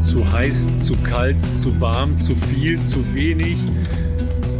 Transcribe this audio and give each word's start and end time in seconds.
Zu 0.00 0.32
heiß, 0.32 0.84
zu 0.84 0.92
kalt, 1.02 1.36
zu 1.56 1.80
warm, 1.80 2.18
zu 2.18 2.34
viel, 2.34 2.82
zu 2.84 3.14
wenig. 3.14 3.56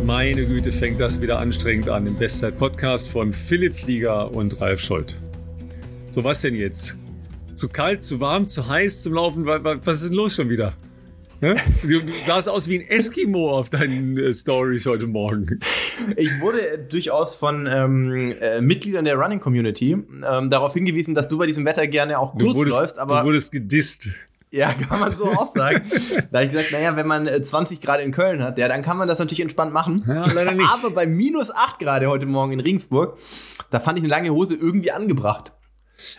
Meine 0.07 0.46
Güte, 0.46 0.73
fängt 0.73 1.00
das 1.00 1.20
wieder 1.20 1.38
anstrengend 1.38 1.90
an 1.90 2.06
im 2.06 2.17
Bestzeit-Podcast 2.17 3.06
von 3.08 3.34
Philipp 3.34 3.76
Flieger 3.76 4.34
und 4.34 4.58
Ralf 4.58 4.80
Scholz. 4.80 5.17
So, 6.10 6.25
was 6.25 6.40
denn 6.40 6.54
jetzt? 6.54 6.96
Zu 7.54 7.68
kalt, 7.68 8.02
zu 8.02 8.20
warm, 8.20 8.48
zu 8.48 8.68
heiß 8.68 9.03
zum 9.03 9.12
Laufen? 9.12 9.45
Was 9.45 9.96
ist 10.00 10.09
denn 10.09 10.16
los 10.16 10.36
schon 10.36 10.48
wieder? 10.48 10.73
Du, 11.83 12.01
du 12.01 12.13
sahst 12.25 12.49
aus 12.49 12.69
wie 12.69 12.79
ein 12.79 12.89
Eskimo 12.89 13.51
auf 13.51 13.69
deinen 13.69 14.17
äh, 14.17 14.33
Stories 14.33 14.87
heute 14.87 15.07
Morgen. 15.07 15.61
Ich 16.17 16.41
wurde 16.41 16.79
durchaus 16.89 17.35
von 17.35 17.67
ähm, 17.67 18.35
äh, 18.41 18.61
Mitgliedern 18.61 19.05
der 19.05 19.17
Running 19.17 19.41
Community 19.41 19.93
ähm, 19.93 20.51
darauf 20.51 20.73
hingewiesen, 20.73 21.15
dass 21.15 21.29
du 21.29 21.37
bei 21.37 21.47
diesem 21.47 21.65
Wetter 21.65 21.87
gerne 21.87 22.19
auch 22.19 22.35
kurz 22.35 22.55
wurdest, 22.55 22.79
läufst, 22.79 22.99
aber 22.99 23.21
du 23.21 23.27
wurdest 23.27 23.53
gedisst. 23.53 24.09
Ja, 24.51 24.73
kann 24.73 25.01
man 25.01 25.16
so 25.16 25.27
auch 25.27 25.52
sagen. 25.55 25.83
da 26.30 26.38
habe 26.38 26.45
ich 26.45 26.51
gesagt, 26.52 26.73
naja, 26.73 26.97
wenn 26.97 27.09
man 27.09 27.29
20 27.29 27.79
äh, 27.79 27.85
Grad 27.85 28.01
in 28.01 28.13
Köln 28.13 28.43
hat, 28.43 28.57
ja, 28.57 28.69
dann 28.69 28.83
kann 28.83 28.97
man 28.97 29.09
das 29.09 29.19
natürlich 29.19 29.41
entspannt 29.41 29.73
machen. 29.73 30.05
Ja. 30.07 30.24
Aber 30.73 30.91
bei 30.91 31.07
minus 31.07 31.51
8 31.51 31.80
Grad 31.80 32.07
heute 32.07 32.27
Morgen 32.27 32.52
in 32.52 32.61
Regensburg, 32.61 33.19
da 33.71 33.80
fand 33.80 33.99
ich 33.99 34.05
eine 34.05 34.11
lange 34.11 34.30
Hose 34.30 34.55
irgendwie 34.55 34.93
angebracht. 34.93 35.52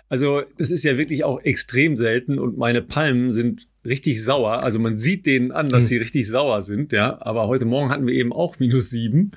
Also, 0.10 0.44
das 0.58 0.72
ist 0.72 0.84
ja 0.84 0.98
wirklich 0.98 1.24
auch 1.24 1.42
extrem 1.42 1.96
selten 1.96 2.40
und 2.40 2.58
meine 2.58 2.82
Palmen 2.82 3.32
sind 3.32 3.68
richtig 3.86 4.24
sauer. 4.24 4.64
Also 4.64 4.80
man 4.80 4.96
sieht 4.96 5.26
denen 5.26 5.52
an, 5.52 5.68
dass 5.68 5.84
hm. 5.84 5.88
sie 5.88 5.98
richtig 5.98 6.28
sauer 6.28 6.62
sind, 6.62 6.92
ja. 6.92 7.22
Aber 7.22 7.48
heute 7.48 7.66
Morgen 7.66 7.90
hatten 7.90 8.08
wir 8.08 8.14
eben 8.14 8.34
auch 8.34 8.60
minus 8.60 8.90
sieben. 8.90 9.32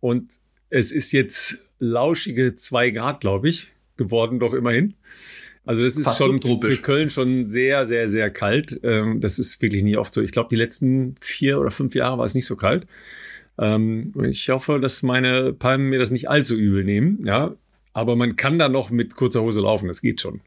Und 0.00 0.34
es 0.70 0.92
ist 0.92 1.12
jetzt 1.12 1.58
lauschige 1.78 2.54
zwei 2.54 2.90
Grad, 2.90 3.20
glaube 3.20 3.48
ich, 3.48 3.72
geworden, 3.96 4.38
doch 4.38 4.54
immerhin. 4.54 4.94
Also 5.64 5.82
das 5.82 5.96
ist 5.96 6.04
Fast 6.04 6.18
schon 6.18 6.42
für 6.42 6.76
Köln 6.76 7.08
schon 7.08 7.46
sehr, 7.46 7.86
sehr, 7.86 8.08
sehr 8.08 8.30
kalt. 8.30 8.80
Ähm, 8.82 9.20
das 9.20 9.38
ist 9.38 9.60
wirklich 9.62 9.82
nie 9.82 9.96
oft 9.96 10.12
so. 10.12 10.20
Ich 10.20 10.32
glaube, 10.32 10.48
die 10.50 10.56
letzten 10.56 11.14
vier 11.20 11.58
oder 11.58 11.70
fünf 11.70 11.94
Jahre 11.94 12.18
war 12.18 12.26
es 12.26 12.34
nicht 12.34 12.46
so 12.46 12.54
kalt. 12.54 12.86
Ähm, 13.58 14.12
ich 14.22 14.48
hoffe, 14.50 14.78
dass 14.78 15.02
meine 15.02 15.52
Palmen 15.52 15.88
mir 15.88 15.98
das 15.98 16.10
nicht 16.10 16.28
allzu 16.28 16.54
übel 16.54 16.84
nehmen. 16.84 17.24
Ja, 17.24 17.54
aber 17.94 18.16
man 18.16 18.36
kann 18.36 18.58
da 18.58 18.68
noch 18.68 18.90
mit 18.90 19.16
kurzer 19.16 19.40
Hose 19.40 19.62
laufen. 19.62 19.88
Das 19.88 20.02
geht 20.02 20.20
schon. 20.20 20.42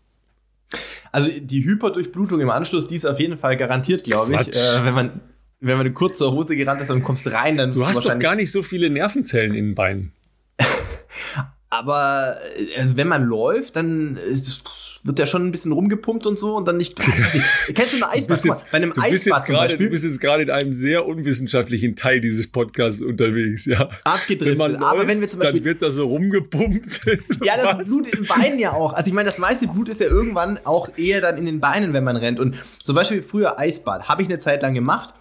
Also 1.12 1.31
die 1.40 1.64
Hyperdurchblutung 1.64 2.42
im 2.42 2.50
Anschluss, 2.50 2.86
die 2.86 2.95
ist 2.95 3.06
auf 3.06 3.20
jeden 3.20 3.38
Fall 3.38 3.58
garantiert, 3.58 4.03
glaube 4.03 4.36
ich. 4.36 4.50
Äh, 4.50 4.84
wenn 4.86 4.94
man 4.94 5.22
wenn 5.59 5.78
man 5.78 5.88
eine 5.88 5.94
kurze 5.94 6.31
Hose 6.31 6.56
gerannt 6.56 6.81
ist 6.81 6.92
und 6.92 7.02
kommst 7.02 7.31
rein, 7.31 7.58
dann 7.58 7.72
du 7.72 7.88
hast 7.88 8.06
doch 8.06 8.20
gar 8.20 8.36
nicht 8.36 8.52
so 8.52 8.62
viele 8.62 8.92
Nervenzellen 8.92 9.56
in 9.56 9.68
den 9.68 9.75
Beinen. 9.75 10.12
Aber 11.70 12.38
also 12.78 12.95
wenn 12.95 13.08
man 13.08 13.23
läuft, 13.23 13.75
dann 13.75 14.18
ist, 14.18 14.62
wird 15.08 15.19
der 15.19 15.25
schon 15.25 15.45
ein 15.47 15.52
bisschen 15.52 15.72
rumgepumpt 15.72 16.25
und 16.25 16.38
so 16.38 16.55
und 16.55 16.67
dann 16.67 16.77
nicht. 16.77 16.95
Kennst 16.95 17.94
du 17.94 17.97
eine 17.97 18.09
Eisbad? 18.09 18.44
Jetzt, 18.44 18.66
bei 18.72 18.77
einem 18.77 18.94
Eisbad 18.97 19.45
zum 19.45 19.55
grade, 19.55 19.67
Beispiel. 19.69 19.88
Du 19.88 19.91
bist 19.91 20.05
jetzt 20.05 20.19
gerade 20.19 20.44
in 20.44 20.50
einem 20.50 20.73
sehr 20.73 21.05
unwissenschaftlichen 21.05 21.95
Teil 21.95 22.22
dieses 22.22 22.47
Podcasts 22.52 23.02
unterwegs, 23.02 23.66
ja. 23.66 23.89
Abgedriftet. 24.03 24.59
Wenn 24.59 24.72
läuft, 24.73 24.83
aber 24.83 25.08
wenn 25.08 25.22
wir 25.22 25.28
zum 25.28 25.39
Beispiel. 25.39 25.61
Dann 25.61 25.66
wird 25.66 25.81
da 25.81 25.91
so 25.91 26.08
rumgepumpt. 26.08 27.02
ja, 27.44 27.55
das 27.55 27.80
Was? 27.80 27.88
Blut 27.88 28.08
in 28.08 28.23
den 28.23 28.28
Beinen 28.28 28.59
ja 28.59 28.73
auch. 28.73 28.94
Also 28.94 29.08
ich 29.08 29.13
meine, 29.13 29.28
das 29.28 29.38
meiste 29.38 29.67
Blut 29.67 29.89
ist 29.89 30.02
ja 30.02 30.08
irgendwann 30.08 30.59
auch 30.66 30.97
eher 30.97 31.22
dann 31.22 31.38
in 31.38 31.45
den 31.45 31.59
Beinen, 31.59 31.94
wenn 31.94 32.03
man 32.03 32.17
rennt. 32.17 32.39
Und 32.39 32.55
zum 32.83 32.95
Beispiel 32.95 33.22
früher 33.22 33.58
Eisbad 33.58 34.09
habe 34.09 34.22
ich 34.22 34.28
eine 34.28 34.38
Zeit 34.38 34.61
lang 34.61 34.73
gemacht. 34.73 35.13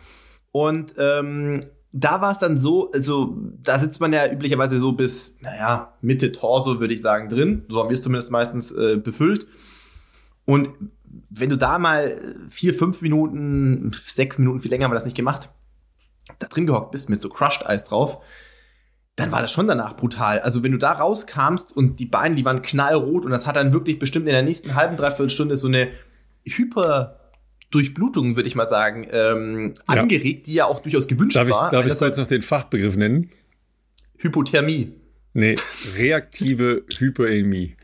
Und 0.52 0.94
ähm, 0.98 1.60
da 1.92 2.20
war 2.20 2.32
es 2.32 2.38
dann 2.38 2.58
so, 2.58 2.90
also 2.92 3.36
da 3.62 3.78
sitzt 3.78 4.00
man 4.00 4.12
ja 4.12 4.30
üblicherweise 4.30 4.78
so 4.78 4.92
bis, 4.92 5.36
naja, 5.40 5.94
Mitte 6.02 6.32
Torso, 6.32 6.78
würde 6.78 6.92
ich 6.92 7.00
sagen, 7.00 7.28
drin. 7.28 7.64
So 7.68 7.78
haben 7.78 7.88
wir 7.88 7.94
es 7.94 8.02
zumindest 8.02 8.30
meistens 8.30 8.70
äh, 8.72 8.96
befüllt. 8.96 9.46
Und 10.46 10.70
wenn 11.30 11.50
du 11.50 11.56
da 11.56 11.78
mal 11.78 12.16
vier, 12.48 12.72
fünf 12.72 13.02
Minuten, 13.02 13.90
sechs 13.92 14.38
Minuten, 14.38 14.60
viel 14.60 14.70
länger 14.70 14.84
haben 14.84 14.92
wir 14.92 14.96
das 14.96 15.04
nicht 15.04 15.16
gemacht, 15.16 15.50
da 16.38 16.46
drin 16.46 16.66
gehockt 16.66 16.92
bist 16.92 17.10
mit 17.10 17.20
so 17.20 17.28
Crushed 17.28 17.66
Eis 17.66 17.84
drauf, 17.84 18.24
dann 19.16 19.32
war 19.32 19.40
das 19.40 19.50
schon 19.50 19.66
danach 19.66 19.96
brutal. 19.96 20.40
Also 20.40 20.62
wenn 20.62 20.72
du 20.72 20.78
da 20.78 20.92
rauskamst 20.92 21.74
und 21.74 22.00
die 22.00 22.06
Beine, 22.06 22.34
die 22.34 22.44
waren 22.44 22.62
knallrot 22.62 23.24
und 23.24 23.30
das 23.30 23.46
hat 23.46 23.56
dann 23.56 23.72
wirklich 23.72 23.98
bestimmt 23.98 24.26
in 24.26 24.32
der 24.32 24.42
nächsten 24.42 24.74
halben, 24.74 24.96
dreiviertel 24.96 25.30
Stunde 25.30 25.56
so 25.56 25.66
eine 25.66 25.88
hyper 26.44 27.18
Durchblutung, 27.70 28.36
würde 28.36 28.48
ich 28.48 28.54
mal 28.54 28.68
sagen, 28.68 29.06
ähm, 29.10 29.72
ja. 29.88 30.00
angeregt, 30.00 30.46
die 30.46 30.54
ja 30.54 30.66
auch 30.66 30.80
durchaus 30.80 31.08
gewünscht 31.08 31.36
darf 31.36 31.48
ich, 31.48 31.54
war. 31.54 31.70
Darf 31.70 31.86
ich 31.86 32.00
jetzt 32.00 32.18
noch 32.18 32.26
den 32.26 32.42
Fachbegriff 32.42 32.96
nennen? 32.96 33.30
Hypothermie. 34.18 34.92
Nee, 35.32 35.56
reaktive 35.96 36.84
Hyperämie. 36.96 37.76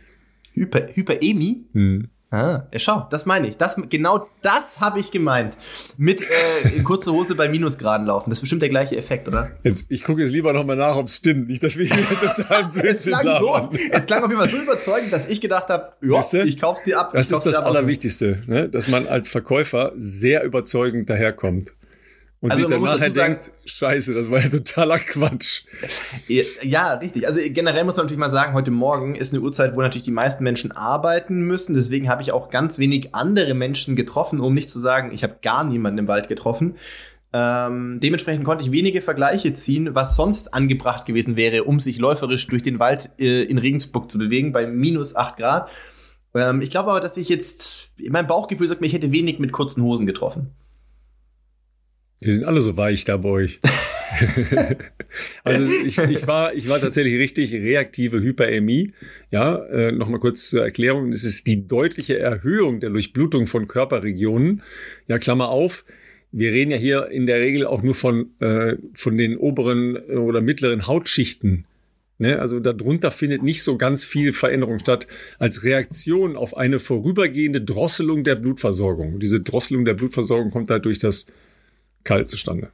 Hyper, 0.53 0.87
Hyperämie? 0.95 1.67
Hm. 1.73 2.09
Ah, 2.33 2.65
ja, 2.73 2.79
schau, 2.79 3.07
das 3.11 3.27
meine 3.27 3.47
ich. 3.47 3.59
Das, 3.59 3.77
genau 3.91 4.27
das 4.41 4.81
habe 4.81 4.99
ich 4.99 5.11
gemeint. 5.11 5.55
Mit 5.99 6.23
äh, 6.23 6.81
kurze 6.81 7.13
Hose 7.13 7.35
bei 7.35 7.47
Minusgraden 7.47 8.07
laufen. 8.07 8.31
Das 8.31 8.39
ist 8.39 8.41
bestimmt 8.41 8.63
der 8.63 8.71
gleiche 8.71 8.97
Effekt, 8.97 9.29
oder? 9.29 9.51
Jetzt, 9.65 9.85
ich 9.91 10.03
gucke 10.03 10.23
jetzt 10.23 10.33
lieber 10.33 10.55
nochmal 10.55 10.77
nach, 10.77 10.97
ob 10.97 11.09
es 11.09 11.17
stimmt. 11.17 11.49
Nicht, 11.49 11.63
dass 11.63 11.77
wir 11.77 11.85
hier 11.85 12.03
total 12.35 12.65
Blödsinn 12.73 13.13
es 13.13 13.21
klang 13.21 13.39
so, 13.39 13.69
Es 13.91 14.07
klang 14.07 14.25
auf 14.25 14.31
jeden 14.31 14.41
Fall 14.41 14.51
so 14.51 14.57
überzeugend, 14.57 15.13
dass 15.13 15.29
ich 15.29 15.43
gedacht 15.43 15.69
habe, 15.69 15.93
ich 16.01 16.59
kauf's 16.59 16.85
dir 16.85 17.01
ab. 17.01 17.13
Das 17.13 17.31
ist 17.31 17.45
das 17.45 17.57
Allerwichtigste, 17.57 18.39
ne? 18.47 18.67
dass 18.67 18.89
man 18.89 19.07
als 19.07 19.29
Verkäufer 19.29 19.93
sehr 19.97 20.43
überzeugend 20.43 21.11
daherkommt. 21.11 21.75
Und 22.43 22.51
also 22.51 22.65
sich 22.65 22.71
dann 22.73 22.83
nachher 22.83 23.11
denkt, 23.11 23.53
scheiße, 23.67 24.15
das 24.15 24.29
war 24.29 24.43
ja 24.43 24.49
totaler 24.49 24.99
Quatsch. 24.99 25.63
Ja, 26.61 26.95
richtig. 26.95 27.29
Also 27.29 27.41
generell 27.41 27.85
muss 27.85 27.95
man 27.95 28.07
natürlich 28.07 28.19
mal 28.19 28.33
sagen, 28.33 28.53
heute 28.53 28.73
Morgen 28.73 29.15
ist 29.15 29.33
eine 29.33 29.41
Uhrzeit, 29.41 29.77
wo 29.77 29.81
natürlich 29.81 30.03
die 30.03 30.11
meisten 30.11 30.43
Menschen 30.43 30.73
arbeiten 30.73 31.43
müssen. 31.43 31.75
Deswegen 31.75 32.09
habe 32.09 32.21
ich 32.21 32.33
auch 32.33 32.51
ganz 32.51 32.81
wenig 32.81 33.15
andere 33.15 33.55
Menschen 33.55 33.95
getroffen, 33.95 34.41
um 34.41 34.55
nicht 34.55 34.71
zu 34.71 34.81
sagen, 34.81 35.13
ich 35.13 35.23
habe 35.23 35.37
gar 35.41 35.63
niemanden 35.63 36.01
im 36.01 36.09
Wald 36.09 36.29
getroffen. 36.29 36.75
Ähm, 37.33 38.01
dementsprechend 38.03 38.45
konnte 38.45 38.65
ich 38.65 38.73
wenige 38.73 39.03
Vergleiche 39.03 39.55
ziehen, 39.55 39.95
was 39.95 40.17
sonst 40.17 40.53
angebracht 40.53 41.07
gewesen 41.07 41.37
wäre, 41.37 41.63
um 41.63 41.79
sich 41.79 41.99
läuferisch 41.99 42.49
durch 42.49 42.65
den 42.65 42.81
Wald 42.81 43.11
äh, 43.21 43.45
in 43.45 43.59
Regensburg 43.59 44.11
zu 44.11 44.19
bewegen, 44.19 44.51
bei 44.53 44.67
minus 44.67 45.15
acht 45.15 45.37
Grad. 45.37 45.69
Ähm, 46.35 46.61
ich 46.61 46.71
glaube 46.71 46.91
aber, 46.91 47.01
dass 47.01 47.17
ich 47.17 47.29
jetzt, 47.29 47.91
mein 48.11 48.27
Bauchgefühl 48.27 48.67
sagt 48.67 48.81
mir, 48.81 48.89
ich 48.89 48.95
hätte 48.95 49.13
wenig 49.13 49.39
mit 49.39 49.53
kurzen 49.53 49.85
Hosen 49.85 50.07
getroffen. 50.07 50.57
Wir 52.23 52.33
sind 52.33 52.45
alle 52.45 52.61
so 52.61 52.77
weich 52.77 53.05
da 53.05 53.17
bei 53.17 53.29
euch. 53.29 53.61
also 55.45 55.65
ich, 55.65 55.99
ich, 55.99 56.27
war, 56.27 56.55
ich 56.55 56.69
war 56.69 56.81
tatsächlich 56.81 57.19
richtig 57.19 57.53
reaktive 57.53 58.21
Hyperämie. 58.21 58.93
Ja, 59.33 59.57
äh, 59.67 59.91
nochmal 59.91 60.21
kurz 60.21 60.49
zur 60.49 60.63
Erklärung. 60.63 61.11
Es 61.11 61.25
ist 61.25 61.49
die 61.49 61.67
deutliche 61.67 62.19
Erhöhung 62.21 62.79
der 62.79 62.91
Durchblutung 62.91 63.47
von 63.47 63.67
Körperregionen. 63.67 64.63
Ja, 65.09 65.19
Klammer 65.19 65.49
auf. 65.49 65.85
Wir 66.31 66.53
reden 66.53 66.71
ja 66.71 66.77
hier 66.77 67.09
in 67.09 67.27
der 67.27 67.41
Regel 67.41 67.67
auch 67.67 67.83
nur 67.83 67.95
von, 67.95 68.31
äh, 68.39 68.77
von 68.95 69.19
den 69.19 69.37
oberen 69.37 69.97
oder 69.97 70.41
mittleren 70.41 70.87
Hautschichten. 70.87 71.65
Ne? 72.19 72.39
Also 72.39 72.61
darunter 72.61 73.11
findet 73.11 73.43
nicht 73.43 73.65
so 73.65 73.77
ganz 73.77 74.05
viel 74.05 74.33
Veränderung 74.33 74.79
statt 74.79 75.09
als 75.41 75.65
Reaktion 75.65 76.37
auf 76.37 76.57
eine 76.57 76.79
vorübergehende 76.79 77.61
Drosselung 77.61 78.23
der 78.23 78.37
Blutversorgung. 78.37 79.19
Diese 79.19 79.41
Drosselung 79.41 79.85
der 79.85 79.95
Blutversorgung 79.95 80.53
kommt 80.53 80.71
halt 80.71 80.85
durch 80.85 81.01
das 81.01 81.27
kalt 82.05 82.29
zustande. 82.29 82.71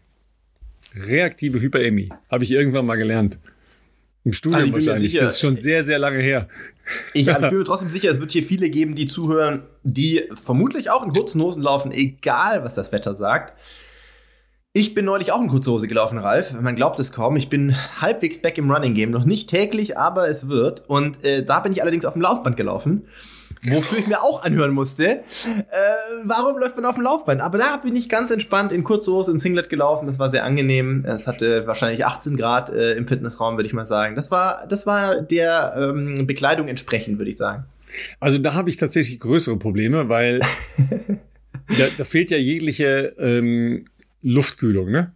Reaktive 0.94 1.60
Hyperämie. 1.60 2.10
Habe 2.30 2.44
ich 2.44 2.50
irgendwann 2.50 2.86
mal 2.86 2.96
gelernt. 2.96 3.38
Im 4.24 4.32
Studium 4.32 4.60
also 4.60 4.72
wahrscheinlich. 4.72 5.12
Sicher, 5.12 5.24
das 5.24 5.34
ist 5.34 5.40
schon 5.40 5.56
sehr, 5.56 5.82
sehr 5.82 5.98
lange 5.98 6.18
her. 6.18 6.48
Ich, 7.12 7.28
also 7.28 7.44
ich 7.44 7.50
bin 7.50 7.58
mir 7.58 7.64
trotzdem 7.64 7.90
sicher, 7.90 8.10
es 8.10 8.20
wird 8.20 8.32
hier 8.32 8.42
viele 8.42 8.70
geben, 8.70 8.94
die 8.94 9.06
zuhören, 9.06 9.62
die 9.82 10.24
vermutlich 10.34 10.90
auch 10.90 11.04
in 11.04 11.12
kurzen 11.12 11.40
Hosen 11.42 11.62
laufen, 11.62 11.92
egal 11.92 12.64
was 12.64 12.74
das 12.74 12.92
Wetter 12.92 13.14
sagt. 13.14 13.58
Ich 14.72 14.94
bin 14.94 15.04
neulich 15.04 15.32
auch 15.32 15.40
in 15.40 15.48
kurze 15.48 15.70
Hose 15.70 15.88
gelaufen, 15.88 16.18
Ralf. 16.18 16.52
Man 16.52 16.76
glaubt 16.76 17.00
es 17.00 17.12
kaum. 17.12 17.36
Ich 17.36 17.48
bin 17.48 17.74
halbwegs 18.00 18.42
back 18.42 18.58
im 18.58 18.70
Running 18.70 18.94
Game. 18.94 19.10
Noch 19.10 19.24
nicht 19.24 19.48
täglich, 19.48 19.96
aber 19.96 20.28
es 20.28 20.48
wird. 20.48 20.88
Und 20.88 21.24
äh, 21.24 21.44
da 21.44 21.60
bin 21.60 21.72
ich 21.72 21.82
allerdings 21.82 22.04
auf 22.04 22.12
dem 22.12 22.22
Laufband 22.22 22.56
gelaufen 22.56 23.08
wofür 23.66 23.98
ich 23.98 24.06
mir 24.06 24.22
auch 24.22 24.44
anhören 24.44 24.72
musste, 24.72 25.08
äh, 25.08 25.22
warum 26.24 26.58
läuft 26.58 26.76
man 26.76 26.84
auf 26.84 26.94
dem 26.94 27.04
Laufband? 27.04 27.40
Aber 27.40 27.58
da 27.58 27.76
bin 27.76 27.96
ich 27.96 28.08
ganz 28.08 28.30
entspannt 28.30 28.72
in 28.72 28.84
kurze 28.84 29.12
Hose 29.12 29.32
in 29.32 29.38
Singlet 29.38 29.68
gelaufen. 29.68 30.06
Das 30.06 30.18
war 30.18 30.30
sehr 30.30 30.44
angenehm. 30.44 31.04
Es 31.06 31.26
hatte 31.26 31.66
wahrscheinlich 31.66 32.04
18 32.04 32.36
Grad 32.36 32.70
äh, 32.70 32.92
im 32.92 33.06
Fitnessraum, 33.06 33.56
würde 33.56 33.66
ich 33.66 33.72
mal 33.72 33.86
sagen. 33.86 34.14
Das 34.14 34.30
war, 34.30 34.66
das 34.68 34.86
war 34.86 35.22
der 35.22 35.74
ähm, 35.76 36.26
Bekleidung 36.26 36.68
entsprechend, 36.68 37.18
würde 37.18 37.30
ich 37.30 37.36
sagen. 37.36 37.64
Also 38.20 38.38
da 38.38 38.54
habe 38.54 38.70
ich 38.70 38.76
tatsächlich 38.76 39.18
größere 39.20 39.56
Probleme, 39.56 40.08
weil 40.08 40.40
da, 41.68 41.84
da, 41.96 42.04
fehlt 42.04 42.30
ja 42.30 42.36
jegliche 42.36 43.14
ähm, 43.18 43.86
Luftkühlung, 44.22 44.90
ne? 44.90 45.12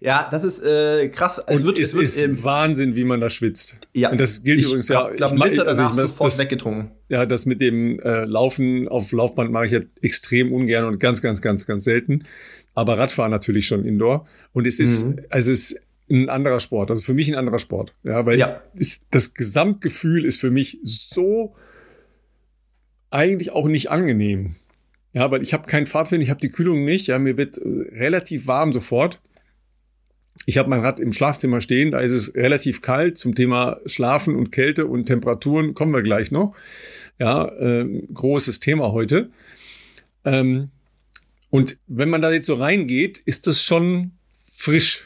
Ja, 0.00 0.28
das 0.30 0.44
ist 0.44 0.62
äh, 0.62 1.08
krass. 1.08 1.42
Es, 1.46 1.64
wird, 1.64 1.78
es, 1.78 1.94
wird, 1.94 2.04
ist 2.04 2.20
ähm, 2.20 2.42
Wahnsinn, 2.44 2.96
wie 2.96 3.04
man 3.04 3.20
da 3.20 3.30
schwitzt. 3.30 3.78
Ja. 3.94 4.10
Und 4.10 4.20
das 4.20 4.42
gilt 4.42 4.60
ich 4.60 4.66
übrigens 4.66 4.88
glaub, 4.88 5.10
ja. 5.10 5.16
Glaub, 5.16 5.32
ich 5.32 5.52
glaube, 5.52 5.68
also 5.68 5.86
ich, 5.86 5.92
sofort 5.94 6.32
das, 6.32 6.38
weggetrunken. 6.38 6.90
Ja, 7.08 7.26
das 7.26 7.46
mit 7.46 7.60
dem 7.60 7.98
äh, 8.00 8.24
Laufen 8.24 8.88
auf 8.88 9.10
Laufband 9.12 9.50
mache 9.50 9.66
ich 9.66 9.72
ja 9.72 9.80
extrem 10.02 10.52
ungern 10.52 10.84
und 10.84 11.00
ganz, 11.00 11.22
ganz, 11.22 11.40
ganz, 11.40 11.66
ganz 11.66 11.84
selten. 11.84 12.24
Aber 12.74 12.98
Radfahren 12.98 13.30
natürlich 13.30 13.66
schon 13.66 13.84
Indoor. 13.84 14.26
Und 14.52 14.66
es 14.66 14.80
ist, 14.80 15.06
mhm. 15.06 15.20
also 15.30 15.52
es 15.52 15.72
ist 15.72 15.82
ein 16.10 16.28
anderer 16.28 16.60
Sport. 16.60 16.90
Also 16.90 17.02
für 17.02 17.14
mich 17.14 17.28
ein 17.28 17.36
anderer 17.36 17.58
Sport. 17.58 17.94
Ja, 18.02 18.26
weil 18.26 18.38
ja. 18.38 18.60
Ist, 18.74 19.06
das 19.10 19.34
Gesamtgefühl 19.34 20.24
ist 20.24 20.40
für 20.40 20.50
mich 20.50 20.78
so 20.82 21.54
eigentlich 23.10 23.50
auch 23.52 23.66
nicht 23.66 23.90
angenehm. 23.90 24.56
Ja, 25.12 25.30
weil 25.30 25.42
ich 25.42 25.52
habe 25.52 25.66
keinen 25.66 25.86
Fahrtwind, 25.86 26.22
ich 26.22 26.30
habe 26.30 26.40
die 26.40 26.50
Kühlung 26.50 26.84
nicht. 26.84 27.08
Ja, 27.08 27.18
mir 27.18 27.36
wird 27.36 27.58
äh, 27.58 27.62
relativ 27.92 28.46
warm 28.46 28.72
sofort. 28.72 29.20
Ich 30.46 30.58
habe 30.58 30.70
mein 30.70 30.80
Rad 30.80 31.00
im 31.00 31.12
Schlafzimmer 31.12 31.60
stehen, 31.60 31.90
da 31.90 32.00
ist 32.00 32.12
es 32.12 32.34
relativ 32.34 32.80
kalt. 32.80 33.18
Zum 33.18 33.34
Thema 33.34 33.78
Schlafen 33.86 34.34
und 34.36 34.50
Kälte 34.50 34.86
und 34.86 35.06
Temperaturen 35.06 35.74
kommen 35.74 35.92
wir 35.92 36.02
gleich 36.02 36.30
noch. 36.30 36.54
Ja, 37.18 37.46
äh, 37.46 38.02
großes 38.12 38.60
Thema 38.60 38.92
heute. 38.92 39.30
Ähm, 40.24 40.70
und 41.50 41.76
wenn 41.86 42.08
man 42.08 42.22
da 42.22 42.32
jetzt 42.32 42.46
so 42.46 42.54
reingeht, 42.54 43.18
ist 43.18 43.46
das 43.46 43.62
schon 43.62 44.12
frisch. 44.50 45.04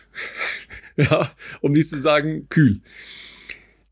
ja, 0.97 1.33
um 1.61 1.73
nicht 1.73 1.89
zu 1.89 1.99
sagen 1.99 2.49
kühl. 2.49 2.81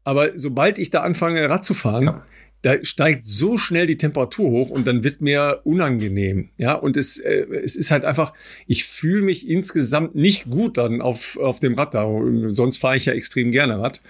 Aber 0.05 0.37
sobald 0.39 0.79
ich 0.79 0.91
da 0.91 1.01
anfange, 1.01 1.49
Rad 1.49 1.65
zu 1.65 1.75
fahren, 1.75 2.05
ja 2.05 2.27
da 2.63 2.85
steigt 2.85 3.27
so 3.27 3.59
schnell 3.59 3.87
die 3.87 3.97
Temperatur 3.97 4.51
hoch 4.51 4.71
und 4.71 4.87
dann 4.87 5.03
wird 5.03 5.21
mir 5.21 5.61
unangenehm. 5.65 6.51
Ja, 6.57 6.75
und 6.75 6.97
es, 6.97 7.19
äh, 7.19 7.45
es 7.63 7.75
ist 7.75 7.91
halt 7.91 8.05
einfach, 8.05 8.33
ich 8.69 8.85
fühle 8.85 9.23
mich 9.23 9.49
insgesamt 9.49 10.15
nicht 10.15 10.49
gut 10.49 10.79
dann 10.79 11.01
auf, 11.01 11.37
auf 11.37 11.59
dem 11.59 11.75
Rad 11.75 11.95
da. 11.95 12.09
Sonst 12.47 12.77
fahre 12.77 12.97
ich 12.97 13.07
ja 13.07 13.13
extrem 13.13 13.51
gerne 13.51 13.81
Rad. 13.81 14.01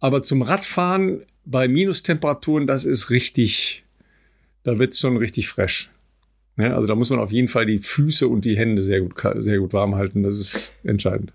Aber 0.00 0.22
zum 0.22 0.40
Radfahren 0.40 1.20
bei 1.44 1.68
Minustemperaturen, 1.68 2.66
das 2.66 2.86
ist 2.86 3.10
richtig, 3.10 3.84
da 4.62 4.78
wird's 4.78 4.98
schon 4.98 5.18
richtig 5.18 5.48
fresh. 5.48 5.90
Ja, 6.56 6.74
also 6.74 6.88
da 6.88 6.94
muss 6.94 7.10
man 7.10 7.20
auf 7.20 7.32
jeden 7.32 7.48
Fall 7.48 7.66
die 7.66 7.78
Füße 7.78 8.26
und 8.26 8.46
die 8.46 8.56
Hände 8.56 8.80
sehr 8.80 9.02
gut, 9.02 9.14
sehr 9.36 9.58
gut 9.58 9.74
warm 9.74 9.96
halten. 9.96 10.22
Das 10.22 10.40
ist 10.40 10.74
entscheidend 10.82 11.32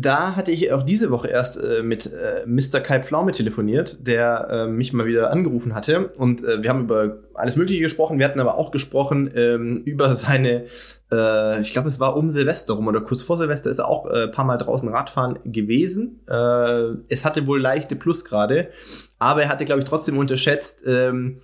da 0.00 0.36
hatte 0.36 0.50
ich 0.50 0.70
auch 0.72 0.82
diese 0.82 1.10
Woche 1.10 1.28
erst 1.28 1.62
äh, 1.62 1.82
mit 1.82 2.12
äh, 2.12 2.44
Mr. 2.46 2.80
Kai 2.80 3.02
Pflaume 3.02 3.32
telefoniert, 3.32 4.06
der 4.06 4.48
äh, 4.50 4.66
mich 4.66 4.92
mal 4.92 5.06
wieder 5.06 5.30
angerufen 5.30 5.74
hatte. 5.74 6.10
Und 6.18 6.44
äh, 6.44 6.62
wir 6.62 6.70
haben 6.70 6.84
über 6.84 7.18
alles 7.34 7.56
Mögliche 7.56 7.80
gesprochen. 7.80 8.18
Wir 8.18 8.26
hatten 8.26 8.40
aber 8.40 8.56
auch 8.56 8.70
gesprochen 8.70 9.30
ähm, 9.34 9.82
über 9.84 10.14
seine, 10.14 10.66
äh, 11.10 11.60
ich 11.60 11.72
glaube, 11.72 11.88
es 11.88 11.98
war 11.98 12.16
um 12.16 12.30
Silvester 12.30 12.74
rum 12.74 12.88
oder 12.88 13.00
kurz 13.00 13.22
vor 13.22 13.38
Silvester 13.38 13.70
ist 13.70 13.78
er 13.78 13.88
auch 13.88 14.10
äh, 14.10 14.28
paar 14.28 14.44
Mal 14.44 14.58
draußen 14.58 14.88
Radfahren 14.88 15.38
gewesen. 15.44 16.20
Es 17.08 17.24
hatte 17.24 17.46
wohl 17.46 17.60
leichte 17.60 17.96
Plusgrade, 17.96 18.68
aber 19.18 19.42
er 19.42 19.48
hatte, 19.48 19.64
glaube 19.64 19.80
ich, 19.80 19.88
trotzdem 19.88 20.18
unterschätzt, 20.18 20.80
ähm, 20.86 21.40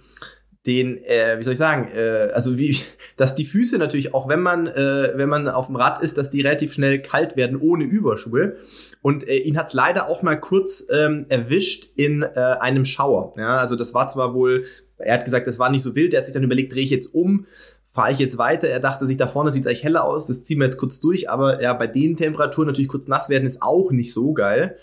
den, 0.66 1.02
äh, 1.04 1.38
wie 1.38 1.42
soll 1.42 1.54
ich 1.54 1.58
sagen, 1.58 1.88
äh, 1.92 2.30
also 2.32 2.56
wie, 2.56 2.76
dass 3.16 3.34
die 3.34 3.44
Füße 3.44 3.78
natürlich 3.78 4.14
auch, 4.14 4.28
wenn 4.28 4.40
man, 4.40 4.68
äh, 4.68 5.12
wenn 5.14 5.28
man 5.28 5.48
auf 5.48 5.66
dem 5.66 5.76
Rad 5.76 6.02
ist, 6.02 6.18
dass 6.18 6.30
die 6.30 6.40
relativ 6.40 6.72
schnell 6.72 7.02
kalt 7.02 7.36
werden 7.36 7.56
ohne 7.60 7.84
Überschuhe. 7.84 8.56
Und 9.00 9.26
äh, 9.26 9.38
ihn 9.38 9.58
hat's 9.58 9.72
leider 9.72 10.08
auch 10.08 10.22
mal 10.22 10.38
kurz 10.38 10.86
ähm, 10.90 11.26
erwischt 11.28 11.88
in 11.96 12.22
äh, 12.22 12.28
einem 12.38 12.84
Schauer. 12.84 13.34
Ja, 13.36 13.58
also 13.58 13.74
das 13.74 13.92
war 13.92 14.08
zwar 14.08 14.34
wohl, 14.34 14.66
er 14.98 15.14
hat 15.14 15.24
gesagt, 15.24 15.48
das 15.48 15.58
war 15.58 15.70
nicht 15.70 15.82
so 15.82 15.96
wild. 15.96 16.14
Er 16.14 16.18
hat 16.18 16.26
sich 16.26 16.34
dann 16.34 16.44
überlegt, 16.44 16.72
drehe 16.72 16.84
ich 16.84 16.90
jetzt 16.90 17.12
um, 17.12 17.46
fahre 17.88 18.12
ich 18.12 18.20
jetzt 18.20 18.38
weiter. 18.38 18.68
Er 18.68 18.80
dachte 18.80 19.06
sich, 19.06 19.16
da 19.16 19.26
vorne 19.26 19.50
sieht 19.50 19.62
es 19.62 19.66
eigentlich 19.66 19.82
heller 19.82 20.04
aus, 20.04 20.28
das 20.28 20.44
ziehen 20.44 20.58
wir 20.58 20.66
jetzt 20.66 20.78
kurz 20.78 21.00
durch. 21.00 21.28
Aber 21.28 21.60
ja, 21.60 21.74
bei 21.74 21.88
den 21.88 22.16
Temperaturen 22.16 22.68
natürlich 22.68 22.88
kurz 22.88 23.08
nass 23.08 23.28
werden 23.28 23.46
ist 23.46 23.62
auch 23.62 23.90
nicht 23.90 24.12
so 24.12 24.32
geil. 24.32 24.76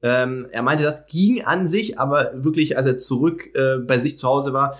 Ähm, 0.00 0.46
er 0.52 0.62
meinte, 0.62 0.84
das 0.84 1.06
ging 1.06 1.42
an 1.42 1.66
sich, 1.66 1.98
aber 1.98 2.32
wirklich, 2.34 2.76
als 2.76 2.86
er 2.86 2.98
zurück 2.98 3.50
äh, 3.54 3.78
bei 3.78 3.98
sich 3.98 4.16
zu 4.16 4.28
Hause 4.28 4.52
war, 4.52 4.78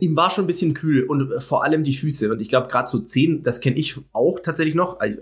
ihm 0.00 0.16
war 0.16 0.30
schon 0.30 0.44
ein 0.44 0.46
bisschen 0.46 0.74
kühl 0.74 1.04
und 1.04 1.30
äh, 1.30 1.40
vor 1.40 1.64
allem 1.64 1.82
die 1.82 1.94
Füße. 1.94 2.30
Und 2.30 2.40
ich 2.40 2.48
glaube, 2.48 2.68
gerade 2.68 2.88
so 2.88 3.00
zehn, 3.00 3.42
das 3.42 3.60
kenne 3.60 3.76
ich 3.76 3.96
auch 4.12 4.40
tatsächlich 4.40 4.74
noch. 4.74 5.00
Also, 5.00 5.18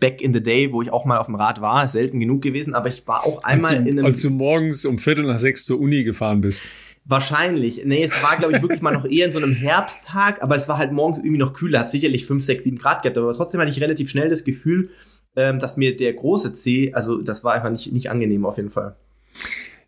back 0.00 0.20
in 0.20 0.34
the 0.34 0.42
day, 0.42 0.72
wo 0.72 0.82
ich 0.82 0.90
auch 0.92 1.04
mal 1.04 1.18
auf 1.18 1.26
dem 1.26 1.36
Rad 1.36 1.60
war, 1.60 1.88
selten 1.88 2.18
genug 2.18 2.42
gewesen, 2.42 2.74
aber 2.74 2.88
ich 2.88 3.06
war 3.06 3.24
auch 3.24 3.44
einmal 3.44 3.82
du, 3.82 3.88
in 3.88 3.98
einem. 3.98 4.06
Als 4.06 4.20
du 4.20 4.30
morgens 4.30 4.84
um 4.84 4.98
Viertel 4.98 5.24
nach 5.24 5.38
sechs 5.38 5.64
zur 5.64 5.78
Uni 5.80 6.02
gefahren 6.02 6.40
bist. 6.40 6.64
Wahrscheinlich. 7.04 7.82
Nee, 7.84 8.04
es 8.04 8.22
war, 8.22 8.36
glaube 8.36 8.54
ich, 8.54 8.62
wirklich 8.62 8.80
mal 8.80 8.92
noch 8.92 9.04
eher 9.04 9.26
in 9.26 9.32
so 9.32 9.38
einem 9.38 9.54
Herbsttag, 9.54 10.42
aber 10.42 10.56
es 10.56 10.68
war 10.68 10.78
halt 10.78 10.92
morgens 10.92 11.18
irgendwie 11.18 11.38
noch 11.38 11.52
kühler, 11.52 11.80
hat 11.80 11.90
sicherlich 11.90 12.26
fünf, 12.26 12.44
sechs, 12.44 12.64
sieben 12.64 12.78
Grad 12.78 13.02
gehabt, 13.02 13.18
aber 13.18 13.32
trotzdem 13.32 13.60
hatte 13.60 13.70
ich 13.70 13.80
relativ 13.80 14.08
schnell 14.08 14.28
das 14.28 14.44
Gefühl, 14.44 14.90
ähm, 15.34 15.58
dass 15.58 15.76
mir 15.76 15.96
der 15.96 16.12
große 16.12 16.52
C, 16.52 16.92
also 16.94 17.20
das 17.20 17.42
war 17.42 17.54
einfach 17.54 17.70
nicht, 17.70 17.92
nicht 17.92 18.10
angenehm 18.10 18.44
auf 18.44 18.56
jeden 18.56 18.70
Fall 18.70 18.96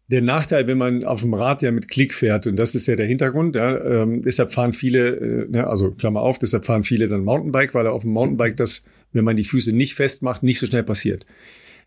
der 0.09 0.23
Nachteil, 0.23 0.67
wenn 0.67 0.79
man 0.79 1.05
auf 1.05 1.23
dem 1.23 1.35
Rad 1.35 1.63
ja 1.63 1.71
mit 1.71 1.89
Klick 1.89 2.15
fährt, 2.15 2.47
und 2.47 2.57
das 2.57 2.75
ist 2.75 2.87
ja 2.87 2.97
der 2.97 3.07
Hintergrund, 3.07 3.57
ja, 3.57 4.03
ähm, 4.03 4.23
deshalb 4.23 4.53
fahren 4.53 4.73
viele, 4.73 5.17
äh, 5.17 5.47
ne, 5.49 5.67
also 5.67 5.93
Klammer 5.93 6.21
auf, 6.21 6.39
deshalb 6.39 6.65
fahren 6.65 6.85
viele 6.85 7.09
dann 7.09 7.25
Mountainbike, 7.25 7.75
weil 7.75 7.87
auf 7.87 8.03
dem 8.03 8.13
Mountainbike 8.13 8.57
das, 8.57 8.85
wenn 9.13 9.25
man 9.25 9.37
die 9.37 9.45
Füße 9.45 9.73
nicht 9.73 9.95
festmacht, 9.95 10.43
nicht 10.43 10.59
so 10.59 10.67
schnell 10.67 10.83
passiert. 10.83 11.25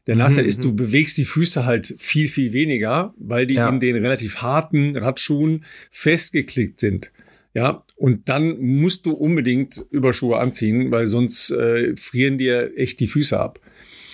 Der 0.08 0.16
Nachteil 0.16 0.44
mhm. 0.44 0.50
ist, 0.50 0.64
du 0.64 0.72
mhm. 0.72 0.78
bewegst 0.78 1.18
die 1.18 1.26
Füße 1.26 1.66
halt 1.66 1.96
viel, 2.00 2.28
viel 2.28 2.54
weniger, 2.54 3.14
weil 3.18 3.46
die 3.46 3.56
ja. 3.56 3.70
in 3.70 3.80
den 3.80 3.98
relativ 3.98 4.38
harten 4.38 4.96
Radschuhen 4.98 5.66
festgeklickt 5.92 6.80
sind. 6.80 7.12
Ja, 7.54 7.84
und 7.96 8.30
dann 8.30 8.60
musst 8.60 9.06
du 9.06 9.14
unbedingt 9.14 9.84
Überschuhe 9.90 10.38
anziehen, 10.38 10.92
weil 10.92 11.08
sonst 11.08 11.50
äh, 11.52 11.96
frieren 11.96 12.38
dir 12.38 12.72
echt 12.78 13.00
die 13.00 13.08
Füße 13.08 13.40
ab. 13.40 13.60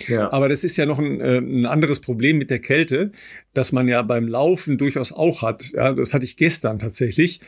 Ja. 0.08 0.32
Aber 0.32 0.48
das 0.48 0.64
ist 0.64 0.76
ja 0.76 0.86
noch 0.86 0.98
ein, 0.98 1.20
äh, 1.20 1.38
ein 1.38 1.66
anderes 1.66 2.00
Problem 2.00 2.38
mit 2.38 2.50
der 2.50 2.58
Kälte, 2.58 3.12
das 3.52 3.72
man 3.72 3.88
ja 3.88 4.02
beim 4.02 4.28
Laufen 4.28 4.78
durchaus 4.78 5.12
auch 5.12 5.42
hat. 5.42 5.72
Ja, 5.72 5.92
das 5.92 6.14
hatte 6.14 6.24
ich 6.24 6.36
gestern 6.36 6.78
tatsächlich. 6.78 7.40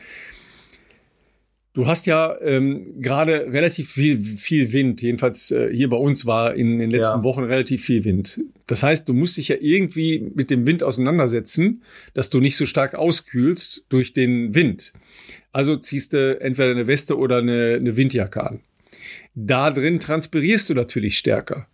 Du 1.77 1.85
hast 1.85 2.07
ja 2.07 2.35
ähm, 2.41 2.99
gerade 3.01 3.53
relativ 3.53 3.91
viel, 3.91 4.25
viel 4.25 4.73
Wind. 4.73 5.03
Jedenfalls 5.03 5.51
äh, 5.51 5.71
hier 5.71 5.89
bei 5.89 5.97
uns 5.97 6.25
war 6.25 6.55
in 6.55 6.79
den 6.79 6.89
letzten 6.89 7.19
ja. 7.19 7.23
Wochen 7.23 7.43
relativ 7.43 7.85
viel 7.85 8.03
Wind. 8.03 8.41
Das 8.65 8.81
heißt, 8.81 9.07
du 9.07 9.13
musst 9.13 9.37
dich 9.37 9.49
ja 9.49 9.57
irgendwie 9.59 10.31
mit 10.33 10.49
dem 10.49 10.65
Wind 10.65 10.81
auseinandersetzen, 10.81 11.83
dass 12.15 12.31
du 12.31 12.39
nicht 12.39 12.57
so 12.57 12.65
stark 12.65 12.95
auskühlst 12.95 13.85
durch 13.89 14.13
den 14.13 14.55
Wind. 14.55 14.91
Also 15.51 15.75
ziehst 15.75 16.13
du 16.13 16.41
entweder 16.41 16.71
eine 16.71 16.87
Weste 16.87 17.15
oder 17.15 17.37
eine, 17.37 17.75
eine 17.75 17.95
Windjacke 17.95 18.43
an. 18.43 18.61
Da 19.35 19.69
drin 19.69 19.99
transpirierst 19.99 20.71
du 20.71 20.73
natürlich 20.73 21.15
stärker. 21.15 21.67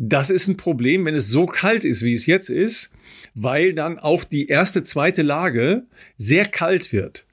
Das 0.00 0.30
ist 0.30 0.46
ein 0.46 0.56
Problem, 0.56 1.04
wenn 1.04 1.16
es 1.16 1.28
so 1.28 1.44
kalt 1.46 1.84
ist, 1.84 2.04
wie 2.04 2.12
es 2.12 2.26
jetzt 2.26 2.50
ist, 2.50 2.92
weil 3.34 3.74
dann 3.74 3.98
auch 3.98 4.22
die 4.22 4.46
erste, 4.46 4.84
zweite 4.84 5.22
Lage 5.22 5.82
sehr 6.16 6.44
kalt 6.46 6.92
wird 6.92 7.26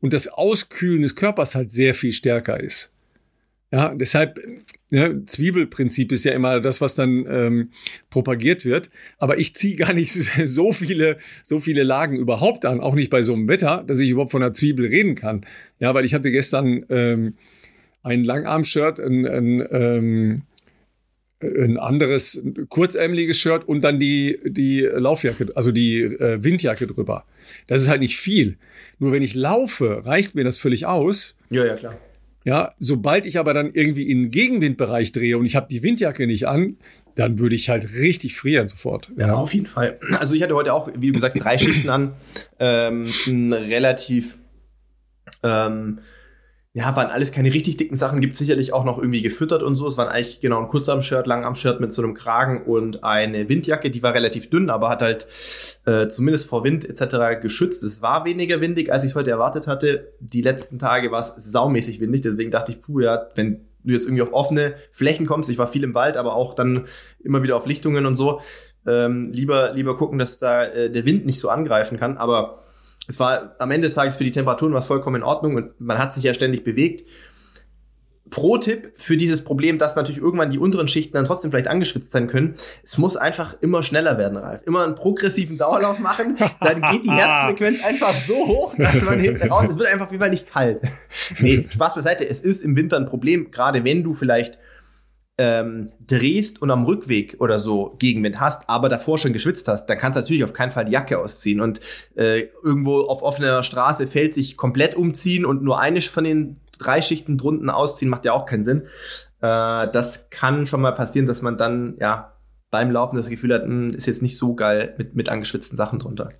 und 0.00 0.12
das 0.12 0.28
Auskühlen 0.28 1.02
des 1.02 1.16
Körpers 1.16 1.56
halt 1.56 1.72
sehr 1.72 1.94
viel 1.94 2.12
stärker 2.12 2.60
ist. 2.60 2.92
Ja, 3.72 3.92
deshalb, 3.92 4.38
ja, 4.90 5.10
Zwiebelprinzip 5.24 6.12
ist 6.12 6.24
ja 6.24 6.32
immer 6.32 6.60
das, 6.60 6.80
was 6.80 6.94
dann 6.94 7.26
ähm, 7.28 7.70
propagiert 8.08 8.64
wird. 8.64 8.88
Aber 9.18 9.38
ich 9.38 9.56
ziehe 9.56 9.74
gar 9.74 9.92
nicht 9.92 10.12
so 10.12 10.72
viele, 10.72 11.18
so 11.42 11.58
viele 11.58 11.82
Lagen 11.82 12.16
überhaupt 12.16 12.64
an, 12.64 12.80
auch 12.80 12.94
nicht 12.94 13.10
bei 13.10 13.22
so 13.22 13.32
einem 13.34 13.48
Wetter, 13.48 13.82
dass 13.84 14.00
ich 14.00 14.10
überhaupt 14.10 14.30
von 14.30 14.44
einer 14.44 14.52
Zwiebel 14.52 14.86
reden 14.86 15.16
kann. 15.16 15.44
Ja, 15.80 15.92
weil 15.92 16.04
ich 16.04 16.14
hatte 16.14 16.30
gestern 16.30 16.86
ähm, 16.88 17.34
ein 18.04 18.22
Langarm-Shirt, 18.22 19.00
ein, 19.00 19.26
ein 19.26 19.68
ähm, 19.72 20.42
ein 21.40 21.76
anderes 21.76 22.42
kurzärmeliges 22.68 23.38
Shirt 23.38 23.68
und 23.68 23.82
dann 23.82 23.98
die, 23.98 24.38
die 24.44 24.80
Laufjacke, 24.80 25.48
also 25.54 25.70
die 25.70 26.02
äh, 26.02 26.42
Windjacke 26.42 26.86
drüber. 26.86 27.24
Das 27.66 27.82
ist 27.82 27.88
halt 27.88 28.00
nicht 28.00 28.16
viel. 28.18 28.56
Nur 28.98 29.12
wenn 29.12 29.22
ich 29.22 29.34
laufe, 29.34 30.06
reicht 30.06 30.34
mir 30.34 30.44
das 30.44 30.58
völlig 30.58 30.86
aus. 30.86 31.36
Ja, 31.52 31.64
ja, 31.64 31.74
klar. 31.74 31.98
Ja, 32.44 32.74
sobald 32.78 33.26
ich 33.26 33.38
aber 33.38 33.54
dann 33.54 33.72
irgendwie 33.74 34.08
in 34.08 34.24
den 34.24 34.30
Gegenwindbereich 34.30 35.12
drehe 35.12 35.36
und 35.36 35.46
ich 35.46 35.56
habe 35.56 35.66
die 35.68 35.82
Windjacke 35.82 36.26
nicht 36.26 36.46
an, 36.46 36.76
dann 37.16 37.38
würde 37.38 37.56
ich 37.56 37.68
halt 37.68 37.84
richtig 37.96 38.36
frieren 38.36 38.68
sofort. 38.68 39.10
Ja, 39.18 39.28
ja, 39.28 39.34
auf 39.34 39.52
jeden 39.52 39.66
Fall. 39.66 39.98
Also 40.18 40.34
ich 40.34 40.42
hatte 40.42 40.54
heute 40.54 40.72
auch, 40.72 40.88
wie 40.96 41.08
du 41.08 41.12
gesagt, 41.12 41.42
drei 41.42 41.58
Schichten 41.58 41.88
an. 41.88 42.14
Ähm, 42.60 43.10
relativ 43.52 44.38
ähm, 45.42 45.98
ja, 46.76 46.94
waren 46.94 47.08
alles 47.08 47.32
keine 47.32 47.54
richtig 47.54 47.78
dicken 47.78 47.96
Sachen, 47.96 48.20
gibt 48.20 48.36
sicherlich 48.36 48.74
auch 48.74 48.84
noch 48.84 48.98
irgendwie 48.98 49.22
gefüttert 49.22 49.62
und 49.62 49.76
so. 49.76 49.86
Es 49.86 49.96
waren 49.96 50.08
eigentlich 50.08 50.40
genau 50.40 50.60
ein 50.60 50.68
Kurzarm-Shirt, 50.68 51.26
Langarm-Shirt 51.26 51.80
mit 51.80 51.90
so 51.94 52.02
einem 52.02 52.12
Kragen 52.12 52.64
und 52.64 53.02
eine 53.02 53.48
Windjacke, 53.48 53.90
die 53.90 54.02
war 54.02 54.12
relativ 54.12 54.50
dünn, 54.50 54.68
aber 54.68 54.90
hat 54.90 55.00
halt 55.00 55.26
äh, 55.86 56.06
zumindest 56.08 56.46
vor 56.46 56.64
Wind 56.64 56.86
etc. 56.86 57.40
geschützt. 57.40 57.82
Es 57.82 58.02
war 58.02 58.26
weniger 58.26 58.60
windig, 58.60 58.92
als 58.92 59.04
ich 59.04 59.12
es 59.12 59.16
heute 59.16 59.30
erwartet 59.30 59.66
hatte. 59.66 60.12
Die 60.20 60.42
letzten 60.42 60.78
Tage 60.78 61.10
war 61.10 61.22
es 61.22 61.50
saumäßig 61.50 61.98
windig, 61.98 62.20
deswegen 62.20 62.50
dachte 62.50 62.72
ich, 62.72 62.82
puh, 62.82 63.00
ja, 63.00 63.26
wenn 63.36 63.62
du 63.82 63.94
jetzt 63.94 64.04
irgendwie 64.04 64.24
auf 64.24 64.34
offene 64.34 64.74
Flächen 64.92 65.24
kommst, 65.24 65.48
ich 65.48 65.56
war 65.56 65.68
viel 65.68 65.82
im 65.82 65.94
Wald, 65.94 66.18
aber 66.18 66.36
auch 66.36 66.52
dann 66.52 66.84
immer 67.24 67.42
wieder 67.42 67.56
auf 67.56 67.64
Lichtungen 67.64 68.04
und 68.04 68.16
so, 68.16 68.42
ähm, 68.86 69.32
lieber, 69.32 69.72
lieber 69.72 69.96
gucken, 69.96 70.18
dass 70.18 70.38
da 70.38 70.64
äh, 70.64 70.90
der 70.90 71.06
Wind 71.06 71.24
nicht 71.24 71.40
so 71.40 71.48
angreifen 71.48 71.98
kann, 71.98 72.18
aber 72.18 72.65
es 73.08 73.20
war 73.20 73.56
am 73.58 73.70
Ende 73.70 73.86
des 73.86 73.94
Tages 73.94 74.16
für 74.16 74.24
die 74.24 74.30
Temperaturen 74.30 74.74
was 74.74 74.86
vollkommen 74.86 75.16
in 75.16 75.22
Ordnung 75.22 75.56
und 75.56 75.80
man 75.80 75.98
hat 75.98 76.14
sich 76.14 76.24
ja 76.24 76.34
ständig 76.34 76.64
bewegt. 76.64 77.04
Pro-Tipp 78.30 78.92
für 78.96 79.16
dieses 79.16 79.44
Problem, 79.44 79.78
dass 79.78 79.94
natürlich 79.94 80.20
irgendwann 80.20 80.50
die 80.50 80.58
unteren 80.58 80.88
Schichten 80.88 81.12
dann 81.12 81.24
trotzdem 81.24 81.52
vielleicht 81.52 81.68
angeschwitzt 81.68 82.10
sein 82.10 82.26
können. 82.26 82.56
Es 82.82 82.98
muss 82.98 83.16
einfach 83.16 83.56
immer 83.60 83.84
schneller 83.84 84.18
werden, 84.18 84.36
Ralf. 84.36 84.62
Immer 84.66 84.82
einen 84.82 84.96
progressiven 84.96 85.56
Dauerlauf 85.58 86.00
machen, 86.00 86.36
dann 86.60 86.82
geht 86.90 87.04
die 87.04 87.10
Herzfrequenz 87.12 87.84
einfach 87.84 88.14
so 88.26 88.34
hoch, 88.46 88.74
dass 88.76 89.02
man 89.02 89.20
hinten 89.20 89.48
raus, 89.48 89.66
es 89.70 89.78
wird 89.78 89.92
einfach 89.92 90.10
wie 90.10 90.18
mal 90.18 90.30
nicht 90.30 90.50
kalt. 90.50 90.80
nee, 91.38 91.68
Spaß 91.70 91.94
beiseite. 91.94 92.28
Es 92.28 92.40
ist 92.40 92.62
im 92.62 92.74
Winter 92.74 92.96
ein 92.96 93.06
Problem, 93.06 93.52
gerade 93.52 93.84
wenn 93.84 94.02
du 94.02 94.12
vielleicht 94.12 94.58
ähm, 95.38 95.90
drehst 96.06 96.62
und 96.62 96.70
am 96.70 96.84
Rückweg 96.84 97.36
oder 97.40 97.58
so 97.58 97.94
Gegenwind 97.98 98.40
hast, 98.40 98.70
aber 98.70 98.88
davor 98.88 99.18
schon 99.18 99.32
geschwitzt 99.32 99.68
hast, 99.68 99.86
dann 99.86 99.98
kannst 99.98 100.16
du 100.16 100.20
natürlich 100.20 100.44
auf 100.44 100.54
keinen 100.54 100.70
Fall 100.70 100.86
die 100.86 100.92
Jacke 100.92 101.18
ausziehen 101.18 101.60
und 101.60 101.80
äh, 102.14 102.48
irgendwo 102.64 103.00
auf 103.00 103.22
offener 103.22 103.62
Straße 103.62 104.06
fällt 104.06 104.34
sich 104.34 104.56
komplett 104.56 104.94
umziehen 104.94 105.44
und 105.44 105.62
nur 105.62 105.80
eine 105.80 106.00
von 106.00 106.24
den 106.24 106.56
drei 106.78 107.02
Schichten 107.02 107.38
drunten 107.38 107.70
ausziehen, 107.70 108.10
macht 108.10 108.24
ja 108.24 108.32
auch 108.32 108.46
keinen 108.46 108.64
Sinn. 108.64 108.82
Äh, 109.40 109.88
das 109.92 110.30
kann 110.30 110.66
schon 110.66 110.80
mal 110.80 110.92
passieren, 110.92 111.26
dass 111.26 111.42
man 111.42 111.58
dann 111.58 111.96
ja 112.00 112.32
beim 112.70 112.90
Laufen 112.90 113.16
das 113.16 113.28
Gefühl 113.28 113.54
hat, 113.54 113.66
mh, 113.66 113.72
hm, 113.72 113.88
ist 113.88 114.06
jetzt 114.06 114.22
nicht 114.22 114.38
so 114.38 114.54
geil 114.54 114.94
mit, 114.98 115.14
mit 115.14 115.28
angeschwitzten 115.28 115.76
Sachen 115.76 115.98
drunter. 115.98 116.30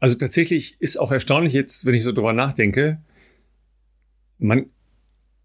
Also 0.00 0.16
tatsächlich 0.16 0.76
ist 0.80 0.98
auch 0.98 1.12
erstaunlich 1.12 1.52
jetzt, 1.52 1.86
wenn 1.86 1.94
ich 1.94 2.02
so 2.02 2.12
drüber 2.12 2.32
nachdenke, 2.32 3.00
man, 4.38 4.66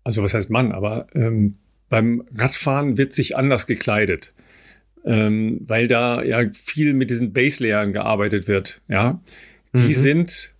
also 0.04 0.24
was 0.24 0.34
heißt 0.34 0.50
man, 0.50 0.72
aber 0.72 1.08
ähm, 1.14 1.60
beim 1.90 2.24
Radfahren 2.36 2.98
wird 2.98 3.14
sich 3.14 3.38
anders 3.38 3.68
gekleidet, 3.68 4.34
ähm, 5.06 5.62
weil 5.66 5.88
da 5.88 6.24
ja 6.24 6.44
viel 6.52 6.94
mit 6.94 7.10
diesen 7.10 7.34
Base-Layern 7.34 7.94
gearbeitet 7.94 8.48
wird. 8.48 8.82
Ja, 8.88 9.22
die 9.74 9.90
mhm. 9.90 9.94
sind 9.94 10.54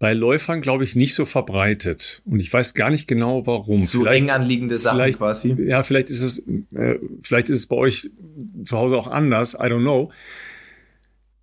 bei 0.00 0.14
Läufern, 0.14 0.62
glaube 0.62 0.82
ich, 0.82 0.96
nicht 0.96 1.14
so 1.14 1.26
verbreitet. 1.26 2.22
Und 2.24 2.40
ich 2.40 2.50
weiß 2.50 2.72
gar 2.72 2.88
nicht 2.88 3.06
genau, 3.06 3.46
warum. 3.46 3.82
Zu 3.82 4.00
vielleicht, 4.00 4.22
eng 4.22 4.30
anliegende 4.30 4.78
Sachen 4.78 5.12
quasi. 5.12 5.54
Ja, 5.62 5.82
vielleicht 5.82 6.08
ist 6.08 6.22
es, 6.22 6.38
äh, 6.74 6.98
vielleicht 7.22 7.50
ist 7.50 7.58
es 7.58 7.66
bei 7.66 7.76
euch 7.76 8.10
zu 8.64 8.78
Hause 8.78 8.96
auch 8.96 9.08
anders. 9.08 9.54
I 9.54 9.64
don't 9.64 9.82
know. 9.82 10.10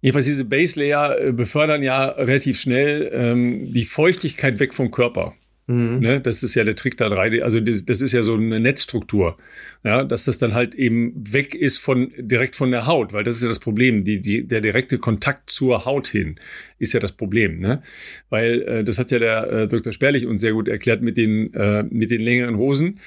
Jedenfalls 0.01 0.25
diese 0.25 0.45
Base 0.45 0.79
Layer 0.79 1.19
äh, 1.19 1.31
befördern 1.33 1.83
ja 1.83 2.05
relativ 2.05 2.59
schnell 2.59 3.11
ähm, 3.13 3.71
die 3.71 3.85
Feuchtigkeit 3.85 4.59
weg 4.59 4.73
vom 4.73 4.89
Körper. 4.89 5.35
Mhm. 5.67 5.99
Ne? 5.99 6.21
Das 6.21 6.43
ist 6.43 6.55
ja 6.55 6.63
der 6.63 6.77
Trick 6.77 6.97
da 6.97 7.07
3D. 7.07 7.41
Also 7.41 7.59
das, 7.59 7.83
das, 7.83 8.01
ist 8.01 8.13
ja 8.13 8.23
so 8.23 8.35
eine 8.35 8.59
Netzstruktur. 8.59 9.37
Ja, 9.83 10.03
dass 10.03 10.25
das 10.25 10.37
dann 10.37 10.53
halt 10.53 10.75
eben 10.75 11.13
weg 11.15 11.53
ist 11.53 11.77
von 11.77 12.11
direkt 12.17 12.55
von 12.55 12.71
der 12.71 12.87
Haut, 12.87 13.13
weil 13.13 13.23
das 13.23 13.35
ist 13.35 13.43
ja 13.43 13.49
das 13.49 13.59
Problem. 13.59 14.03
Die, 14.03 14.19
die, 14.19 14.47
der 14.47 14.61
direkte 14.61 14.97
Kontakt 14.97 15.49
zur 15.49 15.85
Haut 15.85 16.07
hin 16.07 16.39
ist 16.79 16.93
ja 16.93 16.99
das 16.99 17.11
Problem. 17.11 17.59
Ne? 17.59 17.83
Weil 18.29 18.61
äh, 18.61 18.83
das 18.83 18.97
hat 18.97 19.11
ja 19.11 19.19
der 19.19 19.51
äh, 19.51 19.67
Dr. 19.67 19.91
Sperlich 19.91 20.25
uns 20.25 20.41
sehr 20.41 20.53
gut 20.53 20.67
erklärt 20.67 21.01
mit 21.01 21.17
den, 21.17 21.53
äh, 21.53 21.83
mit 21.83 22.11
den 22.11 22.21
längeren 22.21 22.57
Hosen. 22.57 22.99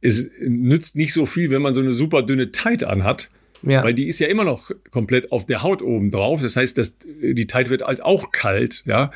Es 0.00 0.30
nützt 0.40 0.96
nicht 0.96 1.12
so 1.12 1.26
viel, 1.26 1.50
wenn 1.50 1.62
man 1.62 1.74
so 1.74 1.82
eine 1.82 1.92
super 1.92 2.22
dünne 2.22 2.50
Tight 2.50 2.82
anhat. 2.82 3.30
Ja. 3.62 3.84
Weil 3.84 3.92
die 3.92 4.08
ist 4.08 4.18
ja 4.20 4.28
immer 4.28 4.44
noch 4.44 4.70
komplett 4.90 5.32
auf 5.32 5.44
der 5.44 5.62
Haut 5.62 5.82
oben 5.82 6.10
drauf. 6.10 6.40
Das 6.40 6.56
heißt, 6.56 6.78
dass 6.78 6.96
die 6.98 7.46
Tight 7.46 7.68
wird 7.68 7.82
halt 7.82 8.02
auch 8.02 8.32
kalt, 8.32 8.84
ja. 8.86 9.10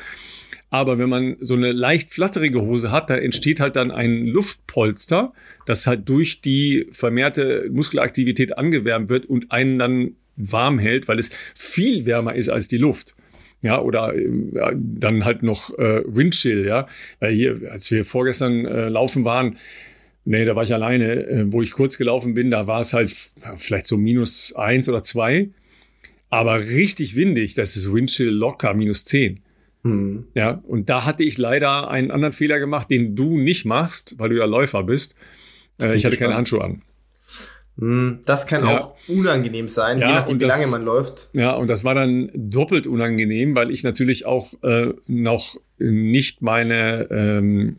Aber 0.69 0.97
wenn 0.97 1.09
man 1.09 1.37
so 1.39 1.55
eine 1.55 1.71
leicht 1.71 2.11
flatterige 2.13 2.61
Hose 2.61 2.91
hat, 2.91 3.09
da 3.09 3.15
entsteht 3.15 3.59
halt 3.59 3.75
dann 3.75 3.91
ein 3.91 4.25
Luftpolster, 4.25 5.33
das 5.65 5.87
halt 5.87 6.09
durch 6.09 6.41
die 6.41 6.87
vermehrte 6.91 7.69
Muskelaktivität 7.71 8.57
angewärmt 8.57 9.09
wird 9.09 9.25
und 9.25 9.51
einen 9.51 9.79
dann 9.79 10.15
warm 10.35 10.79
hält, 10.79 11.07
weil 11.07 11.19
es 11.19 11.29
viel 11.53 12.05
wärmer 12.05 12.35
ist 12.35 12.49
als 12.49 12.67
die 12.67 12.77
Luft. 12.77 13.15
Ja, 13.61 13.81
oder 13.81 14.13
ja, 14.15 14.73
dann 14.75 15.25
halt 15.25 15.41
noch 15.41 15.75
äh, 15.79 16.03
Windchill, 16.05 16.67
ja. 16.67 16.87
Weil 17.19 17.33
hier, 17.33 17.61
als 17.71 17.89
wir 17.89 18.05
vorgestern 18.05 18.65
äh, 18.65 18.89
laufen 18.89 19.25
waren, 19.25 19.57
nee, 20.25 20.45
da 20.45 20.55
war 20.55 20.63
ich 20.63 20.73
alleine, 20.73 21.25
äh, 21.25 21.51
wo 21.51 21.61
ich 21.61 21.71
kurz 21.71 21.97
gelaufen 21.97 22.33
bin, 22.33 22.51
da 22.51 22.67
war 22.67 22.81
es 22.81 22.93
halt 22.93 23.11
vielleicht 23.57 23.87
so 23.87 23.97
minus 23.97 24.53
eins 24.53 24.89
oder 24.89 25.03
zwei. 25.03 25.49
Aber 26.29 26.59
richtig 26.59 27.15
windig, 27.15 27.53
das 27.53 27.75
ist 27.75 27.91
Windchill 27.91 28.29
locker 28.29 28.73
minus 28.73 29.05
zehn. 29.05 29.39
Mhm. 29.85 30.25
Ja, 30.33 30.63
und 30.67 30.89
da 30.89 31.05
hatte 31.05 31.23
ich 31.23 31.37
leider 31.37 31.89
einen 31.89 32.09
anderen 32.09 32.33
Fehler 32.33 32.59
gemacht, 32.59 32.89
den 32.89 33.15
du 33.15 33.37
nicht 33.37 33.65
machst, 33.65 34.15
weil 34.17 34.29
du 34.29 34.37
ja 34.37 34.45
Läufer 34.45 34.83
bist. 34.83 35.13
Äh, 35.79 35.95
ich 35.95 36.05
hatte 36.05 36.17
keine 36.17 36.33
Handschuhe 36.33 36.63
an. 36.63 36.81
Hm, 37.77 38.19
das 38.25 38.47
kann 38.47 38.63
ja. 38.63 38.79
auch 38.79 38.95
unangenehm 39.07 39.67
sein, 39.67 39.99
ja, 39.99 40.07
je 40.07 40.13
nachdem, 40.15 40.39
wie 40.39 40.45
lange 40.45 40.67
man 40.67 40.83
läuft. 40.83 41.29
Ja, 41.33 41.53
und 41.53 41.67
das 41.67 41.83
war 41.83 41.93
dann 41.93 42.31
doppelt 42.33 42.87
unangenehm, 42.87 43.53
weil 43.53 43.69
ich 43.69 43.83
natürlich 43.83 44.25
auch 44.25 44.53
äh, 44.63 44.93
noch 45.07 45.57
nicht 45.77 46.41
meine 46.41 47.07
ähm, 47.11 47.77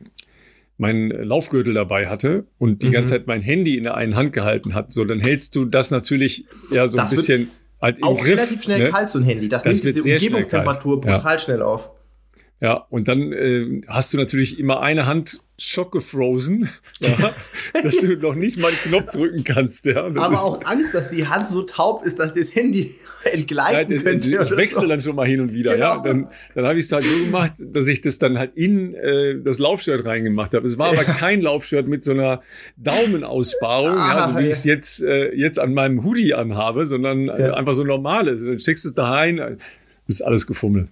meinen 0.78 1.08
Laufgürtel 1.10 1.72
dabei 1.74 2.06
hatte 2.06 2.44
und 2.58 2.82
die 2.82 2.88
mhm. 2.88 2.92
ganze 2.92 3.14
Zeit 3.14 3.26
mein 3.26 3.40
Handy 3.40 3.78
in 3.78 3.84
der 3.84 3.96
einen 3.96 4.14
Hand 4.14 4.32
gehalten 4.34 4.74
hat. 4.74 4.92
So, 4.92 5.04
dann 5.04 5.18
hältst 5.18 5.56
du 5.56 5.64
das 5.64 5.90
natürlich 5.90 6.44
ja 6.70 6.86
so 6.86 6.98
das 6.98 7.10
ein 7.10 7.16
bisschen 7.16 7.50
halt 7.80 8.02
auch 8.02 8.18
Griff, 8.18 8.38
relativ 8.38 8.62
schnell 8.62 8.84
ne? 8.84 8.90
kalt 8.90 9.10
so 9.10 9.18
ein 9.18 9.24
Handy. 9.24 9.48
Das, 9.48 9.62
das 9.62 9.82
nimmt 9.82 9.96
diese 9.96 10.02
Umgebungstemperatur 10.02 11.00
brutal 11.00 11.34
ja. 11.34 11.38
schnell 11.38 11.62
auf. 11.62 11.90
Ja, 12.60 12.86
und 12.88 13.06
dann 13.06 13.32
äh, 13.32 13.82
hast 13.86 14.14
du 14.14 14.16
natürlich 14.16 14.58
immer 14.58 14.80
eine 14.80 15.04
Hand 15.06 15.40
schockgefrozen, 15.58 16.70
ja, 17.00 17.34
dass 17.82 17.98
du 17.98 18.16
noch 18.16 18.34
nicht 18.34 18.58
mal 18.58 18.68
einen 18.68 18.76
Knopf 18.76 19.10
drücken 19.10 19.44
kannst. 19.44 19.84
Ja. 19.84 20.04
Aber 20.06 20.32
auch 20.32 20.64
Angst, 20.64 20.94
dass 20.94 21.10
die 21.10 21.26
Hand 21.28 21.48
so 21.48 21.62
taub 21.62 22.04
ist, 22.04 22.18
dass 22.18 22.32
das 22.32 22.54
Handy 22.54 22.94
entgleiten 23.24 23.94
ja, 23.94 24.02
könnte. 24.02 24.28
Ich 24.30 24.56
wechsle 24.56 24.82
so. 24.82 24.86
dann 24.86 25.02
schon 25.02 25.16
mal 25.16 25.26
hin 25.26 25.40
und 25.40 25.52
wieder. 25.52 25.74
Genau. 25.74 25.96
Ja, 25.96 26.02
dann, 26.02 26.28
dann 26.54 26.64
habe 26.64 26.78
ich 26.78 26.86
es 26.86 26.92
halt 26.92 27.04
so 27.04 27.24
gemacht, 27.24 27.52
dass 27.58 27.88
ich 27.88 28.00
das 28.00 28.18
dann 28.18 28.38
halt 28.38 28.52
in 28.54 28.94
äh, 28.94 29.38
das 29.38 29.58
Laufshirt 29.58 30.06
reingemacht 30.06 30.54
habe. 30.54 30.64
Es 30.64 30.78
war 30.78 30.88
aber 30.88 31.04
kein 31.04 31.42
Laufshirt 31.42 31.88
mit 31.88 32.04
so 32.04 32.12
einer 32.12 32.42
Daumenaussparung, 32.78 33.98
ah, 33.98 34.14
ja, 34.14 34.28
so 34.28 34.38
wie 34.38 34.44
ich 34.44 34.52
es 34.52 34.64
jetzt 34.64 35.02
äh, 35.02 35.34
jetzt 35.34 35.58
an 35.58 35.74
meinem 35.74 36.04
Hoodie 36.04 36.32
anhabe, 36.32 36.86
sondern 36.86 37.28
äh, 37.28 37.50
einfach 37.50 37.74
so 37.74 37.84
normales. 37.84 38.42
Dann 38.42 38.58
steckst 38.58 38.84
du 38.86 38.88
es 38.90 38.94
da 38.94 39.10
rein. 39.10 39.36
Das 39.36 40.20
ist 40.20 40.22
alles 40.22 40.46
gefummelt. 40.46 40.88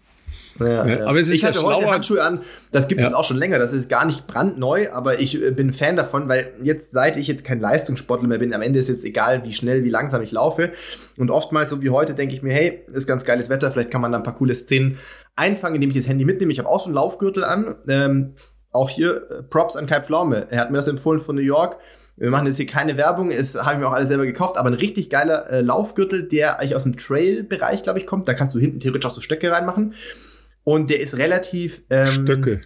Ja, 0.58 0.86
ja. 0.86 1.06
Aber 1.06 1.18
es 1.18 1.28
ist 1.28 1.34
ich 1.34 1.42
ja 1.42 1.48
hatte 1.48 1.58
schlauer. 1.58 1.76
heute 1.76 1.90
Handschuhe 1.90 2.22
an. 2.22 2.42
Das 2.70 2.88
gibt 2.88 3.00
es 3.00 3.12
auch 3.12 3.24
schon 3.24 3.36
länger. 3.36 3.58
Das 3.58 3.72
ist 3.72 3.88
gar 3.88 4.04
nicht 4.04 4.26
brandneu, 4.26 4.90
aber 4.92 5.20
ich 5.20 5.42
äh, 5.42 5.50
bin 5.50 5.72
Fan 5.72 5.96
davon, 5.96 6.28
weil 6.28 6.52
jetzt, 6.62 6.92
seit 6.92 7.16
ich 7.16 7.26
jetzt 7.26 7.44
kein 7.44 7.60
Leistungssportler 7.60 8.28
mehr 8.28 8.38
bin, 8.38 8.54
am 8.54 8.62
Ende 8.62 8.78
ist 8.78 8.88
jetzt 8.88 9.04
egal, 9.04 9.44
wie 9.44 9.52
schnell, 9.52 9.84
wie 9.84 9.90
langsam 9.90 10.22
ich 10.22 10.32
laufe. 10.32 10.72
Und 11.16 11.30
oftmals, 11.30 11.70
so 11.70 11.82
wie 11.82 11.90
heute, 11.90 12.14
denke 12.14 12.34
ich 12.34 12.42
mir, 12.42 12.52
hey, 12.52 12.84
ist 12.92 13.06
ganz 13.06 13.24
geiles 13.24 13.48
Wetter, 13.48 13.70
vielleicht 13.72 13.90
kann 13.90 14.00
man 14.00 14.12
da 14.12 14.18
ein 14.18 14.24
paar 14.24 14.36
coole 14.36 14.54
Szenen 14.54 14.98
einfangen, 15.36 15.76
indem 15.76 15.90
ich 15.90 15.96
das 15.96 16.08
Handy 16.08 16.24
mitnehme. 16.24 16.52
Ich 16.52 16.58
habe 16.58 16.68
auch 16.68 16.80
so 16.80 16.86
einen 16.86 16.94
Laufgürtel 16.94 17.44
an. 17.44 17.74
Ähm, 17.88 18.34
auch 18.70 18.90
hier 18.90 19.30
äh, 19.30 19.42
Props 19.42 19.76
an 19.76 19.86
Kai 19.86 20.02
Pflaume. 20.02 20.48
Er 20.50 20.60
hat 20.60 20.70
mir 20.70 20.78
das 20.78 20.88
empfohlen 20.88 21.20
von 21.20 21.36
New 21.36 21.42
York. 21.42 21.78
Wir 22.16 22.30
machen 22.30 22.46
jetzt 22.46 22.58
hier 22.58 22.66
keine 22.66 22.96
Werbung, 22.96 23.32
es 23.32 23.60
habe 23.60 23.72
ich 23.72 23.78
mir 23.80 23.88
auch 23.88 23.92
alles 23.92 24.06
selber 24.06 24.24
gekauft, 24.24 24.56
aber 24.56 24.68
ein 24.68 24.74
richtig 24.74 25.10
geiler 25.10 25.50
äh, 25.50 25.62
Laufgürtel, 25.62 26.28
der 26.28 26.60
eigentlich 26.60 26.76
aus 26.76 26.84
dem 26.84 26.96
Trail-Bereich, 26.96 27.82
glaube 27.82 27.98
ich, 27.98 28.06
kommt. 28.06 28.28
Da 28.28 28.34
kannst 28.34 28.54
du 28.54 28.60
hinten 28.60 28.78
theoretisch 28.78 29.10
auch 29.10 29.14
so 29.14 29.20
Stöcke 29.20 29.50
reinmachen. 29.50 29.94
Und 30.64 30.90
der 30.90 31.00
ist 31.00 31.16
relativ. 31.16 31.82
Ähm, 31.90 32.06
Stöcke. 32.06 32.60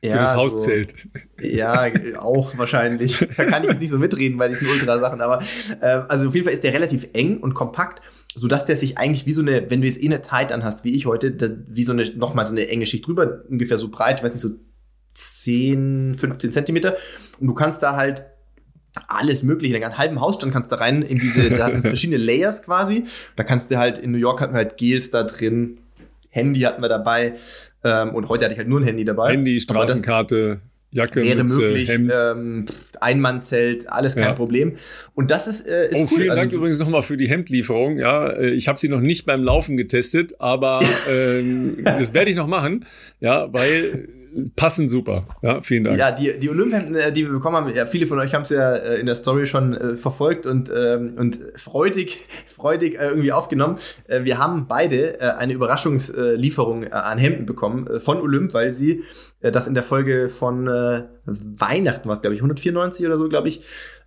Ja, 0.00 0.10
Für 0.12 0.18
das 0.18 0.36
Hauszelt. 0.36 0.94
So, 1.38 1.46
ja, 1.46 1.90
auch 2.18 2.56
wahrscheinlich. 2.56 3.18
Da 3.36 3.44
kann 3.44 3.62
ich 3.64 3.70
jetzt 3.70 3.80
nicht 3.80 3.90
so 3.90 3.98
mitreden 3.98 4.38
bei 4.38 4.48
diesen 4.48 4.68
Ultrasachen, 4.68 5.20
aber 5.20 5.42
äh, 5.80 5.86
also 6.08 6.28
auf 6.28 6.34
jeden 6.34 6.46
Fall 6.46 6.54
ist 6.54 6.64
der 6.64 6.72
relativ 6.72 7.08
eng 7.12 7.38
und 7.38 7.54
kompakt, 7.54 8.02
sodass 8.34 8.64
der 8.64 8.76
sich 8.76 8.98
eigentlich 8.98 9.26
wie 9.26 9.32
so 9.32 9.42
eine, 9.42 9.70
wenn 9.70 9.80
du 9.80 9.86
jetzt 9.86 10.02
eh 10.02 10.06
eine 10.06 10.22
Tight 10.22 10.52
anhast, 10.52 10.84
wie 10.84 10.94
ich 10.94 11.06
heute, 11.06 11.32
das, 11.32 11.52
wie 11.66 11.84
so 11.84 11.92
eine, 11.92 12.04
nochmal 12.14 12.46
so 12.46 12.52
eine 12.52 12.68
enge 12.68 12.86
Schicht 12.86 13.06
drüber, 13.06 13.42
ungefähr 13.48 13.78
so 13.78 13.90
breit, 13.90 14.18
ich 14.18 14.24
weiß 14.24 14.32
nicht, 14.32 14.42
so 14.42 14.50
10, 15.14 16.14
15 16.14 16.52
Zentimeter. 16.52 16.96
Und 17.40 17.48
du 17.48 17.54
kannst 17.54 17.82
da 17.82 17.96
halt 17.96 18.24
alles 19.08 19.42
mögliche, 19.42 19.74
einen 19.74 19.98
halben 19.98 20.20
Hausstand 20.20 20.52
kannst 20.52 20.70
du 20.70 20.76
da 20.76 20.82
rein 20.82 21.02
in 21.02 21.18
diese, 21.18 21.50
da 21.50 21.70
sind 21.70 21.80
verschiedene 21.86 22.18
Layers 22.18 22.62
quasi. 22.62 23.04
Da 23.36 23.44
kannst 23.44 23.70
du 23.70 23.78
halt, 23.78 23.98
in 23.98 24.10
New 24.10 24.18
York 24.18 24.40
hatten 24.40 24.52
wir 24.52 24.58
halt 24.58 24.76
Gels 24.76 25.10
da 25.10 25.22
drin, 25.22 25.78
Handy 26.32 26.60
hatten 26.60 26.82
wir 26.82 26.88
dabei 26.88 27.34
ähm, 27.84 28.14
und 28.14 28.28
heute 28.28 28.44
hatte 28.44 28.54
ich 28.54 28.58
halt 28.58 28.68
nur 28.68 28.80
ein 28.80 28.84
Handy 28.84 29.04
dabei. 29.04 29.32
Handy, 29.32 29.60
Straßenkarte. 29.60 30.60
Jacke, 30.94 31.22
wäre 31.22 31.42
Mütze, 31.42 31.60
möglich, 31.60 31.88
Hemd. 31.88 32.12
Ähm, 32.12 32.66
Einmannzelt, 33.00 33.90
alles 33.90 34.14
kein 34.14 34.24
ja. 34.24 34.32
Problem. 34.34 34.74
Und 35.14 35.30
das 35.30 35.48
ist, 35.48 35.66
äh, 35.66 35.88
ist 35.88 35.96
oh, 35.96 36.00
cool. 36.02 36.08
Vielen 36.08 36.30
also, 36.30 36.42
Dank 36.42 36.52
übrigens 36.52 36.78
nochmal 36.78 37.02
für 37.02 37.16
die 37.16 37.28
Hemdlieferung. 37.28 37.98
Ja, 37.98 38.28
äh, 38.28 38.50
ich 38.50 38.68
habe 38.68 38.78
sie 38.78 38.90
noch 38.90 39.00
nicht 39.00 39.24
beim 39.24 39.42
Laufen 39.42 39.78
getestet, 39.78 40.34
aber 40.38 40.80
ähm, 41.08 41.78
das 41.84 42.12
werde 42.12 42.30
ich 42.30 42.36
noch 42.36 42.46
machen. 42.46 42.84
Ja, 43.20 43.50
weil 43.54 44.08
passen 44.56 44.88
super. 44.88 45.26
Ja, 45.42 45.60
vielen 45.62 45.84
Dank. 45.84 45.98
Ja, 45.98 46.10
die, 46.10 46.38
die 46.38 46.48
Olymphemden, 46.48 46.94
äh, 46.94 47.12
die 47.12 47.24
wir 47.24 47.32
bekommen 47.32 47.56
haben, 47.56 47.74
ja, 47.74 47.86
viele 47.86 48.06
von 48.06 48.18
euch 48.18 48.34
haben 48.34 48.42
es 48.42 48.50
ja 48.50 48.74
äh, 48.74 48.98
in 48.98 49.06
der 49.06 49.14
Story 49.14 49.46
schon 49.46 49.74
äh, 49.74 49.96
verfolgt 49.96 50.46
und, 50.46 50.70
ähm, 50.74 51.14
und 51.18 51.38
freudig, 51.56 52.18
freudig 52.48 52.98
äh, 52.98 53.08
irgendwie 53.08 53.32
aufgenommen. 53.32 53.78
Äh, 54.08 54.24
wir 54.24 54.38
haben 54.38 54.66
beide 54.68 55.20
äh, 55.20 55.24
eine 55.32 55.52
Überraschungslieferung 55.52 56.92
an 56.92 57.18
Hemden 57.18 57.46
bekommen 57.46 57.88
von 58.00 58.20
Olymp, 58.20 58.54
weil 58.54 58.72
sie 58.72 59.02
das 59.40 59.66
in 59.66 59.74
der 59.74 59.82
Folge 59.82 60.30
von 60.30 60.66
Weihnachten, 61.26 62.08
was 62.08 62.20
glaube 62.20 62.34
ich, 62.34 62.40
194 62.40 63.06
oder 63.06 63.18
so, 63.18 63.28
glaube 63.28 63.48
ich, 63.48 63.64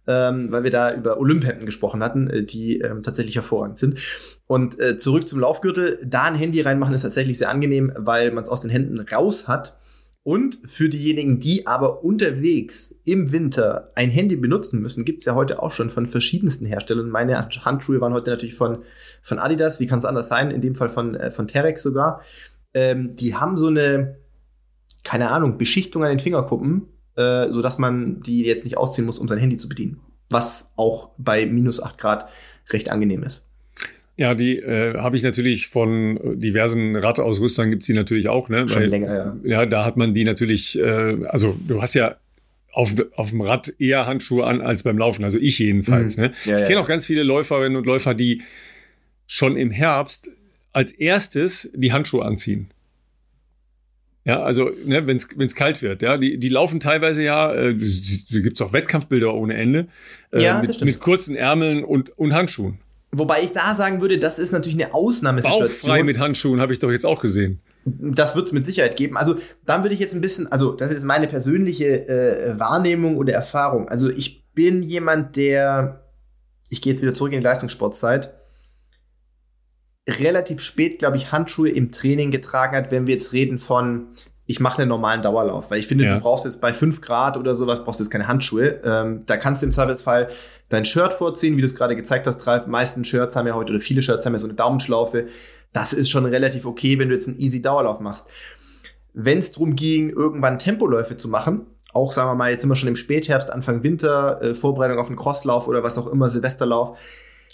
ähm, 0.07 0.51
weil 0.51 0.63
wir 0.63 0.71
da 0.71 0.93
über 0.93 1.19
Olymphemden 1.19 1.65
gesprochen 1.65 2.03
hatten, 2.03 2.45
die 2.47 2.79
ähm, 2.79 3.03
tatsächlich 3.03 3.35
hervorragend 3.35 3.77
sind. 3.77 3.97
Und 4.47 4.77
zurück 4.99 5.27
zum 5.27 5.39
Laufgürtel, 5.39 5.99
da 6.05 6.23
ein 6.23 6.35
Handy 6.35 6.61
reinmachen 6.61 6.93
ist 6.93 7.01
tatsächlich 7.01 7.37
sehr 7.37 7.49
angenehm, 7.49 7.91
weil 7.97 8.31
man 8.31 8.43
es 8.43 8.49
aus 8.49 8.61
den 8.61 8.69
Händen 8.69 8.99
raus 8.99 9.47
hat 9.47 9.75
und 10.25 10.57
für 10.65 10.89
diejenigen, 10.89 11.37
die 11.37 11.67
aber 11.67 12.03
unterwegs 12.03 12.95
im 13.05 13.31
Winter 13.31 13.91
ein 13.93 14.09
Handy 14.09 14.35
benutzen 14.35 14.81
müssen, 14.81 15.05
gibt 15.05 15.19
es 15.19 15.25
ja 15.25 15.35
heute 15.35 15.61
auch 15.61 15.71
schon 15.71 15.91
von 15.91 16.07
verschiedensten 16.07 16.65
Herstellern. 16.65 17.09
Meine 17.09 17.37
Handschuhe 17.37 18.01
waren 18.01 18.11
heute 18.11 18.31
natürlich 18.31 18.55
von, 18.55 18.79
von 19.21 19.37
Adidas, 19.37 19.79
wie 19.79 19.85
kann 19.85 19.99
es 19.99 20.05
anders 20.05 20.27
sein? 20.27 20.49
In 20.49 20.61
dem 20.61 20.73
Fall 20.73 20.89
von, 20.89 21.13
äh, 21.13 21.29
von 21.29 21.47
Terex 21.47 21.83
sogar. 21.83 22.21
Ähm, 22.73 23.15
die 23.15 23.35
haben 23.35 23.55
so 23.55 23.67
eine, 23.67 24.17
keine 25.03 25.29
Ahnung, 25.29 25.59
Beschichtung 25.59 26.03
an 26.03 26.09
den 26.09 26.19
Fingerkuppen, 26.19 26.87
äh, 27.15 27.51
sodass 27.51 27.77
man 27.77 28.21
die 28.21 28.43
jetzt 28.43 28.63
nicht 28.63 28.79
ausziehen 28.79 29.05
muss, 29.05 29.19
um 29.19 29.27
sein 29.27 29.37
Handy 29.37 29.57
zu 29.57 29.69
bedienen. 29.69 30.01
was 30.31 30.73
auch 30.75 31.11
bei 31.19 31.45
minus 31.45 31.79
8 31.79 31.99
Grad 31.99 32.29
recht 32.71 32.89
angenehm 32.89 33.21
ist. 33.21 33.44
Ja, 34.17 34.33
die 34.33 34.59
äh, 34.59 34.97
habe 34.97 35.17
ich 35.17 35.23
natürlich 35.23 35.67
von 35.67 36.39
diversen 36.39 36.95
Radausrüstern 36.95 37.69
gibt's 37.69 37.87
die 37.87 37.93
natürlich 37.93 38.29
auch, 38.29 38.47
ne? 38.47 38.67
Schon 38.67 38.83
Weil, 38.83 38.89
länger, 38.89 39.13
ja. 39.13 39.37
Ja, 39.43 39.65
da 39.65 39.83
hat 39.83 39.97
man 39.97 40.13
die 40.13 40.23
natürlich, 40.23 40.79
äh, 40.79 41.25
also 41.27 41.57
du 41.67 41.81
hast 41.81 41.95
ja 41.95 42.15
auf, 42.71 42.93
auf 43.15 43.31
dem 43.31 43.41
Rad 43.41 43.73
eher 43.79 44.05
Handschuhe 44.05 44.45
an 44.45 44.61
als 44.61 44.83
beim 44.83 44.97
Laufen, 44.97 45.23
also 45.23 45.37
ich 45.37 45.59
jedenfalls. 45.59 46.17
Mhm. 46.17 46.23
Ne? 46.23 46.33
Ja, 46.45 46.55
ich 46.55 46.61
ja. 46.61 46.67
kenne 46.67 46.79
auch 46.79 46.87
ganz 46.87 47.05
viele 47.05 47.23
Läuferinnen 47.23 47.77
und 47.77 47.85
Läufer, 47.85 48.13
die 48.13 48.41
schon 49.27 49.57
im 49.57 49.71
Herbst 49.71 50.29
als 50.71 50.91
erstes 50.91 51.69
die 51.73 51.91
Handschuhe 51.91 52.23
anziehen. 52.23 52.69
Ja, 54.25 54.41
also 54.41 54.71
ne, 54.85 55.05
wenn 55.05 55.17
es 55.17 55.55
kalt 55.55 55.81
wird, 55.81 56.01
ja, 56.01 56.17
die, 56.17 56.37
die 56.37 56.49
laufen 56.49 56.79
teilweise 56.79 57.23
ja, 57.23 57.53
äh, 57.53 57.75
gibt's 57.75 58.59
auch 58.59 58.73
Wettkampfbilder 58.73 59.33
ohne 59.33 59.53
Ende, 59.53 59.87
äh, 60.31 60.41
Ja, 60.41 60.61
mit, 60.61 60.83
mit 60.83 60.99
kurzen 60.99 61.35
Ärmeln 61.35 61.83
und, 61.83 62.17
und 62.17 62.33
Handschuhen. 62.33 62.79
Wobei 63.11 63.43
ich 63.43 63.51
da 63.51 63.75
sagen 63.75 64.01
würde, 64.01 64.17
das 64.19 64.39
ist 64.39 64.51
natürlich 64.51 64.81
eine 64.83 64.93
Ausnahmesituation. 64.93 65.89
Bauchfrei 65.89 66.03
mit 66.03 66.19
Handschuhen 66.19 66.59
habe 66.59 66.73
ich 66.73 66.79
doch 66.79 66.91
jetzt 66.91 67.05
auch 67.05 67.21
gesehen. 67.21 67.61
Das 67.85 68.35
wird 68.35 68.47
es 68.47 68.51
mit 68.51 68.65
Sicherheit 68.65 68.97
geben. 68.97 69.15
Also 69.15 69.35
dann 69.65 69.83
würde 69.83 69.93
ich 69.93 69.99
jetzt 70.01 70.15
ein 70.15 70.21
bisschen, 70.21 70.51
also 70.51 70.71
das 70.73 70.91
ist 70.91 71.03
meine 71.03 71.27
persönliche 71.27 72.07
äh, 72.07 72.59
Wahrnehmung 72.59 73.15
oder 73.17 73.33
Erfahrung. 73.33 73.87
Also 73.89 74.09
ich 74.09 74.43
bin 74.53 74.81
jemand, 74.83 75.35
der, 75.35 76.03
ich 76.69 76.81
gehe 76.81 76.91
jetzt 76.93 77.03
wieder 77.03 77.13
zurück 77.13 77.31
in 77.31 77.39
die 77.39 77.43
Leistungssportzeit, 77.43 78.33
relativ 80.07 80.61
spät, 80.61 80.99
glaube 80.99 81.17
ich, 81.17 81.31
Handschuhe 81.31 81.69
im 81.69 81.91
Training 81.91 82.31
getragen 82.31 82.75
hat, 82.75 82.91
wenn 82.91 83.07
wir 83.07 83.13
jetzt 83.13 83.33
reden 83.33 83.59
von, 83.59 84.07
ich 84.45 84.59
mache 84.59 84.81
einen 84.81 84.89
normalen 84.89 85.21
Dauerlauf. 85.21 85.71
Weil 85.71 85.79
ich 85.79 85.87
finde, 85.87 86.03
Ja. 86.05 86.15
du 86.15 86.21
brauchst 86.21 86.45
jetzt 86.45 86.61
bei 86.61 86.73
5 86.73 87.01
Grad 87.01 87.37
oder 87.37 87.55
sowas, 87.55 87.83
brauchst 87.83 87.99
du 87.99 88.03
jetzt 88.03 88.11
keine 88.11 88.27
Handschuhe. 88.27 88.81
Ähm, 88.83 89.23
da 89.25 89.37
kannst 89.37 89.61
du 89.61 89.65
im 89.65 89.71
Zweifelsfall 89.71 90.29
dein 90.69 90.85
Shirt 90.85 91.13
vorziehen, 91.13 91.57
wie 91.57 91.61
du 91.61 91.67
es 91.67 91.75
gerade 91.75 91.95
gezeigt 91.95 92.27
hast, 92.27 92.45
Ralf. 92.47 92.67
Meisten 92.67 93.05
Shirts 93.05 93.35
haben 93.35 93.47
ja 93.47 93.53
heute, 93.53 93.71
oder 93.71 93.81
viele 93.81 94.01
Shirts 94.01 94.25
haben 94.25 94.33
ja 94.33 94.39
so 94.39 94.47
eine 94.47 94.55
Daumenschlaufe. 94.55 95.27
Das 95.73 95.93
ist 95.93 96.09
schon 96.09 96.25
relativ 96.25 96.65
okay, 96.65 96.97
wenn 96.99 97.09
du 97.09 97.15
jetzt 97.15 97.27
einen 97.27 97.39
easy 97.39 97.61
Dauerlauf 97.61 97.99
machst. 97.99 98.27
Wenn 99.13 99.39
es 99.39 99.51
darum 99.51 99.75
ging, 99.75 100.09
irgendwann 100.09 100.59
Tempoläufe 100.59 101.17
zu 101.17 101.29
machen, 101.29 101.67
auch 101.93 102.11
sagen 102.11 102.29
wir 102.29 102.35
mal, 102.35 102.51
jetzt 102.51 102.61
sind 102.61 102.69
wir 102.69 102.75
schon 102.75 102.89
im 102.89 102.97
Spätherbst, 102.97 103.51
Anfang 103.51 103.81
Winter, 103.83 104.41
äh, 104.41 104.55
Vorbereitung 104.55 104.99
auf 104.99 105.07
einen 105.07 105.15
Crosslauf 105.15 105.67
oder 105.67 105.83
was 105.83 105.97
auch 105.97 106.07
immer, 106.07 106.29
Silvesterlauf. 106.29 106.97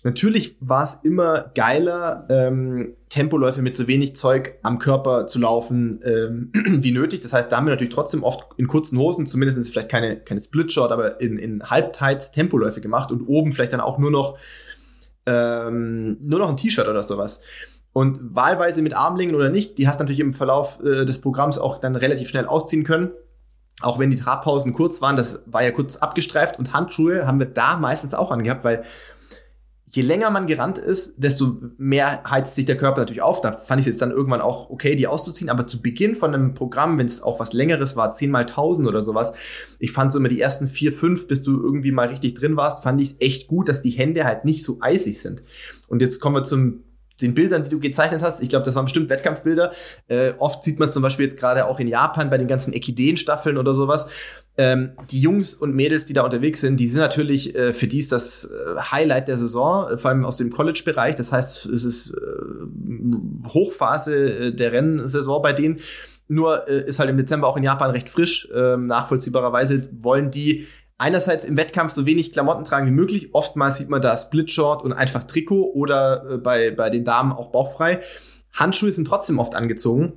Natürlich 0.04 0.58
war 0.60 0.84
es 0.84 1.00
immer 1.04 1.52
geiler, 1.54 2.26
ähm, 2.30 2.96
Tempoläufe 3.10 3.62
mit 3.62 3.78
so 3.78 3.88
wenig 3.88 4.16
Zeug 4.16 4.58
am 4.64 4.80
Körper 4.80 5.28
zu 5.28 5.38
laufen 5.38 6.02
ähm, 6.04 6.52
wie 6.54 6.92
nötig. 6.92 7.20
Das 7.20 7.34
heißt, 7.34 7.52
da 7.52 7.58
haben 7.58 7.68
wir 7.68 7.72
natürlich 7.72 7.94
trotzdem 7.94 8.24
oft 8.24 8.48
in 8.58 8.68
kurzen 8.68 8.98
Hosen, 8.98 9.28
zumindest 9.28 9.72
vielleicht 9.72 9.90
keine, 9.90 10.18
keine 10.18 10.40
Splitshot, 10.40 10.92
aber 10.92 11.22
in, 11.22 11.38
in 11.38 11.70
Halbtights 11.70 12.32
Tempoläufe 12.32 12.82
gemacht 12.82 13.12
und 13.12 13.28
oben 13.28 13.52
vielleicht 13.52 13.74
dann 13.74 13.82
auch 13.82 14.00
nur 14.00 14.10
noch, 14.10 14.38
ähm, 15.28 16.18
nur 16.20 16.40
noch 16.40 16.50
ein 16.50 16.58
T-Shirt 16.58 16.88
oder 16.88 17.04
sowas. 17.04 17.42
Und 17.94 18.20
wahlweise 18.36 18.82
mit 18.82 18.96
Armlingen 18.96 19.36
oder 19.36 19.50
nicht, 19.50 19.78
die 19.78 19.88
hast 19.88 20.00
du 20.00 20.04
natürlich 20.04 20.22
im 20.22 20.34
Verlauf 20.34 20.80
äh, 20.82 21.06
des 21.06 21.22
Programms 21.22 21.60
auch 21.60 21.80
dann 21.80 21.96
relativ 21.96 22.30
schnell 22.30 22.46
ausziehen 22.46 22.86
können. 22.86 23.12
Auch 23.82 24.00
wenn 24.00 24.12
die 24.12 24.18
Trabpausen 24.18 24.74
kurz 24.74 25.02
waren, 25.02 25.16
das 25.16 25.44
war 25.46 25.64
ja 25.64 25.72
kurz 25.72 25.98
abgestreift 25.98 26.58
und 26.58 26.74
Handschuhe 26.74 27.28
haben 27.28 27.40
wir 27.40 27.48
da 27.48 27.78
meistens 27.78 28.14
auch 28.14 28.32
angehabt, 28.32 28.64
weil 28.64 28.84
je 29.94 30.04
länger 30.04 30.32
man 30.32 30.48
gerannt 30.48 30.78
ist, 30.78 31.16
desto 31.18 31.58
mehr 31.78 32.24
heizt 32.30 32.56
sich 32.56 32.66
der 32.66 32.78
Körper 32.78 33.02
natürlich 33.02 33.22
auf. 33.22 33.42
Da 33.42 33.58
fand 33.62 33.82
ich 33.82 33.86
es 33.86 33.94
jetzt 33.94 34.02
dann 34.02 34.12
irgendwann 34.12 34.40
auch 34.40 34.70
okay, 34.70 34.96
die 34.96 35.06
auszuziehen. 35.06 35.50
Aber 35.50 35.68
zu 35.68 35.82
Beginn 35.82 36.16
von 36.16 36.34
einem 36.34 36.54
Programm, 36.54 36.98
wenn 36.98 37.06
es 37.06 37.22
auch 37.22 37.42
was 37.42 37.52
längeres 37.52 37.98
war, 37.98 38.14
10 38.14 38.32
mal 38.32 38.42
1000 38.42 38.88
oder 38.88 39.02
sowas, 39.02 39.34
ich 39.80 39.92
fand 39.92 40.14
so 40.14 40.20
immer 40.20 40.30
die 40.30 40.40
ersten 40.40 40.70
vier, 40.70 40.94
fünf, 40.94 41.28
bis 41.28 41.44
du 41.44 41.62
irgendwie 41.62 41.92
mal 41.92 42.08
richtig 42.08 42.36
drin 42.36 42.56
warst, 42.56 42.84
fand 42.84 43.02
ich 43.02 43.10
es 43.10 43.16
echt 43.20 43.48
gut, 43.48 43.68
dass 43.68 43.82
die 43.82 43.92
Hände 43.92 44.24
halt 44.24 44.46
nicht 44.46 44.64
so 44.64 44.78
eisig 44.80 45.22
sind. 45.22 45.44
Und 45.90 46.02
jetzt 46.02 46.22
kommen 46.22 46.36
wir 46.36 46.44
zum 46.44 46.84
den 47.22 47.34
Bildern, 47.34 47.64
die 47.64 47.70
du 47.70 47.80
gezeichnet 47.80 48.24
hast, 48.24 48.42
ich 48.42 48.50
glaube, 48.50 48.66
das 48.66 48.76
waren 48.76 48.86
bestimmt 48.86 49.10
Wettkampfbilder. 49.10 49.72
Äh, 50.08 50.32
oft 50.40 50.64
sieht 50.64 50.80
man 50.80 50.88
es 50.88 50.94
zum 50.94 51.04
Beispiel 51.04 51.26
jetzt 51.26 51.38
gerade 51.38 51.68
auch 51.68 51.80
in 51.80 51.88
Japan 51.88 52.30
bei 52.30 52.38
den 52.38 52.48
ganzen 52.48 52.74
Ekiden-Staffeln 52.74 53.58
oder 53.58 53.74
sowas. 53.74 54.10
Ähm, 54.62 54.92
die 55.10 55.20
Jungs 55.20 55.56
und 55.56 55.74
Mädels, 55.74 56.06
die 56.06 56.14
da 56.14 56.22
unterwegs 56.22 56.62
sind, 56.62 56.78
die 56.78 56.88
sind 56.88 57.00
natürlich, 57.00 57.56
äh, 57.56 57.74
für 57.74 57.88
die 57.88 57.98
ist 57.98 58.12
das 58.12 58.46
äh, 58.46 58.80
Highlight 58.80 59.28
der 59.28 59.38
Saison, 59.38 59.90
äh, 59.90 59.98
vor 59.98 60.12
allem 60.12 60.24
aus 60.24 60.38
dem 60.38 60.52
College-Bereich. 60.52 61.16
Das 61.16 61.32
heißt, 61.32 61.66
es 61.66 61.84
ist 61.84 62.12
äh, 62.12 63.48
Hochphase 63.48 64.14
äh, 64.16 64.54
der 64.54 64.72
Rennsaison 64.72 65.42
bei 65.42 65.54
denen. 65.54 65.80
Nur 66.28 66.68
äh, 66.70 66.88
ist 66.88 67.00
halt 67.00 67.10
im 67.10 67.18
Dezember 67.18 67.48
auch 67.48 67.58
in 67.58 67.64
Japan 67.64 67.90
recht 67.90 68.08
frisch. 68.08 68.50
Ähm, 68.54 68.86
nachvollziehbarerweise 68.86 69.90
wollen 70.00 70.30
die 70.30 70.68
einerseits 71.00 71.44
im 71.44 71.58
Wettkampf 71.58 71.92
so 71.92 72.06
wenig 72.06 72.32
Klamotten 72.32 72.64
tragen 72.64 72.86
wie 72.86 72.92
möglich. 72.92 73.34
Oftmals 73.34 73.78
sieht 73.78 73.90
man 73.90 74.04
da 74.04 74.16
Splitshort 74.16 74.84
und 74.84 74.94
einfach 74.94 75.24
Trikot 75.24 75.72
oder 75.74 76.38
bei, 76.38 76.70
bei 76.70 76.92
den 76.92 77.04
Damen 77.04 77.32
auch 77.32 77.52
bauchfrei. 77.52 78.02
Handschuhe 78.54 78.92
sind 78.92 79.08
trotzdem 79.08 79.40
oft 79.40 79.56
angezogen. 79.56 80.14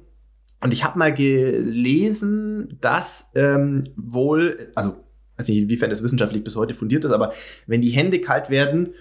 Und 0.64 0.72
ich 0.72 0.83
habe 0.83 0.98
mal 0.98 1.12
gelesen, 1.12 2.79
dass 2.81 3.27
ähm, 3.35 3.85
wohl, 3.96 4.72
also 4.74 4.96
weiß 5.37 5.48
nicht, 5.48 5.59
inwiefern 5.59 5.90
das 5.90 6.03
wissenschaftlich 6.03 6.42
bis 6.42 6.57
heute 6.57 6.72
fundiert 6.72 7.05
ist, 7.05 7.12
aber 7.12 7.35
wenn 7.66 7.83
die 7.83 7.90
Hände 7.90 8.18
kalt 8.18 8.48
werden 8.48 8.94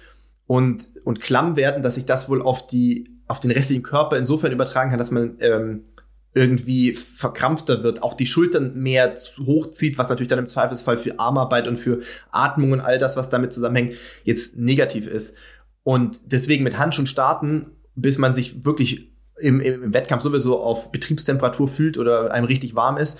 und, 0.46 0.90
und 1.06 1.22
klamm 1.22 1.56
werden, 1.56 1.82
dass 1.82 1.96
sich 1.96 2.06
das 2.06 2.28
wohl 2.28 2.42
auf, 2.42 2.68
die, 2.68 3.18
auf 3.30 3.40
den 3.40 3.50
restlichen 3.52 3.82
Körper 3.82 4.18
insofern 4.18 4.52
übertragen 4.52 4.90
kann, 4.90 5.00
dass 5.00 5.12
man 5.12 5.38
ähm, 5.40 5.86
irgendwie 6.34 6.94
verkrampfter 6.96 7.82
wird, 7.82 8.04
auch 8.04 8.16
die 8.16 8.26
Schultern 8.26 8.74
mehr 8.76 9.16
hochzieht, 9.46 9.98
was 9.98 10.10
natürlich 10.10 10.28
dann 10.28 10.40
im 10.40 10.48
Zweifelsfall 10.48 10.98
für 10.98 11.18
Armarbeit 11.18 11.70
und 11.70 11.78
für 11.78 12.02
Atmung 12.32 12.74
und 12.74 12.82
all 12.82 12.98
das, 12.98 13.16
was 13.16 13.30
damit 13.30 13.54
zusammenhängt, 13.54 13.94
jetzt 14.26 14.58
negativ 14.58 15.08
ist. 15.08 15.38
Und 15.84 16.34
deswegen 16.34 16.66
mit 16.66 16.78
Handschuhen 16.78 17.08
starten, 17.08 17.68
bis 17.96 18.18
man 18.18 18.34
sich 18.34 18.66
wirklich 18.66 19.13
im, 19.40 19.60
im, 19.60 19.94
Wettkampf 19.94 20.24
sowieso 20.24 20.60
auf 20.60 20.92
Betriebstemperatur 20.92 21.68
fühlt 21.68 21.98
oder 21.98 22.32
einem 22.32 22.46
richtig 22.46 22.76
warm 22.76 22.98
ist, 22.98 23.20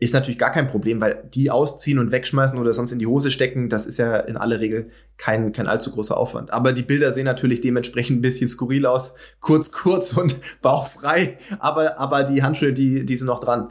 ist 0.00 0.12
natürlich 0.12 0.38
gar 0.38 0.50
kein 0.50 0.66
Problem, 0.66 1.00
weil 1.00 1.22
die 1.32 1.50
ausziehen 1.50 1.98
und 1.98 2.10
wegschmeißen 2.10 2.58
oder 2.58 2.72
sonst 2.72 2.92
in 2.92 2.98
die 2.98 3.06
Hose 3.06 3.30
stecken, 3.30 3.68
das 3.68 3.86
ist 3.86 3.98
ja 3.98 4.16
in 4.16 4.36
aller 4.36 4.60
Regel 4.60 4.90
kein, 5.16 5.52
kein 5.52 5.66
allzu 5.66 5.92
großer 5.92 6.16
Aufwand. 6.16 6.52
Aber 6.52 6.72
die 6.72 6.82
Bilder 6.82 7.12
sehen 7.12 7.24
natürlich 7.24 7.60
dementsprechend 7.60 8.18
ein 8.18 8.22
bisschen 8.22 8.48
skurril 8.48 8.86
aus. 8.86 9.14
Kurz, 9.40 9.70
kurz 9.70 10.16
und 10.16 10.36
bauchfrei. 10.62 11.38
Aber, 11.58 11.98
aber 11.98 12.24
die 12.24 12.42
Handschuhe, 12.42 12.72
die, 12.72 13.06
die 13.06 13.16
sind 13.16 13.28
noch 13.28 13.40
dran. 13.40 13.68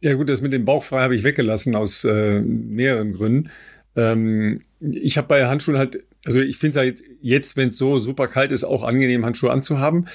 Ja 0.00 0.14
gut, 0.14 0.28
das 0.28 0.42
mit 0.42 0.52
dem 0.52 0.64
Bauchfrei 0.64 1.00
habe 1.00 1.16
ich 1.16 1.24
weggelassen 1.24 1.76
aus 1.76 2.04
äh, 2.04 2.40
mehreren 2.40 3.12
Gründen. 3.12 3.48
Ähm, 3.96 4.60
ich 4.80 5.16
habe 5.16 5.28
bei 5.28 5.46
Handschuhen 5.46 5.78
halt, 5.78 6.04
also 6.24 6.40
ich 6.40 6.58
finde 6.58 6.70
es 6.70 6.76
halt 6.76 6.88
jetzt, 6.88 7.04
jetzt 7.20 7.56
wenn 7.56 7.68
es 7.70 7.78
so 7.78 7.98
super 7.98 8.28
kalt 8.28 8.52
ist, 8.52 8.64
auch 8.64 8.82
angenehm, 8.82 9.24
Handschuhe 9.24 9.50
anzuhaben. 9.50 10.08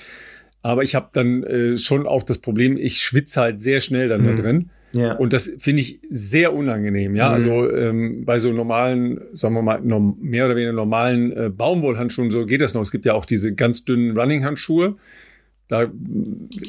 Aber 0.63 0.83
ich 0.83 0.95
habe 0.95 1.09
dann 1.13 1.43
äh, 1.43 1.77
schon 1.77 2.07
auch 2.07 2.23
das 2.23 2.39
Problem, 2.39 2.77
ich 2.77 2.99
schwitze 2.99 3.41
halt 3.41 3.61
sehr 3.61 3.79
schnell 3.81 4.07
dann 4.07 4.21
Mhm. 4.23 4.25
da 4.27 4.33
drin. 4.41 4.69
Ja. 4.93 5.11
Und 5.13 5.33
das 5.33 5.51
finde 5.59 5.81
ich 5.81 5.99
sehr 6.09 6.53
unangenehm. 6.53 7.13
Ja, 7.15 7.27
Mhm. 7.27 7.33
also 7.33 7.69
ähm, 7.71 8.25
bei 8.25 8.39
so 8.39 8.51
normalen, 8.51 9.19
sagen 9.33 9.53
wir 9.53 9.61
mal, 9.61 9.81
norm, 9.81 10.17
mehr 10.21 10.45
oder 10.45 10.55
weniger 10.55 10.73
normalen 10.73 11.31
äh, 11.33 11.49
Baumwollhandschuhen, 11.49 12.31
so 12.31 12.45
geht 12.45 12.61
das 12.61 12.73
noch. 12.73 12.81
Es 12.81 12.91
gibt 12.91 13.05
ja 13.05 13.13
auch 13.13 13.25
diese 13.25 13.53
ganz 13.53 13.85
dünnen 13.85 14.17
Running-Handschuhe. 14.17 14.95
Da 15.67 15.91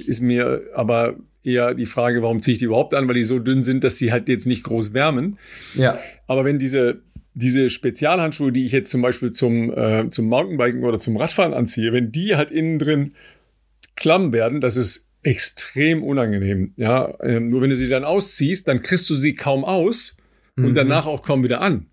ist 0.07 0.21
mir 0.21 0.63
aber 0.75 1.17
eher 1.45 1.75
die 1.75 1.87
Frage, 1.87 2.21
warum 2.23 2.43
ziehe 2.43 2.55
ich 2.55 2.59
die 2.59 2.65
überhaupt 2.67 2.95
an, 2.95 3.07
weil 3.09 3.15
die 3.15 3.23
so 3.23 3.39
dünn 3.39 3.63
sind, 3.63 3.85
dass 3.85 3.97
sie 3.97 4.11
halt 4.13 4.29
jetzt 4.29 4.47
nicht 4.47 4.65
groß 4.65 4.93
wärmen. 4.93 5.39
ja. 5.75 5.99
Aber 6.27 6.45
wenn 6.45 6.59
diese, 6.59 7.01
diese 7.35 7.71
Spezialhandschuhe, 7.71 8.51
die 8.53 8.67
ich 8.67 8.73
jetzt 8.73 8.91
zum 8.91 9.01
Beispiel 9.01 9.31
zum, 9.33 9.73
äh, 9.73 10.11
zum 10.11 10.27
Mountainbiken 10.27 10.83
oder 10.85 10.99
zum 10.99 11.17
Radfahren 11.17 11.55
anziehe, 11.55 11.93
wenn 11.93 12.11
die 12.13 12.35
halt 12.37 12.51
innen 12.51 12.79
drin 12.81 13.13
klamm 13.99 14.33
werden, 14.33 14.61
das 14.61 14.77
ist 14.77 15.07
extrem 15.23 16.03
unangenehm. 16.03 16.73
Ja, 16.77 17.13
ähm, 17.23 17.49
nur 17.49 17.61
wenn 17.61 17.71
du 17.71 17.77
sie 17.77 17.89
dann 17.89 18.05
ausziehst, 18.05 18.69
dann 18.69 18.83
kriegst 18.83 19.09
du 19.11 19.15
sie 19.15 19.35
kaum 19.35 19.65
aus 19.65 20.17
und 20.57 20.71
Mhm. 20.71 20.75
danach 20.75 21.07
auch 21.07 21.23
kaum 21.23 21.43
wieder 21.45 21.61
an. 21.61 21.87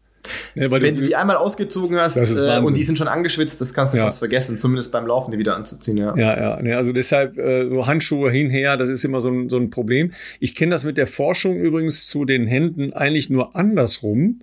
Ne, 0.56 0.72
Wenn 0.72 0.96
du 0.96 1.04
die 1.04 1.16
einmal 1.16 1.36
ausgezogen 1.36 2.00
hast 2.00 2.18
äh, 2.18 2.60
und 2.60 2.76
die 2.76 2.84
sind 2.84 2.98
schon 2.98 3.08
angeschwitzt, 3.08 3.62
das 3.62 3.76
kannst 3.76 3.94
du 3.94 3.98
Ja. 4.00 4.06
fast 4.06 4.18
vergessen, 4.20 4.58
zumindest 4.58 4.92
beim 4.92 5.06
Laufen 5.06 5.30
die 5.30 5.38
wieder 5.38 5.56
anzuziehen, 5.56 5.98
ja. 5.98 6.16
Ja, 6.18 6.40
ja, 6.40 6.62
ne, 6.64 6.76
also 6.78 6.94
deshalb 6.94 7.38
äh, 7.38 7.70
so 7.70 7.86
Handschuhe 7.86 8.32
hinher, 8.32 8.76
das 8.78 8.90
ist 8.90 9.06
immer 9.06 9.22
so 9.22 9.30
ein, 9.30 9.50
so 9.50 9.58
ein 9.58 9.70
Problem. 9.70 10.14
Ich 10.40 10.56
kenne 10.56 10.72
das 10.72 10.84
mit 10.84 10.98
der 10.98 11.06
Forschung 11.06 11.58
übrigens 11.58 12.08
zu 12.08 12.26
den 12.26 12.48
Händen 12.48 12.92
eigentlich 12.94 13.30
nur 13.30 13.56
andersrum. 13.56 14.42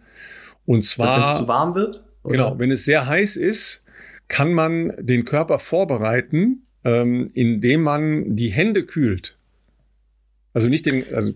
Und 0.66 0.84
Dass 0.84 0.98
wenn 0.98 1.06
es 1.06 1.12
zwar, 1.30 1.36
zu 1.38 1.48
warm 1.48 1.74
wird? 1.74 2.04
oder? 2.22 2.32
genau, 2.32 2.58
wenn 2.60 2.70
es 2.70 2.84
sehr 2.84 3.06
heiß 3.08 3.34
ist, 3.34 3.84
kann 4.28 4.52
man 4.52 4.92
den 5.00 5.24
Körper 5.24 5.58
vorbereiten, 5.58 6.66
ähm, 6.84 7.30
indem 7.34 7.82
man 7.82 8.36
die 8.36 8.48
Hände 8.48 8.84
kühlt. 8.84 9.36
Also 10.54 10.68
nicht 10.68 10.84
den, 10.86 11.04
also 11.14 11.32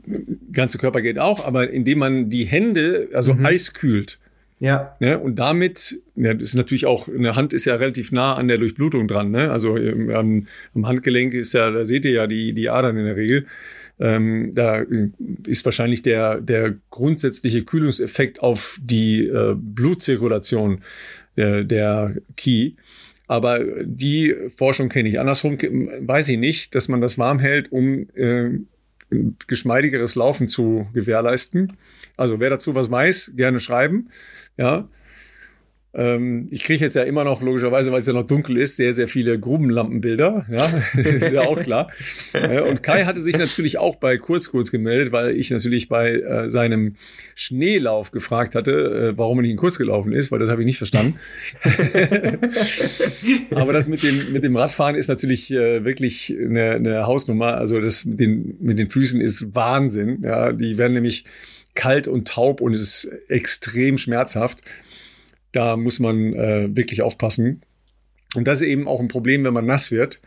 ganze 0.52 0.78
Körper 0.78 1.00
geht 1.00 1.18
auch, 1.18 1.46
aber 1.46 1.70
indem 1.70 2.00
man 2.00 2.30
die 2.30 2.44
Hände, 2.44 3.08
also 3.14 3.32
Mhm. 3.34 3.44
heiß 3.44 3.72
kühlt. 3.72 4.18
Ja. 4.58 4.96
Ne? 5.00 5.18
Und 5.18 5.38
damit, 5.38 6.00
ja, 6.16 6.32
das 6.34 6.48
ist 6.48 6.54
natürlich 6.54 6.86
auch, 6.86 7.08
eine 7.08 7.36
Hand 7.36 7.52
ist 7.52 7.66
ja 7.66 7.74
relativ 7.76 8.12
nah 8.12 8.34
an 8.34 8.48
der 8.48 8.58
Durchblutung 8.58 9.06
dran. 9.06 9.30
Ne? 9.30 9.50
Also 9.50 9.76
ähm, 9.76 10.10
am, 10.10 10.46
am 10.74 10.86
Handgelenk 10.86 11.34
ist 11.34 11.52
ja, 11.52 11.70
da 11.70 11.84
seht 11.84 12.04
ihr 12.04 12.12
ja 12.12 12.26
die, 12.26 12.52
die 12.52 12.68
Adern 12.68 12.96
in 12.96 13.04
der 13.04 13.16
Regel. 13.16 13.46
Ähm, 13.98 14.52
da 14.54 14.80
äh, 14.80 15.10
ist 15.46 15.64
wahrscheinlich 15.64 16.02
der, 16.02 16.40
der 16.40 16.74
grundsätzliche 16.90 17.64
Kühlungseffekt 17.64 18.40
auf 18.42 18.78
die 18.82 19.26
äh, 19.26 19.54
Blutzirkulation 19.56 20.82
äh, 21.36 21.64
der 21.64 22.16
Key. 22.36 22.72
Aber 23.26 23.60
die 23.84 24.34
Forschung 24.54 24.88
kenne 24.88 25.08
ich. 25.08 25.18
Andersrum 25.18 25.58
weiß 25.58 26.28
ich 26.28 26.38
nicht, 26.38 26.74
dass 26.74 26.88
man 26.88 27.00
das 27.00 27.18
warm 27.18 27.38
hält, 27.38 27.72
um 27.72 28.08
äh, 28.14 28.50
geschmeidigeres 29.46 30.14
Laufen 30.14 30.48
zu 30.48 30.86
gewährleisten. 30.92 31.72
Also 32.16 32.40
wer 32.40 32.50
dazu 32.50 32.74
was 32.74 32.90
weiß, 32.90 33.32
gerne 33.36 33.60
schreiben. 33.60 34.10
Ja, 34.56 34.88
ähm, 35.96 36.48
ich 36.50 36.62
kriege 36.62 36.84
jetzt 36.84 36.94
ja 36.94 37.02
immer 37.02 37.24
noch, 37.24 37.40
logischerweise, 37.40 37.90
weil 37.90 38.00
es 38.00 38.06
ja 38.06 38.12
noch 38.12 38.26
dunkel 38.26 38.58
ist, 38.58 38.76
sehr, 38.76 38.92
sehr 38.92 39.08
viele 39.08 39.38
Grubenlampenbilder. 39.38 40.46
Ja, 40.50 40.82
ist 41.00 41.32
ja 41.32 41.42
auch 41.42 41.58
klar. 41.58 41.90
und 42.68 42.82
Kai 42.82 43.04
hatte 43.04 43.20
sich 43.20 43.38
natürlich 43.38 43.78
auch 43.78 43.96
bei 43.96 44.18
Kurz 44.18 44.50
Kurz 44.50 44.70
gemeldet, 44.70 45.12
weil 45.12 45.36
ich 45.36 45.50
natürlich 45.50 45.88
bei 45.88 46.12
äh, 46.12 46.50
seinem 46.50 46.96
Schneelauf 47.34 48.10
gefragt 48.10 48.54
hatte, 48.54 49.12
äh, 49.14 49.18
warum 49.18 49.38
er 49.38 49.42
nicht 49.42 49.52
in 49.52 49.56
Kurz 49.56 49.78
gelaufen 49.78 50.12
ist, 50.12 50.30
weil 50.30 50.38
das 50.38 50.50
habe 50.50 50.62
ich 50.62 50.66
nicht 50.66 50.78
verstanden. 50.78 51.18
Aber 53.54 53.72
das 53.72 53.88
mit 53.88 54.02
dem, 54.02 54.32
mit 54.32 54.44
dem 54.44 54.56
Radfahren 54.56 54.96
ist 54.96 55.08
natürlich 55.08 55.50
äh, 55.50 55.84
wirklich 55.84 56.34
eine, 56.38 56.72
eine 56.72 57.06
Hausnummer. 57.06 57.56
Also 57.56 57.80
das 57.80 58.04
mit 58.04 58.20
den, 58.20 58.56
mit 58.60 58.78
den 58.78 58.90
Füßen 58.90 59.20
ist 59.20 59.54
Wahnsinn. 59.54 60.22
Ja, 60.22 60.52
die 60.52 60.76
werden 60.76 60.92
nämlich 60.92 61.24
kalt 61.74 62.08
und 62.08 62.28
taub 62.28 62.60
und 62.60 62.74
es 62.74 63.04
ist 63.04 63.30
extrem 63.30 63.98
schmerzhaft. 63.98 64.62
Da 65.52 65.76
muss 65.76 66.00
man 66.00 66.34
äh, 66.34 66.74
wirklich 66.74 67.02
aufpassen. 67.02 67.62
Und 68.34 68.46
das 68.46 68.60
ist 68.60 68.68
eben 68.68 68.86
auch 68.88 69.00
ein 69.00 69.08
Problem, 69.08 69.44
wenn 69.44 69.54
man 69.54 69.66
nass 69.66 69.90
wird. 69.90 70.20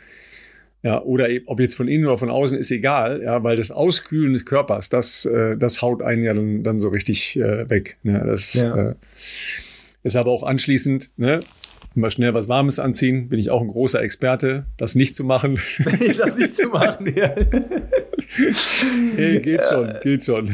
Ja, 0.82 1.01
oder 1.01 1.29
eben, 1.29 1.45
ob 1.47 1.60
jetzt 1.60 1.75
von 1.75 1.89
innen 1.89 2.05
oder 2.05 2.17
von 2.17 2.29
außen, 2.29 2.58
ist 2.58 2.71
egal, 2.71 3.21
ja, 3.21 3.43
weil 3.43 3.58
das 3.58 3.69
Auskühlen 3.69 4.32
des 4.32 4.45
Körpers, 4.45 4.88
das, 4.88 5.25
äh, 5.25 5.58
das 5.58 5.82
haut 5.82 6.01
einen 6.01 6.23
ja 6.23 6.34
dann, 6.34 6.63
dann 6.63 6.79
so 6.79 6.88
richtig 6.88 7.38
äh, 7.38 7.69
weg. 7.69 7.97
Ne? 8.03 8.23
Das 8.25 8.53
ja. 8.53 8.91
äh, 8.91 8.95
ist 10.03 10.15
aber 10.15 10.32
auch 10.32 10.43
anschließend, 10.43 11.10
ne, 11.17 11.41
immer 11.95 12.12
schnell 12.12 12.34
was 12.34 12.47
Warmes 12.47 12.79
anziehen, 12.79 13.27
bin 13.27 13.39
ich 13.39 13.49
auch 13.49 13.62
ein 13.62 13.67
großer 13.67 14.01
Experte, 14.01 14.67
das 14.77 14.95
nicht 14.95 15.15
zu 15.15 15.25
machen. 15.25 15.60
das 16.17 16.38
nicht 16.38 16.55
zu 16.55 16.69
machen, 16.69 17.13
ja. 17.13 17.36
Hey, 19.15 19.39
geht 19.39 19.65
schon, 19.65 19.91
geht 20.03 20.23
schon. 20.23 20.53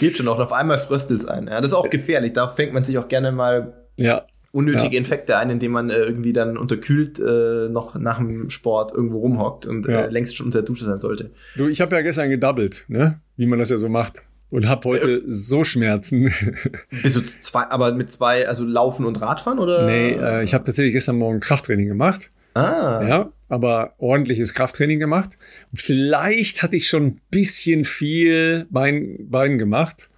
geht 0.00 0.16
schon 0.16 0.28
auch. 0.28 0.38
Auf 0.38 0.52
einmal 0.52 0.78
fröstelt 0.78 1.20
es 1.20 1.26
ein. 1.26 1.46
Ja, 1.46 1.60
das 1.60 1.70
ist 1.70 1.76
auch 1.76 1.90
gefährlich. 1.90 2.32
Da 2.32 2.48
fängt 2.48 2.72
man 2.72 2.84
sich 2.84 2.96
auch 2.96 3.08
gerne 3.08 3.32
mal 3.32 3.74
ja. 3.96 4.24
unnötige 4.52 4.94
ja. 4.94 4.98
Infekte 4.98 5.36
ein, 5.36 5.50
indem 5.50 5.72
man 5.72 5.90
äh, 5.90 5.98
irgendwie 5.98 6.32
dann 6.32 6.56
unterkühlt 6.56 7.18
äh, 7.20 7.68
noch 7.68 7.96
nach 7.96 8.18
dem 8.18 8.48
Sport 8.48 8.92
irgendwo 8.94 9.18
rumhockt 9.18 9.66
und 9.66 9.86
ja. 9.86 10.02
äh, 10.02 10.08
längst 10.08 10.36
schon 10.36 10.46
unter 10.46 10.60
der 10.60 10.66
Dusche 10.66 10.86
sein 10.86 11.00
sollte. 11.00 11.30
Du, 11.56 11.68
ich 11.68 11.80
habe 11.80 11.94
ja 11.94 12.02
gestern 12.02 12.30
gedoubled, 12.30 12.84
ne? 12.88 13.20
Wie 13.36 13.46
man 13.46 13.58
das 13.58 13.70
ja 13.70 13.76
so 13.76 13.88
macht. 13.88 14.22
Und 14.50 14.66
habe 14.66 14.88
heute 14.88 15.18
äh, 15.18 15.22
so 15.26 15.64
Schmerzen. 15.64 16.32
Bist 17.02 17.16
du 17.16 17.22
zwei, 17.22 17.64
aber 17.64 17.92
mit 17.92 18.10
zwei, 18.10 18.48
also 18.48 18.64
Laufen 18.64 19.04
und 19.04 19.20
Radfahren 19.20 19.58
oder? 19.58 19.84
Nee, 19.86 20.12
äh, 20.12 20.42
ich 20.42 20.54
habe 20.54 20.64
tatsächlich 20.64 20.94
gestern 20.94 21.18
Morgen 21.18 21.40
Krafttraining 21.40 21.88
gemacht. 21.88 22.30
Ah. 22.58 23.06
Ja, 23.08 23.32
aber 23.48 23.94
ordentliches 23.98 24.54
Krafttraining 24.54 24.98
gemacht. 24.98 25.38
Vielleicht 25.72 26.62
hatte 26.62 26.76
ich 26.76 26.88
schon 26.88 27.06
ein 27.06 27.20
bisschen 27.30 27.84
viel 27.84 28.66
Bein, 28.70 29.16
Bein 29.30 29.58
gemacht. 29.58 30.08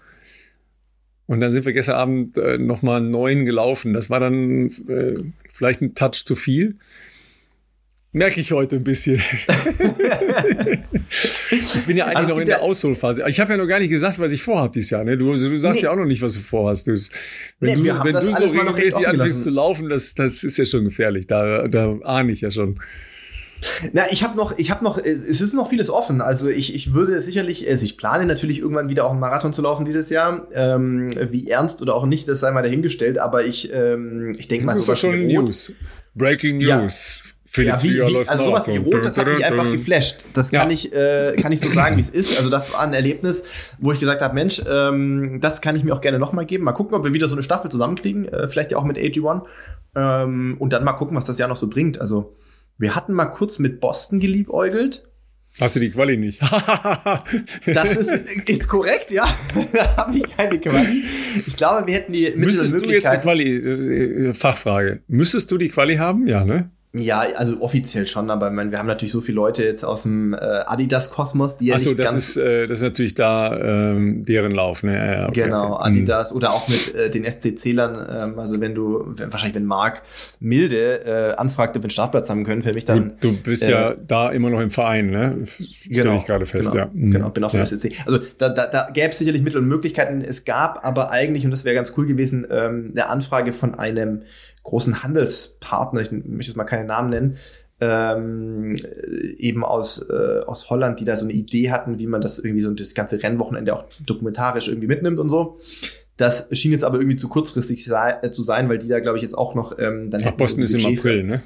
Und 1.26 1.40
dann 1.40 1.53
sind 1.53 1.64
wir 1.64 1.72
gestern 1.72 1.96
Abend 1.96 2.38
äh, 2.38 2.59
nochmal 2.59 3.00
neun 3.00 3.44
gelaufen. 3.44 3.92
Das 3.92 4.11
war 4.11 4.18
dann 4.18 4.66
äh, 4.88 5.14
vielleicht 5.53 5.81
ein 5.81 5.94
Touch 5.94 6.24
zu 6.24 6.35
viel. 6.35 6.76
Merke 8.12 8.40
ich 8.40 8.51
heute 8.51 8.77
ein 8.77 8.85
bisschen. 8.85 9.23
ich 11.51 11.87
bin 11.87 11.96
ja 11.96 12.07
eigentlich 12.07 12.16
also 12.16 12.35
noch 12.35 12.40
in 12.40 12.46
der 12.46 12.62
Ausholphase. 12.62 13.23
Ich 13.29 13.38
habe 13.38 13.53
ja 13.53 13.57
noch 13.57 13.68
gar 13.68 13.79
nicht 13.79 13.90
gesagt, 13.90 14.18
was 14.18 14.33
ich 14.33 14.42
vorhabe 14.42 14.73
dieses 14.75 14.90
Jahr. 14.90 15.05
Ne? 15.05 15.16
Du, 15.16 15.27
du 15.33 15.57
sagst 15.57 15.81
nee. 15.81 15.85
ja 15.85 15.92
auch 15.92 15.96
noch 15.96 16.07
nicht, 16.07 16.20
was 16.20 16.33
du 16.33 16.40
vorhast. 16.40 16.88
Du, 16.88 16.92
wenn 17.61 17.81
nee, 17.83 17.88
du, 17.88 18.05
wenn 18.05 18.14
du 18.14 18.20
so 18.20 18.44
regelmäßig 18.46 19.07
anfängst 19.07 19.44
zu 19.44 19.51
laufen, 19.51 19.88
das, 19.88 20.14
das 20.16 20.42
ist 20.42 20.57
ja 20.57 20.66
schon 20.66 20.85
gefährlich. 20.85 21.29
Da, 21.29 21.68
da 21.68 21.99
ahne 22.03 22.33
ich 22.33 22.40
ja 22.40 22.51
schon. 22.51 22.81
Na, 23.92 24.11
ich 24.11 24.25
habe 24.25 24.37
noch, 24.37 24.59
ich 24.59 24.73
habe 24.73 24.83
noch, 24.83 24.99
es 24.99 25.40
ist 25.40 25.55
noch 25.55 25.68
vieles 25.68 25.88
offen. 25.88 26.20
Also 26.20 26.49
ich, 26.49 26.75
ich 26.75 26.94
würde 26.94 27.20
sicherlich, 27.20 27.68
also 27.68 27.85
ich 27.85 27.96
plane 27.96 28.27
natürlich 28.27 28.59
irgendwann 28.59 28.88
wieder 28.88 29.05
auch 29.05 29.12
einen 29.12 29.20
Marathon 29.20 29.53
zu 29.53 29.62
laufen 29.62 29.85
dieses 29.85 30.11
Jahr. 30.11 30.49
Ähm, 30.53 31.11
wie 31.31 31.49
ernst 31.49 31.81
oder 31.81 31.94
auch 31.94 32.07
nicht, 32.07 32.27
das 32.27 32.40
sei 32.40 32.51
mal 32.51 32.62
dahingestellt. 32.62 33.18
Aber 33.18 33.44
ich, 33.44 33.73
ähm, 33.73 34.33
ich 34.37 34.49
denke 34.49 34.66
mal, 34.66 34.75
das 34.75 34.88
ist 34.88 34.99
schon 34.99 35.29
News. 35.29 35.75
Breaking 36.16 36.59
News. 36.59 37.23
Ja. 37.25 37.31
Für 37.52 37.64
ja, 37.64 37.82
wie, 37.82 37.94
wie, 37.94 38.28
also 38.28 38.44
sowas 38.44 38.68
wie 38.68 38.76
Rot, 38.76 39.04
das 39.04 39.18
hat 39.18 39.26
mich 39.26 39.44
einfach 39.44 39.68
geflasht. 39.72 40.24
Das 40.34 40.52
kann 40.52 40.70
ja. 40.70 40.74
ich, 40.74 40.92
äh, 40.92 41.34
kann 41.34 41.50
ich 41.50 41.58
so 41.58 41.68
sagen, 41.68 41.96
wie 41.96 42.00
es 42.00 42.08
ist. 42.08 42.36
Also 42.36 42.48
das 42.48 42.72
war 42.72 42.78
ein 42.82 42.94
Erlebnis, 42.94 43.42
wo 43.80 43.90
ich 43.90 43.98
gesagt 43.98 44.22
habe, 44.22 44.34
Mensch, 44.34 44.62
ähm, 44.70 45.40
das 45.40 45.60
kann 45.60 45.74
ich 45.74 45.82
mir 45.82 45.92
auch 45.92 46.00
gerne 46.00 46.20
nochmal 46.20 46.46
geben. 46.46 46.62
Mal 46.62 46.74
gucken, 46.74 46.94
ob 46.94 47.02
wir 47.02 47.12
wieder 47.12 47.26
so 47.26 47.34
eine 47.34 47.42
Staffel 47.42 47.68
zusammenkriegen, 47.68 48.28
äh, 48.28 48.46
vielleicht 48.46 48.70
ja 48.70 48.78
auch 48.78 48.84
mit 48.84 48.98
AG1. 48.98 49.42
Ähm, 49.96 50.58
und 50.60 50.72
dann 50.72 50.84
mal 50.84 50.92
gucken, 50.92 51.16
was 51.16 51.24
das 51.24 51.38
Jahr 51.38 51.48
noch 51.48 51.56
so 51.56 51.68
bringt. 51.68 52.00
Also 52.00 52.36
wir 52.78 52.94
hatten 52.94 53.14
mal 53.14 53.26
kurz 53.26 53.58
mit 53.58 53.80
Boston 53.80 54.20
geliebäugelt. 54.20 55.08
Hast 55.60 55.74
du 55.74 55.80
die 55.80 55.90
Quali 55.90 56.16
nicht? 56.16 56.40
das 57.66 57.96
ist, 57.96 58.48
ist 58.48 58.68
korrekt, 58.68 59.10
ja. 59.10 59.24
da 59.72 59.96
habe 59.96 60.18
ich 60.18 60.36
keine 60.36 60.60
Quali. 60.60 61.02
Ich 61.48 61.56
glaube, 61.56 61.88
wir 61.88 61.94
hätten 61.94 62.12
die 62.12 62.26
Mittel 62.26 62.38
Müsstest 62.38 62.86
du 62.86 62.90
jetzt 62.90 63.06
eine 63.06 63.20
Quali, 63.20 63.56
äh, 63.56 64.28
äh, 64.28 64.34
Fachfrage. 64.34 65.02
Müsstest 65.08 65.50
du 65.50 65.58
die 65.58 65.68
Quali 65.68 65.96
haben? 65.96 66.28
Ja, 66.28 66.44
ne? 66.44 66.70
Ja, 66.92 67.20
also 67.37 67.61
offiziell 67.61 68.09
schon, 68.09 68.31
aber 68.31 68.48
ich 68.48 68.53
meine, 68.53 68.72
wir 68.72 68.79
haben 68.81 68.88
natürlich 68.88 69.12
so 69.12 69.20
viele 69.20 69.37
Leute 69.37 69.62
jetzt 69.62 69.85
aus 69.85 70.03
dem 70.03 70.35
äh, 70.35 70.38
Adidas-Kosmos, 70.38 71.57
die 71.57 71.66
ja 71.66 71.76
Achso, 71.76 71.94
das 71.94 72.14
ist, 72.14 72.37
äh, 72.37 72.66
das 72.66 72.81
ist 72.81 72.83
natürlich 72.83 73.14
da 73.14 73.57
ähm, 73.57 74.24
deren 74.24 74.50
Lauf, 74.50 74.83
ne? 74.83 74.96
Ja, 74.96 75.29
okay, 75.29 75.44
genau, 75.44 75.74
okay. 75.74 75.85
Adidas 75.85 76.33
mhm. 76.33 76.37
oder 76.38 76.53
auch 76.53 76.66
mit 76.66 76.92
äh, 76.96 77.09
den 77.09 77.24
SC-Zählern, 77.31 77.94
ähm, 77.94 78.38
also 78.40 78.61
wenn 78.61 78.74
du, 78.74 79.05
wenn, 79.07 79.31
wahrscheinlich 79.31 79.55
wenn 79.55 79.66
Marc 79.66 80.03
Milde 80.40 81.05
äh, 81.05 81.37
anfragt, 81.37 81.76
ob 81.76 81.83
wir 81.83 81.85
einen 81.85 81.90
Startplatz 81.90 82.29
haben 82.29 82.42
können, 82.42 82.62
für 82.62 82.74
mich 82.74 82.87
dann. 82.87 83.12
Du, 83.20 83.31
du 83.31 83.37
bist 83.40 83.68
äh, 83.68 83.70
ja 83.70 83.94
da 83.94 84.31
immer 84.31 84.50
noch 84.50 84.61
im 84.61 84.72
Verein, 84.72 85.11
ne? 85.11 85.38
Stell 85.44 85.68
genau, 85.87 86.16
ich 86.16 86.26
gerade 86.26 86.46
fest, 86.46 86.72
genau, 86.72 86.87
ja. 86.87 86.90
Mhm. 86.92 87.12
Genau, 87.12 87.31
bin 87.31 87.44
auch 87.44 87.53
für 87.53 87.59
ja. 87.59 87.66
SC. 87.66 87.92
Also 88.05 88.18
da, 88.38 88.48
da, 88.48 88.66
da 88.66 88.90
gäbe 88.92 89.11
es 89.11 89.18
sicherlich 89.18 89.42
Mittel 89.42 89.59
und 89.59 89.68
Möglichkeiten. 89.68 90.22
Es 90.22 90.44
gab 90.44 90.85
aber 90.85 91.12
eigentlich, 91.12 91.44
und 91.44 91.53
das 91.53 91.64
wäre 91.64 91.76
ganz 91.76 91.92
cool 91.96 92.07
gewesen, 92.07 92.48
ähm, 92.50 92.90
eine 92.90 93.09
Anfrage 93.09 93.53
von 93.53 93.76
einem 93.76 94.22
großen 94.62 95.03
Handelspartner, 95.03 96.01
ich 96.01 96.12
möchte 96.12 96.51
jetzt 96.51 96.57
mal 96.57 96.64
keinen 96.64 96.87
Namen 96.87 97.11
nennen, 97.11 97.38
ähm, 97.81 98.75
eben 99.38 99.64
aus, 99.64 100.05
äh, 100.09 100.40
aus 100.46 100.68
Holland, 100.68 101.01
die 101.01 101.05
da 101.05 101.16
so 101.16 101.25
eine 101.25 101.33
Idee 101.33 101.70
hatten, 101.70 101.99
wie 101.99 102.07
man 102.07 102.20
das 102.20 102.38
irgendwie 102.38 102.61
so 102.62 102.70
das 102.73 102.94
ganze 102.94 103.23
Rennwochenende 103.23 103.75
auch 103.75 103.85
dokumentarisch 104.05 104.68
irgendwie 104.68 104.88
mitnimmt 104.88 105.18
und 105.18 105.31
so. 105.31 105.59
Das 106.16 106.49
schien 106.53 106.73
jetzt 106.73 106.85
aber 106.85 106.99
irgendwie 106.99 107.16
zu 107.16 107.29
kurzfristig 107.29 107.87
sei, 107.87 108.18
äh, 108.23 108.31
zu 108.31 108.42
sein, 108.42 108.68
weil 108.68 108.79
die 108.79 108.88
da, 108.88 109.01
glaube 109.01 109.16
ich, 109.16 109.23
jetzt 109.23 109.37
auch 109.37 109.55
noch 109.55 109.79
ähm, 109.79 110.11
dann 110.11 110.23
Ach, 110.27 110.33
Boston 110.33 110.62
ist 110.62 110.75
im 110.75 110.85
April, 110.99 111.25
ne? 111.25 111.42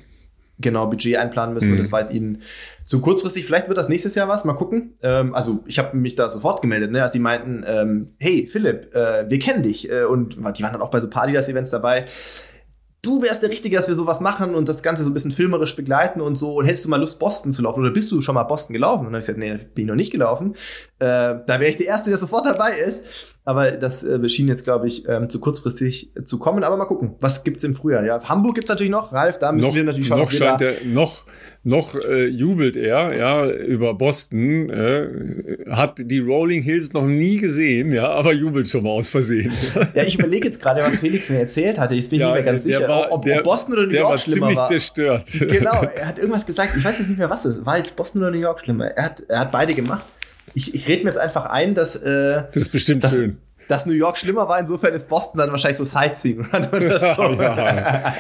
Genau, 0.61 0.87
Budget 0.87 1.17
einplanen 1.17 1.53
müssen 1.53 1.69
mhm. 1.69 1.73
und 1.75 1.79
das 1.81 1.91
war 1.91 2.01
jetzt 2.01 2.13
ihnen 2.13 2.43
zu 2.85 3.01
kurzfristig. 3.01 3.45
Vielleicht 3.45 3.67
wird 3.67 3.77
das 3.77 3.89
nächstes 3.89 4.15
Jahr 4.15 4.29
was, 4.29 4.45
mal 4.45 4.55
gucken. 4.55 4.95
Ähm, 5.03 5.35
also 5.35 5.65
ich 5.67 5.79
habe 5.81 5.97
mich 5.97 6.15
da 6.15 6.29
sofort 6.29 6.63
gemeldet, 6.63 6.93
ne, 6.93 7.03
als 7.03 7.13
sie 7.13 7.19
meinten, 7.19 7.65
ähm, 7.67 8.13
hey 8.19 8.49
Philipp, 8.51 8.95
äh, 8.95 9.29
wir 9.29 9.39
kennen 9.41 9.65
dich 9.65 9.91
äh, 9.91 10.05
und 10.05 10.37
die 10.37 10.63
waren 10.63 10.73
dann 10.73 10.83
auch 10.83 10.91
bei 10.91 11.01
so 11.01 11.11
Party-Events 11.11 11.71
dabei 11.71 12.07
du 13.05 13.23
wärst 13.23 13.43
der 13.43 13.51
Richtige, 13.51 13.77
dass 13.77 13.89
wir 13.89 13.95
sowas 13.95 14.21
machen 14.21 14.55
und 14.55 14.69
das 14.69 14.83
Ganze 14.83 15.05
so 15.05 15.11
ein 15.11 15.15
bisschen 15.15 15.31
filmerisch 15.31 15.77
begleiten 15.77 16.21
und 16.21 16.37
so. 16.37 16.55
Und 16.55 16.67
hättest 16.67 16.85
du 16.85 16.89
mal 16.89 17.01
Lust, 17.01 17.19
Boston 17.19 17.53
zu 17.53 17.63
laufen? 17.63 17.81
Oder 17.81 17.91
bist 17.91 18.11
du 18.11 18.21
schon 18.23 18.35
mal 18.35 18.45
Boston 18.45 18.73
gelaufen? 18.73 19.07
Und 19.07 19.13
dann 19.13 19.15
habe 19.15 19.21
ich 19.21 19.27
gesagt, 19.27 19.39
nee, 19.39 19.69
bin 19.75 19.85
ich 19.85 19.89
noch 19.89 19.95
nicht 19.95 20.13
gelaufen. 20.13 20.55
Äh, 20.99 21.07
da 21.47 21.47
wäre 21.49 21.69
ich 21.69 21.77
der 21.77 21.87
Erste, 21.87 22.11
der 22.11 22.19
sofort 22.19 22.47
dabei 22.47 22.79
ist. 22.79 23.05
Aber 23.45 23.73
das 23.73 24.03
äh, 24.03 24.27
schien 24.29 24.49
jetzt, 24.49 24.65
glaube 24.65 24.89
ich, 24.89 25.07
ähm, 25.07 25.29
zu 25.29 25.39
kurzfristig 25.39 26.13
zu 26.25 26.39
kommen. 26.39 26.65
Aber 26.65 26.77
mal 26.77 26.87
gucken, 26.87 27.17
was 27.21 27.45
gibt's 27.45 27.63
im 27.65 27.75
Frühjahr? 27.75 28.05
Ja, 28.05 28.23
Hamburg 28.27 28.55
gibt's 28.55 28.71
natürlich 28.71 28.93
noch, 28.93 29.13
Ralf, 29.13 29.39
da 29.39 29.53
müssen 29.53 29.69
noch, 29.69 29.75
wir 29.75 29.85
natürlich 29.85 30.09
schauen. 30.09 30.21
Noch 30.21 30.31
scheint 30.31 30.61
der, 30.61 30.85
noch 30.87 31.25
noch 31.65 31.95
äh, 31.95 32.27
jubelt 32.27 32.77
er 32.77 33.17
ja 33.17 33.49
über 33.49 33.95
Boston, 33.95 34.69
äh, 34.69 35.67
hat 35.71 35.95
die 35.99 36.21
Rolling 36.21 36.63
Hills 36.63 36.93
noch 36.93 37.07
nie 37.07 37.37
gesehen, 37.37 37.93
ja, 37.93 38.09
aber 38.11 38.33
jubelt 38.33 38.69
schon 38.69 38.85
mal 38.85 38.91
aus 38.91 39.11
Versehen. 39.11 39.53
Ja, 39.95 40.03
ich 40.03 40.19
überlege 40.19 40.47
jetzt 40.47 40.61
gerade, 40.61 40.83
was 40.83 40.99
Felix 40.99 41.31
mir 41.31 41.41
erzählt 41.41 41.79
hatte. 41.79 41.95
Ich 41.95 42.09
bin 42.11 42.21
ja, 42.21 42.27
nicht 42.27 42.35
mehr 42.35 42.43
ganz 42.43 42.65
sicher, 42.65 42.87
war, 42.87 43.11
ob, 43.11 43.23
der, 43.23 43.39
ob, 43.39 43.45
Boston 43.45 43.75
oder 43.75 43.87
New 43.87 43.95
York 43.95 44.21
schlimmer 44.21 44.47
war. 44.47 44.49
Der 44.51 44.57
war 44.57 44.67
ziemlich 44.67 44.83
zerstört. 44.83 45.31
Genau, 45.51 45.83
er 45.95 46.07
hat 46.07 46.19
irgendwas 46.19 46.45
gesagt. 46.45 46.75
Ich 46.77 46.85
weiß 46.85 46.99
jetzt 46.99 47.09
nicht 47.09 47.19
mehr, 47.19 47.31
was 47.31 47.45
es 47.45 47.65
war. 47.65 47.79
Jetzt 47.79 47.97
Boston 47.97 48.23
oder 48.23 48.31
New 48.31 48.41
York 48.41 48.61
schlimmer. 48.61 48.87
Er 48.87 49.05
hat, 49.05 49.23
er 49.29 49.41
hat 49.41 49.53
beide 49.53 49.75
gemacht. 49.75 50.05
Ich, 50.53 50.75
ich 50.75 50.87
rede 50.87 51.05
mir 51.05 51.11
jetzt 51.11 51.19
einfach 51.19 51.47
ein, 51.47 51.75
dass 51.75 51.97
äh, 51.97 52.43
das 52.53 52.65
ist 52.65 52.73
bestimmt 52.73 53.03
dass, 53.03 53.17
schön 53.17 53.39
dass 53.69 53.87
New 53.87 53.93
York 53.93 54.19
schlimmer 54.19 54.49
war, 54.49 54.59
insofern 54.59 54.95
ist 54.95 55.09
Boston 55.09 55.39
dann 55.39 55.51
wahrscheinlich 55.51 55.79
so 55.79 55.85
Sightseeing. 55.85 56.47
Oder 56.53 56.99
so. 56.99 57.23
ja. 57.43 58.15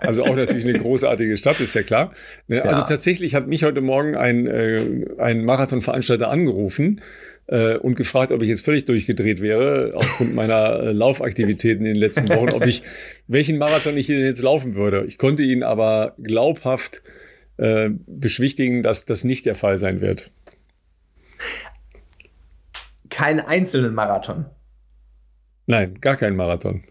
Also 0.00 0.24
auch 0.24 0.36
natürlich 0.36 0.64
eine 0.64 0.78
großartige 0.78 1.36
Stadt, 1.36 1.60
ist 1.60 1.74
ja 1.74 1.82
klar. 1.82 2.12
Ne, 2.48 2.62
also 2.62 2.82
ja. 2.82 2.86
tatsächlich 2.86 3.34
hat 3.34 3.46
mich 3.46 3.64
heute 3.64 3.80
Morgen 3.80 4.16
ein, 4.16 4.46
äh, 4.46 5.04
ein 5.18 5.44
Marathonveranstalter 5.44 6.28
angerufen 6.28 7.00
äh, 7.46 7.76
und 7.76 7.94
gefragt, 7.96 8.32
ob 8.32 8.42
ich 8.42 8.48
jetzt 8.48 8.64
völlig 8.64 8.84
durchgedreht 8.84 9.40
wäre, 9.40 9.92
aufgrund 9.94 10.34
meiner 10.34 10.80
äh, 10.80 10.92
Laufaktivitäten 10.92 11.84
in 11.84 11.94
den 11.94 12.00
letzten 12.00 12.28
Wochen, 12.28 12.54
ob 12.54 12.66
ich, 12.66 12.82
welchen 13.26 13.58
Marathon 13.58 13.96
ich 13.96 14.06
denn 14.06 14.20
jetzt 14.20 14.42
laufen 14.42 14.74
würde. 14.74 15.04
Ich 15.06 15.18
konnte 15.18 15.42
ihn 15.42 15.62
aber 15.62 16.14
glaubhaft 16.22 17.02
äh, 17.58 17.90
beschwichtigen, 18.06 18.82
dass 18.82 19.04
das 19.04 19.24
nicht 19.24 19.46
der 19.46 19.54
Fall 19.54 19.78
sein 19.78 20.00
wird. 20.00 20.30
Keinen 23.10 23.40
einzelnen 23.40 23.94
Marathon. 23.94 24.46
Nein, 25.66 25.98
gar 26.00 26.16
keinen 26.16 26.36
Marathon. 26.36 26.84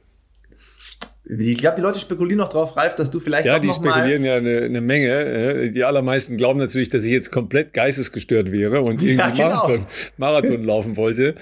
Ich 1.28 1.58
glaube, 1.58 1.78
die 1.78 1.82
Leute 1.82 1.98
spekulieren 1.98 2.38
noch 2.38 2.50
drauf, 2.50 2.78
Ralf, 2.78 2.94
dass 2.94 3.10
du 3.10 3.20
vielleicht 3.20 3.48
Ja, 3.48 3.56
auch 3.56 3.60
die 3.60 3.70
noch 3.70 3.76
spekulieren 3.78 4.22
mal 4.22 4.28
ja 4.28 4.36
eine, 4.36 4.62
eine 4.62 4.80
Menge. 4.80 5.10
äh, 5.10 5.72
Die 5.72 5.84
allermeisten 5.84 6.38
glauben 6.38 6.60
natürlich, 6.60 6.90
dass 6.90 7.04
ich 7.04 7.10
jetzt 7.12 7.32
komplett 7.32 7.74
geistesgestört 7.74 8.52
wäre 8.52 8.82
und 8.82 9.02
Ja, 9.02 9.10
irgendwie 9.10 9.42
genau. 9.42 9.50
Marathon, 9.56 9.86
Marathon 10.18 10.64
laufen 10.64 10.98
wollte. 10.98 11.34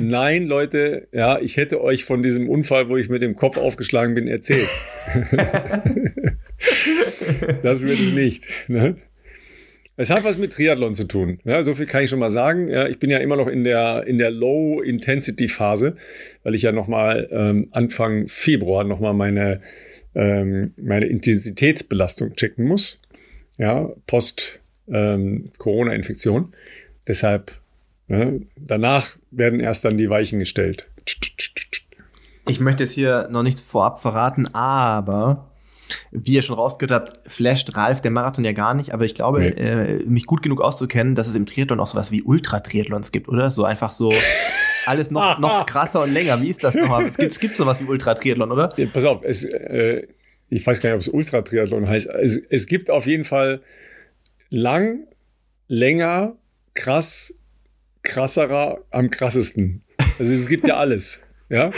Nein, 0.00 0.48
Leute, 0.48 1.06
ja, 1.12 1.38
ich 1.38 1.56
hätte 1.56 1.80
euch 1.80 2.04
von 2.04 2.24
diesem 2.24 2.48
Unfall, 2.48 2.88
wo 2.88 2.96
ich 2.96 3.08
mit 3.10 3.22
dem 3.22 3.36
Kopf 3.36 3.58
aufgeschlagen 3.58 4.16
bin, 4.16 4.26
erzählt. 4.26 4.66
das 7.62 7.82
wird 7.82 8.00
es 8.00 8.12
nicht. 8.12 8.46
Ne? 8.66 8.96
Es 10.00 10.10
hat 10.10 10.22
was 10.22 10.38
mit 10.38 10.52
Triathlon 10.52 10.94
zu 10.94 11.04
tun. 11.08 11.40
Ja, 11.44 11.60
so 11.64 11.74
viel 11.74 11.86
kann 11.86 12.04
ich 12.04 12.10
schon 12.10 12.20
mal 12.20 12.30
sagen. 12.30 12.68
Ja, 12.68 12.86
ich 12.86 13.00
bin 13.00 13.10
ja 13.10 13.18
immer 13.18 13.34
noch 13.36 13.48
in 13.48 13.64
der, 13.64 14.04
in 14.06 14.16
der 14.18 14.30
Low-Intensity-Phase, 14.30 15.96
weil 16.48 16.54
ich 16.54 16.62
ja 16.62 16.72
noch 16.72 16.88
mal 16.88 17.28
ähm, 17.30 17.68
Anfang 17.72 18.26
Februar 18.26 18.82
noch 18.82 19.00
mal 19.00 19.12
meine, 19.12 19.60
ähm, 20.14 20.72
meine 20.78 21.04
Intensitätsbelastung 21.04 22.36
checken 22.36 22.64
muss. 22.64 23.02
Ja, 23.58 23.90
post 24.06 24.60
ähm, 24.90 25.50
Corona-Infektion. 25.58 26.54
Deshalb, 27.06 27.52
ne, 28.06 28.40
danach 28.56 29.18
werden 29.30 29.60
erst 29.60 29.84
dann 29.84 29.98
die 29.98 30.08
Weichen 30.08 30.38
gestellt. 30.38 30.86
Ich 32.48 32.60
möchte 32.60 32.84
jetzt 32.84 32.92
hier 32.94 33.28
noch 33.30 33.42
nichts 33.42 33.60
vorab 33.60 34.00
verraten, 34.00 34.46
aber 34.54 35.50
wie 36.12 36.32
ihr 36.32 36.42
schon 36.42 36.56
rausgehört 36.56 36.92
habt, 36.92 37.30
flasht 37.30 37.76
Ralf 37.76 38.00
der 38.00 38.10
Marathon 38.10 38.46
ja 38.46 38.52
gar 38.52 38.72
nicht, 38.72 38.94
aber 38.94 39.04
ich 39.04 39.14
glaube, 39.14 39.40
Nee. 39.40 39.48
äh, 39.48 40.02
mich 40.06 40.24
gut 40.24 40.40
genug 40.42 40.62
auszukennen, 40.62 41.14
dass 41.14 41.28
es 41.28 41.36
im 41.36 41.44
Triathlon 41.44 41.78
auch 41.78 41.86
sowas 41.88 42.10
wie 42.10 42.22
Ultra-Triathlons 42.22 43.12
gibt, 43.12 43.28
oder? 43.28 43.50
So 43.50 43.64
einfach 43.64 43.90
so 43.90 44.08
alles 44.88 45.10
noch, 45.10 45.38
noch 45.38 45.66
krasser 45.72 46.02
und 46.02 46.12
länger. 46.12 46.40
Wie 46.42 46.48
ist 46.48 46.64
das 46.64 46.74
nochmal? 46.74 47.06
Es 47.06 47.16
gibt, 47.16 47.32
es 47.32 47.38
gibt 47.38 47.56
sowas 47.56 47.80
wie 47.80 47.84
Ultra-Triathlon, 47.84 48.50
oder? 48.50 48.70
Ja, 48.76 48.86
pass 48.92 49.04
auf, 49.04 49.22
es, 49.22 49.44
äh, 49.44 50.06
ich 50.48 50.66
weiß 50.66 50.80
gar 50.80 50.90
nicht, 50.90 50.94
ob 50.96 51.00
es 51.02 51.08
Ultra-Triathlon 51.08 51.88
heißt. 51.88 52.08
Es, 52.08 52.36
es 52.48 52.66
gibt 52.66 52.90
auf 52.90 53.06
jeden 53.06 53.24
Fall 53.24 53.60
lang, 54.50 55.06
länger, 55.68 56.36
krass, 56.74 57.34
krasserer, 58.02 58.84
am 58.90 59.10
krassesten. 59.10 59.82
Also 60.18 60.32
es 60.32 60.48
gibt 60.48 60.66
ja 60.66 60.76
alles. 60.76 61.22
Ja, 61.50 61.70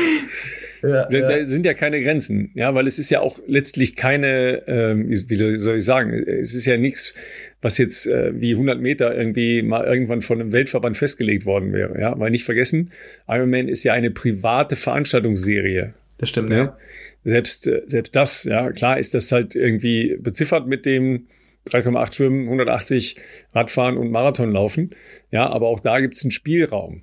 Ja, 0.82 1.06
da, 1.06 1.20
da 1.20 1.46
sind 1.46 1.64
ja 1.64 1.74
keine 1.74 2.02
Grenzen, 2.02 2.50
ja, 2.54 2.74
weil 2.74 2.88
es 2.88 2.98
ist 2.98 3.08
ja 3.08 3.20
auch 3.20 3.38
letztlich 3.46 3.94
keine, 3.94 4.64
ähm, 4.66 5.08
wie 5.08 5.58
soll 5.58 5.76
ich 5.76 5.84
sagen, 5.84 6.12
es 6.12 6.56
ist 6.56 6.64
ja 6.64 6.76
nichts, 6.76 7.14
was 7.62 7.78
jetzt 7.78 8.06
äh, 8.06 8.32
wie 8.40 8.52
100 8.52 8.80
Meter 8.80 9.16
irgendwie 9.16 9.62
mal 9.62 9.84
irgendwann 9.84 10.22
von 10.22 10.40
einem 10.40 10.52
Weltverband 10.52 10.96
festgelegt 10.96 11.44
worden 11.46 11.72
wäre, 11.72 12.00
ja, 12.00 12.18
weil 12.18 12.30
nicht 12.30 12.44
vergessen, 12.44 12.92
Ironman 13.28 13.68
ist 13.68 13.84
ja 13.84 13.92
eine 13.92 14.10
private 14.10 14.76
Veranstaltungsserie, 14.76 15.94
Das 16.18 16.28
stimmt, 16.28 16.48
Ne? 16.50 16.56
ja. 16.56 16.78
selbst, 17.24 17.66
äh, 17.66 17.82
selbst 17.86 18.16
das, 18.16 18.44
ja, 18.44 18.72
klar 18.72 18.98
ist 18.98 19.14
das 19.14 19.30
halt 19.32 19.54
irgendwie 19.54 20.16
beziffert 20.20 20.66
mit 20.66 20.86
dem 20.86 21.26
3,8 21.68 22.14
Schwimmen, 22.14 22.44
180 22.44 23.16
Radfahren 23.52 23.96
und 23.98 24.10
Marathon 24.10 24.50
laufen. 24.50 24.90
Ja, 25.30 25.48
aber 25.48 25.68
auch 25.68 25.80
da 25.80 26.00
gibt 26.00 26.14
es 26.14 26.24
einen 26.24 26.30
Spielraum. 26.30 27.02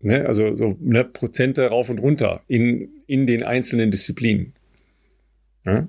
Ne? 0.00 0.26
Also 0.26 0.56
so 0.56 0.76
ne, 0.80 1.04
Prozente 1.04 1.66
rauf 1.66 1.90
und 1.90 1.98
runter 1.98 2.42
in, 2.46 2.88
in 3.06 3.26
den 3.26 3.42
einzelnen 3.42 3.90
Disziplinen. 3.90 4.52
Ja? 5.64 5.88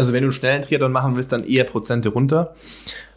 Also 0.00 0.14
wenn 0.14 0.22
du 0.22 0.28
einen 0.28 0.32
schnellen 0.32 0.62
Triathlon 0.62 0.92
machen 0.92 1.14
willst, 1.14 1.30
dann 1.30 1.46
eher 1.46 1.64
Prozente 1.64 2.08
runter. 2.08 2.54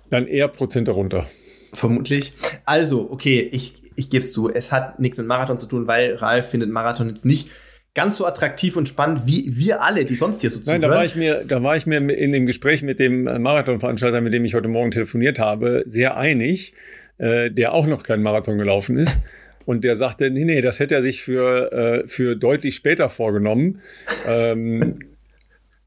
Dann 0.10 0.28
eher 0.28 0.50
Prozente 0.50 0.92
runter. 0.92 1.28
Vermutlich. 1.72 2.34
Also, 2.66 3.10
okay, 3.10 3.40
ich, 3.54 3.76
ich 3.96 4.10
gebe 4.10 4.22
es 4.22 4.34
zu. 4.34 4.54
Es 4.54 4.74
hat 4.74 5.00
nichts 5.00 5.18
mit 5.18 5.26
Marathon 5.26 5.58
zu 5.58 5.68
tun, 5.68 5.88
weil 5.88 6.16
Ralf 6.16 6.50
findet 6.50 6.70
Marathon 6.70 7.08
jetzt 7.08 7.24
nicht 7.24 7.52
ganz 7.94 8.18
so 8.18 8.26
attraktiv 8.26 8.76
und 8.76 8.90
spannend 8.90 9.22
wie 9.26 9.56
wir 9.56 9.82
alle, 9.82 10.04
die 10.04 10.16
sonst 10.16 10.42
hier 10.42 10.50
so 10.50 10.60
Nein, 10.66 10.82
da 10.82 10.90
war 10.90 11.06
ich 11.06 11.16
mir, 11.16 11.46
da 11.48 11.64
war 11.64 11.78
ich 11.78 11.86
mir 11.86 12.00
in 12.00 12.34
dem 12.34 12.46
Gespräch 12.46 12.84
mit 12.84 13.00
dem 13.00 13.28
äh, 13.28 13.40
Marathonveranstalter, 13.40 14.20
mit 14.20 14.34
dem 14.34 14.44
ich 14.44 14.54
heute 14.54 14.68
Morgen 14.68 14.92
telefoniert 14.92 15.40
habe, 15.40 15.84
sehr 15.86 16.18
einig, 16.18 16.74
äh, 17.18 17.50
der 17.50 17.74
auch 17.74 17.88
noch 17.88 18.04
keinen 18.04 18.24
Marathon 18.24 18.58
gelaufen 18.58 18.98
ist. 18.98 19.22
Und 19.64 19.86
der 19.86 19.96
sagte, 19.96 20.30
nee, 20.30 20.44
nee, 20.44 20.60
das 20.60 20.82
hätte 20.82 20.96
er 20.96 21.02
sich 21.02 21.24
für, 21.24 21.72
äh, 21.72 22.08
für 22.10 22.36
deutlich 22.36 22.76
später 22.76 23.10
vorgenommen. 23.10 23.80
ähm, 24.28 25.00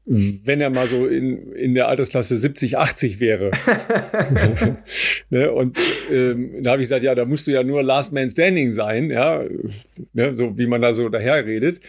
wenn 0.09 0.61
er 0.61 0.69
mal 0.69 0.87
so 0.87 1.05
in, 1.05 1.51
in 1.51 1.75
der 1.75 1.89
Altersklasse 1.89 2.37
70, 2.37 2.77
80 2.77 3.19
wäre. 3.19 3.51
ne? 5.29 5.51
Und 5.51 5.79
ähm, 6.09 6.63
da 6.63 6.71
habe 6.71 6.81
ich 6.81 6.85
gesagt, 6.85 7.03
ja, 7.03 7.13
da 7.13 7.25
musst 7.25 7.45
du 7.47 7.51
ja 7.51 7.63
nur 7.63 7.83
Last 7.83 8.13
Man 8.13 8.29
Standing 8.29 8.71
sein, 8.71 9.09
ja, 9.09 9.43
ne? 10.13 10.33
so 10.33 10.57
wie 10.57 10.67
man 10.67 10.81
da 10.81 10.93
so 10.93 11.09
daherredet. 11.09 11.81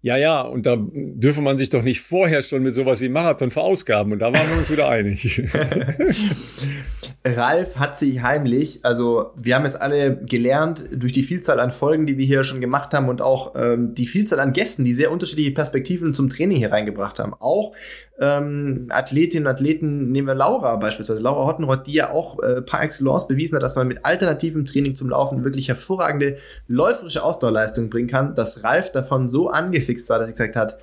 Ja, 0.00 0.16
ja, 0.16 0.42
und 0.42 0.66
da 0.66 0.76
dürfe 0.78 1.42
man 1.42 1.58
sich 1.58 1.70
doch 1.70 1.82
nicht 1.82 2.00
vorher 2.00 2.42
schon 2.42 2.62
mit 2.62 2.76
sowas 2.76 3.00
wie 3.00 3.08
Marathon 3.08 3.50
verausgaben. 3.50 4.12
Und 4.12 4.20
da 4.20 4.32
waren 4.32 4.48
wir 4.48 4.58
uns 4.58 4.70
wieder 4.70 4.88
einig. 4.88 5.42
Ralf 7.26 7.76
hat 7.76 7.98
sich 7.98 8.22
heimlich, 8.22 8.80
also 8.84 9.32
wir 9.34 9.56
haben 9.56 9.64
jetzt 9.64 9.80
alle 9.80 10.16
gelernt 10.16 10.84
durch 10.92 11.12
die 11.12 11.24
Vielzahl 11.24 11.58
an 11.58 11.72
Folgen, 11.72 12.06
die 12.06 12.18
wir 12.18 12.24
hier 12.24 12.44
schon 12.44 12.60
gemacht 12.60 12.94
haben 12.94 13.08
und 13.08 13.20
auch 13.20 13.54
ähm, 13.56 13.94
die 13.94 14.06
Vielzahl 14.06 14.38
an 14.38 14.52
Gästen, 14.52 14.84
die 14.84 14.94
sehr 14.94 15.10
unterschiedliche 15.10 15.50
Perspektiven 15.50 16.14
zum 16.14 16.30
Training 16.30 16.58
hier 16.58 16.70
reingebracht 16.70 17.18
haben. 17.18 17.34
Auch 17.34 17.72
ähm, 18.20 18.86
Athletinnen 18.90 19.46
und 19.46 19.52
Athleten, 19.52 20.02
nehmen 20.02 20.28
wir 20.28 20.36
Laura 20.36 20.76
beispielsweise, 20.76 21.20
Laura 21.20 21.46
Hottenrott, 21.46 21.86
die 21.86 21.94
ja 21.94 22.10
auch 22.10 22.40
äh, 22.42 22.62
par 22.62 22.82
excellence 22.82 23.26
bewiesen 23.26 23.56
hat, 23.56 23.62
dass 23.62 23.74
man 23.74 23.88
mit 23.88 24.04
alternativem 24.04 24.64
Training 24.64 24.94
zum 24.94 25.10
Laufen 25.10 25.42
wirklich 25.42 25.68
hervorragende 25.68 26.38
läuferische 26.68 27.24
Ausdauerleistungen 27.24 27.90
bringen 27.90 28.08
kann, 28.08 28.36
dass 28.36 28.62
Ralf 28.62 28.92
davon 28.92 29.28
so 29.28 29.48
angefixt 29.48 30.08
war, 30.10 30.20
dass 30.20 30.28
er 30.28 30.32
gesagt 30.32 30.56
hat, 30.56 30.78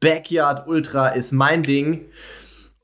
Backyard 0.00 0.68
Ultra 0.68 1.08
ist 1.08 1.32
mein 1.32 1.62
Ding. 1.62 2.06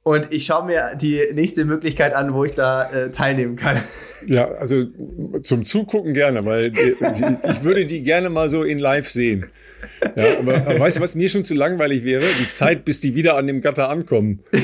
Und 0.05 0.33
ich 0.33 0.45
schaue 0.45 0.67
mir 0.67 0.97
die 1.01 1.23
nächste 1.33 1.65
Möglichkeit 1.65 2.15
an, 2.15 2.35
wo 2.35 2.45
ich 2.45 2.53
da 2.53 2.91
äh, 2.91 3.11
teilnehmen 3.11 3.57
kann. 3.57 3.79
ja, 4.27 4.49
also 4.53 4.85
zum 5.41 5.65
Zugucken 5.65 6.13
gerne, 6.13 6.45
weil 6.45 6.71
die, 6.71 6.95
ich 7.51 7.65
würde 7.65 7.87
die 7.87 8.03
gerne 8.03 8.29
mal 8.29 8.51
so 8.51 8.65
in 8.65 8.79
live 8.79 9.09
sehen. 9.09 9.47
Ja, 10.15 10.39
aber, 10.41 10.57
aber 10.57 10.79
weißt 10.79 10.99
du, 10.99 11.01
was 11.01 11.15
mir 11.15 11.31
schon 11.31 11.43
zu 11.43 11.55
langweilig 11.55 12.05
wäre? 12.05 12.23
Die 12.39 12.51
Zeit, 12.51 12.85
bis 12.85 13.01
die 13.01 13.15
wieder 13.15 13.37
an 13.37 13.47
dem 13.47 13.61
Gatter 13.61 13.89
ankommen. 13.89 14.41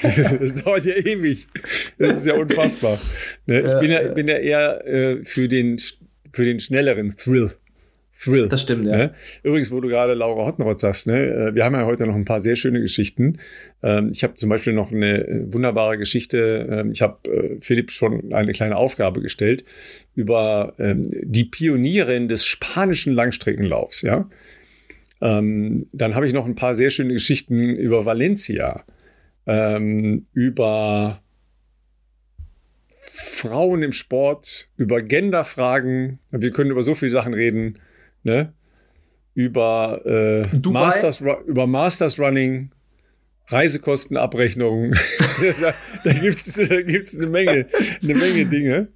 Das 0.00 0.54
dauert 0.54 0.84
ja 0.84 0.94
ewig. 0.94 1.48
Das 1.98 2.18
ist 2.18 2.26
ja 2.26 2.34
unfassbar. 2.34 2.98
Ne? 3.46 3.62
Ich 3.62 3.80
bin 3.80 3.90
ja, 3.90 4.02
bin 4.12 4.28
ja 4.28 4.36
eher 4.36 4.86
äh, 4.86 5.24
für, 5.24 5.48
den, 5.48 5.78
für 6.32 6.44
den 6.44 6.60
schnelleren 6.60 7.16
Thrill. 7.16 7.50
Thrill. 8.18 8.48
Das 8.48 8.62
stimmt, 8.62 8.86
ja. 8.86 8.96
Ne? 8.96 9.14
Übrigens, 9.44 9.70
wo 9.70 9.80
du 9.80 9.88
gerade 9.88 10.14
Laura 10.14 10.44
Hottenrott 10.44 10.80
sagst, 10.80 11.06
ne? 11.06 11.26
äh, 11.26 11.54
wir 11.54 11.64
haben 11.64 11.74
ja 11.74 11.86
heute 11.86 12.06
noch 12.06 12.16
ein 12.16 12.24
paar 12.24 12.40
sehr 12.40 12.56
schöne 12.56 12.80
Geschichten. 12.80 13.38
Ähm, 13.82 14.08
ich 14.12 14.24
habe 14.24 14.34
zum 14.34 14.48
Beispiel 14.48 14.72
noch 14.72 14.90
eine 14.90 15.26
äh, 15.26 15.52
wunderbare 15.52 15.98
Geschichte. 15.98 16.66
Ähm, 16.68 16.90
ich 16.92 17.00
habe 17.00 17.30
äh, 17.30 17.60
Philipp 17.60 17.92
schon 17.92 18.32
eine 18.32 18.52
kleine 18.52 18.76
Aufgabe 18.76 19.20
gestellt 19.20 19.64
über 20.16 20.74
ähm, 20.78 21.02
die 21.04 21.44
Pionierin 21.44 22.28
des 22.28 22.44
spanischen 22.44 23.12
Langstreckenlaufs. 23.12 24.02
Ja? 24.02 24.28
Dann 25.20 25.88
habe 26.14 26.26
ich 26.28 26.32
noch 26.32 26.46
ein 26.46 26.54
paar 26.54 26.76
sehr 26.76 26.90
schöne 26.90 27.12
Geschichten 27.12 27.74
über 27.74 28.04
Valencia, 28.04 28.84
über 29.44 31.22
Frauen 33.00 33.82
im 33.82 33.90
Sport, 33.90 34.68
über 34.76 35.02
Genderfragen. 35.02 36.20
Wir 36.30 36.52
können 36.52 36.70
über 36.70 36.82
so 36.82 36.94
viele 36.94 37.10
Sachen 37.10 37.34
reden. 37.34 37.80
Ne? 38.28 38.52
Über, 39.34 40.02
äh? 40.04 40.42
Masters, 40.68 41.22
über 41.46 41.66
Masters 41.66 42.18
Running, 42.18 42.70
Reisekostenabrechnung. 43.46 44.92
da 45.60 45.74
da 46.04 46.12
gibt 46.12 46.36
es 46.36 46.54
da 46.54 46.82
gibt's 46.82 47.16
eine, 47.16 47.28
Menge, 47.28 47.66
eine 48.02 48.14
Menge 48.14 48.44
Dinge, 48.46 48.88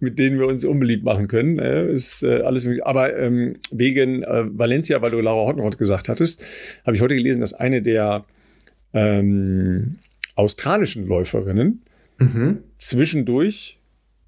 mit 0.00 0.18
denen 0.18 0.38
wir 0.38 0.46
uns 0.46 0.64
unbeliebt 0.64 1.04
machen 1.04 1.28
können. 1.28 1.58
Äh, 1.58 1.90
ist 1.90 2.22
äh, 2.22 2.42
alles 2.42 2.64
möglich. 2.64 2.84
Aber 2.84 3.16
ähm, 3.16 3.56
wegen 3.70 4.22
äh, 4.22 4.44
Valencia, 4.46 5.00
weil 5.00 5.12
du 5.12 5.20
Laura 5.20 5.46
Hottenrott 5.46 5.78
gesagt 5.78 6.08
hattest, 6.08 6.42
habe 6.84 6.96
ich 6.96 7.02
heute 7.02 7.14
gelesen, 7.16 7.40
dass 7.40 7.54
eine 7.54 7.80
der 7.80 8.24
ähm, 8.92 9.96
australischen 10.36 11.06
Läuferinnen 11.06 11.82
Mhm. 12.18 12.58
zwischendurch 12.76 13.80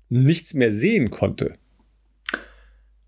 nichts 0.08 0.54
mehr 0.54 0.72
sehen 0.72 1.10
konnte. 1.10 1.52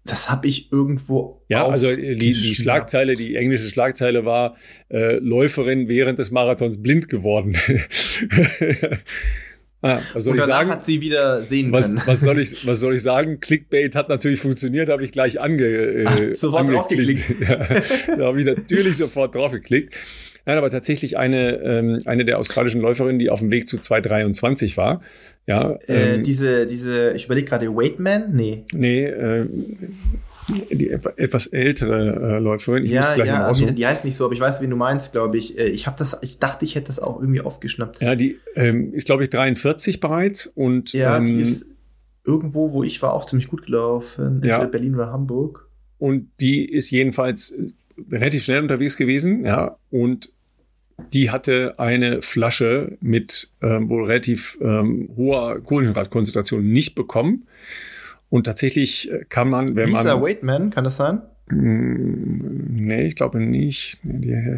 Das 0.08 0.30
habe 0.30 0.46
ich 0.48 0.72
irgendwo. 0.72 1.42
Ja, 1.48 1.66
also 1.66 1.94
die, 1.94 2.18
die 2.18 2.30
aufgeschnappt. 2.30 2.56
Schlagzeile, 2.56 3.14
die 3.14 3.36
englische 3.36 3.68
Schlagzeile 3.68 4.24
war 4.24 4.56
äh, 4.90 5.16
Läuferin 5.18 5.88
während 5.88 6.18
des 6.18 6.30
Marathons 6.30 6.82
blind 6.82 7.08
geworden. 7.08 7.56
ah, 9.82 10.00
was 10.12 10.24
soll 10.24 10.32
Und 10.34 10.38
ich 10.40 10.44
sagen? 10.44 10.70
hat 10.70 10.84
sie 10.84 11.00
wieder 11.00 11.42
sehen 11.44 11.72
Was, 11.72 11.88
können. 11.88 12.02
was, 12.06 12.20
soll 12.20 12.40
ich, 12.40 12.66
was 12.66 12.80
soll 12.80 12.94
ich 12.94 13.02
sagen? 13.02 13.40
Clickbait 13.40 13.94
hat 13.94 14.08
natürlich 14.08 14.40
funktioniert, 14.40 14.88
habe 14.88 15.04
ich 15.04 15.12
gleich 15.12 15.40
ange, 15.42 15.64
äh, 15.64 16.04
Ach, 16.06 16.18
sofort 16.34 16.62
angeklickt. 16.62 17.24
ja, 17.40 18.16
da 18.16 18.26
habe 18.26 18.40
ich 18.40 18.46
natürlich 18.46 18.96
sofort 18.96 19.34
draufgeklickt. 19.34 19.94
Nein, 20.46 20.56
aber 20.56 20.70
tatsächlich 20.70 21.18
eine, 21.18 21.60
ähm, 21.62 22.00
eine 22.06 22.24
der 22.24 22.38
australischen 22.38 22.80
Läuferinnen, 22.80 23.18
die 23.18 23.28
auf 23.28 23.40
dem 23.40 23.50
Weg 23.50 23.68
zu 23.68 23.76
2,23 23.76 24.78
war, 24.78 25.02
Ja, 25.48 25.72
Äh, 25.88 26.16
ähm, 26.16 26.22
diese, 26.22 26.66
diese, 26.66 27.12
ich 27.14 27.24
überlege 27.24 27.48
gerade, 27.48 27.66
Weightman? 27.74 28.34
Nee. 28.36 28.64
nee, 28.74 29.04
äh, 29.06 29.46
die 30.70 30.90
etwa- 30.90 31.12
etwas 31.16 31.46
ältere 31.48 32.36
äh, 32.36 32.38
Läuferin. 32.38 32.84
Ich 32.84 32.92
muss 32.94 33.08
Ja, 33.10 33.14
gleich 33.16 33.28
mal 33.28 33.32
ja, 33.34 33.38
die, 33.40 33.44
raussuchen. 33.48 33.76
die 33.76 33.86
heißt 33.86 34.04
nicht 34.04 34.14
so, 34.14 34.24
aber 34.24 34.34
ich 34.34 34.40
weiß, 34.40 34.60
wen 34.62 34.70
du 34.70 34.76
meinst, 34.76 35.12
glaube 35.12 35.36
ich. 35.38 35.58
Äh, 35.58 35.68
Ich 35.68 35.86
habe 35.86 35.96
das, 35.98 36.18
ich 36.22 36.38
dachte, 36.38 36.64
ich 36.64 36.74
hätte 36.74 36.86
das 36.86 37.00
auch 37.00 37.20
irgendwie 37.20 37.40
aufgeschnappt. 37.42 38.00
Ja, 38.00 38.14
die 38.14 38.38
ähm, 38.56 38.92
ist, 38.94 39.06
glaube 39.06 39.24
ich, 39.24 39.30
43 39.30 40.00
bereits 40.00 40.46
und 40.46 40.92
Ja, 40.92 41.18
ähm, 41.18 41.24
die 41.26 41.36
ist 41.40 41.66
irgendwo, 42.24 42.72
wo 42.72 42.82
ich 42.82 43.00
war, 43.02 43.12
auch 43.14 43.26
ziemlich 43.26 43.48
gut 43.48 43.64
gelaufen. 43.66 44.42
Ja. 44.44 44.54
Entweder 44.56 44.66
Berlin 44.70 44.94
oder 44.94 45.12
Hamburg. 45.12 45.68
und 45.98 46.28
die 46.40 46.64
ist 46.70 46.90
jedenfalls 46.90 47.50
äh, 47.50 47.68
relativ 48.12 48.44
schnell 48.44 48.62
unterwegs 48.62 48.96
gewesen, 48.96 49.44
ja, 49.44 49.76
und 49.90 50.30
die 51.12 51.30
hatte 51.30 51.74
eine 51.78 52.22
Flasche 52.22 52.98
mit 53.00 53.50
ähm, 53.62 53.88
wohl 53.88 54.06
relativ 54.06 54.58
ähm, 54.60 55.10
hoher 55.16 55.60
Kohlenhydratkonzentration 55.60 56.70
nicht 56.70 56.94
bekommen. 56.94 57.46
Und 58.30 58.44
tatsächlich 58.44 59.10
äh, 59.10 59.24
kann 59.28 59.48
man, 59.48 59.74
wenn 59.74 59.88
Lisa 59.88 60.14
man. 60.14 60.22
Waitman, 60.22 60.70
kann 60.70 60.84
das 60.84 60.96
sein? 60.96 61.22
Mm, 61.50 62.58
Nee, 62.88 63.06
ich 63.06 63.16
glaube 63.16 63.38
nicht. 63.38 63.98
Äh, 64.04 64.56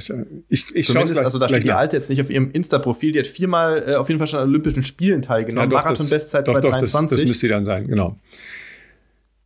ich 0.49 0.75
ich 0.75 0.87
schaue 0.87 0.95
Zumindest, 0.95 1.19
also 1.19 1.39
da 1.39 1.49
steht 1.49 1.65
die 1.65 1.73
Alte 1.73 1.97
jetzt 1.97 2.11
nicht 2.11 2.21
auf 2.21 2.31
ihrem 2.31 2.51
Insta-Profil. 2.53 3.13
Die 3.13 3.19
hat 3.19 3.27
viermal 3.27 3.85
äh, 3.87 3.95
auf 3.97 4.09
jeden 4.09 4.19
Fall 4.19 4.29
schon 4.29 4.39
an 4.39 4.49
Olympischen 4.49 4.85
Spielen 4.85 5.21
teilgenommen. 5.21 5.69
Marathon-Bestzeit 5.69 6.47
doch, 6.47 6.55
doch, 6.55 6.61
das, 6.61 6.93
223. 6.93 7.19
das 7.19 7.27
müsste 7.27 7.47
die 7.49 7.53
dann 7.53 7.65
sein, 7.65 7.89
genau. 7.89 8.17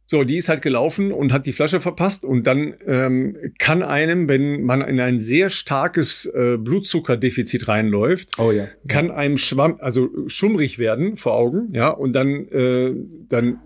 So, 0.07 0.23
die 0.23 0.37
ist 0.37 0.51
halt 0.51 0.61
gelaufen 0.61 1.13
und 1.13 1.33
hat 1.33 1.47
die 1.47 1.53
Flasche 1.53 1.81
verpasst 1.81 2.25
und 2.25 2.47
dann 2.47 2.75
ähm, 2.87 3.37
kann 3.59 3.83
einem, 3.83 4.29
wenn 4.29 4.63
man 4.63 4.83
in 4.83 5.01
ein 5.01 5.19
sehr 5.19 5.49
starkes 5.49 6.27
äh, 6.27 6.59
Blutzuckerdefizit 6.59 7.69
reinläuft, 7.69 8.39
oh 8.39 8.53
ja. 8.53 8.69
kann 8.87 9.11
einem 9.11 9.39
schwamm, 9.39 9.79
also 9.81 10.11
schummrig 10.27 10.79
werden 10.79 11.17
vor 11.17 11.35
Augen, 11.35 11.73
ja, 11.73 11.89
und 11.89 12.13
dann, 12.13 12.49
äh, 12.49 12.93
dann 13.31 13.59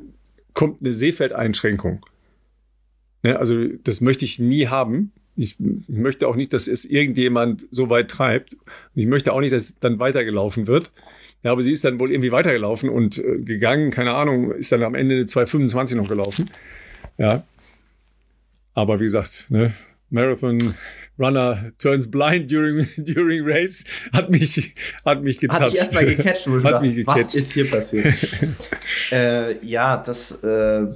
kommt 0.54 0.80
eine 0.80 0.92
Sehfeldeinschränkung. 0.92 2.04
Ne, 3.22 3.36
also 3.36 3.66
das 3.84 4.00
möchte 4.00 4.24
ich 4.24 4.38
nie 4.38 4.68
haben. 4.68 5.12
Ich, 5.36 5.56
ich 5.58 5.88
möchte 5.88 6.28
auch 6.28 6.36
nicht, 6.36 6.52
dass 6.52 6.68
es 6.68 6.84
irgendjemand 6.84 7.66
so 7.70 7.90
weit 7.90 8.10
treibt. 8.10 8.54
Und 8.54 8.62
ich 8.94 9.06
möchte 9.06 9.32
auch 9.32 9.40
nicht, 9.40 9.52
dass 9.52 9.62
es 9.62 9.78
dann 9.78 9.98
weitergelaufen 9.98 10.66
wird. 10.66 10.92
Ja, 11.42 11.52
aber 11.52 11.62
sie 11.62 11.72
ist 11.72 11.84
dann 11.84 12.00
wohl 12.00 12.10
irgendwie 12.10 12.32
weitergelaufen 12.32 12.90
und 12.90 13.18
äh, 13.18 13.38
gegangen, 13.38 13.90
keine 13.90 14.14
Ahnung, 14.14 14.52
ist 14.52 14.72
dann 14.72 14.82
am 14.82 14.94
Ende 14.94 15.14
eine 15.16 15.24
2,25 15.24 15.96
noch 15.96 16.08
gelaufen. 16.08 16.50
Ja. 17.16 17.44
Aber 18.74 19.00
wie 19.00 19.04
gesagt, 19.04 19.46
ne, 19.48 19.72
Marathon 20.10 20.74
Runner 21.18 21.72
turns 21.78 22.10
blind 22.10 22.50
during, 22.50 22.86
during 22.96 23.44
race 23.44 23.84
hat 24.12 24.30
mich, 24.30 24.74
hat 25.04 25.22
mich 25.22 25.40
getoucht. 25.40 25.60
Hat 25.60 25.72
dich 25.72 25.78
erstmal 25.78 26.06
gecatcht, 26.06 26.46
wo 26.48 26.58
du 26.58 26.62
Hat 26.64 26.74
dachtest, 26.74 26.96
mich 26.96 27.06
was 27.06 27.34
ist 27.34 27.52
hier 27.52 27.68
passiert? 27.68 28.14
äh, 29.12 29.66
ja, 29.66 29.96
das 29.96 30.42
äh, 30.42 30.86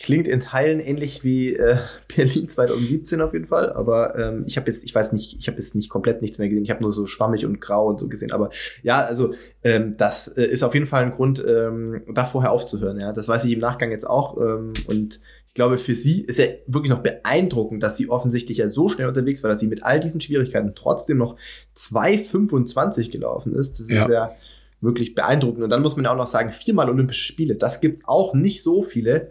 klingt 0.00 0.28
in 0.28 0.40
Teilen 0.40 0.80
ähnlich 0.80 1.24
wie 1.24 1.54
äh, 1.54 1.78
Berlin 2.14 2.48
2017 2.48 3.20
auf 3.20 3.32
jeden 3.32 3.46
Fall, 3.46 3.72
aber 3.72 4.16
ähm, 4.18 4.44
ich 4.46 4.56
habe 4.56 4.66
jetzt, 4.68 4.84
ich 4.84 4.94
weiß 4.94 5.12
nicht, 5.12 5.36
ich 5.38 5.48
habe 5.48 5.58
jetzt 5.58 5.74
nicht 5.74 5.88
komplett 5.88 6.22
nichts 6.22 6.38
mehr 6.38 6.48
gesehen, 6.48 6.64
ich 6.64 6.70
habe 6.70 6.82
nur 6.82 6.92
so 6.92 7.06
schwammig 7.06 7.44
und 7.44 7.60
grau 7.60 7.86
und 7.86 7.98
so 7.98 8.08
gesehen, 8.08 8.32
aber 8.32 8.50
ja, 8.82 9.04
also 9.04 9.34
ähm, 9.64 9.96
das 9.96 10.28
äh, 10.28 10.44
ist 10.44 10.62
auf 10.62 10.74
jeden 10.74 10.86
Fall 10.86 11.02
ein 11.02 11.10
Grund, 11.10 11.44
ähm, 11.46 12.02
da 12.12 12.24
vorher 12.24 12.52
aufzuhören, 12.52 13.00
ja, 13.00 13.12
das 13.12 13.28
weiß 13.28 13.44
ich 13.44 13.52
im 13.52 13.60
Nachgang 13.60 13.90
jetzt 13.90 14.08
auch 14.08 14.36
ähm, 14.38 14.72
und 14.86 15.20
glaube, 15.58 15.76
für 15.76 15.94
sie 15.94 16.22
ist 16.22 16.38
ja 16.38 16.46
wirklich 16.66 16.90
noch 16.90 17.02
beeindruckend, 17.02 17.82
dass 17.82 17.96
sie 17.96 18.08
offensichtlich 18.08 18.58
ja 18.58 18.68
so 18.68 18.88
schnell 18.88 19.08
unterwegs 19.08 19.42
war, 19.42 19.50
dass 19.50 19.60
sie 19.60 19.66
mit 19.66 19.82
all 19.82 20.00
diesen 20.00 20.20
Schwierigkeiten 20.20 20.72
trotzdem 20.74 21.18
noch 21.18 21.36
2,25 21.76 23.10
gelaufen 23.10 23.54
ist. 23.54 23.78
Das 23.80 23.88
Ja. 23.90 24.02
ist 24.04 24.10
ja 24.10 24.30
wirklich 24.80 25.14
beeindruckend. 25.14 25.64
Und 25.64 25.70
dann 25.70 25.82
muss 25.82 25.96
man 25.96 26.04
ja 26.04 26.12
auch 26.12 26.16
noch 26.16 26.26
sagen, 26.26 26.52
viermal 26.52 26.88
Olympische 26.88 27.24
Spiele. 27.24 27.56
Das 27.56 27.80
gibt's 27.80 28.02
auch 28.06 28.34
nicht 28.34 28.62
so 28.62 28.82
viele 28.82 29.30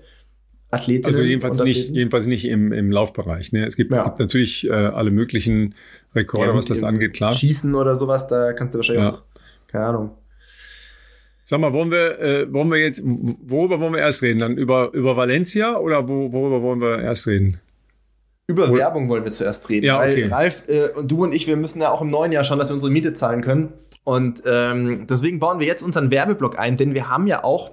Athletinnen. 0.70 1.06
Also 1.06 1.22
jedenfalls 1.24 1.64
nicht, 1.64 1.90
jedenfalls 1.92 2.28
nicht 2.28 2.44
im, 2.46 2.74
im 2.74 2.92
Laufbereich. 2.92 3.54
Ne? 3.54 3.66
Es 3.66 3.78
gibt, 3.78 3.92
Ja. 3.92 4.04
gibt 4.04 4.20
natürlich 4.20 4.68
äh, 4.68 4.72
alle 4.72 5.12
möglichen 5.12 5.76
Rekorde, 6.14 6.50
Ja, 6.50 6.56
was 6.56 6.66
das 6.66 6.84
angeht, 6.84 7.14
klar. 7.14 7.32
Schießen 7.32 7.74
oder 7.76 7.96
sowas, 7.96 8.28
da 8.28 8.52
kannst 8.54 8.74
du 8.74 8.80
wahrscheinlich 8.80 9.06
auch, 9.06 9.22
keine 9.68 9.86
Ahnung. 9.86 10.12
Sag 11.50 11.62
mal, 11.62 11.72
wollen 11.72 11.92
wir, 11.92 12.20
äh, 12.20 12.52
wollen 12.52 12.70
wir 12.70 12.78
jetzt, 12.78 13.02
worüber 13.06 13.80
wollen 13.80 13.94
wir 13.94 14.02
erst 14.02 14.22
reden? 14.22 14.40
Dann 14.40 14.58
über, 14.58 14.92
über 14.92 15.16
Valencia 15.16 15.78
oder 15.78 16.06
wo, 16.06 16.34
worüber 16.34 16.62
wollen 16.62 16.82
wir 16.82 17.00
erst 17.00 17.26
reden? 17.26 17.62
Über 18.48 18.68
Wohl- 18.68 18.80
Werbung 18.80 19.08
wollen 19.08 19.24
wir 19.24 19.32
zuerst 19.32 19.70
reden. 19.70 19.86
Ja, 19.86 19.98
weil 19.98 20.12
okay. 20.12 20.28
Ralf 20.28 20.64
äh, 20.68 20.90
und 20.90 21.10
du 21.10 21.24
und 21.24 21.34
ich, 21.34 21.48
wir 21.48 21.56
müssen 21.56 21.80
ja 21.80 21.90
auch 21.90 22.02
im 22.02 22.10
neuen 22.10 22.34
Jahr 22.34 22.44
schauen, 22.44 22.60
dass 22.60 22.70
wir 22.70 22.74
unsere 22.74 22.92
Miete 22.92 23.14
zahlen 23.14 23.42
können. 23.42 23.72
Und 24.04 24.42
ähm, 24.46 25.08
deswegen 25.08 25.40
bauen 25.40 25.62
wir 25.62 25.68
jetzt 25.68 25.84
unseren 25.84 26.12
Werbeblock 26.12 26.60
ein, 26.60 26.76
denn 26.76 26.94
wir 26.94 27.10
haben 27.10 27.28
ja 27.28 27.46
auch 27.46 27.72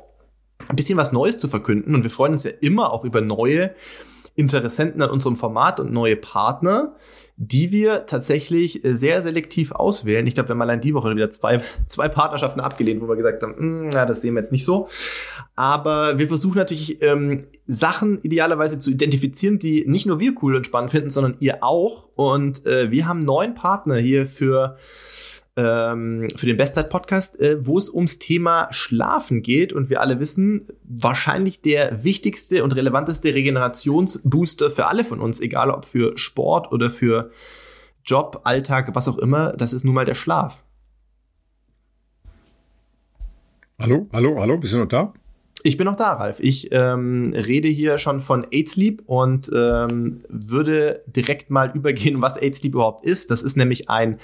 ein 0.69 0.77
bisschen 0.77 0.97
was 0.97 1.11
Neues 1.11 1.41
zu 1.41 1.49
verkünden 1.49 1.97
und 1.97 2.05
wir 2.05 2.11
freuen 2.11 2.35
uns 2.35 2.45
ja 2.45 2.53
immer 2.61 2.93
auch 2.93 3.05
über 3.05 3.23
neue 3.23 3.75
Interessenten 4.37 5.03
an 5.03 5.11
unserem 5.11 5.35
Format 5.35 5.81
und 5.81 5.93
neue 5.93 6.15
Partner, 6.15 6.95
die 7.37 7.73
wir 7.73 8.07
tatsächlich 8.07 8.85
äh, 8.85 8.95
sehr 8.95 9.23
selektiv 9.23 9.73
auswählen. 9.73 10.27
Ich 10.27 10.35
glaube, 10.35 10.51
wir 10.51 10.55
haben 10.55 10.63
allein 10.63 10.81
die 10.81 10.95
Woche 10.95 11.15
wieder 11.15 11.31
zwei, 11.31 11.63
zwei 11.87 12.09
Partnerschaften 12.09 12.61
abgelehnt, 12.61 13.03
wo 13.03 13.09
wir 13.09 13.17
gesagt 13.17 13.43
haben, 13.43 13.57
"Hm, 13.57 13.89
na, 13.93 14.07
das 14.07 14.21
sehen 14.21 14.35
wir 14.35 14.41
jetzt 14.41 14.53
nicht 14.53 14.65
so. 14.65 14.89
Aber 15.57 16.19
wir 16.19 16.29
versuchen 16.29 16.59
natürlich 16.59 17.03
ähm, 17.03 17.45
Sachen 17.67 18.21
idealerweise 18.23 18.79
zu 18.79 18.91
identifizieren, 18.91 19.59
die 19.59 19.85
nicht 19.87 20.07
nur 20.07 20.21
wir 20.21 20.35
cool 20.43 20.55
und 20.55 20.67
spannend 20.67 20.93
finden, 20.93 21.11
sondern 21.11 21.37
ihr 21.41 21.63
auch. 21.63 22.09
Und 22.15 22.67
äh, 22.67 22.91
wir 22.91 23.07
haben 23.07 23.21
neun 23.21 23.55
Partner 23.55 23.97
hier 23.97 24.27
für 24.27 24.79
ähm, 25.57 26.27
für 26.37 26.47
den 26.47 26.57
Bestzeit-Podcast, 26.57 27.39
äh, 27.41 27.65
wo 27.65 27.79
es 27.79 27.89
ums 27.89 28.19
Thema 28.19 28.69
Schlafen 28.71 29.43
geht. 29.43 29.73
Und 29.73 29.91
wir 29.91 30.01
alle 30.01 30.21
wissen, 30.21 30.69
wahrscheinlich 30.83 31.61
der 31.63 32.05
wichtigste 32.05 32.65
und 32.65 32.75
relevanteste 32.75 33.35
Regenerationsbooster 33.35 34.71
für 34.71 34.87
alle 34.87 35.05
von 35.05 35.21
uns, 35.21 35.41
egal 35.41 35.71
ob 35.71 35.85
für 35.85 36.17
Sport 36.19 36.73
oder 36.73 36.91
für 36.91 37.31
Job, 38.05 38.43
Alltag, 38.45 38.95
was 38.95 39.09
auch 39.09 39.19
immer, 39.19 39.53
das 39.53 39.73
ist 39.73 39.85
nun 39.85 39.95
mal 39.95 40.05
der 40.05 40.15
Schlaf. 40.15 40.65
Hallo, 43.79 44.09
hallo, 44.13 44.41
hallo, 44.41 44.59
bist 44.59 44.75
du 44.75 44.79
noch 44.79 44.89
da? 44.89 45.13
Ich 45.63 45.79
bin 45.79 45.87
noch 45.87 45.97
da, 45.97 46.13
Ralf. 46.13 46.41
Ich 46.41 46.69
ähm, 46.73 47.33
rede 47.35 47.69
hier 47.69 47.97
schon 47.97 48.21
von 48.21 48.47
Aid 48.51 48.69
Sleep 48.69 49.03
und 49.07 49.51
ähm, 49.55 50.23
würde 50.29 51.03
direkt 51.07 51.49
mal 51.49 51.73
übergehen, 51.75 52.21
was 52.21 52.37
Aid 52.41 52.55
Sleep 52.55 52.75
überhaupt 52.75 53.05
ist. 53.05 53.31
Das 53.31 53.41
ist 53.43 53.57
nämlich 53.57 53.89
ein 53.89 54.21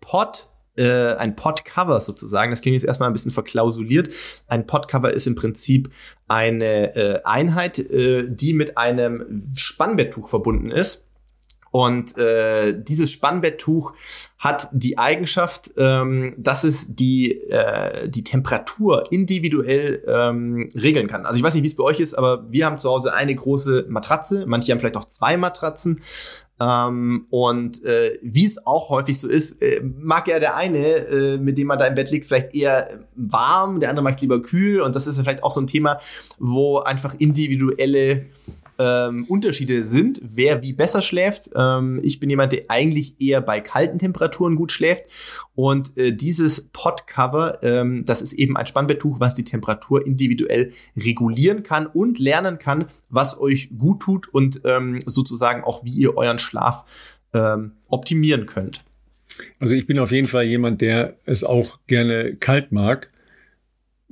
Pod, 0.00 0.48
äh, 0.76 1.14
ein 1.14 1.36
Podcover 1.36 2.00
sozusagen. 2.00 2.50
Das 2.50 2.60
klingt 2.60 2.74
jetzt 2.74 2.84
erstmal 2.84 3.10
ein 3.10 3.12
bisschen 3.12 3.30
verklausuliert. 3.30 4.14
Ein 4.46 4.66
Podcover 4.66 5.12
ist 5.12 5.26
im 5.26 5.34
Prinzip 5.34 5.90
eine 6.28 6.94
äh, 6.96 7.20
Einheit, 7.24 7.78
äh, 7.78 8.26
die 8.28 8.54
mit 8.54 8.78
einem 8.78 9.42
Spannbetttuch 9.54 10.28
verbunden 10.28 10.70
ist. 10.70 11.04
Und 11.72 12.18
äh, 12.18 12.82
dieses 12.82 13.10
Spannbetttuch 13.10 13.94
hat 14.38 14.68
die 14.72 14.98
Eigenschaft, 14.98 15.70
ähm, 15.78 16.34
dass 16.36 16.64
es 16.64 16.94
die, 16.94 17.32
äh, 17.48 18.10
die 18.10 18.24
Temperatur 18.24 19.10
individuell 19.10 20.04
ähm, 20.06 20.68
regeln 20.74 21.08
kann. 21.08 21.24
Also 21.24 21.38
ich 21.38 21.42
weiß 21.42 21.54
nicht, 21.54 21.62
wie 21.62 21.68
es 21.68 21.76
bei 21.76 21.84
euch 21.84 21.98
ist, 21.98 22.12
aber 22.12 22.44
wir 22.50 22.66
haben 22.66 22.76
zu 22.76 22.90
Hause 22.90 23.14
eine 23.14 23.34
große 23.34 23.86
Matratze, 23.88 24.44
manche 24.46 24.70
haben 24.70 24.80
vielleicht 24.80 24.98
auch 24.98 25.06
zwei 25.06 25.38
Matratzen. 25.38 26.02
Ähm, 26.62 27.26
und 27.30 27.82
äh, 27.84 28.18
wie 28.22 28.44
es 28.44 28.66
auch 28.66 28.88
häufig 28.88 29.18
so 29.18 29.28
ist, 29.28 29.60
äh, 29.62 29.82
mag 29.82 30.28
ja 30.28 30.38
der 30.38 30.54
eine, 30.56 30.78
äh, 30.78 31.38
mit 31.38 31.58
dem 31.58 31.66
man 31.66 31.78
da 31.78 31.86
im 31.86 31.96
Bett 31.96 32.10
liegt, 32.10 32.26
vielleicht 32.26 32.54
eher 32.54 33.00
warm, 33.16 33.80
der 33.80 33.90
andere 33.90 34.04
mag 34.04 34.14
es 34.14 34.20
lieber 34.20 34.40
kühl. 34.40 34.80
Und 34.80 34.94
das 34.94 35.08
ist 35.08 35.16
ja 35.16 35.24
vielleicht 35.24 35.42
auch 35.42 35.50
so 35.50 35.60
ein 35.60 35.66
Thema, 35.66 36.00
wo 36.38 36.78
einfach 36.78 37.14
individuelle 37.18 38.26
ähm, 38.82 39.24
Unterschiede 39.28 39.84
sind, 39.84 40.20
wer 40.22 40.62
wie 40.62 40.72
besser 40.72 41.02
schläft. 41.02 41.50
Ähm, 41.54 42.00
ich 42.02 42.18
bin 42.18 42.28
jemand, 42.28 42.52
der 42.52 42.64
eigentlich 42.68 43.20
eher 43.20 43.40
bei 43.40 43.60
kalten 43.60 43.98
Temperaturen 43.98 44.56
gut 44.56 44.72
schläft. 44.72 45.04
Und 45.54 45.96
äh, 45.96 46.12
dieses 46.12 46.68
Podcover, 46.72 47.62
ähm, 47.62 48.04
das 48.04 48.22
ist 48.22 48.32
eben 48.32 48.56
ein 48.56 48.66
Spannbetttuch, 48.66 49.20
was 49.20 49.34
die 49.34 49.44
Temperatur 49.44 50.04
individuell 50.04 50.72
regulieren 50.96 51.62
kann 51.62 51.86
und 51.86 52.18
lernen 52.18 52.58
kann, 52.58 52.86
was 53.08 53.38
euch 53.38 53.70
gut 53.78 54.00
tut 54.00 54.28
und 54.28 54.62
ähm, 54.64 55.02
sozusagen 55.06 55.62
auch, 55.62 55.84
wie 55.84 55.92
ihr 55.92 56.16
euren 56.16 56.40
Schlaf 56.40 56.84
ähm, 57.32 57.72
optimieren 57.88 58.46
könnt. 58.46 58.84
Also 59.60 59.74
ich 59.74 59.86
bin 59.86 59.98
auf 59.98 60.10
jeden 60.10 60.28
Fall 60.28 60.44
jemand, 60.44 60.80
der 60.80 61.16
es 61.24 61.44
auch 61.44 61.78
gerne 61.86 62.34
kalt 62.36 62.72
mag. 62.72 63.10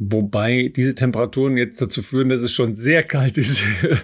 Wobei 0.03 0.73
diese 0.75 0.95
Temperaturen 0.95 1.59
jetzt 1.59 1.83
dazu 1.83 2.01
führen, 2.03 2.31
dass 2.31 2.41
es 2.41 2.55
schon 2.55 2.75
sehr 2.75 3.03
kalt 3.03 3.37
ist, 3.37 3.63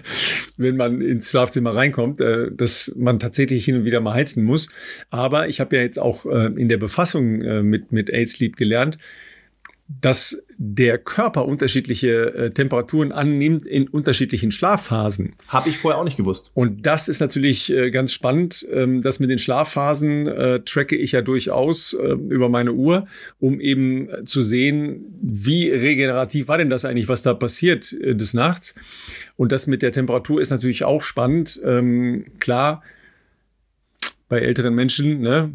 wenn 0.57 0.77
man 0.77 1.01
ins 1.01 1.31
Schlafzimmer 1.31 1.73
reinkommt, 1.73 2.21
äh, 2.21 2.51
dass 2.51 2.93
man 2.95 3.17
tatsächlich 3.17 3.65
hin 3.65 3.77
und 3.77 3.85
wieder 3.85 3.99
mal 3.99 4.13
heizen 4.13 4.43
muss. 4.43 4.69
Aber 5.09 5.49
ich 5.49 5.59
habe 5.59 5.75
ja 5.75 5.81
jetzt 5.81 5.97
auch 5.97 6.27
äh, 6.27 6.53
in 6.55 6.69
der 6.69 6.77
Befassung 6.77 7.41
äh, 7.41 7.63
mit, 7.63 7.91
mit 7.91 8.11
Aid 8.11 8.29
Sleep 8.29 8.55
gelernt, 8.55 8.99
dass 9.87 10.43
der 10.57 10.97
Körper 10.97 11.45
unterschiedliche 11.45 12.33
äh, 12.33 12.51
Temperaturen 12.51 13.11
annimmt 13.11 13.65
in 13.65 13.87
unterschiedlichen 13.87 14.51
Schlafphasen. 14.51 15.33
Habe 15.47 15.69
ich 15.69 15.77
vorher 15.77 15.99
auch 15.99 16.03
nicht 16.03 16.17
gewusst. 16.17 16.51
Und 16.55 16.85
das 16.85 17.07
ist 17.07 17.21
natürlich 17.21 17.71
äh, 17.71 17.89
ganz 17.89 18.11
spannend. 18.11 18.67
Ähm, 18.71 19.01
das 19.01 19.19
mit 19.19 19.29
den 19.29 19.39
Schlafphasen 19.39 20.27
äh, 20.27 20.59
tracke 20.61 20.95
ich 20.95 21.13
ja 21.13 21.21
durchaus 21.21 21.93
äh, 21.93 22.13
über 22.29 22.49
meine 22.49 22.73
Uhr, 22.73 23.07
um 23.39 23.61
eben 23.61 24.09
zu 24.25 24.41
sehen, 24.41 25.05
wie 25.21 25.69
regenerativ 25.69 26.49
war 26.49 26.57
denn 26.57 26.69
das 26.69 26.83
eigentlich, 26.83 27.07
was 27.07 27.21
da 27.21 27.33
passiert 27.33 27.93
äh, 27.93 28.15
des 28.15 28.33
Nachts. 28.33 28.75
Und 29.37 29.51
das 29.51 29.67
mit 29.67 29.81
der 29.81 29.93
Temperatur 29.93 30.41
ist 30.41 30.49
natürlich 30.49 30.83
auch 30.83 31.01
spannend. 31.01 31.61
Ähm, 31.63 32.25
klar, 32.39 32.83
bei 34.27 34.39
älteren 34.39 34.75
Menschen, 34.75 35.21
ne, 35.21 35.53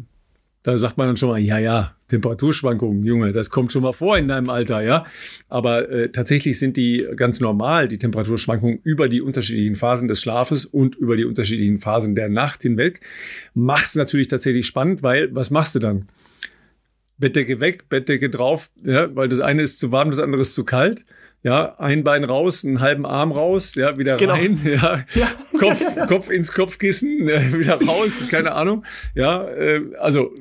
da 0.63 0.77
sagt 0.77 0.97
man 0.97 1.07
dann 1.07 1.17
schon 1.17 1.29
mal, 1.29 1.39
ja, 1.39 1.59
ja, 1.59 1.95
Temperaturschwankungen, 2.07 3.03
Junge, 3.03 3.33
das 3.33 3.49
kommt 3.49 3.71
schon 3.71 3.83
mal 3.83 3.91
vor 3.91 4.17
in 4.17 4.29
deinem 4.29 4.49
Alter, 4.49 4.81
ja. 4.81 5.05
Aber 5.49 5.89
äh, 5.89 6.09
tatsächlich 6.09 6.57
sind 6.57 6.77
die 6.77 7.05
ganz 7.15 7.41
normal, 7.41 7.89
die 7.89 7.97
Temperaturschwankungen 7.97 8.79
über 8.83 9.09
die 9.09 9.21
unterschiedlichen 9.21 9.75
Phasen 9.75 10.07
des 10.07 10.21
Schlafes 10.21 10.65
und 10.65 10.95
über 10.95 11.17
die 11.17 11.25
unterschiedlichen 11.25 11.79
Phasen 11.79 12.15
der 12.15 12.29
Nacht 12.29 12.61
hinweg. 12.61 13.01
Macht 13.53 13.87
es 13.87 13.95
natürlich 13.95 14.29
tatsächlich 14.29 14.65
spannend, 14.65 15.03
weil 15.03 15.35
was 15.35 15.51
machst 15.51 15.75
du 15.75 15.79
dann? 15.79 16.07
Bettdecke 17.17 17.59
weg, 17.59 17.89
Bettdecke 17.89 18.29
drauf, 18.29 18.69
ja, 18.83 19.13
weil 19.15 19.27
das 19.27 19.41
eine 19.41 19.61
ist 19.61 19.79
zu 19.79 19.91
warm, 19.91 20.11
das 20.11 20.19
andere 20.19 20.41
ist 20.41 20.55
zu 20.55 20.63
kalt 20.63 21.05
ja, 21.43 21.75
ein 21.77 22.03
Bein 22.03 22.23
raus, 22.23 22.63
einen 22.65 22.79
halben 22.79 23.05
Arm 23.05 23.33
raus, 23.33 23.75
ja, 23.75 23.97
wieder 23.97 24.17
genau. 24.17 24.33
rein, 24.33 24.59
ja, 24.63 25.03
ja. 25.13 25.31
Kopf, 25.59 25.83
Kopf 26.07 26.29
ins 26.29 26.53
Kopfkissen, 26.53 27.27
äh, 27.27 27.53
wieder 27.53 27.79
raus, 27.81 28.23
keine 28.29 28.53
Ahnung, 28.53 28.85
ja, 29.13 29.47
äh, 29.49 29.81
also 29.99 30.33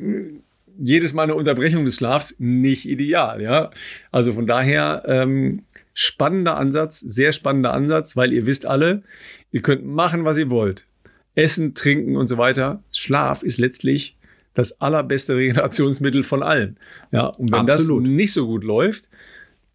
jedes 0.79 1.13
Mal 1.13 1.25
eine 1.25 1.35
Unterbrechung 1.35 1.85
des 1.85 1.97
Schlafs 1.97 2.37
nicht 2.39 2.89
ideal, 2.89 3.43
ja, 3.43 3.71
also 4.13 4.33
von 4.33 4.47
daher 4.47 5.03
ähm, 5.07 5.65
spannender 5.93 6.57
Ansatz, 6.57 7.01
sehr 7.01 7.33
spannender 7.33 7.73
Ansatz, 7.75 8.17
weil 8.17 8.33
ihr 8.33 8.47
wisst 8.47 8.65
alle, 8.65 9.03
ihr 9.51 9.61
könnt 9.61 9.85
machen, 9.85 10.25
was 10.25 10.39
ihr 10.39 10.51
wollt, 10.51 10.87
essen, 11.35 11.75
trinken 11.75 12.17
und 12.17 12.29
so 12.29 12.39
weiter. 12.39 12.83
Schlaf 12.93 13.43
ist 13.43 13.59
letztlich 13.59 14.17
das 14.55 14.81
allerbeste 14.81 15.37
Regenerationsmittel 15.37 16.23
von 16.23 16.45
allen, 16.45 16.77
ja, 17.11 17.27
und 17.27 17.51
wenn 17.51 17.69
Absolut. 17.69 18.05
das 18.05 18.11
nicht 18.11 18.33
so 18.33 18.47
gut 18.47 18.63
läuft, 18.63 19.09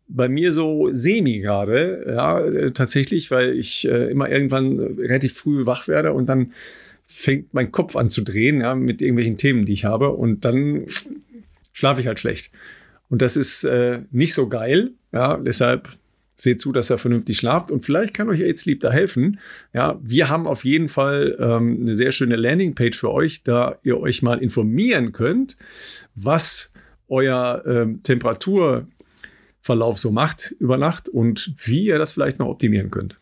bei 0.07 0.29
mir 0.29 0.51
so 0.51 0.89
semi 0.91 1.39
gerade, 1.39 2.05
ja, 2.07 2.39
äh, 2.39 2.71
tatsächlich, 2.71 3.29
weil 3.31 3.57
ich 3.57 3.87
äh, 3.87 4.09
immer 4.09 4.29
irgendwann 4.29 4.79
relativ 4.79 5.33
früh 5.33 5.65
wach 5.65 5.87
werde 5.87 6.13
und 6.13 6.27
dann 6.27 6.53
fängt 7.05 7.53
mein 7.53 7.71
Kopf 7.71 7.95
an 7.95 8.09
zu 8.09 8.21
drehen, 8.21 8.61
ja, 8.61 8.75
mit 8.75 9.01
irgendwelchen 9.01 9.37
Themen, 9.37 9.65
die 9.65 9.73
ich 9.73 9.85
habe 9.85 10.09
und 10.09 10.45
dann 10.45 10.85
schlafe 11.73 12.01
ich 12.01 12.07
halt 12.07 12.19
schlecht. 12.19 12.51
Und 13.09 13.21
das 13.21 13.37
ist 13.37 13.63
äh, 13.63 14.01
nicht 14.11 14.33
so 14.33 14.47
geil, 14.47 14.91
ja, 15.11 15.37
deshalb 15.37 15.89
seht 16.35 16.61
zu, 16.61 16.71
dass 16.71 16.89
er 16.89 16.99
vernünftig 16.99 17.37
schlaft 17.37 17.71
und 17.71 17.83
vielleicht 17.83 18.13
kann 18.13 18.29
euch 18.29 18.41
AIDS 18.41 18.61
Sleep 18.61 18.79
da 18.79 18.91
helfen. 18.91 19.39
Ja, 19.73 19.99
wir 20.03 20.29
haben 20.29 20.45
auf 20.45 20.63
jeden 20.63 20.87
Fall 20.87 21.35
ähm, 21.39 21.79
eine 21.81 21.95
sehr 21.95 22.11
schöne 22.11 22.35
Landingpage 22.35 22.97
für 22.97 23.11
euch, 23.11 23.43
da 23.43 23.79
ihr 23.83 23.99
euch 23.99 24.21
mal 24.21 24.37
informieren 24.37 25.13
könnt, 25.13 25.57
was 26.13 26.71
euer 27.07 27.63
ähm, 27.65 28.03
Temperatur 28.03 28.87
Verlauf 29.67 29.99
so 29.99 30.11
macht 30.11 30.55
über 30.59 30.77
Nacht 30.77 31.09
und 31.09 31.53
wie 31.57 31.85
ihr 31.85 31.99
das 31.99 32.13
vielleicht 32.13 32.39
noch 32.39 32.47
optimieren 32.47 32.89
könnt. 32.89 33.17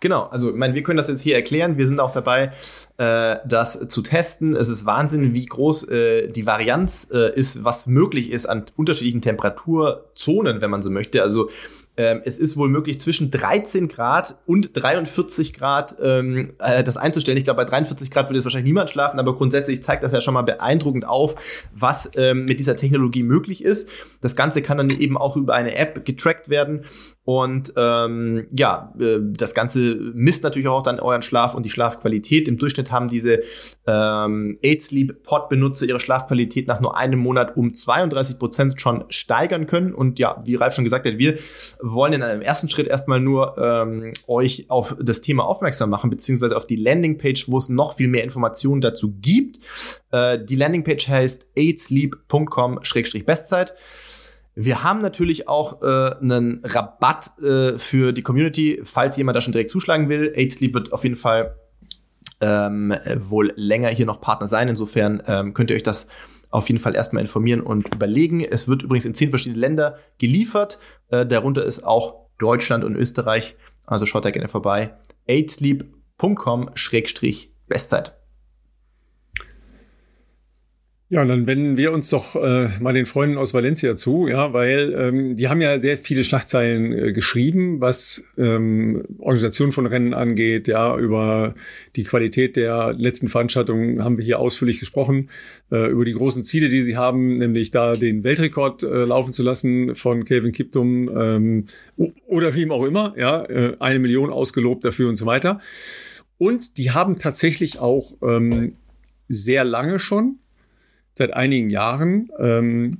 Genau, 0.00 0.24
also 0.24 0.50
ich 0.50 0.56
meine, 0.56 0.74
wir 0.74 0.82
können 0.82 0.98
das 0.98 1.08
jetzt 1.08 1.22
hier 1.22 1.36
erklären. 1.36 1.78
Wir 1.78 1.88
sind 1.88 2.00
auch 2.00 2.10
dabei, 2.10 2.52
äh, 2.98 3.36
das 3.46 3.88
zu 3.88 4.02
testen. 4.02 4.54
Es 4.54 4.68
ist 4.68 4.84
Wahnsinn, 4.84 5.32
wie 5.32 5.46
groß 5.46 5.88
äh, 5.88 6.28
die 6.28 6.44
Varianz 6.44 7.08
äh, 7.10 7.34
ist, 7.34 7.64
was 7.64 7.86
möglich 7.86 8.30
ist 8.30 8.46
an 8.46 8.66
unterschiedlichen 8.76 9.22
Temperaturzonen, 9.22 10.60
wenn 10.60 10.70
man 10.70 10.82
so 10.82 10.90
möchte. 10.90 11.22
Also 11.22 11.48
ähm, 11.96 12.20
es 12.24 12.38
ist 12.38 12.56
wohl 12.56 12.68
möglich, 12.68 13.00
zwischen 13.00 13.30
13 13.30 13.88
Grad 13.88 14.36
und 14.46 14.70
43 14.74 15.54
Grad 15.54 15.96
ähm, 16.00 16.52
äh, 16.58 16.84
das 16.84 16.96
einzustellen. 16.96 17.38
Ich 17.38 17.44
glaube, 17.44 17.64
bei 17.64 17.64
43 17.64 18.10
Grad 18.10 18.28
würde 18.28 18.36
jetzt 18.36 18.44
wahrscheinlich 18.44 18.68
niemand 18.68 18.90
schlafen, 18.90 19.18
aber 19.18 19.34
grundsätzlich 19.34 19.82
zeigt 19.82 20.04
das 20.04 20.12
ja 20.12 20.20
schon 20.20 20.34
mal 20.34 20.42
beeindruckend 20.42 21.06
auf, 21.06 21.36
was 21.74 22.10
ähm, 22.16 22.44
mit 22.44 22.60
dieser 22.60 22.76
Technologie 22.76 23.22
möglich 23.22 23.64
ist. 23.64 23.88
Das 24.20 24.36
Ganze 24.36 24.62
kann 24.62 24.78
dann 24.78 24.90
eben 24.90 25.16
auch 25.16 25.36
über 25.36 25.54
eine 25.54 25.74
App 25.76 26.04
getrackt 26.04 26.48
werden. 26.48 26.84
Und 27.26 27.72
ähm, 27.76 28.46
ja, 28.56 28.94
äh, 29.00 29.18
das 29.20 29.52
Ganze 29.52 29.96
misst 30.14 30.44
natürlich 30.44 30.68
auch 30.68 30.84
dann 30.84 31.00
euren 31.00 31.22
Schlaf 31.22 31.56
und 31.56 31.64
die 31.64 31.70
Schlafqualität. 31.70 32.46
Im 32.46 32.56
Durchschnitt 32.56 32.92
haben 32.92 33.08
diese 33.08 33.42
ähm, 33.84 34.58
8 34.64 35.24
Pod-Benutzer 35.24 35.86
ihre 35.86 35.98
Schlafqualität 35.98 36.68
nach 36.68 36.80
nur 36.80 36.96
einem 36.96 37.18
Monat 37.18 37.56
um 37.56 37.74
32 37.74 38.38
Prozent 38.38 38.80
schon 38.80 39.06
steigern 39.08 39.66
können. 39.66 39.92
Und 39.92 40.20
ja, 40.20 40.40
wie 40.44 40.54
Ralf 40.54 40.74
schon 40.76 40.84
gesagt 40.84 41.04
hat, 41.04 41.18
wir 41.18 41.36
wollen 41.92 42.14
in 42.14 42.22
einem 42.22 42.42
ersten 42.42 42.68
Schritt 42.68 42.86
erstmal 42.86 43.18
nur 43.20 43.58
ähm, 43.58 44.12
euch 44.26 44.66
auf 44.68 44.96
das 45.00 45.20
Thema 45.20 45.44
aufmerksam 45.44 45.90
machen, 45.90 46.10
beziehungsweise 46.10 46.56
auf 46.56 46.66
die 46.66 46.76
Landingpage, 46.76 47.48
wo 47.48 47.58
es 47.58 47.68
noch 47.68 47.96
viel 47.96 48.08
mehr 48.08 48.24
Informationen 48.24 48.80
dazu 48.80 49.14
gibt. 49.20 49.60
Äh, 50.10 50.44
die 50.44 50.56
Landingpage 50.56 51.06
heißt 51.08 51.46
8sleep.com-bestzeit. 51.56 53.74
Wir 54.58 54.82
haben 54.82 55.02
natürlich 55.02 55.48
auch 55.48 55.82
äh, 55.82 56.14
einen 56.20 56.62
Rabatt 56.64 57.38
äh, 57.42 57.76
für 57.76 58.12
die 58.12 58.22
Community, 58.22 58.80
falls 58.84 59.18
jemand 59.18 59.36
da 59.36 59.42
schon 59.42 59.52
direkt 59.52 59.70
zuschlagen 59.70 60.08
will. 60.08 60.32
AidSleep 60.34 60.72
wird 60.72 60.94
auf 60.94 61.04
jeden 61.04 61.16
Fall 61.16 61.56
ähm, 62.40 62.94
wohl 63.18 63.52
länger 63.56 63.88
hier 63.88 64.06
noch 64.06 64.20
Partner 64.20 64.48
sein. 64.48 64.68
Insofern 64.68 65.22
ähm, 65.26 65.52
könnt 65.52 65.70
ihr 65.70 65.76
euch 65.76 65.82
das 65.82 66.08
auf 66.50 66.68
jeden 66.68 66.80
Fall 66.80 66.94
erstmal 66.94 67.22
informieren 67.22 67.60
und 67.60 67.92
überlegen. 67.94 68.40
Es 68.40 68.68
wird 68.68 68.82
übrigens 68.82 69.04
in 69.04 69.14
zehn 69.14 69.30
verschiedene 69.30 69.60
Länder 69.60 69.98
geliefert. 70.18 70.78
Äh, 71.08 71.26
darunter 71.26 71.64
ist 71.64 71.84
auch 71.84 72.26
Deutschland 72.38 72.84
und 72.84 72.94
Österreich. 72.96 73.56
Also 73.84 74.06
schaut 74.06 74.24
da 74.24 74.30
gerne 74.30 74.48
vorbei. 74.48 74.94
aidsleep.com-bestzeit. 75.28 78.16
Ja, 81.08 81.22
und 81.22 81.28
dann 81.28 81.46
wenden 81.46 81.76
wir 81.76 81.92
uns 81.92 82.10
doch 82.10 82.34
äh, 82.34 82.68
mal 82.80 82.92
den 82.92 83.06
Freunden 83.06 83.38
aus 83.38 83.54
Valencia 83.54 83.94
zu, 83.94 84.26
ja, 84.26 84.52
weil 84.52 84.92
ähm, 84.92 85.36
die 85.36 85.46
haben 85.46 85.60
ja 85.60 85.80
sehr 85.80 85.96
viele 85.96 86.24
Schlagzeilen 86.24 86.92
äh, 86.92 87.12
geschrieben, 87.12 87.80
was 87.80 88.24
ähm, 88.36 89.04
Organisation 89.18 89.70
von 89.70 89.86
Rennen 89.86 90.14
angeht, 90.14 90.66
ja, 90.66 90.98
über 90.98 91.54
die 91.94 92.02
Qualität 92.02 92.56
der 92.56 92.92
letzten 92.94 93.28
Veranstaltungen 93.28 94.02
haben 94.02 94.18
wir 94.18 94.24
hier 94.24 94.40
ausführlich 94.40 94.80
gesprochen, 94.80 95.30
äh, 95.70 95.88
über 95.88 96.04
die 96.04 96.12
großen 96.12 96.42
Ziele, 96.42 96.70
die 96.70 96.82
sie 96.82 96.96
haben, 96.96 97.38
nämlich 97.38 97.70
da 97.70 97.92
den 97.92 98.24
Weltrekord 98.24 98.82
äh, 98.82 99.04
laufen 99.04 99.32
zu 99.32 99.44
lassen 99.44 99.94
von 99.94 100.24
Kelvin 100.24 100.50
Kiptum 100.50 101.08
ähm, 101.16 101.66
oder 102.26 102.52
wem 102.56 102.72
auch 102.72 102.82
immer, 102.82 103.14
ja, 103.16 103.44
äh, 103.44 103.76
eine 103.78 104.00
Million 104.00 104.30
ausgelobt 104.30 104.84
dafür 104.84 105.08
und 105.08 105.14
so 105.14 105.24
weiter. 105.24 105.60
Und 106.36 106.78
die 106.78 106.90
haben 106.90 107.20
tatsächlich 107.20 107.78
auch 107.78 108.14
ähm, 108.22 108.72
sehr 109.28 109.62
lange 109.62 110.00
schon 110.00 110.40
seit 111.16 111.34
einigen 111.34 111.70
Jahren 111.70 112.30
ähm, 112.38 112.98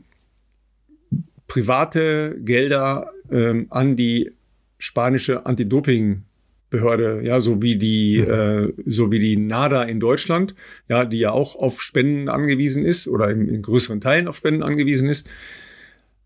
private 1.46 2.36
Gelder 2.40 3.12
ähm, 3.30 3.66
an 3.70 3.96
die 3.96 4.32
spanische 4.78 5.46
Anti-Doping-Behörde, 5.46 7.20
ja, 7.22 7.40
so 7.40 7.62
wie 7.62 7.76
die, 7.76 8.18
mhm. 8.18 8.32
äh, 8.32 8.72
so 8.86 9.10
wie 9.10 9.18
die 9.18 9.36
NADA 9.36 9.84
in 9.84 10.00
Deutschland, 10.00 10.54
ja, 10.88 11.04
die 11.04 11.18
ja 11.18 11.30
auch 11.32 11.56
auf 11.56 11.80
Spenden 11.80 12.28
angewiesen 12.28 12.84
ist 12.84 13.08
oder 13.08 13.30
in, 13.30 13.46
in 13.46 13.62
größeren 13.62 14.00
Teilen 14.00 14.28
auf 14.28 14.36
Spenden 14.36 14.62
angewiesen 14.62 15.08
ist, 15.08 15.28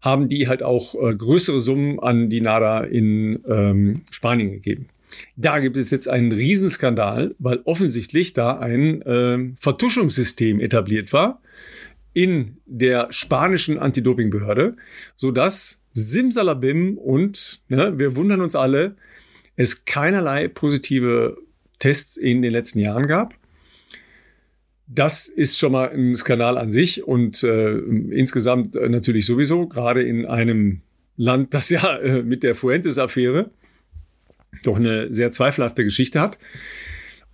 haben 0.01 0.29
die 0.29 0.49
halt 0.49 0.63
auch 0.63 0.95
äh, 0.95 1.15
größere 1.15 1.61
Summen 1.61 2.01
an 2.01 2.31
die 2.31 2.41
NADA 2.41 2.85
in 2.85 3.41
ähm, 3.47 4.03
Spanien 4.11 4.53
gegeben. 4.53 4.89
Da 5.37 5.59
gibt 5.59 5.77
es 5.77 5.91
jetzt 5.91 6.09
einen 6.09 6.33
Riesenskandal, 6.33 7.35
weil 7.39 7.61
offensichtlich 7.65 8.33
da 8.33 8.59
ein 8.59 9.03
äh, 9.03 9.53
Vertuschungssystem 9.57 10.61
etabliert 10.61 11.13
war, 11.13 11.41
in 12.13 12.59
der 12.67 13.09
spanischen 13.11 13.79
Anti-Doping-Behörde, 13.79 14.77
sodass 15.17 15.83
Simsalabim 15.93 16.99
und 16.99 17.61
ne, 17.69 17.99
wir 17.99 18.17
wundern 18.17 18.41
uns 18.41 18.55
alle, 18.55 18.97
es 19.57 19.85
keinerlei 19.85 20.49
positive 20.49 21.37
Tests 21.79 22.17
in 22.17 22.43
den 22.43 22.53
letzten 22.53 22.79
Jahren 22.79 23.07
gab. 23.07 23.35
Das 24.87 25.29
ist 25.29 25.59
schon 25.59 25.73
mal 25.73 25.91
ein 25.91 26.17
Skandal 26.17 26.59
an 26.59 26.73
sich 26.73 27.05
und 27.05 27.43
äh, 27.45 27.77
insgesamt 27.79 28.75
äh, 28.75 28.89
natürlich 28.89 29.27
sowieso, 29.27 29.69
gerade 29.69 30.03
in 30.03 30.27
einem 30.27 30.83
Land, 31.17 31.55
das 31.55 31.71
ja 31.71 31.99
äh, 31.99 32.23
mit 32.23 32.43
der 32.43 32.55
Fuentes-Affäre 32.55 33.51
doch 34.65 34.77
eine 34.77 35.13
sehr 35.13 35.33
zweifelhafte 35.33 35.85
Geschichte 35.85 36.21
hat. 36.21 36.39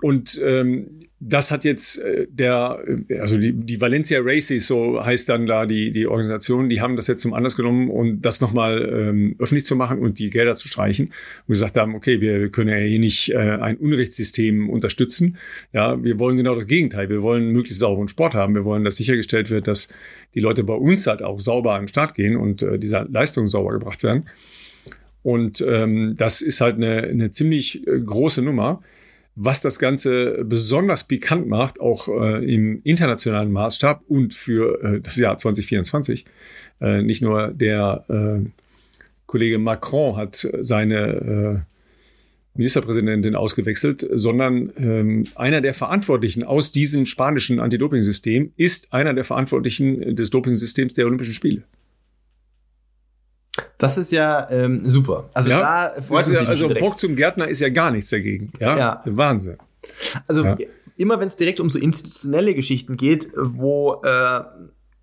Und 0.00 0.40
ähm, 0.44 1.00
das 1.18 1.50
hat 1.50 1.64
jetzt 1.64 1.98
äh, 1.98 2.26
der, 2.28 2.82
äh, 3.08 3.18
also 3.18 3.38
die, 3.38 3.54
die 3.54 3.80
Valencia 3.80 4.20
Races, 4.22 4.66
so 4.66 5.02
heißt 5.02 5.28
dann 5.28 5.46
da 5.46 5.64
die, 5.64 5.90
die 5.90 6.06
Organisation, 6.06 6.68
die 6.68 6.82
haben 6.82 6.96
das 6.96 7.06
jetzt 7.06 7.22
zum 7.22 7.32
Anlass 7.32 7.56
genommen 7.56 7.88
und 7.88 8.20
das 8.20 8.42
nochmal 8.42 8.86
ähm, 8.92 9.36
öffentlich 9.38 9.64
zu 9.64 9.76
machen 9.76 9.98
und 10.00 10.18
die 10.18 10.28
Gelder 10.28 10.54
zu 10.54 10.68
streichen. 10.68 11.06
Und 11.06 11.54
gesagt 11.54 11.76
haben, 11.78 11.94
okay, 11.94 12.20
wir 12.20 12.50
können 12.50 12.68
ja 12.68 12.76
hier 12.76 12.98
nicht 12.98 13.32
äh, 13.32 13.36
ein 13.36 13.78
Unrechtssystem 13.78 14.68
unterstützen. 14.68 15.38
Ja, 15.72 16.02
wir 16.02 16.18
wollen 16.18 16.36
genau 16.36 16.54
das 16.54 16.66
Gegenteil. 16.66 17.08
Wir 17.08 17.22
wollen 17.22 17.52
möglichst 17.52 17.80
sauberen 17.80 18.08
Sport 18.08 18.34
haben. 18.34 18.54
Wir 18.54 18.66
wollen, 18.66 18.84
dass 18.84 18.96
sichergestellt 18.96 19.50
wird, 19.50 19.68
dass 19.68 19.88
die 20.34 20.40
Leute 20.40 20.64
bei 20.64 20.74
uns 20.74 21.06
halt 21.06 21.22
auch 21.22 21.40
sauber 21.40 21.74
an 21.74 21.82
den 21.82 21.88
Start 21.88 22.14
gehen 22.14 22.36
und 22.36 22.62
äh, 22.62 22.78
diese 22.78 23.08
Leistungen 23.10 23.48
sauber 23.48 23.72
gebracht 23.72 24.02
werden. 24.02 24.24
Und 25.22 25.64
ähm, 25.66 26.14
das 26.16 26.42
ist 26.42 26.60
halt 26.60 26.76
eine, 26.76 27.02
eine 27.04 27.30
ziemlich 27.30 27.86
äh, 27.86 27.98
große 27.98 28.42
Nummer 28.42 28.82
was 29.36 29.60
das 29.60 29.78
Ganze 29.78 30.44
besonders 30.44 31.04
pikant 31.04 31.46
macht, 31.46 31.78
auch 31.78 32.08
äh, 32.08 32.44
im 32.52 32.80
internationalen 32.82 33.52
Maßstab 33.52 34.02
und 34.08 34.34
für 34.34 34.82
äh, 34.82 35.00
das 35.00 35.16
Jahr 35.16 35.36
2024. 35.36 36.24
Äh, 36.80 37.02
nicht 37.02 37.22
nur 37.22 37.48
der 37.48 38.04
äh, 38.08 38.48
Kollege 39.26 39.58
Macron 39.58 40.16
hat 40.16 40.48
seine 40.60 41.64
äh, 41.66 42.58
Ministerpräsidentin 42.58 43.34
ausgewechselt, 43.34 44.06
sondern 44.10 44.72
ähm, 44.78 45.24
einer 45.34 45.60
der 45.60 45.74
Verantwortlichen 45.74 46.42
aus 46.42 46.72
diesem 46.72 47.04
spanischen 47.04 47.60
Anti-Doping-System 47.60 48.52
ist 48.56 48.92
einer 48.94 49.12
der 49.12 49.24
Verantwortlichen 49.24 50.16
des 50.16 50.30
Doping-Systems 50.30 50.94
der 50.94 51.04
Olympischen 51.04 51.34
Spiele. 51.34 51.64
Das 53.78 53.98
ist 53.98 54.12
ja 54.12 54.50
ähm, 54.50 54.88
super. 54.88 55.28
Also 55.34 55.50
ja, 55.50 55.90
da 55.94 56.02
freut 56.02 56.26
ja, 56.28 56.40
Also 56.40 56.68
Bock 56.68 56.98
zum 56.98 57.16
Gärtner 57.16 57.48
ist 57.48 57.60
ja 57.60 57.68
gar 57.68 57.90
nichts 57.90 58.10
dagegen. 58.10 58.52
Ja, 58.60 58.78
ja. 58.78 59.02
Wahnsinn. 59.04 59.58
Also 60.26 60.44
ja. 60.44 60.56
immer 60.96 61.20
wenn 61.20 61.28
es 61.28 61.36
direkt 61.36 61.60
um 61.60 61.70
so 61.70 61.78
institutionelle 61.78 62.54
Geschichten 62.54 62.96
geht, 62.96 63.28
wo 63.34 64.02
äh, 64.02 64.42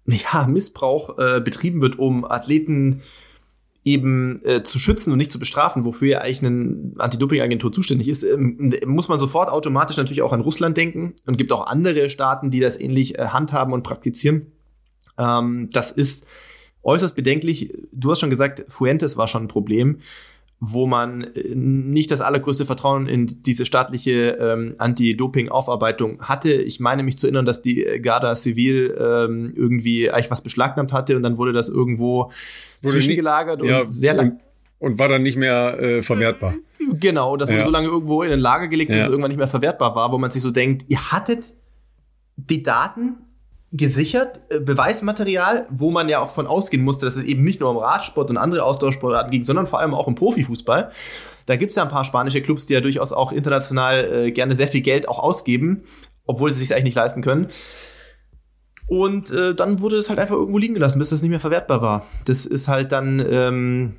ja, 0.06 0.47
Missbrauch 0.47 1.18
äh, 1.18 1.41
betrieben 1.41 1.82
wird, 1.82 1.99
um 1.99 2.26
Athleten 2.26 3.01
eben 3.86 4.43
äh, 4.45 4.64
zu 4.64 4.80
schützen 4.80 5.12
und 5.12 5.18
nicht 5.18 5.32
zu 5.32 5.39
bestrafen, 5.39 5.84
wofür 5.84 6.08
ja 6.08 6.20
eigentlich 6.20 6.45
eine 6.45 6.93
Anti-Doping-Agentur 6.97 7.72
zuständig 7.72 8.08
ist, 8.08 8.24
ähm, 8.24 8.74
muss 8.86 9.10
man 9.10 9.20
sofort 9.20 9.49
automatisch 9.49 9.97
natürlich 9.97 10.22
auch 10.22 10.32
an 10.32 10.39
Russland 10.39 10.78
denken 10.78 11.14
und 11.26 11.38
gibt 11.38 11.51
auch 11.51 11.68
andere 11.68 12.10
Staaten, 12.10 12.49
die 12.49 12.62
das 12.62 12.80
ähnlich 12.80 13.20
äh, 13.20 13.28
handhaben 13.28 13.74
und 13.74 13.84
praktizieren. 13.84 14.54
Ähm, 15.18 15.70
das 15.72 15.91
ist 15.91 16.26
äußerst 16.84 17.16
bedenklich. 17.16 17.74
Du 17.92 18.12
hast 18.12 18.20
schon 18.20 18.30
gesagt, 18.30 18.64
Fuentes 18.68 19.18
war 19.18 19.28
schon 19.28 19.46
ein 19.46 19.48
Problem, 19.48 20.00
wo 20.60 20.88
man 20.88 21.24
äh, 21.24 21.56
nicht 21.56 22.12
das 22.12 22.22
allergrößte 22.22 22.66
Vertrauen 22.66 23.08
in 23.08 23.28
diese 23.28 23.66
staatliche 23.66 24.38
ähm, 24.40 24.76
Anti-Doping-Aufarbeitung 24.78 26.22
hatte. 26.22 26.54
Ich 26.54 26.80
meine 26.80 27.04
mich 27.04 27.18
zu 27.18 27.28
erinnern, 27.28 27.46
dass 27.46 27.62
die 27.62 27.84
Garda 28.02 28.36
Civil 28.36 28.96
ähm, 28.98 29.52
irgendwie 29.56 30.10
eigentlich 30.10 30.32
was 30.32 30.42
beschlagnahmt 30.42 30.94
hatte 30.94 31.18
und 31.18 31.24
dann 31.24 31.38
wurde 31.38 31.52
das 31.52 31.68
irgendwo 31.68 32.32
wurde 32.82 32.94
zwischengelagert 32.94 33.62
und 33.62 33.68
ja, 33.68 33.88
sehr 33.88 34.14
lang. 34.14 34.40
Und, 34.80 34.92
und, 34.92 35.00
war 35.00 35.10
dann 35.10 35.24
nicht 35.24 35.38
mehr 35.38 35.80
äh, 35.80 36.02
verwertbar. 36.02 36.54
Genau, 37.00 37.38
das 37.38 37.50
wurde 37.50 37.60
ja. 37.60 37.66
so 37.66 37.72
lange 37.72 37.88
irgendwo 37.88 38.24
in 38.24 38.32
ein 38.32 38.40
Lager 38.40 38.68
gelegt, 38.68 38.92
dass 38.92 38.98
ja. 38.98 39.04
es 39.04 39.10
irgendwann 39.10 39.32
nicht 39.32 39.38
mehr 39.38 39.48
verwertbar 39.48 39.96
war, 39.96 40.12
wo 40.12 40.18
man 40.18 40.32
sich 40.32 40.42
so 40.42 40.52
denkt, 40.52 40.86
ihr 40.88 41.12
hattet 41.12 41.44
die 42.36 42.64
Daten 42.64 43.18
gesichert, 43.74 44.39
äh, 44.49 44.59
Beweismaterial, 44.59 45.67
wo 45.69 45.91
man 45.91 46.07
ja 46.07 46.19
auch 46.19 46.30
von 46.30 46.47
ausgehen 46.47 46.84
musste, 46.84 47.05
dass 47.05 47.15
es 47.15 47.24
eben 47.24 47.41
nicht 47.41 47.59
nur 47.59 47.71
um 47.71 47.78
Radsport 47.78 48.30
und 48.30 48.38
andere 48.38 48.63
Ausdauersportarten 48.63 49.32
ging, 49.32 49.43
sondern 49.43 49.67
vor 49.67 49.80
allem 49.80 49.93
auch 49.93 50.07
um 50.07 50.15
Profifußball. 50.15 50.91
Da 51.47 51.55
gibt's 51.57 51.76
ja 51.76 51.84
ein 51.84 51.89
paar 51.89 52.05
spanische 52.05 52.41
Clubs, 52.41 52.67
die 52.67 52.74
ja 52.74 52.82
durchaus 52.82 53.11
auch 53.11 53.32
international 53.32 54.28
äh, 54.28 54.32
gerne 54.32 54.55
sehr 54.55 54.67
viel 54.67 54.82
Geld 54.82 55.09
auch 55.09 55.19
ausgeben, 55.19 55.84
obwohl 56.26 56.51
sie 56.51 56.59
sich 56.59 56.74
eigentlich 56.74 56.86
nicht 56.86 56.95
leisten 56.95 57.21
können. 57.21 57.47
Und 58.88 59.32
äh, 59.32 59.55
dann 59.55 59.82
wurde 59.82 59.97
das 59.97 60.09
halt 60.09 60.19
einfach 60.19 60.36
irgendwo 60.36 60.59
liegen 60.59 60.76
gelassen, 60.76 60.99
bis 60.99 61.09
das 61.09 61.21
nicht 61.21 61.32
mehr 61.32 61.39
verwertbar 61.39 61.82
war. 61.82 62.05
Das 62.26 62.45
ist 62.45 62.67
halt 62.67 62.91
dann 62.91 63.19
ähm, 63.28 63.95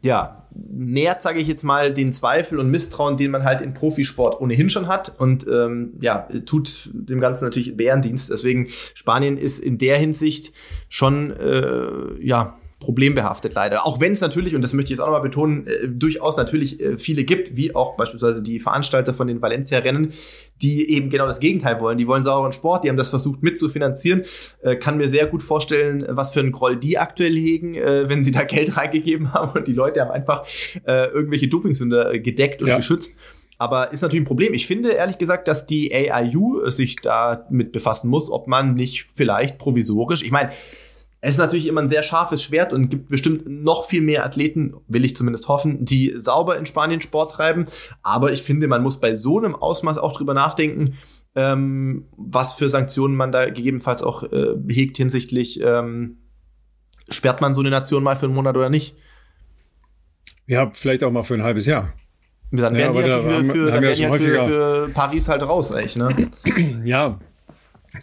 ja, 0.00 0.41
nährt, 0.54 1.22
sage 1.22 1.40
ich 1.40 1.48
jetzt 1.48 1.64
mal, 1.64 1.92
den 1.92 2.12
Zweifel 2.12 2.58
und 2.58 2.70
Misstrauen, 2.70 3.16
den 3.16 3.30
man 3.30 3.44
halt 3.44 3.60
im 3.60 3.72
Profisport 3.72 4.40
ohnehin 4.40 4.70
schon 4.70 4.88
hat 4.88 5.18
und 5.18 5.46
ähm, 5.46 5.94
ja, 6.00 6.28
tut 6.46 6.90
dem 6.92 7.20
Ganzen 7.20 7.44
natürlich 7.44 7.76
Bärendienst. 7.76 8.30
Deswegen 8.30 8.68
Spanien 8.94 9.36
ist 9.38 9.58
in 9.58 9.78
der 9.78 9.98
Hinsicht 9.98 10.52
schon 10.88 11.30
äh, 11.30 12.24
ja 12.24 12.58
problembehaftet 12.82 13.54
leider. 13.54 13.86
Auch 13.86 14.00
wenn 14.00 14.12
es 14.12 14.20
natürlich, 14.20 14.54
und 14.54 14.62
das 14.62 14.72
möchte 14.72 14.92
ich 14.92 14.98
jetzt 14.98 15.00
auch 15.00 15.06
nochmal 15.06 15.22
betonen, 15.22 15.66
äh, 15.66 15.88
durchaus 15.88 16.36
natürlich 16.36 16.80
äh, 16.80 16.98
viele 16.98 17.24
gibt, 17.24 17.56
wie 17.56 17.74
auch 17.74 17.96
beispielsweise 17.96 18.42
die 18.42 18.60
Veranstalter 18.60 19.14
von 19.14 19.28
den 19.28 19.40
Valencia-Rennen, 19.40 20.12
die 20.60 20.90
eben 20.90 21.08
genau 21.08 21.26
das 21.26 21.40
Gegenteil 21.40 21.80
wollen. 21.80 21.96
Die 21.96 22.06
wollen 22.06 22.24
sauberen 22.24 22.52
Sport, 22.52 22.84
die 22.84 22.88
haben 22.88 22.96
das 22.96 23.10
versucht 23.10 23.42
mitzufinanzieren. 23.42 24.24
Äh, 24.62 24.76
kann 24.76 24.98
mir 24.98 25.08
sehr 25.08 25.26
gut 25.26 25.42
vorstellen, 25.42 26.04
was 26.08 26.32
für 26.32 26.40
einen 26.40 26.52
Groll 26.52 26.76
die 26.76 26.98
aktuell 26.98 27.36
hegen, 27.36 27.74
äh, 27.74 28.08
wenn 28.08 28.24
sie 28.24 28.32
da 28.32 28.42
Geld 28.42 28.76
reingegeben 28.76 29.32
haben 29.32 29.56
und 29.56 29.68
die 29.68 29.74
Leute 29.74 30.00
haben 30.00 30.10
einfach 30.10 30.44
äh, 30.86 31.06
irgendwelche 31.06 31.48
Dopingsünder 31.48 32.12
äh, 32.12 32.20
gedeckt 32.20 32.60
und 32.60 32.68
ja. 32.68 32.76
geschützt. 32.76 33.16
Aber 33.58 33.92
ist 33.92 34.02
natürlich 34.02 34.22
ein 34.22 34.26
Problem. 34.26 34.54
Ich 34.54 34.66
finde 34.66 34.90
ehrlich 34.90 35.18
gesagt, 35.18 35.46
dass 35.46 35.66
die 35.66 35.94
AIU 35.94 36.68
sich 36.68 36.96
damit 36.96 37.70
befassen 37.70 38.10
muss, 38.10 38.28
ob 38.28 38.48
man 38.48 38.74
nicht 38.74 39.04
vielleicht 39.14 39.56
provisorisch, 39.58 40.24
ich 40.24 40.32
meine, 40.32 40.50
es 41.24 41.34
ist 41.34 41.38
natürlich 41.38 41.66
immer 41.66 41.80
ein 41.80 41.88
sehr 41.88 42.02
scharfes 42.02 42.42
Schwert 42.42 42.72
und 42.72 42.88
gibt 42.88 43.08
bestimmt 43.08 43.46
noch 43.46 43.86
viel 43.86 44.02
mehr 44.02 44.26
Athleten, 44.26 44.74
will 44.88 45.04
ich 45.04 45.14
zumindest 45.14 45.46
hoffen, 45.46 45.84
die 45.84 46.14
sauber 46.16 46.58
in 46.58 46.66
Spanien 46.66 47.00
Sport 47.00 47.30
treiben. 47.30 47.66
Aber 48.02 48.32
ich 48.32 48.42
finde, 48.42 48.66
man 48.66 48.82
muss 48.82 49.00
bei 49.00 49.14
so 49.14 49.38
einem 49.38 49.54
Ausmaß 49.54 49.98
auch 49.98 50.16
drüber 50.16 50.34
nachdenken, 50.34 50.94
ähm, 51.36 52.08
was 52.16 52.54
für 52.54 52.68
Sanktionen 52.68 53.14
man 53.14 53.30
da 53.30 53.48
gegebenenfalls 53.48 54.02
auch 54.02 54.24
äh, 54.24 54.56
hegt 54.68 54.96
hinsichtlich, 54.96 55.60
ähm, 55.62 56.18
sperrt 57.08 57.40
man 57.40 57.54
so 57.54 57.60
eine 57.60 57.70
Nation 57.70 58.02
mal 58.02 58.16
für 58.16 58.26
einen 58.26 58.34
Monat 58.34 58.56
oder 58.56 58.68
nicht? 58.68 58.96
Ja, 60.48 60.70
vielleicht 60.72 61.04
auch 61.04 61.12
mal 61.12 61.22
für 61.22 61.34
ein 61.34 61.44
halbes 61.44 61.66
Jahr. 61.66 61.92
Dann 62.50 62.74
werden 62.74 62.94
ja, 62.96 63.00
die 63.00 63.08
natürlich 63.08 63.46
für, 63.46 63.52
für, 63.52 63.70
dann 63.70 63.82
werden 63.82 63.96
die 63.96 64.06
halt 64.06 64.22
für, 64.22 64.48
für 64.48 64.88
Paris 64.92 65.28
halt 65.28 65.42
raus, 65.42 65.72
eigentlich, 65.72 65.94
ne? 65.94 66.30
Ja, 66.84 67.20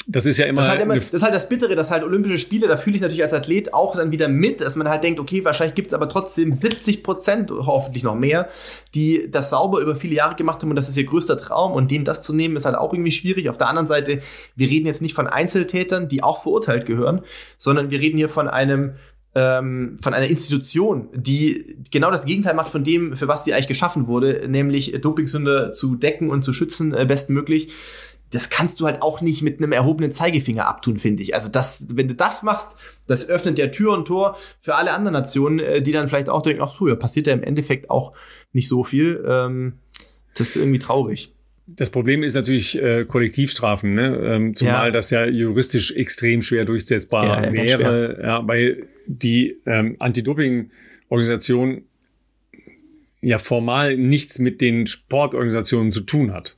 das 0.08 0.26
ist 0.26 0.38
ja 0.38 0.46
immer. 0.46 0.62
Das 0.62 0.68
ist, 0.68 0.72
halt 0.72 0.82
immer, 0.82 0.96
das 0.96 1.14
ist 1.14 1.24
halt 1.24 1.34
das 1.34 1.50
Bittere, 1.50 1.76
dass 1.76 1.90
halt 1.90 2.04
Olympische 2.04 2.38
Spiele, 2.38 2.68
da 2.68 2.78
fühle 2.78 2.96
ich 2.96 3.02
natürlich 3.02 3.24
als 3.24 3.34
Athlet 3.34 3.74
auch 3.74 3.96
dann 3.96 4.12
wieder 4.12 4.28
mit, 4.28 4.62
dass 4.62 4.76
man 4.76 4.88
halt 4.88 5.04
denkt, 5.04 5.20
okay, 5.20 5.44
wahrscheinlich 5.44 5.76
gibt 5.76 5.88
es 5.88 5.94
aber 5.94 6.08
trotzdem 6.08 6.54
70 6.54 7.04
Prozent, 7.04 7.52
hoffentlich 7.52 8.04
noch 8.04 8.16
mehr, 8.16 8.50
die 8.94 9.30
das 9.32 9.50
sauber 9.50 9.80
über 9.80 9.96
viele 9.96 10.16
Jahre 10.16 10.36
gemacht 10.36 10.62
haben 10.62 10.70
und 10.70 10.76
das 10.76 10.90
ist 10.90 10.98
ihr 10.98 11.06
größter 11.06 11.38
Traum 11.38 11.74
und 11.74 11.90
denen 11.90 12.06
das 12.06 12.22
zu 12.22 12.34
nehmen, 12.34 12.56
ist 12.56 12.66
halt 12.66 12.76
auch 12.76 12.94
irgendwie 12.94 13.12
schwierig. 13.12 13.50
Auf 13.50 13.58
der 13.58 13.68
anderen 13.68 13.88
Seite, 13.88 14.22
wir 14.56 14.70
reden 14.70 14.86
jetzt 14.86 15.02
nicht 15.02 15.16
von 15.16 15.28
Einzeltätern, 15.28 16.08
die 16.08 16.22
auch 16.22 16.42
verurteilt 16.44 16.86
gehören, 16.86 17.22
sondern 17.58 17.90
wir 17.90 18.00
reden 18.00 18.18
hier 18.18 18.30
von 18.30 18.48
einem 18.48 18.94
ähm, 19.36 19.98
von 20.02 20.14
einer 20.14 20.28
Institution, 20.28 21.10
die 21.14 21.78
genau 21.92 22.12
das 22.12 22.26
Gegenteil 22.26 22.56
macht 22.56 22.70
von 22.70 22.84
dem, 22.84 23.16
für 23.16 23.28
was 23.28 23.46
sie 23.46 23.54
eigentlich 23.54 23.68
geschaffen 23.68 24.08
wurde, 24.08 24.48
nämlich 24.48 24.92
Dopingsünder 25.02 25.72
zu 25.72 25.96
decken 25.96 26.30
und 26.30 26.44
zu 26.44 26.54
schützen, 26.54 26.94
äh, 26.94 27.06
bestmöglich 27.06 27.72
das 28.32 28.50
kannst 28.50 28.80
du 28.80 28.86
halt 28.86 29.02
auch 29.02 29.22
nicht 29.22 29.42
mit 29.42 29.58
einem 29.58 29.72
erhobenen 29.72 30.12
Zeigefinger 30.12 30.68
abtun, 30.68 30.98
finde 30.98 31.24
ich. 31.24 31.34
Also 31.34 31.50
das, 31.50 31.86
wenn 31.96 32.08
du 32.08 32.16
das 32.16 32.44
machst, 32.44 32.76
das 33.08 33.28
öffnet 33.28 33.58
ja 33.58 33.68
Tür 33.68 33.94
und 33.94 34.06
Tor 34.06 34.38
für 34.60 34.76
alle 34.76 34.94
anderen 34.94 35.14
Nationen, 35.14 35.60
äh, 35.60 35.82
die 35.82 35.92
dann 35.92 36.10
vielleicht 36.10 36.30
auch 36.30 36.44
denken, 36.44 36.62
ach 36.62 36.72
so, 36.72 36.88
ja, 36.88 36.96
passiert 36.96 37.28
ja 37.28 37.34
im 37.34 37.44
Endeffekt 37.44 37.90
auch 37.90 38.14
nicht 38.54 38.68
so 38.68 38.84
viel. 38.84 39.24
Ähm, 39.28 39.80
das 40.36 40.50
ist 40.50 40.58
irgendwie 40.58 40.80
traurig. 40.80 41.34
Das 41.76 41.90
Problem 41.90 42.24
ist 42.24 42.34
natürlich 42.34 42.82
äh, 42.82 43.06
Kollektivstrafen, 43.06 43.94
ne? 43.94 44.18
ähm, 44.26 44.56
zumal 44.56 44.88
ja. 44.88 44.92
das 44.92 45.12
ja 45.12 45.26
juristisch 45.26 45.92
extrem 45.96 46.42
schwer 46.42 46.66
durchsetzbar 46.66 47.46
ja, 47.46 47.54
wäre, 47.54 48.20
ja, 48.22 48.48
weil 48.48 48.88
die 49.06 49.58
ähm, 49.66 49.96
Anti-Doping-Organisation 50.00 51.84
ja 53.22 53.38
formal 53.38 53.98
nichts 53.98 54.40
mit 54.40 54.62
den 54.62 54.88
Sportorganisationen 54.88 55.92
zu 55.92 56.02
tun 56.02 56.34
hat. 56.34 56.56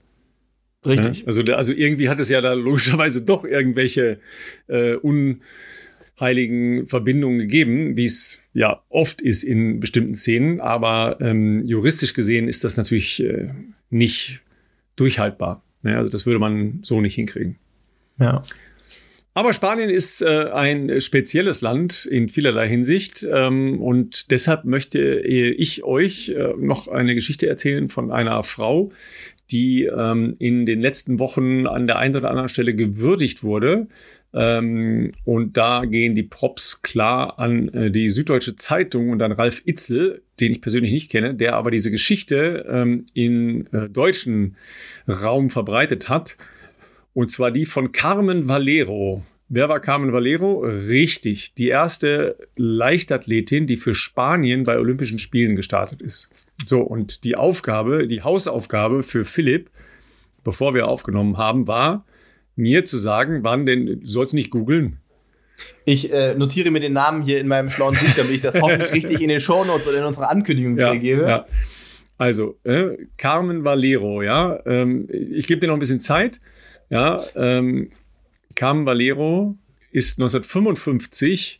Richtig. 0.85 1.25
Also, 1.27 1.43
also 1.43 1.73
irgendwie 1.73 2.09
hat 2.09 2.19
es 2.19 2.29
ja 2.29 2.41
da 2.41 2.53
logischerweise 2.53 3.23
doch 3.23 3.43
irgendwelche 3.43 4.19
äh, 4.67 4.95
unheiligen 4.95 6.87
Verbindungen 6.87 7.39
gegeben, 7.39 7.97
wie 7.97 8.05
es 8.05 8.39
ja 8.53 8.81
oft 8.89 9.21
ist 9.21 9.43
in 9.43 9.79
bestimmten 9.79 10.15
Szenen. 10.15 10.59
Aber 10.59 11.17
ähm, 11.21 11.65
juristisch 11.65 12.13
gesehen 12.13 12.47
ist 12.47 12.63
das 12.63 12.77
natürlich 12.77 13.23
äh, 13.23 13.49
nicht 13.89 14.41
durchhaltbar. 15.01 15.63
Also 15.83 16.11
das 16.11 16.25
würde 16.25 16.39
man 16.39 16.79
so 16.83 17.01
nicht 17.01 17.15
hinkriegen. 17.15 17.57
Ja. 18.19 18.43
Aber 19.33 19.53
Spanien 19.53 19.89
ist 19.89 20.21
äh, 20.21 20.49
ein 20.53 21.01
spezielles 21.01 21.61
Land 21.61 22.05
in 22.05 22.29
vielerlei 22.29 22.67
Hinsicht 22.67 23.25
ähm, 23.31 23.81
und 23.81 24.29
deshalb 24.29 24.65
möchte 24.65 25.21
ich 25.21 25.83
euch 25.83 26.29
äh, 26.29 26.53
noch 26.59 26.87
eine 26.87 27.15
Geschichte 27.15 27.47
erzählen 27.47 27.87
von 27.87 28.11
einer 28.11 28.43
Frau, 28.43 28.91
die 29.49 29.85
ähm, 29.85 30.35
in 30.37 30.65
den 30.65 30.81
letzten 30.81 31.17
Wochen 31.17 31.65
an 31.65 31.87
der 31.87 31.97
einen 31.97 32.15
oder 32.15 32.29
anderen 32.29 32.49
Stelle 32.49 32.75
gewürdigt 32.75 33.43
wurde. 33.43 33.87
Ähm, 34.33 35.11
und 35.25 35.57
da 35.57 35.83
gehen 35.85 36.15
die 36.15 36.23
Props 36.23 36.81
klar 36.81 37.37
an 37.37 37.69
äh, 37.69 37.91
die 37.91 38.07
Süddeutsche 38.07 38.55
Zeitung 38.55 39.09
und 39.09 39.21
an 39.21 39.33
Ralf 39.33 39.61
Itzel, 39.65 40.21
den 40.39 40.51
ich 40.51 40.61
persönlich 40.61 40.91
nicht 40.91 41.11
kenne, 41.11 41.35
der 41.35 41.55
aber 41.55 41.71
diese 41.71 41.91
Geschichte 41.91 42.65
ähm, 42.69 43.05
in 43.13 43.67
äh, 43.73 43.89
deutschen 43.89 44.55
Raum 45.07 45.49
verbreitet 45.49 46.07
hat. 46.07 46.37
Und 47.13 47.29
zwar 47.29 47.51
die 47.51 47.65
von 47.65 47.91
Carmen 47.91 48.47
Valero. 48.47 49.23
Wer 49.49 49.67
war 49.67 49.81
Carmen 49.81 50.13
Valero? 50.13 50.61
Richtig, 50.61 51.55
die 51.55 51.67
erste 51.67 52.37
Leichtathletin, 52.55 53.67
die 53.67 53.75
für 53.75 53.93
Spanien 53.93 54.63
bei 54.63 54.79
Olympischen 54.79 55.19
Spielen 55.19 55.57
gestartet 55.57 56.01
ist. 56.01 56.29
So, 56.63 56.79
und 56.79 57.25
die 57.25 57.35
Aufgabe, 57.35 58.07
die 58.07 58.21
Hausaufgabe 58.21 59.03
für 59.03 59.25
Philipp, 59.25 59.69
bevor 60.45 60.73
wir 60.73 60.87
aufgenommen 60.87 61.37
haben, 61.37 61.67
war, 61.67 62.05
mir 62.55 62.85
zu 62.85 62.97
sagen, 62.97 63.43
wann 63.43 63.65
denn, 63.65 63.85
du 63.85 64.05
sollst 64.05 64.33
nicht 64.33 64.51
googeln. 64.51 64.97
Ich 65.85 66.11
äh, 66.11 66.35
notiere 66.35 66.71
mir 66.71 66.79
den 66.79 66.93
Namen 66.93 67.23
hier 67.23 67.39
in 67.39 67.47
meinem 67.47 67.69
schlauen 67.69 67.95
Buch, 67.95 68.09
damit 68.15 68.31
ich 68.31 68.41
das 68.41 68.59
hoffentlich 68.59 68.91
richtig 68.93 69.21
in 69.21 69.29
den 69.29 69.39
Shownotes 69.39 69.87
oder 69.87 69.99
in 69.99 70.03
unserer 70.03 70.29
Ankündigung 70.29 70.77
ja, 70.77 70.87
wiedergebe. 70.87 71.23
Ja. 71.23 71.45
Also, 72.17 72.57
äh, 72.63 72.97
Carmen 73.17 73.63
Valero, 73.63 74.21
ja. 74.21 74.59
Ähm, 74.65 75.07
ich 75.11 75.47
gebe 75.47 75.59
dir 75.59 75.67
noch 75.67 75.75
ein 75.75 75.79
bisschen 75.79 75.99
Zeit. 75.99 76.39
Ja, 76.89 77.21
ähm, 77.35 77.89
Carmen 78.55 78.85
Valero 78.85 79.57
ist 79.91 80.19
1955 80.19 81.59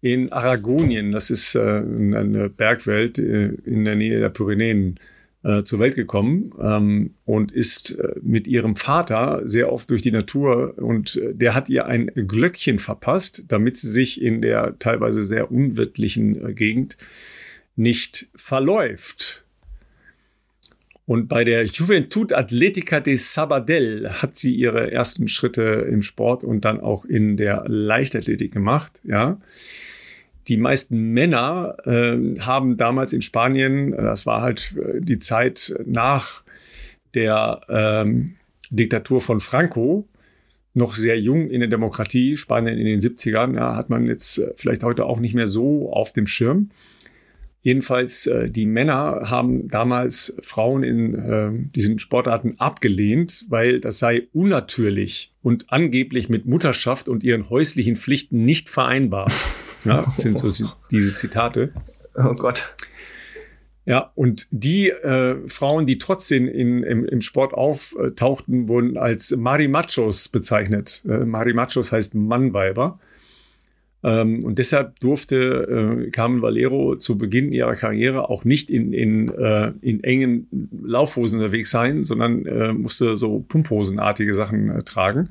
in 0.00 0.32
Aragonien, 0.32 1.12
das 1.12 1.30
ist 1.30 1.54
äh, 1.54 1.60
eine 1.60 2.50
Bergwelt 2.50 3.18
äh, 3.18 3.48
in 3.64 3.84
der 3.84 3.96
Nähe 3.96 4.20
der 4.20 4.28
Pyrenäen, 4.28 5.00
äh, 5.44 5.62
zur 5.62 5.78
Welt 5.78 5.94
gekommen 5.94 6.52
ähm, 6.60 7.14
und 7.24 7.52
ist 7.52 7.98
äh, 7.98 8.14
mit 8.22 8.46
ihrem 8.46 8.76
Vater 8.76 9.42
sehr 9.44 9.70
oft 9.70 9.90
durch 9.90 10.02
die 10.02 10.10
Natur 10.10 10.74
und 10.78 11.16
äh, 11.16 11.34
der 11.34 11.54
hat 11.54 11.68
ihr 11.68 11.86
ein 11.86 12.10
Glöckchen 12.14 12.78
verpasst, 12.78 13.44
damit 13.48 13.76
sie 13.76 13.90
sich 13.90 14.20
in 14.20 14.42
der 14.42 14.78
teilweise 14.78 15.22
sehr 15.22 15.52
unwirtlichen 15.52 16.48
äh, 16.48 16.54
Gegend 16.54 16.96
nicht 17.76 18.28
verläuft. 18.34 19.44
Und 21.06 21.28
bei 21.28 21.44
der 21.44 21.66
Juventud 21.66 22.32
Atletica 22.32 23.00
de 23.00 23.16
Sabadell 23.16 24.08
hat 24.08 24.36
sie 24.36 24.54
ihre 24.54 24.90
ersten 24.90 25.28
Schritte 25.28 25.86
im 25.90 26.00
Sport 26.00 26.44
und 26.44 26.64
dann 26.64 26.80
auch 26.80 27.04
in 27.04 27.36
der 27.36 27.64
Leichtathletik 27.66 28.52
gemacht, 28.52 28.92
ja. 29.04 29.38
Die 30.48 30.56
meisten 30.56 31.12
Männer 31.12 31.76
äh, 31.84 32.38
haben 32.40 32.76
damals 32.76 33.12
in 33.12 33.22
Spanien, 33.22 33.92
das 33.92 34.26
war 34.26 34.42
halt 34.42 34.74
äh, 34.76 35.00
die 35.00 35.18
Zeit 35.18 35.74
nach 35.86 36.42
der 37.14 37.60
ähm, 37.68 38.34
Diktatur 38.70 39.20
von 39.20 39.40
Franco, 39.40 40.06
noch 40.74 40.94
sehr 40.94 41.18
jung 41.18 41.48
in 41.48 41.60
der 41.60 41.68
Demokratie, 41.68 42.36
Spanien 42.36 42.76
in 42.76 42.86
den 42.86 43.00
70ern, 43.00 43.54
ja, 43.54 43.76
hat 43.76 43.90
man 43.90 44.06
jetzt 44.06 44.38
äh, 44.38 44.52
vielleicht 44.56 44.82
heute 44.82 45.06
auch 45.06 45.20
nicht 45.20 45.34
mehr 45.34 45.46
so 45.46 45.92
auf 45.92 46.12
dem 46.12 46.26
Schirm. 46.26 46.70
Jedenfalls, 47.62 48.26
äh, 48.26 48.50
die 48.50 48.66
Männer 48.66 49.30
haben 49.30 49.68
damals 49.68 50.36
Frauen 50.42 50.82
in 50.82 51.14
äh, 51.14 51.50
diesen 51.74 51.98
Sportarten 51.98 52.58
abgelehnt, 52.58 53.46
weil 53.48 53.80
das 53.80 53.98
sei 53.98 54.28
unnatürlich 54.34 55.32
und 55.42 55.72
angeblich 55.72 56.28
mit 56.28 56.44
Mutterschaft 56.44 57.08
und 57.08 57.24
ihren 57.24 57.48
häuslichen 57.48 57.96
Pflichten 57.96 58.44
nicht 58.44 58.68
vereinbar. 58.68 59.30
Ja, 59.84 60.12
sind 60.16 60.38
so 60.38 60.52
diese 60.90 61.14
Zitate. 61.14 61.72
Oh 62.14 62.34
Gott. 62.34 62.74
Ja, 63.86 64.12
und 64.14 64.46
die 64.50 64.88
äh, 64.88 65.46
Frauen, 65.46 65.86
die 65.86 65.98
trotzdem 65.98 66.48
in, 66.48 66.82
im, 66.82 67.04
im 67.04 67.20
Sport 67.20 67.52
auftauchten, 67.52 68.68
wurden 68.68 68.96
als 68.96 69.36
Marimachos 69.36 70.28
bezeichnet. 70.28 71.04
Äh, 71.06 71.26
Marimachos 71.26 71.92
heißt 71.92 72.14
Mannweiber. 72.14 72.98
Ähm, 74.02 74.42
und 74.42 74.58
deshalb 74.58 75.00
durfte 75.00 76.06
äh, 76.06 76.10
Carmen 76.10 76.40
Valero 76.40 76.96
zu 76.96 77.18
Beginn 77.18 77.52
ihrer 77.52 77.74
Karriere 77.74 78.30
auch 78.30 78.44
nicht 78.44 78.70
in, 78.70 78.92
in, 78.94 79.28
äh, 79.30 79.72
in 79.82 80.02
engen 80.02 80.70
Laufhosen 80.82 81.38
unterwegs 81.38 81.70
sein, 81.70 82.04
sondern 82.04 82.46
äh, 82.46 82.72
musste 82.72 83.18
so 83.18 83.40
Pumphosenartige 83.40 84.34
Sachen 84.34 84.70
äh, 84.70 84.82
tragen, 84.82 85.30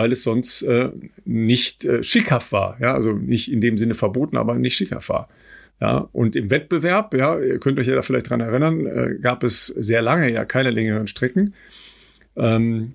weil 0.00 0.12
es 0.12 0.22
sonst 0.22 0.62
äh, 0.62 0.88
nicht 1.26 1.84
äh, 1.84 2.02
schickhaft 2.02 2.52
war. 2.52 2.78
Ja? 2.80 2.94
Also 2.94 3.12
nicht 3.12 3.52
in 3.52 3.60
dem 3.60 3.76
Sinne 3.76 3.92
verboten, 3.92 4.38
aber 4.38 4.54
nicht 4.54 4.74
schickhaft 4.74 5.10
war. 5.10 5.28
Ja, 5.78 6.08
und 6.12 6.36
im 6.36 6.50
Wettbewerb, 6.50 7.12
ja, 7.14 7.38
ihr 7.38 7.58
könnt 7.58 7.78
euch 7.78 7.86
ja 7.86 7.94
da 7.94 8.02
vielleicht 8.02 8.30
dran 8.30 8.40
erinnern, 8.40 8.86
äh, 8.86 9.16
gab 9.20 9.44
es 9.44 9.66
sehr 9.66 10.00
lange 10.00 10.30
ja 10.32 10.46
keine 10.46 10.70
längeren 10.70 11.06
Strecken. 11.06 11.52
Ähm, 12.34 12.92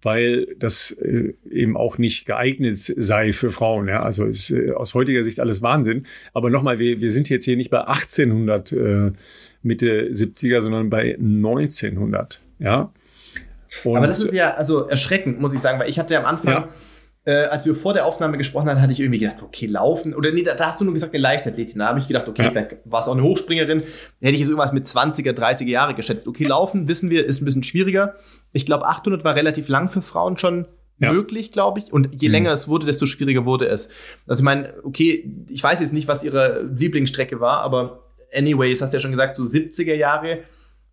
weil 0.00 0.54
das 0.60 0.92
äh, 0.92 1.34
eben 1.50 1.76
auch 1.76 1.98
nicht 1.98 2.24
geeignet 2.24 2.78
sei 2.78 3.32
für 3.32 3.50
Frauen. 3.50 3.88
Ja? 3.88 4.04
Also 4.04 4.26
ist 4.26 4.50
äh, 4.50 4.70
aus 4.70 4.94
heutiger 4.94 5.24
Sicht 5.24 5.40
alles 5.40 5.60
Wahnsinn. 5.60 6.06
Aber 6.34 6.50
nochmal, 6.50 6.78
wir, 6.78 7.00
wir 7.00 7.10
sind 7.10 7.28
jetzt 7.28 7.46
hier 7.46 7.56
nicht 7.56 7.70
bei 7.70 7.80
1800 7.80 8.72
äh, 8.72 9.12
Mitte 9.64 10.10
70er, 10.12 10.60
sondern 10.60 10.88
bei 10.88 11.16
1900. 11.16 12.40
Ja. 12.60 12.92
Und 13.84 13.96
Aber 13.96 14.06
das 14.06 14.22
ist 14.22 14.32
ja 14.32 14.54
also 14.54 14.86
erschreckend, 14.88 15.40
muss 15.40 15.52
ich 15.52 15.60
sagen, 15.60 15.78
weil 15.78 15.88
ich 15.88 15.98
hatte 15.98 16.18
am 16.18 16.24
Anfang 16.24 16.52
ja 16.52 16.68
äh, 17.28 17.44
als 17.44 17.66
wir 17.66 17.74
vor 17.74 17.92
der 17.92 18.06
Aufnahme 18.06 18.38
gesprochen 18.38 18.70
haben, 18.70 18.80
hatte 18.80 18.94
ich 18.94 19.00
irgendwie 19.00 19.18
gedacht, 19.18 19.42
okay, 19.42 19.66
laufen. 19.66 20.14
Oder 20.14 20.32
nee, 20.32 20.44
da, 20.44 20.54
da 20.54 20.68
hast 20.68 20.80
du 20.80 20.86
nur 20.86 20.94
gesagt, 20.94 21.12
eine 21.12 21.20
Leichtathletin. 21.20 21.78
Da 21.78 21.88
habe 21.88 22.00
ich 22.00 22.08
gedacht, 22.08 22.26
okay, 22.26 22.44
ja. 22.44 22.50
vielleicht 22.50 22.76
war 22.86 23.00
es 23.00 23.06
auch 23.06 23.12
eine 23.12 23.22
Hochspringerin. 23.22 23.82
Hätte 24.22 24.34
ich 24.34 24.40
es 24.40 24.48
irgendwas 24.48 24.72
mit 24.72 24.86
20er, 24.86 25.32
30er 25.32 25.66
Jahre 25.66 25.94
geschätzt. 25.94 26.26
Okay, 26.26 26.44
laufen, 26.44 26.88
wissen 26.88 27.10
wir, 27.10 27.26
ist 27.26 27.42
ein 27.42 27.44
bisschen 27.44 27.64
schwieriger. 27.64 28.14
Ich 28.52 28.64
glaube, 28.64 28.86
800 28.86 29.24
war 29.24 29.34
relativ 29.36 29.68
lang 29.68 29.90
für 29.90 30.00
Frauen 30.00 30.38
schon 30.38 30.68
ja. 31.00 31.12
möglich, 31.12 31.52
glaube 31.52 31.80
ich. 31.80 31.92
Und 31.92 32.08
je 32.18 32.28
mhm. 32.28 32.32
länger 32.32 32.52
es 32.52 32.66
wurde, 32.66 32.86
desto 32.86 33.04
schwieriger 33.04 33.44
wurde 33.44 33.66
es. 33.66 33.90
Also 34.26 34.40
ich 34.40 34.44
meine, 34.44 34.72
okay, 34.82 35.30
ich 35.50 35.62
weiß 35.62 35.80
jetzt 35.80 35.92
nicht, 35.92 36.08
was 36.08 36.24
ihre 36.24 36.62
Lieblingsstrecke 36.62 37.40
war, 37.40 37.58
aber 37.58 38.04
anyway, 38.34 38.70
das 38.70 38.80
hast 38.80 38.94
du 38.94 38.96
ja 38.96 39.00
schon 39.02 39.12
gesagt, 39.12 39.36
so 39.36 39.42
70er 39.42 39.94
Jahre 39.94 40.38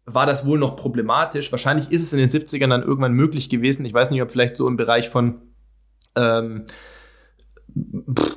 war 0.06 0.26
das 0.26 0.46
wohl 0.46 0.60
noch 0.60 0.76
problematisch. 0.76 1.52
Wahrscheinlich 1.52 1.92
ist 1.92 2.04
es 2.04 2.14
in 2.14 2.20
den 2.20 2.30
70ern 2.30 2.70
dann 2.70 2.84
irgendwann 2.84 3.14
möglich 3.14 3.50
gewesen. 3.50 3.86
Ich 3.86 3.94
weiß 3.94 4.12
nicht, 4.12 4.22
ob 4.22 4.32
vielleicht 4.32 4.56
so 4.56 4.68
im 4.68 4.78
Bereich 4.78 5.10
von 5.10 5.42
ähm, 6.16 6.66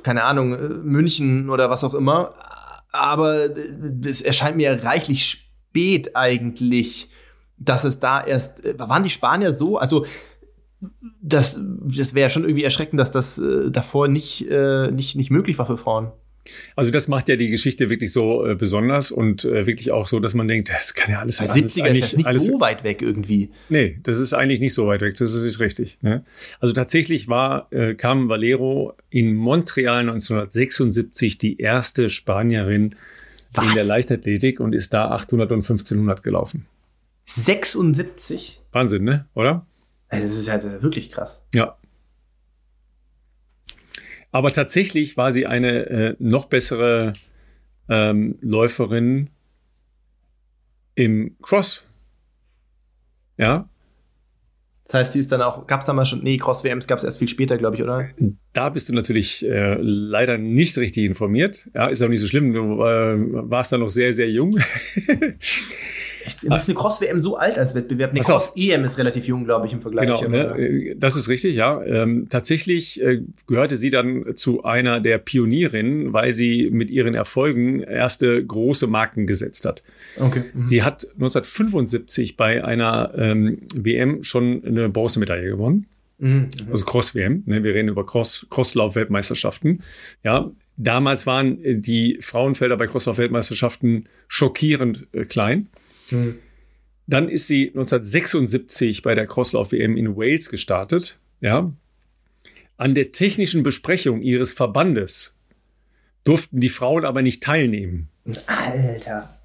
keine 0.03 0.23
Ahnung, 0.23 0.83
München 0.83 1.49
oder 1.49 1.69
was 1.69 1.83
auch 1.83 1.93
immer. 1.93 2.35
Aber 2.91 3.49
es 4.05 4.21
erscheint 4.21 4.57
mir 4.57 4.83
reichlich 4.83 5.25
spät 5.25 6.15
eigentlich, 6.15 7.09
dass 7.57 7.83
es 7.83 7.99
da 7.99 8.23
erst, 8.23 8.63
waren 8.79 9.03
die 9.03 9.09
Spanier 9.09 9.51
so, 9.51 9.77
also 9.77 10.05
das, 11.21 11.59
das 11.59 12.13
wäre 12.13 12.29
schon 12.29 12.43
irgendwie 12.43 12.63
erschreckend, 12.63 12.99
dass 12.99 13.11
das 13.11 13.37
äh, 13.37 13.69
davor 13.69 14.07
nicht, 14.07 14.49
äh, 14.49 14.91
nicht, 14.91 15.15
nicht 15.15 15.29
möglich 15.29 15.59
war 15.59 15.65
für 15.65 15.77
Frauen. 15.77 16.11
Also 16.75 16.91
das 16.91 17.07
macht 17.07 17.29
ja 17.29 17.35
die 17.35 17.49
Geschichte 17.49 17.89
wirklich 17.89 18.11
so 18.11 18.45
äh, 18.45 18.55
besonders 18.55 19.11
und 19.11 19.45
äh, 19.45 19.67
wirklich 19.67 19.91
auch 19.91 20.07
so, 20.07 20.19
dass 20.19 20.33
man 20.33 20.47
denkt, 20.47 20.69
das 20.69 20.93
kann 20.93 21.11
ja 21.11 21.19
alles 21.19 21.37
sein. 21.37 21.49
70er 21.49 21.87
ist 21.87 22.03
das 22.03 22.15
nicht 22.15 22.25
alles, 22.25 22.45
so 22.45 22.59
weit 22.59 22.83
weg 22.83 23.01
irgendwie. 23.01 23.51
Nee, 23.69 23.99
das 24.03 24.19
ist 24.19 24.33
eigentlich 24.33 24.59
nicht 24.59 24.73
so 24.73 24.87
weit 24.87 25.01
weg, 25.01 25.15
das 25.17 25.33
ist 25.33 25.59
richtig. 25.59 25.97
Ne? 26.01 26.23
Also 26.59 26.73
tatsächlich 26.73 27.27
war 27.27 27.71
äh, 27.71 27.93
Carmen 27.95 28.29
Valero 28.29 28.95
in 29.09 29.35
Montreal 29.35 30.01
1976 30.01 31.37
die 31.37 31.59
erste 31.59 32.09
Spanierin 32.09 32.95
Was? 33.53 33.65
in 33.65 33.73
der 33.75 33.83
Leichtathletik 33.83 34.59
und 34.59 34.73
ist 34.73 34.93
da 34.93 35.11
800 35.11 35.51
und 35.51 35.59
1500 35.59 36.23
gelaufen. 36.23 36.65
76? 37.25 38.61
Wahnsinn, 38.71 39.03
ne? 39.03 39.27
Oder? 39.35 39.65
Also 40.07 40.27
das 40.27 40.37
ist 40.37 40.47
ja 40.47 40.81
wirklich 40.81 41.11
krass. 41.11 41.45
Ja, 41.53 41.77
aber 44.31 44.51
tatsächlich 44.51 45.17
war 45.17 45.31
sie 45.31 45.45
eine 45.45 45.85
äh, 45.87 46.15
noch 46.19 46.45
bessere 46.45 47.13
ähm, 47.89 48.37
Läuferin 48.41 49.29
im 50.95 51.35
Cross. 51.41 51.85
Ja. 53.37 53.69
Das 54.85 55.01
heißt, 55.01 55.11
sie 55.13 55.19
ist 55.19 55.31
dann 55.31 55.41
auch, 55.43 55.67
gab 55.67 55.81
es 55.81 55.85
da 55.85 55.93
mal 55.93 56.05
schon, 56.05 56.23
nee, 56.23 56.37
Cross-WMs 56.37 56.87
gab 56.87 56.97
es 56.97 57.03
erst 57.03 57.19
viel 57.19 57.27
später, 57.27 57.59
glaube 57.59 57.75
ich, 57.75 57.83
oder? 57.83 58.09
Da 58.53 58.69
bist 58.69 58.89
du 58.89 58.93
natürlich 58.93 59.47
äh, 59.47 59.77
leider 59.79 60.39
nicht 60.39 60.77
richtig 60.79 61.05
informiert. 61.05 61.69
Ja, 61.75 61.87
ist 61.87 62.01
auch 62.01 62.07
nicht 62.07 62.19
so 62.19 62.27
schlimm. 62.27 62.53
Du 62.53 62.83
äh, 62.83 63.15
warst 63.49 63.71
da 63.71 63.77
noch 63.77 63.89
sehr, 63.89 64.13
sehr 64.13 64.31
jung. 64.31 64.57
Echt? 66.23 66.43
Ist 66.43 66.69
eine 66.69 66.77
Cross-WM 66.77 67.21
so 67.21 67.37
alt 67.37 67.57
als 67.57 67.75
Wettbewerb? 67.75 68.11
Eine 68.11 68.19
Cross-EM 68.21 68.83
ist 68.83 68.97
relativ 68.97 69.25
jung, 69.25 69.45
glaube 69.45 69.67
ich, 69.67 69.73
im 69.73 69.81
Vergleich. 69.81 70.21
Genau, 70.21 70.29
ne? 70.29 70.57
Äh, 70.57 70.95
das 70.97 71.15
ist 71.15 71.29
richtig, 71.29 71.55
ja. 71.55 71.83
Ähm, 71.83 72.27
tatsächlich 72.29 73.01
äh, 73.01 73.21
gehörte 73.47 73.75
sie 73.75 73.89
dann 73.89 74.35
zu 74.35 74.63
einer 74.63 74.99
der 74.99 75.17
Pionierinnen, 75.17 76.13
weil 76.13 76.31
sie 76.33 76.69
mit 76.71 76.91
ihren 76.91 77.13
Erfolgen 77.13 77.81
erste 77.81 78.45
große 78.45 78.87
Marken 78.87 79.27
gesetzt 79.27 79.65
hat. 79.65 79.83
Okay. 80.19 80.43
Mhm. 80.53 80.65
Sie 80.65 80.83
hat 80.83 81.05
1975 81.13 82.37
bei 82.37 82.63
einer 82.63 83.13
ähm, 83.17 83.59
WM 83.73 84.23
schon 84.23 84.63
eine 84.65 84.89
Bronzemedaille 84.89 85.49
gewonnen. 85.49 85.87
Mhm. 86.19 86.49
Also 86.69 86.85
Cross-WM. 86.85 87.43
Ne? 87.45 87.63
Wir 87.63 87.73
reden 87.73 87.89
über 87.89 88.05
Cross, 88.05 88.47
Crosslauf-Weltmeisterschaften. 88.49 89.81
Ja, 90.23 90.51
damals 90.77 91.25
waren 91.25 91.59
die 91.63 92.17
Frauenfelder 92.21 92.77
bei 92.77 92.87
Crosslauf-Weltmeisterschaften 92.87 94.07
schockierend 94.27 95.07
äh, 95.13 95.25
klein. 95.25 95.67
Mhm. 96.11 96.39
Dann 97.07 97.27
ist 97.27 97.47
sie 97.47 97.69
1976 97.69 99.01
bei 99.01 99.15
der 99.15 99.25
Crosslauf-WM 99.25 99.97
in 99.97 100.15
Wales 100.15 100.49
gestartet. 100.49 101.19
Ja. 101.41 101.73
An 102.77 102.95
der 102.95 103.11
technischen 103.11 103.63
Besprechung 103.63 104.21
ihres 104.21 104.53
Verbandes 104.53 105.37
durften 106.23 106.59
die 106.59 106.69
Frauen 106.69 107.05
aber 107.05 107.21
nicht 107.21 107.41
teilnehmen. 107.41 108.09
Alter. 108.45 109.39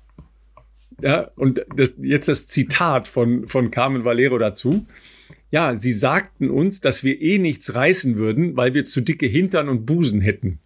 Ja, 1.00 1.30
und 1.36 1.64
das, 1.74 1.94
jetzt 2.00 2.28
das 2.28 2.46
Zitat 2.46 3.08
von, 3.08 3.48
von 3.48 3.70
Carmen 3.70 4.04
Valero 4.04 4.38
dazu. 4.38 4.86
Ja, 5.50 5.76
sie 5.76 5.92
sagten 5.92 6.50
uns, 6.50 6.80
dass 6.80 7.04
wir 7.04 7.20
eh 7.20 7.38
nichts 7.38 7.74
reißen 7.74 8.16
würden, 8.16 8.56
weil 8.56 8.74
wir 8.74 8.84
zu 8.84 9.00
dicke 9.00 9.26
Hintern 9.26 9.68
und 9.68 9.86
Busen 9.86 10.20
hätten. 10.20 10.58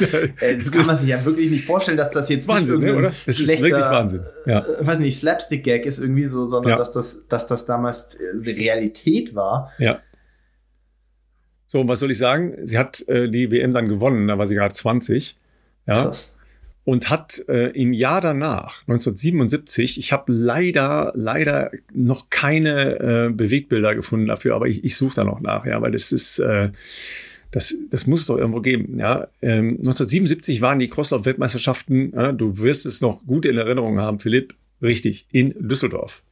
Das 0.00 0.72
kann 0.72 0.86
man 0.86 0.98
sich 0.98 1.08
ja 1.08 1.24
wirklich 1.24 1.50
nicht 1.50 1.64
vorstellen, 1.64 1.96
dass 1.96 2.10
das 2.10 2.28
jetzt 2.28 2.48
Wahnsinn, 2.48 2.80
ne, 2.80 2.96
oder? 2.96 3.12
Das 3.26 3.38
ist 3.40 3.48
wirklich 3.48 3.84
Wahnsinn. 3.84 4.22
Ja. 4.46 4.60
Äh, 4.60 4.86
weiß 4.86 4.98
nicht, 4.98 5.18
Slapstick-Gag 5.18 5.86
ist 5.86 5.98
irgendwie 5.98 6.26
so, 6.26 6.46
sondern 6.46 6.72
ja. 6.72 6.78
dass, 6.78 6.92
das, 6.92 7.26
dass 7.28 7.46
das 7.46 7.64
damals 7.66 8.14
äh, 8.14 8.50
Realität 8.50 9.34
war. 9.34 9.72
Ja. 9.78 10.00
So, 11.66 11.86
was 11.86 12.00
soll 12.00 12.10
ich 12.10 12.18
sagen? 12.18 12.56
Sie 12.64 12.78
hat 12.78 13.06
äh, 13.08 13.28
die 13.28 13.50
WM 13.50 13.72
dann 13.72 13.88
gewonnen, 13.88 14.26
da 14.28 14.38
war 14.38 14.46
sie 14.46 14.54
gerade 14.54 14.74
20. 14.74 15.36
Ja. 15.86 16.04
Krass 16.04 16.34
und 16.84 17.10
hat 17.10 17.44
äh, 17.48 17.68
im 17.70 17.92
Jahr 17.92 18.20
danach, 18.20 18.82
1977, 18.82 19.98
ich 19.98 20.12
habe 20.12 20.32
leider, 20.32 21.12
leider 21.14 21.70
noch 21.92 22.30
keine 22.30 22.98
äh, 22.98 23.30
Bewegbilder 23.32 23.94
gefunden 23.94 24.26
dafür, 24.26 24.56
aber 24.56 24.66
ich, 24.66 24.82
ich 24.82 24.96
suche 24.96 25.16
da 25.16 25.24
noch 25.24 25.40
nach, 25.40 25.66
ja, 25.66 25.80
weil 25.82 25.92
das 25.92 26.10
ist, 26.10 26.38
äh, 26.38 26.70
das, 27.50 27.74
das 27.90 28.06
muss 28.06 28.20
es 28.20 28.26
doch 28.26 28.38
irgendwo 28.38 28.60
geben. 28.60 28.98
Ja. 28.98 29.28
Ähm, 29.42 29.76
1977 29.78 30.60
waren 30.60 30.78
die 30.78 30.88
Crosslauf-Weltmeisterschaften, 30.88 32.12
äh, 32.14 32.34
du 32.34 32.58
wirst 32.58 32.86
es 32.86 33.00
noch 33.00 33.24
gut 33.26 33.44
in 33.44 33.58
Erinnerung 33.58 33.98
haben, 33.98 34.18
Philipp, 34.18 34.54
richtig, 34.80 35.26
in 35.32 35.54
Düsseldorf. 35.58 36.22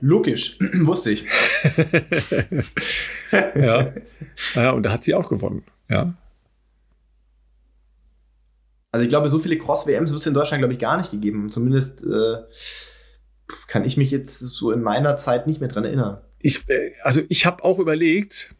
Logisch, 0.00 0.58
wusste 0.74 1.12
ich. 1.12 1.24
ja. 3.32 3.92
ja, 4.54 4.70
und 4.72 4.82
da 4.82 4.92
hat 4.92 5.04
sie 5.04 5.14
auch 5.14 5.28
gewonnen. 5.28 5.64
Ja. 5.88 6.14
Also 8.90 9.04
ich 9.04 9.08
glaube, 9.08 9.28
so 9.28 9.38
viele 9.38 9.58
Cross-WMs 9.58 10.10
wird 10.10 10.20
es 10.20 10.26
in 10.26 10.34
Deutschland, 10.34 10.60
glaube 10.60 10.72
ich, 10.72 10.80
gar 10.80 10.96
nicht 10.96 11.10
gegeben. 11.10 11.50
Zumindest 11.50 12.02
äh, 12.04 12.36
kann 13.66 13.84
ich 13.84 13.96
mich 13.96 14.10
jetzt 14.10 14.38
so 14.38 14.72
in 14.72 14.82
meiner 14.82 15.16
Zeit 15.16 15.46
nicht 15.46 15.60
mehr 15.60 15.68
dran 15.68 15.84
erinnern. 15.84 16.20
Ich, 16.40 16.68
äh, 16.68 16.92
also 17.02 17.20
ich 17.28 17.46
habe 17.46 17.64
auch 17.64 17.78
überlegt. 17.78 18.54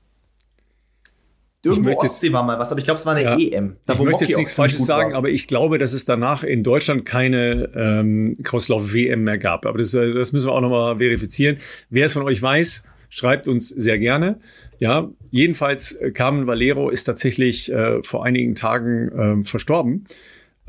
Irgendwo 1.64 1.90
Ostsee 1.90 2.26
jetzt, 2.26 2.32
war 2.32 2.44
mal 2.44 2.59
was, 2.59 2.70
aber 2.70 2.78
ich 2.78 2.84
glaube, 2.84 2.98
es 2.98 3.06
war 3.06 3.16
eine 3.16 3.24
ja, 3.24 3.36
EM. 3.36 3.76
Da, 3.84 3.94
ich 3.94 4.00
möchte 4.00 4.24
jetzt 4.24 4.36
nichts 4.36 4.52
Falsches 4.52 4.86
sagen, 4.86 5.12
war. 5.12 5.18
aber 5.18 5.30
ich 5.30 5.48
glaube, 5.48 5.78
dass 5.78 5.92
es 5.92 6.04
danach 6.04 6.44
in 6.44 6.62
Deutschland 6.62 7.04
keine 7.04 7.70
ähm, 7.74 8.34
Crosslauf-WM 8.44 9.24
mehr 9.24 9.38
gab. 9.38 9.66
Aber 9.66 9.78
das, 9.78 9.92
äh, 9.92 10.14
das 10.14 10.32
müssen 10.32 10.46
wir 10.46 10.52
auch 10.52 10.61
nochmal 10.61 10.98
verifizieren. 10.98 11.59
Wer 11.90 12.06
es 12.06 12.12
von 12.12 12.22
euch 12.22 12.40
weiß, 12.40 12.84
schreibt 13.09 13.48
uns 13.48 13.68
sehr 13.68 13.98
gerne. 13.98 14.38
Ja, 14.78 15.11
jedenfalls 15.30 15.92
äh, 15.92 16.12
Carmen 16.12 16.46
Valero 16.46 16.90
ist 16.90 17.04
tatsächlich 17.04 17.72
äh, 17.72 18.02
vor 18.04 18.24
einigen 18.24 18.54
Tagen 18.54 19.40
äh, 19.42 19.44
verstorben. 19.44 20.06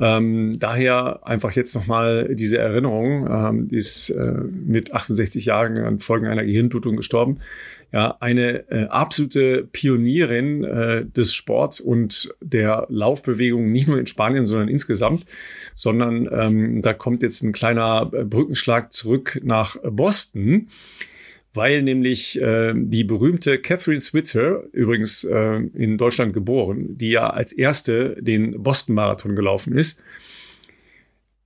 Ähm, 0.00 0.58
daher 0.58 1.26
einfach 1.26 1.52
jetzt 1.52 1.74
nochmal 1.74 2.34
diese 2.34 2.56
Erinnerung, 2.56 3.28
ähm, 3.30 3.68
die 3.68 3.76
ist 3.76 4.08
äh, 4.08 4.32
mit 4.32 4.94
68 4.94 5.44
Jahren 5.44 5.78
an 5.78 6.00
Folgen 6.00 6.26
einer 6.26 6.44
Gehirnblutung 6.44 6.96
gestorben. 6.96 7.40
Ja, 7.92 8.16
eine 8.20 8.70
äh, 8.70 8.86
absolute 8.86 9.68
Pionierin 9.72 10.62
äh, 10.62 11.04
des 11.04 11.34
Sports 11.34 11.80
und 11.80 12.32
der 12.40 12.86
Laufbewegung, 12.88 13.72
nicht 13.72 13.88
nur 13.88 13.98
in 13.98 14.06
Spanien, 14.06 14.46
sondern 14.46 14.68
insgesamt, 14.68 15.26
sondern 15.74 16.28
ähm, 16.30 16.82
da 16.82 16.94
kommt 16.94 17.22
jetzt 17.24 17.42
ein 17.42 17.52
kleiner 17.52 18.08
äh, 18.12 18.24
Brückenschlag 18.24 18.92
zurück 18.92 19.40
nach 19.42 19.76
Boston 19.82 20.68
weil 21.52 21.82
nämlich 21.82 22.40
äh, 22.40 22.72
die 22.76 23.04
berühmte 23.04 23.58
Catherine 23.58 24.00
Switzer, 24.00 24.62
übrigens 24.72 25.24
äh, 25.24 25.56
in 25.74 25.98
Deutschland 25.98 26.32
geboren, 26.32 26.96
die 26.96 27.10
ja 27.10 27.30
als 27.30 27.52
erste 27.52 28.16
den 28.20 28.62
Boston-Marathon 28.62 29.34
gelaufen 29.34 29.76
ist, 29.76 30.02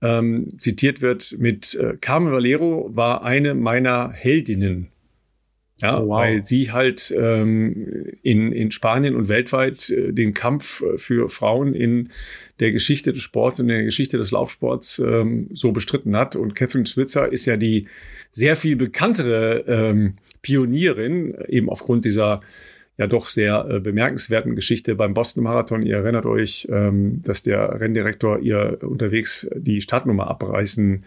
ähm, 0.01 0.57
zitiert 0.57 1.01
wird 1.01 1.35
mit 1.39 1.73
äh, 1.75 1.97
Carmen 1.99 2.31
Valero 2.31 2.89
war 2.93 3.23
eine 3.23 3.55
meiner 3.55 4.11
Heldinnen. 4.11 4.89
Ja, 5.85 5.99
oh, 5.99 6.07
wow. 6.07 6.17
weil 6.17 6.43
sie 6.43 6.71
halt 6.71 7.13
ähm, 7.15 8.15
in, 8.23 8.51
in 8.51 8.71
Spanien 8.71 9.15
und 9.15 9.29
weltweit 9.29 9.89
äh, 9.89 10.11
den 10.11 10.33
Kampf 10.33 10.81
äh, 10.81 10.97
für 10.97 11.29
Frauen 11.29 11.73
in 11.73 12.09
der 12.59 12.71
Geschichte 12.71 13.13
des 13.13 13.21
Sports 13.21 13.59
und 13.59 13.67
der 13.67 13.83
Geschichte 13.83 14.17
des 14.17 14.31
Laufsports 14.31 14.99
ähm, 14.99 15.49
so 15.53 15.71
bestritten 15.71 16.15
hat. 16.17 16.35
Und 16.35 16.55
Catherine 16.55 16.87
Switzer 16.87 17.31
ist 17.31 17.45
ja 17.45 17.55
die 17.57 17.87
sehr 18.31 18.55
viel 18.55 18.75
bekanntere 18.75 19.63
ähm, 19.67 20.15
Pionierin, 20.41 21.35
eben 21.47 21.69
aufgrund 21.69 22.05
dieser 22.05 22.41
ja 22.97 23.07
doch 23.07 23.27
sehr 23.27 23.67
äh, 23.69 23.79
bemerkenswerten 23.79 24.55
Geschichte 24.55 24.95
beim 24.95 25.13
Boston 25.13 25.43
Marathon. 25.43 25.83
Ihr 25.83 25.97
erinnert 25.97 26.25
euch, 26.25 26.67
ähm, 26.71 27.21
dass 27.23 27.43
der 27.43 27.79
Renndirektor 27.79 28.39
ihr 28.39 28.79
unterwegs 28.81 29.47
die 29.55 29.81
Startnummer 29.81 30.27
abreißen 30.29 31.03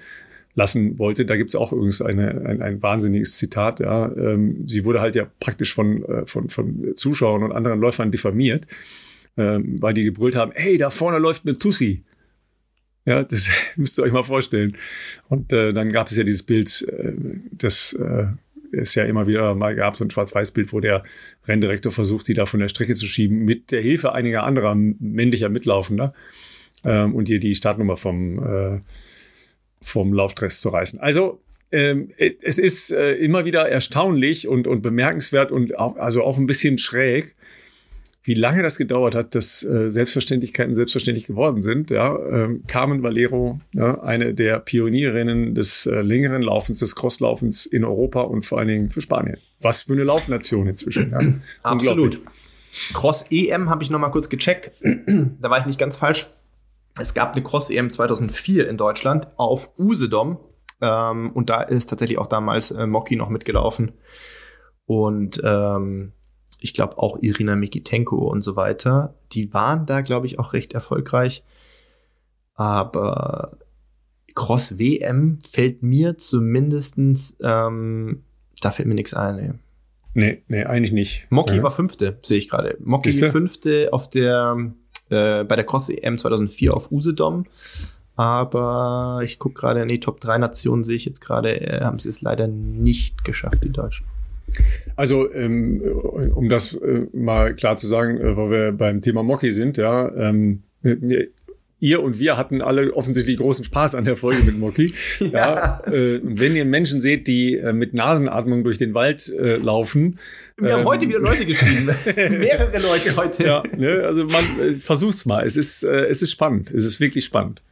lassen 0.58 0.98
wollte. 0.98 1.24
Da 1.24 1.36
gibt 1.36 1.50
es 1.50 1.56
auch 1.56 1.72
übrigens 1.72 2.02
eine, 2.02 2.44
ein, 2.44 2.60
ein 2.60 2.82
wahnsinniges 2.82 3.38
Zitat. 3.38 3.78
Ja. 3.78 4.10
Ähm, 4.16 4.64
sie 4.66 4.84
wurde 4.84 5.00
halt 5.00 5.14
ja 5.14 5.30
praktisch 5.38 5.72
von, 5.72 6.04
äh, 6.04 6.26
von, 6.26 6.48
von 6.48 6.94
Zuschauern 6.96 7.44
und 7.44 7.52
anderen 7.52 7.80
Läufern 7.80 8.10
diffamiert, 8.10 8.66
ähm, 9.36 9.80
weil 9.80 9.94
die 9.94 10.02
gebrüllt 10.02 10.34
haben, 10.34 10.50
hey, 10.56 10.76
da 10.76 10.90
vorne 10.90 11.18
läuft 11.18 11.46
eine 11.46 11.56
Tussi. 11.56 12.02
Ja, 13.04 13.22
das 13.22 13.48
müsst 13.76 13.98
ihr 13.98 14.02
euch 14.02 14.12
mal 14.12 14.24
vorstellen. 14.24 14.76
Und 15.28 15.52
äh, 15.52 15.72
dann 15.72 15.92
gab 15.92 16.08
es 16.08 16.16
ja 16.16 16.24
dieses 16.24 16.42
Bild, 16.42 16.84
äh, 16.88 17.12
das 17.52 17.92
äh, 17.92 18.26
es 18.72 18.96
ja 18.96 19.04
immer 19.04 19.28
wieder 19.28 19.54
mal 19.54 19.76
gab, 19.76 19.96
so 19.96 20.04
ein 20.04 20.10
Schwarz-Weiß-Bild, 20.10 20.72
wo 20.72 20.80
der 20.80 21.04
Renndirektor 21.46 21.92
versucht, 21.92 22.26
sie 22.26 22.34
da 22.34 22.46
von 22.46 22.58
der 22.58 22.68
Strecke 22.68 22.96
zu 22.96 23.06
schieben, 23.06 23.44
mit 23.44 23.70
der 23.70 23.80
Hilfe 23.80 24.12
einiger 24.12 24.42
anderer 24.42 24.74
männlicher 24.74 25.48
Mitlaufender 25.48 26.12
ähm, 26.84 27.14
und 27.14 27.30
ihr 27.30 27.38
die 27.38 27.54
Startnummer 27.54 27.96
vom, 27.96 28.38
äh, 28.44 28.80
vom 29.80 30.12
Laufdress 30.12 30.60
zu 30.60 30.68
reißen. 30.70 31.00
Also 31.00 31.40
ähm, 31.70 32.12
es 32.16 32.58
ist 32.58 32.92
äh, 32.92 33.14
immer 33.14 33.44
wieder 33.44 33.68
erstaunlich 33.68 34.48
und, 34.48 34.66
und 34.66 34.82
bemerkenswert 34.82 35.52
und 35.52 35.78
auch, 35.78 35.96
also 35.96 36.22
auch 36.22 36.38
ein 36.38 36.46
bisschen 36.46 36.78
schräg, 36.78 37.34
wie 38.22 38.34
lange 38.34 38.62
das 38.62 38.76
gedauert 38.76 39.14
hat, 39.14 39.34
dass 39.34 39.62
äh, 39.62 39.90
Selbstverständlichkeiten 39.90 40.74
selbstverständlich 40.74 41.26
geworden 41.26 41.62
sind. 41.62 41.90
Ja, 41.90 42.14
ähm, 42.30 42.62
Carmen 42.66 43.02
Valero, 43.02 43.58
ja, 43.72 44.02
eine 44.02 44.34
der 44.34 44.60
Pionierinnen 44.60 45.54
des 45.54 45.86
äh, 45.86 46.02
längeren 46.02 46.42
Laufens, 46.42 46.80
des 46.80 46.94
Crosslaufens 46.94 47.66
in 47.66 47.84
Europa 47.84 48.22
und 48.22 48.44
vor 48.44 48.58
allen 48.58 48.68
Dingen 48.68 48.90
für 48.90 49.00
Spanien. 49.00 49.38
Was 49.60 49.82
für 49.82 49.94
eine 49.94 50.04
Laufnation 50.04 50.66
inzwischen. 50.66 51.10
Ja. 51.10 51.20
Absolut. 51.62 52.20
Cross-EM 52.92 53.70
habe 53.70 53.82
ich 53.82 53.90
noch 53.90 53.98
mal 53.98 54.10
kurz 54.10 54.28
gecheckt. 54.28 54.72
da 54.82 55.50
war 55.50 55.60
ich 55.60 55.66
nicht 55.66 55.78
ganz 55.78 55.96
falsch. 55.96 56.28
Es 56.98 57.14
gab 57.14 57.34
eine 57.34 57.44
Cross-EM 57.44 57.90
2004 57.90 58.68
in 58.68 58.76
Deutschland 58.76 59.28
auf 59.36 59.78
Usedom. 59.78 60.38
Ähm, 60.80 61.32
und 61.32 61.50
da 61.50 61.62
ist 61.62 61.90
tatsächlich 61.90 62.18
auch 62.18 62.26
damals 62.26 62.70
äh, 62.70 62.86
Moki 62.86 63.16
noch 63.16 63.28
mitgelaufen. 63.28 63.92
Und 64.86 65.40
ähm, 65.44 66.12
ich 66.60 66.74
glaube 66.74 66.98
auch 66.98 67.18
Irina 67.20 67.56
Mikitenko 67.56 68.16
und 68.16 68.42
so 68.42 68.56
weiter, 68.56 69.14
die 69.32 69.52
waren 69.52 69.86
da, 69.86 70.00
glaube 70.00 70.26
ich, 70.26 70.38
auch 70.38 70.52
recht 70.52 70.72
erfolgreich. 70.72 71.44
Aber 72.54 73.58
Cross 74.34 74.78
WM 74.78 75.38
fällt 75.40 75.82
mir 75.82 76.18
zumindestens, 76.18 77.36
ähm, 77.42 78.24
da 78.60 78.70
fällt 78.70 78.88
mir 78.88 78.94
nichts 78.94 79.14
ein. 79.14 79.36
Nee. 79.36 79.52
Nee, 80.14 80.42
nee, 80.48 80.64
eigentlich 80.64 80.92
nicht. 80.92 81.26
Moki 81.30 81.56
ja. 81.56 81.62
war 81.62 81.70
Fünfte, 81.70 82.18
sehe 82.22 82.38
ich 82.38 82.48
gerade. 82.48 82.76
Moki 82.80 83.12
Fünfte 83.12 83.90
auf 83.92 84.10
der, 84.10 84.56
äh, 85.10 85.44
bei 85.44 85.56
der 85.56 85.64
Cross 85.64 85.90
EM 85.90 86.18
2004 86.18 86.74
auf 86.74 86.90
Usedom. 86.92 87.46
Aber 88.16 89.20
ich 89.22 89.38
gucke 89.38 89.60
gerade, 89.60 89.82
in 89.82 89.88
die 89.88 90.00
Top 90.00 90.20
3 90.20 90.38
Nationen 90.38 90.82
sehe 90.82 90.96
ich 90.96 91.04
jetzt 91.04 91.20
gerade, 91.20 91.60
äh, 91.60 91.80
haben 91.82 92.00
sie 92.00 92.08
es 92.08 92.20
leider 92.20 92.48
nicht 92.48 93.24
geschafft, 93.24 93.62
die 93.62 93.70
Deutschen. 93.70 94.06
Also, 94.96 95.32
ähm, 95.32 95.82
um 96.34 96.48
das 96.48 96.74
äh, 96.74 97.06
mal 97.12 97.54
klar 97.54 97.76
zu 97.76 97.86
sagen, 97.86 98.18
äh, 98.18 98.36
wo 98.36 98.50
wir 98.50 98.72
beim 98.72 99.02
Thema 99.02 99.22
Mocky 99.22 99.52
sind, 99.52 99.76
ja, 99.76 100.10
ähm, 100.16 100.62
ihr 101.80 102.02
und 102.02 102.18
wir 102.18 102.36
hatten 102.36 102.60
alle 102.60 102.92
offensichtlich 102.94 103.36
großen 103.36 103.64
Spaß 103.64 103.94
an 103.94 104.04
der 104.04 104.16
Folge 104.16 104.42
mit 104.42 104.58
Mocky. 104.58 104.94
ja. 105.20 105.28
ja 105.86 105.92
äh, 105.92 106.20
wenn 106.22 106.56
ihr 106.56 106.64
Menschen 106.64 107.00
seht, 107.00 107.26
die 107.26 107.56
äh, 107.56 107.72
mit 107.72 107.94
Nasenatmung 107.94 108.64
durch 108.64 108.78
den 108.78 108.94
Wald 108.94 109.28
äh, 109.28 109.56
laufen. 109.56 110.18
Wir 110.56 110.70
ähm, 110.70 110.76
haben 110.78 110.84
heute 110.86 111.08
wieder 111.08 111.20
Leute 111.20 111.46
geschrieben. 111.46 111.86
Mehrere 112.16 112.78
Leute 112.80 113.16
heute. 113.16 113.44
Ja, 113.44 113.62
ne, 113.76 114.02
also 114.04 114.24
man 114.24 114.44
äh, 114.60 114.74
versucht's 114.74 115.26
mal. 115.26 115.44
Es 115.44 115.56
ist, 115.56 115.84
äh, 115.84 116.06
es 116.06 116.22
ist 116.22 116.32
spannend. 116.32 116.70
Es 116.70 116.84
ist 116.84 117.00
wirklich 117.00 117.24
spannend. 117.24 117.62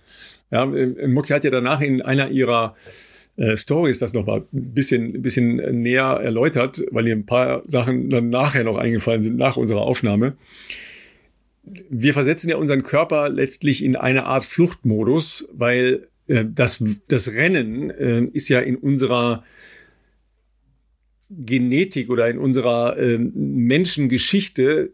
Ja, 0.51 0.65
äh, 0.73 1.09
Mocky 1.09 1.33
hat 1.33 1.45
ja 1.45 1.51
danach 1.51 1.81
in 1.81 2.03
einer 2.03 2.31
ihrer 2.31 2.77
Stories 3.55 3.99
das 3.99 4.15
noch 4.15 4.25
mal 4.25 4.39
ein 4.39 4.73
bisschen, 4.73 5.17
ein 5.17 5.21
bisschen 5.21 5.57
näher 5.83 6.21
erläutert, 6.23 6.83
weil 6.91 7.05
mir 7.05 7.15
ein 7.15 7.27
paar 7.27 7.61
Sachen 7.67 8.09
dann 8.09 8.31
nachher 8.31 8.65
noch 8.65 8.79
eingefallen 8.79 9.21
sind, 9.21 9.37
nach 9.37 9.59
unserer 9.59 9.83
Aufnahme. 9.83 10.39
Wir 11.67 12.15
versetzen 12.15 12.49
ja 12.49 12.57
unseren 12.57 12.83
Körper 12.83 13.29
letztlich 13.29 13.83
in 13.83 13.97
eine 13.97 14.25
Art 14.25 14.45
Fluchtmodus, 14.45 15.49
weil 15.53 16.09
äh, 16.29 16.45
das, 16.49 16.83
das 17.09 17.33
Rennen 17.33 17.91
äh, 17.91 18.23
ist 18.33 18.49
ja 18.49 18.61
in 18.61 18.77
unserer 18.77 19.45
Genetik 21.29 22.09
oder 22.09 22.29
in 22.29 22.39
unserer 22.39 22.97
äh, 22.97 23.19
Menschengeschichte 23.19 24.93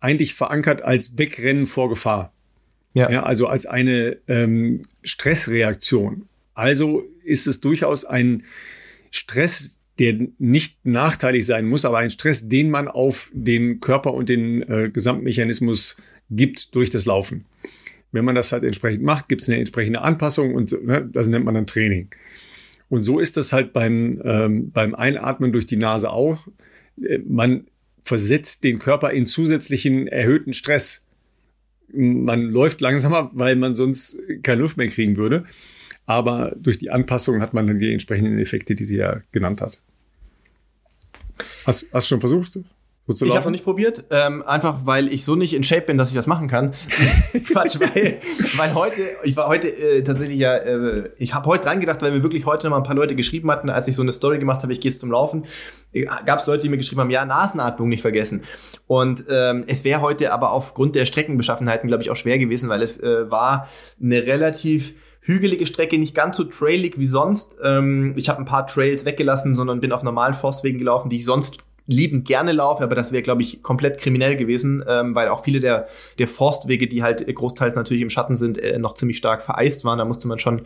eigentlich 0.00 0.34
verankert 0.34 0.82
als 0.82 1.18
Wegrennen 1.18 1.66
vor 1.66 1.88
Gefahr. 1.88 2.32
Ja. 2.94 3.10
ja 3.10 3.22
also 3.24 3.46
als 3.46 3.66
eine 3.66 4.16
ähm, 4.28 4.82
Stressreaktion. 5.02 6.28
Also 6.54 7.04
ist 7.24 7.46
es 7.46 7.60
durchaus 7.60 8.04
ein 8.04 8.44
Stress, 9.10 9.77
der 9.98 10.28
nicht 10.38 10.84
nachteilig 10.84 11.44
sein 11.44 11.66
muss, 11.66 11.84
aber 11.84 11.98
ein 11.98 12.10
Stress, 12.10 12.48
den 12.48 12.70
man 12.70 12.88
auf 12.88 13.30
den 13.34 13.80
Körper 13.80 14.14
und 14.14 14.28
den 14.28 14.62
äh, 14.62 14.90
Gesamtmechanismus 14.92 15.96
gibt 16.30 16.74
durch 16.74 16.90
das 16.90 17.04
Laufen. 17.04 17.46
Wenn 18.12 18.24
man 18.24 18.34
das 18.34 18.52
halt 18.52 18.64
entsprechend 18.64 19.02
macht, 19.02 19.28
gibt 19.28 19.42
es 19.42 19.48
eine 19.48 19.58
entsprechende 19.58 20.00
Anpassung 20.00 20.54
und 20.54 20.72
ne, 20.84 21.08
das 21.12 21.28
nennt 21.28 21.44
man 21.44 21.54
dann 21.54 21.66
Training. 21.66 22.08
Und 22.88 23.02
so 23.02 23.18
ist 23.18 23.36
das 23.36 23.52
halt 23.52 23.72
beim, 23.72 24.22
ähm, 24.24 24.70
beim 24.70 24.94
Einatmen 24.94 25.52
durch 25.52 25.66
die 25.66 25.76
Nase 25.76 26.10
auch. 26.10 26.48
Äh, 27.02 27.18
man 27.26 27.66
versetzt 28.02 28.64
den 28.64 28.78
Körper 28.78 29.10
in 29.10 29.26
zusätzlichen 29.26 30.06
erhöhten 30.06 30.54
Stress. 30.54 31.04
Man 31.92 32.42
läuft 32.42 32.80
langsamer, 32.80 33.30
weil 33.34 33.56
man 33.56 33.74
sonst 33.74 34.18
keine 34.42 34.62
Luft 34.62 34.76
mehr 34.76 34.88
kriegen 34.88 35.16
würde. 35.16 35.44
Aber 36.06 36.56
durch 36.58 36.78
die 36.78 36.90
Anpassung 36.90 37.42
hat 37.42 37.52
man 37.52 37.66
dann 37.66 37.80
die 37.80 37.92
entsprechenden 37.92 38.38
Effekte, 38.38 38.74
die 38.74 38.86
sie 38.86 38.96
ja 38.96 39.20
genannt 39.32 39.60
hat. 39.60 39.82
Hast, 41.66 41.88
du 41.92 42.00
schon 42.00 42.20
versucht? 42.20 42.58
ich 43.08 43.34
habe 43.34 43.44
noch 43.44 43.50
nicht 43.50 43.64
probiert, 43.64 44.04
ähm, 44.10 44.42
einfach 44.46 44.80
weil 44.84 45.10
ich 45.10 45.24
so 45.24 45.34
nicht 45.34 45.54
in 45.54 45.64
Shape 45.64 45.82
bin, 45.82 45.96
dass 45.96 46.10
ich 46.10 46.14
das 46.14 46.26
machen 46.26 46.46
kann. 46.46 46.72
Quatsch, 47.52 47.80
weil, 47.80 48.20
weil 48.56 48.74
heute, 48.74 49.00
ich 49.24 49.34
war 49.34 49.48
heute 49.48 49.68
äh, 49.68 50.02
tatsächlich 50.02 50.38
ja, 50.38 50.56
äh, 50.56 51.10
ich 51.16 51.32
habe 51.32 51.48
heute 51.48 51.64
dran 51.64 51.80
gedacht, 51.80 52.02
weil 52.02 52.12
mir 52.12 52.22
wirklich 52.22 52.44
heute 52.44 52.66
noch 52.66 52.72
mal 52.72 52.76
ein 52.78 52.82
paar 52.82 52.94
Leute 52.94 53.16
geschrieben 53.16 53.50
hatten, 53.50 53.70
als 53.70 53.88
ich 53.88 53.96
so 53.96 54.02
eine 54.02 54.12
Story 54.12 54.38
gemacht 54.38 54.62
habe, 54.62 54.74
ich 54.74 54.80
gehe 54.80 54.92
zum 54.92 55.10
Laufen, 55.10 55.46
äh, 55.92 56.04
gab 56.26 56.40
es 56.40 56.46
Leute, 56.46 56.64
die 56.64 56.68
mir 56.68 56.76
geschrieben 56.76 57.00
haben, 57.00 57.10
ja, 57.10 57.24
Nasenatmung 57.24 57.88
nicht 57.88 58.02
vergessen. 58.02 58.42
Und 58.86 59.24
ähm, 59.30 59.64
es 59.66 59.84
wäre 59.84 60.02
heute 60.02 60.32
aber 60.32 60.52
aufgrund 60.52 60.94
der 60.94 61.06
Streckenbeschaffenheiten, 61.06 61.88
glaube 61.88 62.02
ich, 62.02 62.10
auch 62.10 62.16
schwer 62.16 62.38
gewesen, 62.38 62.68
weil 62.68 62.82
es 62.82 63.00
äh, 63.02 63.30
war 63.30 63.68
eine 64.00 64.24
relativ 64.24 64.94
hügelige 65.28 65.66
Strecke, 65.66 65.98
nicht 65.98 66.14
ganz 66.14 66.38
so 66.38 66.44
trailig 66.44 66.98
wie 66.98 67.06
sonst. 67.06 67.56
Ähm, 67.62 68.14
ich 68.16 68.30
habe 68.30 68.40
ein 68.40 68.46
paar 68.46 68.66
Trails 68.66 69.04
weggelassen, 69.04 69.54
sondern 69.54 69.80
bin 69.80 69.92
auf 69.92 70.02
normalen 70.02 70.34
Forstwegen 70.34 70.78
gelaufen, 70.78 71.10
die 71.10 71.16
ich 71.16 71.26
sonst 71.26 71.58
liebend 71.88 72.26
gerne 72.26 72.52
laufe, 72.52 72.84
aber 72.84 72.94
das 72.94 73.12
wäre, 73.12 73.22
glaube 73.22 73.40
ich, 73.40 73.62
komplett 73.62 73.98
kriminell 73.98 74.36
gewesen, 74.36 74.84
ähm, 74.86 75.14
weil 75.14 75.28
auch 75.28 75.42
viele 75.42 75.58
der, 75.58 75.88
der 76.18 76.28
Forstwege, 76.28 76.86
die 76.86 77.02
halt 77.02 77.26
großteils 77.34 77.74
natürlich 77.76 78.02
im 78.02 78.10
Schatten 78.10 78.36
sind, 78.36 78.58
äh, 78.58 78.78
noch 78.78 78.92
ziemlich 78.94 79.16
stark 79.16 79.42
vereist 79.42 79.84
waren. 79.84 79.98
Da 79.98 80.04
musste 80.04 80.28
man 80.28 80.38
schon 80.38 80.62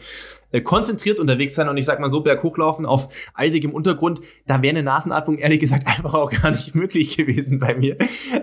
äh, 0.50 0.60
konzentriert 0.60 1.20
unterwegs 1.20 1.54
sein 1.54 1.68
und 1.68 1.76
ich 1.76 1.84
sag 1.84 2.00
mal 2.00 2.10
so, 2.10 2.20
berghochlaufen 2.20 2.86
auf 2.86 3.08
eisigem 3.34 3.70
Untergrund, 3.70 4.20
da 4.48 4.62
wäre 4.62 4.70
eine 4.70 4.82
Nasenatmung 4.82 5.38
ehrlich 5.38 5.60
gesagt 5.60 5.86
einfach 5.96 6.12
auch 6.12 6.30
gar 6.30 6.50
nicht 6.50 6.74
möglich 6.74 7.16
gewesen 7.16 7.60
bei 7.60 7.76
mir. 7.76 7.96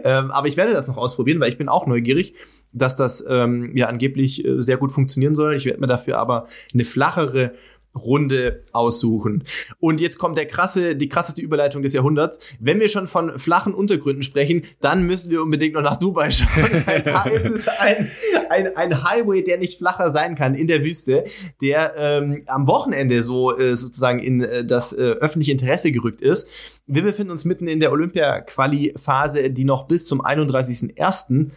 Ähm, 0.06 0.32
aber 0.32 0.48
ich 0.48 0.56
werde 0.56 0.74
das 0.74 0.88
noch 0.88 0.98
ausprobieren, 0.98 1.42
weil 1.42 1.50
ich 1.50 1.58
bin 1.58 1.68
auch 1.68 1.86
neugierig 1.86 2.34
dass 2.72 2.96
das 2.96 3.24
ähm, 3.28 3.76
ja 3.76 3.88
angeblich 3.88 4.46
äh, 4.46 4.62
sehr 4.62 4.78
gut 4.78 4.92
funktionieren 4.92 5.36
soll. 5.36 5.56
Ich 5.56 5.66
werde 5.66 5.80
mir 5.80 5.88
dafür 5.88 6.18
aber 6.18 6.48
eine 6.74 6.86
flachere 6.86 7.54
Runde 7.96 8.64
aussuchen. 8.72 9.44
Und 9.80 10.00
jetzt 10.00 10.20
kommt 10.20 10.38
der 10.38 10.46
krasse, 10.46 10.96
die 10.96 11.10
krasseste 11.10 11.42
Überleitung 11.42 11.82
des 11.82 11.94
Jahrhunderts. 11.94 12.38
Wenn 12.60 12.80
wir 12.80 12.88
schon 12.88 13.08
von 13.08 13.40
flachen 13.40 13.74
Untergründen 13.74 14.22
sprechen, 14.22 14.64
dann 14.80 15.04
müssen 15.04 15.32
wir 15.32 15.42
unbedingt 15.42 15.74
noch 15.74 15.82
nach 15.82 15.98
Dubai 15.98 16.30
schauen. 16.30 16.84
da 17.04 17.24
ist 17.24 17.46
es 17.46 17.68
ein, 17.68 18.12
ein, 18.50 18.76
ein 18.76 19.04
Highway, 19.04 19.44
der 19.44 19.58
nicht 19.58 19.80
flacher 19.80 20.12
sein 20.12 20.36
kann 20.36 20.54
in 20.54 20.68
der 20.68 20.84
Wüste, 20.84 21.26
der 21.62 21.96
ähm, 21.98 22.44
am 22.46 22.68
Wochenende 22.68 23.24
so 23.24 23.58
äh, 23.58 23.76
sozusagen 23.76 24.20
in 24.20 24.42
äh, 24.42 24.66
das 24.66 24.94
äh, 24.94 24.98
öffentliche 24.98 25.52
Interesse 25.52 25.92
gerückt 25.92 26.22
ist. 26.22 26.50
Wir 26.86 27.02
befinden 27.04 27.32
uns 27.32 27.46
mitten 27.46 27.68
in 27.68 27.80
der 27.80 27.92
Olympia-Quali-Phase, 27.92 29.50
die 29.50 29.66
noch 29.66 29.88
bis 29.88 30.06
zum 30.06 30.24
31.01 30.24 31.52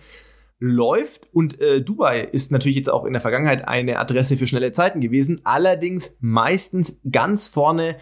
läuft. 0.63 1.29
Und 1.33 1.61
äh, 1.61 1.83
Dubai 1.83 2.21
ist 2.21 2.53
natürlich 2.53 2.77
jetzt 2.77 2.91
auch 2.91 3.05
in 3.05 3.13
der 3.13 3.21
Vergangenheit 3.21 3.67
eine 3.69 3.99
Adresse 3.99 4.37
für 4.37 4.47
schnelle 4.47 4.71
Zeiten 4.71 5.01
gewesen, 5.01 5.41
allerdings 5.43 6.17
meistens 6.21 6.99
ganz 7.11 7.49
vorne, 7.49 7.97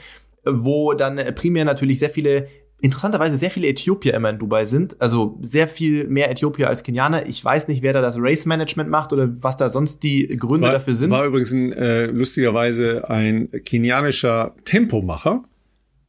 wo 0.45 0.93
dann 0.93 1.17
äh, 1.17 1.33
primär 1.33 1.65
natürlich 1.65 1.99
sehr 1.99 2.11
viele 2.11 2.49
interessanterweise 2.83 3.37
sehr 3.37 3.51
viele 3.51 3.69
Äthiopier 3.69 4.15
immer 4.15 4.31
in 4.31 4.39
Dubai 4.39 4.65
sind, 4.65 5.01
also 5.03 5.39
sehr 5.43 5.69
viel 5.69 6.07
mehr 6.07 6.31
Äthiopier 6.31 6.69
als 6.69 6.83
Kenianer. 6.83 7.27
Ich 7.27 7.45
weiß 7.45 7.69
nicht, 7.69 7.83
wer 7.83 7.93
da 7.93 8.01
das 8.01 8.17
Race 8.19 8.47
Management 8.47 8.89
macht 8.89 9.13
oder 9.13 9.29
was 9.43 9.59
da 9.59 9.69
sonst 9.69 10.03
die 10.03 10.27
Gründe 10.29 10.67
war, 10.67 10.73
dafür 10.73 10.95
sind. 10.95 11.11
War 11.11 11.27
übrigens 11.27 11.53
ein, 11.53 11.73
äh, 11.75 12.07
lustigerweise 12.07 13.09
ein 13.11 13.51
kenianischer 13.67 14.55
Tempomacher 14.65 15.43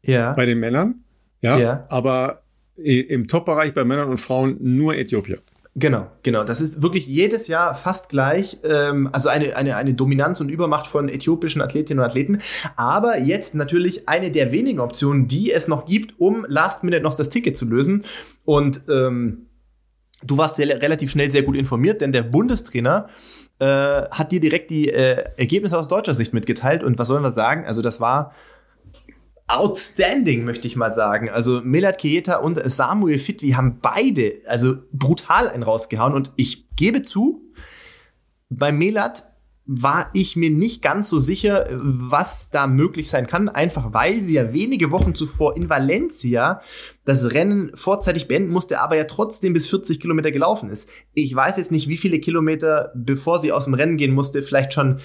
ja. 0.04 0.32
bei 0.34 0.45
den 0.45 0.60
Männern, 0.60 1.04
ja, 1.41 1.58
ja. 1.58 1.86
aber 1.89 2.43
im 2.78 3.28
Top-Bereich 3.28 3.74
bei 3.74 3.84
Männern 3.84 4.10
und 4.10 4.20
Frauen 4.20 4.58
nur 4.62 4.95
Äthiopier. 4.95 5.39
Genau, 5.76 6.07
genau. 6.24 6.43
Das 6.43 6.59
ist 6.59 6.82
wirklich 6.82 7.07
jedes 7.07 7.47
Jahr 7.47 7.76
fast 7.76 8.09
gleich. 8.09 8.57
Ähm, 8.63 9.09
also 9.13 9.30
eine, 9.30 9.55
eine, 9.55 9.78
eine 9.78 9.93
Dominanz 9.93 10.41
und 10.41 10.49
Übermacht 10.49 10.86
von 10.86 11.07
äthiopischen 11.07 11.61
Athletinnen 11.61 12.03
und 12.03 12.09
Athleten. 12.09 12.39
Aber 12.76 13.19
jetzt 13.19 13.55
natürlich 13.55 14.09
eine 14.09 14.32
der 14.32 14.51
wenigen 14.51 14.82
Optionen, 14.82 15.30
die 15.30 15.51
es 15.51 15.69
noch 15.69 15.86
gibt, 15.86 16.19
um 16.19 16.45
Last 16.49 16.84
Minute 16.84 17.01
noch 17.01 17.13
das 17.13 17.30
Ticket 17.30 17.55
zu 17.55 17.65
lösen. 17.65 18.03
Und 18.43 18.82
ähm, 18.89 19.47
du 20.24 20.38
warst 20.38 20.57
sehr, 20.57 20.67
relativ 20.82 21.09
schnell 21.09 21.32
sehr 21.32 21.43
gut 21.43 21.55
informiert, 21.55 22.01
denn 22.01 22.11
der 22.11 22.24
Bundestrainer 22.24 23.07
äh, 23.59 23.65
hat 23.65 24.34
dir 24.34 24.41
direkt 24.41 24.72
die 24.72 24.89
äh, 24.89 25.24
Ergebnisse 25.38 25.80
aus 25.80 25.88
deutscher 25.88 26.15
Sicht 26.15 26.34
mitgeteilt. 26.34 26.84
Und 26.84 26.99
was 26.99 27.07
sollen 27.07 27.24
wir 27.24 27.32
sagen? 27.32 27.65
Also 27.65 27.82
das 27.82 28.01
war 28.01 28.34
outstanding, 29.54 30.45
möchte 30.45 30.68
ich 30.68 30.76
mal 30.76 30.91
sagen. 30.91 31.30
Also 31.30 31.62
Melat 31.64 31.97
Kieta 31.97 32.38
und 32.38 32.60
Samuel 32.72 33.20
Fitwi 33.20 33.52
haben 33.52 33.80
beide 33.82 34.39
also 34.47 34.76
brutal 34.91 35.47
einen 35.47 35.64
rausgehauen 35.64 36.14
und 36.14 36.32
ich 36.36 36.76
gebe 36.76 37.04
zu, 37.04 37.41
bei 38.49 38.72
Melat 38.72 39.26
war 39.66 40.10
ich 40.14 40.36
mir 40.36 40.49
nicht 40.49 40.82
ganz 40.82 41.08
so 41.08 41.20
sicher, 41.20 41.68
was 41.72 42.49
da 42.49 42.68
möglich 42.68 43.10
sein 43.10 43.28
kann, 43.28 43.47
einfach 43.47 43.93
weil 43.93 44.24
sie 44.24 44.34
ja 44.34 44.54
wenige 44.54 44.91
Wochen 44.91 45.16
zuvor 45.16 45.56
in 45.56 45.70
Valencia 45.70 46.62
das 47.06 47.32
Rennen 47.32 47.72
vorzeitig 47.74 48.28
beenden 48.28 48.52
musste, 48.52 48.82
aber 48.82 48.97
ja 48.97 49.06
trotzdem 49.06 49.54
bis 49.54 49.70
40 49.70 49.99
Kilometer 49.99 50.32
gelaufen 50.32 50.70
ist. 50.70 50.89
Ich 51.14 51.34
weiß 51.34 51.58
jetzt 51.58 51.72
nicht, 51.72 51.88
wie 51.88 51.97
viele 51.97 52.20
Kilometer, 52.20 52.91
bevor 52.95 53.39
sie 53.39 53.52
aus 53.52 53.66
dem 53.66 53.74
Rennen 53.74 53.97
gehen 53.97 54.14
musste, 54.14 54.43
vielleicht 54.43 54.74
schon 54.74 54.99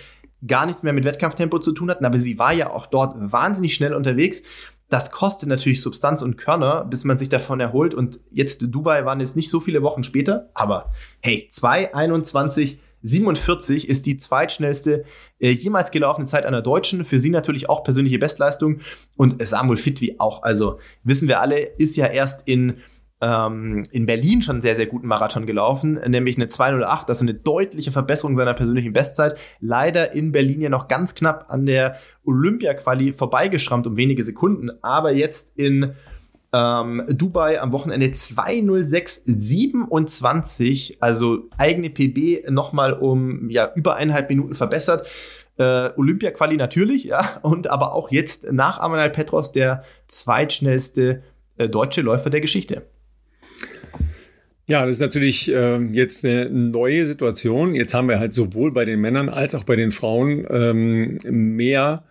gar 0.47 0.67
nichts 0.67 0.83
mehr 0.83 0.93
mit 0.93 1.05
Wettkampftempo 1.05 1.59
zu 1.59 1.73
tun 1.73 1.91
hatten, 1.91 2.05
aber 2.05 2.19
sie 2.19 2.39
war 2.39 2.53
ja 2.53 2.71
auch 2.71 2.87
dort 2.87 3.15
wahnsinnig 3.33 3.75
schnell 3.75 3.95
unterwegs. 3.95 4.43
Das 4.89 5.11
kostet 5.11 5.49
natürlich 5.49 5.83
Substanz 5.83 6.23
und 6.23 6.37
Körner, 6.37 6.85
bis 6.85 7.05
man 7.05 7.19
sich 7.19 7.29
davon 7.29 7.59
erholt. 7.59 7.93
Und 7.93 8.19
jetzt 8.31 8.63
Dubai 8.69 9.05
waren 9.05 9.21
jetzt 9.21 9.37
nicht 9.37 9.51
so 9.51 9.61
viele 9.61 9.83
Wochen 9.83 10.05
später, 10.05 10.51
aber 10.55 10.93
hey, 11.21 11.49
2,21, 11.51 12.79
47 13.03 13.89
ist 13.89 14.07
die 14.07 14.17
zweitschnellste 14.17 15.05
äh, 15.39 15.51
jemals 15.51 15.91
gelaufene 15.91 16.27
Zeit 16.27 16.47
einer 16.47 16.63
Deutschen. 16.63 17.05
Für 17.05 17.19
sie 17.19 17.31
natürlich 17.31 17.69
auch 17.69 17.83
persönliche 17.85 18.19
Bestleistung. 18.19 18.81
Und 19.17 19.45
Samuel 19.47 19.77
Fitwi 19.77 20.17
auch. 20.19 20.43
Also 20.43 20.79
wissen 21.03 21.29
wir 21.29 21.41
alle, 21.41 21.59
ist 21.59 21.97
ja 21.97 22.07
erst 22.07 22.49
in 22.49 22.79
ähm, 23.21 23.85
in 23.93 24.05
Berlin 24.05 24.43
schon 24.43 24.61
sehr, 24.61 24.75
sehr 24.75 24.85
guten 24.87 25.07
Marathon 25.07 25.47
gelaufen, 25.47 25.95
nämlich 26.07 26.37
eine 26.37 26.49
208, 26.49 27.09
also 27.09 27.25
eine 27.25 27.33
deutliche 27.35 27.93
Verbesserung 27.93 28.37
seiner 28.37 28.55
persönlichen 28.55 28.93
Bestzeit. 28.93 29.37
Leider 29.61 30.13
in 30.13 30.33
Berlin 30.33 30.61
ja 30.61 30.69
noch 30.69 30.89
ganz 30.89 31.15
knapp 31.15 31.47
an 31.49 31.65
der 31.67 31.97
Olympia-Quali 32.25 33.13
vorbeigeschrammt 33.15 33.87
um 33.87 33.97
wenige 33.97 34.23
Sekunden, 34.23 34.71
aber 34.83 35.13
jetzt 35.13 35.57
in 35.57 35.95
ähm, 36.53 37.05
Dubai 37.09 37.59
am 37.61 37.73
Wochenende 37.73 38.07
206,27, 38.09 40.99
also 41.01 41.49
eigene 41.57 41.89
PB 41.91 42.51
nochmal 42.51 42.93
um 42.93 43.51
ja 43.51 43.71
über 43.75 43.97
eineinhalb 43.97 44.29
Minuten 44.29 44.55
verbessert. 44.55 45.07
Äh, 45.59 45.89
Olympia-Quali 45.97 46.59
natürlich, 46.59 47.05
ja, 47.05 47.39
und 47.41 47.69
aber 47.69 47.95
auch 47.95 48.11
jetzt 48.11 48.53
nach 48.53 48.79
Amanal 48.79 49.09
Petros 49.09 49.53
der 49.53 49.85
zweitschnellste 50.07 51.23
äh, 51.57 51.71
deutsche 51.71 52.03
Läufer 52.03 52.29
der 52.29 52.43
Geschichte. 52.43 52.83
Ja, 54.69 54.85
das 54.85 54.97
ist 54.97 55.01
natürlich 55.01 55.53
äh, 55.53 55.79
jetzt 55.93 56.25
eine 56.25 56.51
neue 56.51 57.05
Situation. 57.05 57.75
Jetzt 57.75 57.95
haben 57.95 58.09
wir 58.09 58.19
halt 58.19 58.35
sowohl 58.35 58.73
bei 58.73 58.85
den 58.85 59.01
Männern 59.01 59.29
als 59.29 59.55
auch 59.55 59.63
bei 59.63 59.77
den 59.77 59.93
Frauen 59.93 60.45
ähm, 60.51 61.19
mehr. 61.25 62.03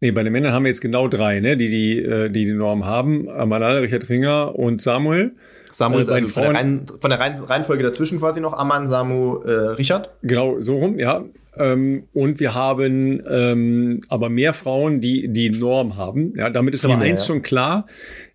Nee, 0.00 0.10
bei 0.10 0.24
den 0.24 0.32
Männern 0.32 0.52
haben 0.52 0.64
wir 0.64 0.68
jetzt 0.68 0.82
genau 0.82 1.08
drei, 1.08 1.40
ne, 1.40 1.56
die 1.56 1.70
die, 1.70 1.98
äh, 1.98 2.28
die, 2.28 2.44
die 2.44 2.52
Norm 2.52 2.84
haben. 2.84 3.30
Amanal, 3.30 3.78
Richard 3.78 4.10
Ringer 4.10 4.58
und 4.58 4.82
Samuel. 4.82 5.32
Samuel, 5.70 6.02
äh, 6.02 6.06
bei 6.06 6.12
also 6.14 6.28
von, 6.28 6.42
der 6.42 6.54
Reihen, 6.54 6.86
von 7.00 7.10
der 7.10 7.20
Reihenfolge 7.20 7.82
dazwischen 7.82 8.18
quasi 8.18 8.40
noch 8.42 8.52
Aman, 8.52 8.86
Samu, 8.86 9.38
äh, 9.38 9.50
Richard. 9.50 10.10
Genau, 10.22 10.60
so 10.60 10.76
rum, 10.76 10.98
ja. 10.98 11.24
Ähm, 11.56 12.04
und 12.12 12.40
wir 12.40 12.54
haben 12.54 13.22
ähm, 13.28 14.00
aber 14.08 14.28
mehr 14.28 14.54
Frauen, 14.54 15.00
die 15.00 15.28
die 15.28 15.50
Norm 15.50 15.96
haben. 15.96 16.32
Ja, 16.36 16.50
damit 16.50 16.74
ist 16.74 16.84
aber 16.84 16.94
Viele, 16.94 17.06
eins 17.06 17.22
ja. 17.22 17.26
schon 17.26 17.42
klar. 17.42 17.86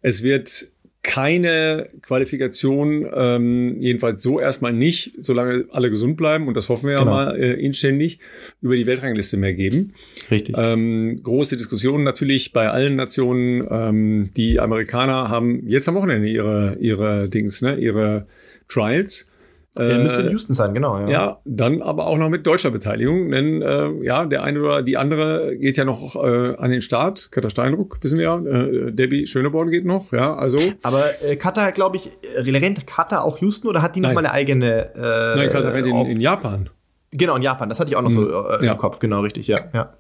Es 0.02 0.24
wird 0.24 0.72
keine 1.08 1.88
Qualifikation, 2.02 3.08
ähm, 3.16 3.78
jedenfalls 3.80 4.22
so 4.22 4.42
erstmal 4.42 4.74
nicht, 4.74 5.14
solange 5.20 5.64
alle 5.72 5.90
gesund 5.90 6.18
bleiben, 6.18 6.50
und 6.50 6.58
das 6.58 6.68
hoffen 6.68 6.88
wir 6.88 6.94
ja 6.96 7.00
Genau. 7.00 7.12
mal 7.12 7.40
äh, 7.40 7.54
inständig, 7.54 8.20
über 8.62 8.76
die 8.76 8.86
Weltrangliste 8.86 9.38
mehr 9.38 9.54
geben. 9.54 9.94
Richtig. 10.30 10.56
Ähm, 10.60 11.22
große 11.24 11.56
Diskussionen 11.56 12.04
natürlich 12.04 12.52
bei 12.52 12.70
allen 12.70 12.98
Nationen. 12.98 13.66
Ähm, 13.72 14.30
die 14.36 14.60
Amerikaner 14.60 15.30
haben 15.30 15.66
jetzt 15.66 15.88
am 15.88 15.96
Wochenende 15.96 16.28
ihre, 16.28 16.78
ihre 16.82 17.30
Dings, 17.30 17.62
ne, 17.62 17.78
ihre 17.78 18.28
Trials. 18.68 19.32
Äh, 19.80 19.98
müsste 20.00 20.22
in 20.22 20.30
Houston 20.30 20.54
sein, 20.54 20.74
genau. 20.74 21.00
Ja. 21.00 21.10
ja, 21.10 21.38
dann 21.46 21.82
aber 21.82 22.08
auch 22.08 22.18
noch 22.18 22.30
mit 22.30 22.46
deutscher 22.48 22.72
Beteiligung, 22.72 23.30
denn 23.32 23.62
äh, 23.62 23.90
ja, 24.04 24.26
der 24.26 24.44
eine 24.44 24.62
oder 24.62 24.82
die 24.82 24.98
andere 24.98 25.56
geht 25.58 25.78
ja 25.78 25.86
noch 25.86 26.16
äh, 26.16 26.56
an 26.58 26.72
den 26.72 26.82
Start. 26.82 27.30
Katja 27.32 27.50
Steinruck, 27.50 27.98
wissen 28.02 28.18
wir 28.18 28.26
ja. 28.26 28.38
Äh, 28.40 28.92
Debbie 28.92 29.28
Schöneborn 29.28 29.70
geht 29.70 29.86
noch, 29.86 30.12
ja, 30.12 30.36
also. 30.36 30.60
Aber 30.84 31.04
äh, 31.24 31.36
Katar, 31.36 31.72
glaube 31.72 31.98
ich, 31.98 32.10
äh, 32.36 32.50
rennt 32.58 32.86
Katar 32.88 33.24
auch 33.24 33.40
Houston 33.40 33.68
oder 33.68 33.82
hat 33.82 33.96
die 33.96 34.00
noch 34.00 34.10
Nein. 34.10 34.16
mal 34.16 34.26
eine 34.26 34.34
eigene? 34.34 34.96
Äh, 34.96 35.38
Nein, 35.38 35.50
Katja 35.50 35.70
rennt 35.70 35.88
in, 35.88 35.96
in 36.06 36.20
Japan. 36.22 36.70
genau, 37.12 37.36
in 37.36 37.42
Japan. 37.42 37.70
Das 37.70 37.80
hatte 37.80 37.90
ich 37.90 37.96
auch 37.96 38.02
noch 38.02 38.12
so 38.12 38.28
äh, 38.28 38.66
Ja. 38.66 38.72
im 38.74 38.78
Kopf. 38.78 39.00
Genau, 39.00 39.22
richtig. 39.22 39.48
Ja, 39.48 39.62
ja. 39.74 39.94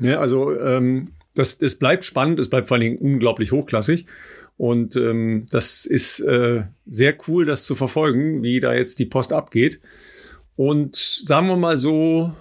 Ja, 0.00 0.18
also 0.20 0.58
ähm, 0.58 1.08
das, 1.34 1.58
das 1.58 1.76
bleibt 1.76 2.04
spannend, 2.04 2.38
es 2.38 2.48
bleibt 2.48 2.68
vor 2.68 2.76
allen 2.76 2.82
Dingen 2.82 2.98
unglaublich 2.98 3.52
hochklassig. 3.52 4.06
Und 4.62 4.94
ähm, 4.94 5.46
das 5.50 5.86
ist 5.86 6.20
äh, 6.20 6.62
sehr 6.86 7.16
cool, 7.26 7.44
das 7.44 7.64
zu 7.64 7.74
verfolgen, 7.74 8.44
wie 8.44 8.60
da 8.60 8.72
jetzt 8.72 9.00
die 9.00 9.06
Post 9.06 9.32
abgeht. 9.32 9.80
Und 10.54 10.94
sagen 10.94 11.48
wir 11.48 11.56
mal 11.56 11.74
so, 11.74 12.32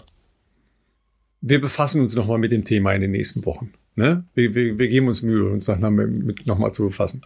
wir 1.42 1.60
befassen 1.60 2.00
uns 2.00 2.14
nochmal 2.14 2.38
mit 2.38 2.52
dem 2.52 2.64
Thema 2.64 2.94
in 2.94 3.02
den 3.02 3.10
nächsten 3.10 3.44
Wochen. 3.48 3.74
Ne? 3.96 4.24
Wir, 4.36 4.54
wir, 4.54 4.78
wir 4.78 4.88
geben 4.88 5.08
uns 5.08 5.24
Mühe, 5.24 5.50
uns 5.50 5.68
mit 5.68 6.46
nochmal 6.46 6.72
zu 6.72 6.90
befassen. 6.90 7.24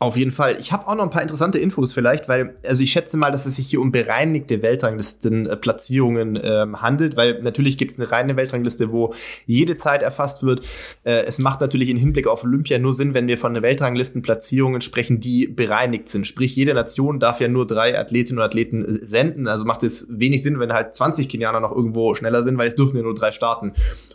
Auf 0.00 0.16
jeden 0.16 0.32
Fall. 0.32 0.56
Ich 0.58 0.72
habe 0.72 0.88
auch 0.88 0.96
noch 0.96 1.04
ein 1.04 1.10
paar 1.10 1.22
interessante 1.22 1.60
Infos 1.60 1.92
vielleicht, 1.92 2.28
weil, 2.28 2.56
also 2.66 2.82
ich 2.82 2.90
schätze 2.90 3.16
mal, 3.16 3.30
dass 3.30 3.46
es 3.46 3.56
sich 3.56 3.68
hier 3.68 3.80
um 3.80 3.92
bereinigte 3.92 4.60
Weltranglisten-Platzierungen 4.60 6.38
ähm, 6.42 6.82
handelt, 6.82 7.16
weil 7.16 7.40
natürlich 7.42 7.78
gibt 7.78 7.92
es 7.92 7.98
eine 7.98 8.10
reine 8.10 8.36
Weltrangliste, 8.36 8.90
wo 8.90 9.14
jede 9.46 9.76
Zeit 9.76 10.02
erfasst 10.02 10.42
wird. 10.42 10.62
Äh, 11.04 11.22
es 11.26 11.38
macht 11.38 11.60
natürlich 11.60 11.88
im 11.90 11.96
Hinblick 11.96 12.26
auf 12.26 12.42
Olympia 12.42 12.80
nur 12.80 12.92
Sinn, 12.92 13.14
wenn 13.14 13.28
wir 13.28 13.38
von 13.38 13.62
Weltranglistenplatzierungen 13.62 14.80
sprechen, 14.80 15.20
die 15.20 15.46
bereinigt 15.46 16.08
sind. 16.08 16.26
Sprich, 16.26 16.56
jede 16.56 16.74
Nation 16.74 17.20
darf 17.20 17.40
ja 17.40 17.46
nur 17.46 17.64
drei 17.64 17.96
Athletinnen 17.96 18.40
und 18.40 18.44
Athleten 18.44 18.84
äh, 18.84 19.06
senden. 19.06 19.46
Also 19.46 19.64
macht 19.64 19.84
es 19.84 20.08
wenig 20.10 20.42
Sinn, 20.42 20.58
wenn 20.58 20.72
halt 20.72 20.96
20 20.96 21.28
Kenianer 21.28 21.60
noch 21.60 21.72
irgendwo 21.72 22.16
schneller 22.16 22.42
sind, 22.42 22.58
weil 22.58 22.66
es 22.66 22.74
dürfen 22.74 22.96
ja 22.96 23.04
nur 23.04 23.14
drei 23.14 23.30
starten. 23.30 23.74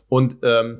Und 0.10 0.38
ähm, 0.44 0.80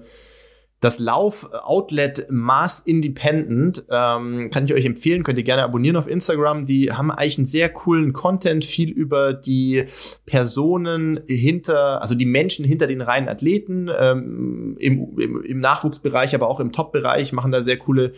das 0.80 1.00
Lauf-Outlet 1.00 2.28
Mars 2.30 2.80
Independent 2.80 3.86
ähm, 3.90 4.50
kann 4.50 4.66
ich 4.66 4.74
euch 4.74 4.86
empfehlen, 4.86 5.24
könnt 5.24 5.38
ihr 5.38 5.44
gerne 5.44 5.64
abonnieren 5.64 5.98
auf 5.98 6.08
Instagram. 6.08 6.66
Die 6.66 6.94
haben 6.94 7.12
eigentlich 7.12 7.38
einen 7.38 7.46
sehr 7.46 7.70
coolen 7.70 8.14
Content, 8.14 8.64
viel 8.64 8.90
über 8.90 9.34
die 9.34 9.86
Personen 10.26 11.20
hinter, 11.28 12.02
also 12.02 12.16
die 12.16 12.26
Menschen 12.26 12.64
hinter 12.64 12.88
den 12.88 13.02
reinen 13.02 13.28
Athleten 13.28 13.90
ähm, 13.98 14.78
im, 14.80 15.18
im, 15.20 15.44
im 15.44 15.60
Nachwuchsbereich, 15.60 16.34
aber 16.34 16.48
auch 16.48 16.62
im 16.62 16.72
Top-Bereich, 16.72 17.34
machen 17.34 17.52
da 17.52 17.62
sehr 17.62 17.78
coole 17.78 18.14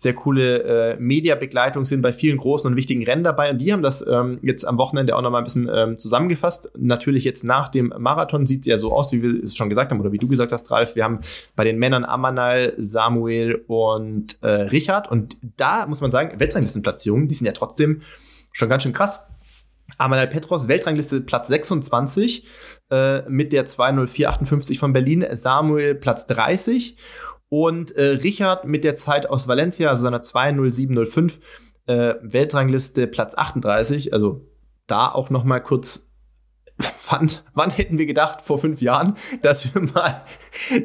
sehr 0.00 0.14
coole 0.14 0.62
äh, 0.62 0.96
Mediabegleitung 0.98 1.84
sind 1.84 2.00
bei 2.00 2.14
vielen 2.14 2.38
großen 2.38 2.66
und 2.66 2.74
wichtigen 2.74 3.04
Rennen 3.04 3.22
dabei. 3.22 3.50
Und 3.50 3.58
die 3.58 3.70
haben 3.70 3.82
das 3.82 4.02
ähm, 4.06 4.38
jetzt 4.40 4.66
am 4.66 4.78
Wochenende 4.78 5.14
auch 5.14 5.20
noch 5.20 5.30
mal 5.30 5.36
ein 5.36 5.44
bisschen 5.44 5.70
ähm, 5.70 5.98
zusammengefasst. 5.98 6.70
Natürlich 6.78 7.24
jetzt 7.24 7.44
nach 7.44 7.68
dem 7.68 7.92
Marathon 7.98 8.46
sieht 8.46 8.60
es 8.60 8.66
ja 8.66 8.78
so 8.78 8.92
aus, 8.94 9.12
wie 9.12 9.22
wir 9.22 9.44
es 9.44 9.54
schon 9.54 9.68
gesagt 9.68 9.90
haben 9.90 10.00
oder 10.00 10.10
wie 10.10 10.16
du 10.16 10.26
gesagt 10.26 10.52
hast, 10.52 10.70
Ralf. 10.70 10.96
Wir 10.96 11.04
haben 11.04 11.20
bei 11.54 11.64
den 11.64 11.78
Männern 11.78 12.06
Amanal, 12.06 12.72
Samuel 12.78 13.62
und 13.66 14.38
äh, 14.40 14.48
Richard. 14.48 15.10
Und 15.10 15.36
da 15.58 15.86
muss 15.86 16.00
man 16.00 16.10
sagen, 16.10 16.40
Weltranglistenplatzierungen, 16.40 17.28
die 17.28 17.34
sind 17.34 17.46
ja 17.46 17.52
trotzdem 17.52 18.00
schon 18.52 18.70
ganz 18.70 18.84
schön 18.84 18.94
krass. 18.94 19.22
Amanal 19.98 20.28
Petros, 20.28 20.66
Weltrangliste 20.66 21.20
Platz 21.20 21.48
26 21.48 22.46
äh, 22.90 23.28
mit 23.28 23.52
der 23.52 23.66
20458 23.66 24.78
von 24.78 24.94
Berlin. 24.94 25.26
Samuel 25.32 25.94
Platz 25.94 26.24
30 26.24 26.96
und 27.50 27.90
äh, 27.96 28.12
Richard 28.22 28.64
mit 28.64 28.84
der 28.84 28.94
Zeit 28.94 29.28
aus 29.28 29.46
Valencia, 29.46 29.90
also 29.90 30.04
seiner 30.04 30.22
20705, 30.22 31.40
äh, 31.86 32.14
Weltrangliste 32.22 33.06
Platz 33.06 33.34
38. 33.36 34.14
Also 34.14 34.46
da 34.86 35.08
auch 35.10 35.28
noch 35.28 35.44
mal 35.44 35.60
kurz 35.60 36.09
wann, 37.08 37.30
wann 37.54 37.70
hätten 37.70 37.98
wir 37.98 38.06
gedacht, 38.06 38.40
vor 38.42 38.58
fünf 38.58 38.80
Jahren, 38.80 39.16
dass 39.42 39.74
wir 39.74 39.82
mal 39.82 40.22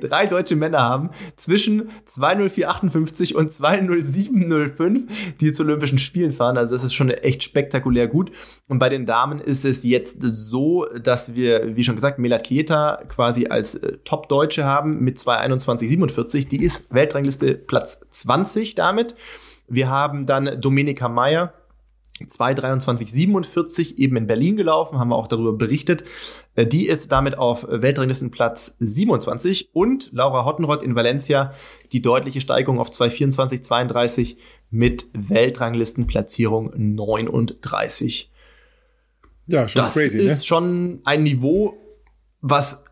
drei 0.02 0.26
deutsche 0.26 0.56
Männer 0.56 0.82
haben, 0.82 1.10
zwischen 1.36 1.90
20458 2.06 3.36
und 3.36 3.52
20705, 3.52 5.38
die 5.40 5.52
zu 5.52 5.64
Olympischen 5.64 5.98
Spielen 5.98 6.32
fahren. 6.32 6.58
Also 6.58 6.74
das 6.74 6.84
ist 6.84 6.94
schon 6.94 7.10
echt 7.10 7.44
spektakulär 7.44 8.08
gut. 8.08 8.32
Und 8.68 8.80
bei 8.80 8.90
den 8.90 9.06
Damen 9.06 9.40
ist 9.40 9.66
es 9.66 9.84
jetzt 9.84 10.18
so, 10.22 10.86
dass 11.02 11.36
wir, 11.36 11.76
wie 11.76 11.84
schon 11.84 11.96
gesagt, 11.96 12.20
Melat 12.20 12.44
Kieta 12.44 13.04
quasi 13.08 13.48
als 13.48 13.76
äh, 13.76 13.98
Top-Deutsche 14.04 14.66
haben 14.66 15.00
mit 15.00 15.20
22147. 15.20 16.48
Die 16.48 16.64
ist 16.64 16.94
Weltrangliste 16.94 17.56
Platz 17.56 18.02
20 18.12 18.76
damit. 18.76 19.16
Wir 19.68 19.90
haben 19.90 20.26
dann 20.26 20.62
Dominika 20.62 21.10
Meyer, 21.10 21.54
223,47 22.24 23.98
eben 23.98 24.16
in 24.16 24.26
Berlin 24.28 24.56
gelaufen, 24.56 25.00
haben 25.00 25.10
wir 25.10 25.18
auch 25.18 25.28
darüber 25.28 25.54
berichtet. 25.54 26.06
Äh, 26.56 26.66
Die 26.66 26.88
ist 26.88 27.12
damit 27.12 27.38
auf 27.38 27.68
Weltranglistenplatz 27.70 28.78
27 28.80 29.70
und 29.74 30.10
Laura 30.14 30.46
Hottenrott 30.46 30.82
in 30.82 30.96
Valencia 30.96 31.54
die 31.92 32.02
deutliche 32.02 32.40
Steigerung 32.40 32.80
auf 32.80 32.90
224,32 32.90 34.38
mit 34.72 35.08
Weltranglistenplatzierung 35.14 36.72
39. 36.76 38.32
Ja, 39.48 39.68
schon 39.68 39.84
Das 39.84 39.94
crazy, 39.94 40.20
ist 40.20 40.40
ne? 40.40 40.46
schon 40.46 41.02
ein 41.04 41.24
Niveau, 41.24 41.78
was 42.42 42.86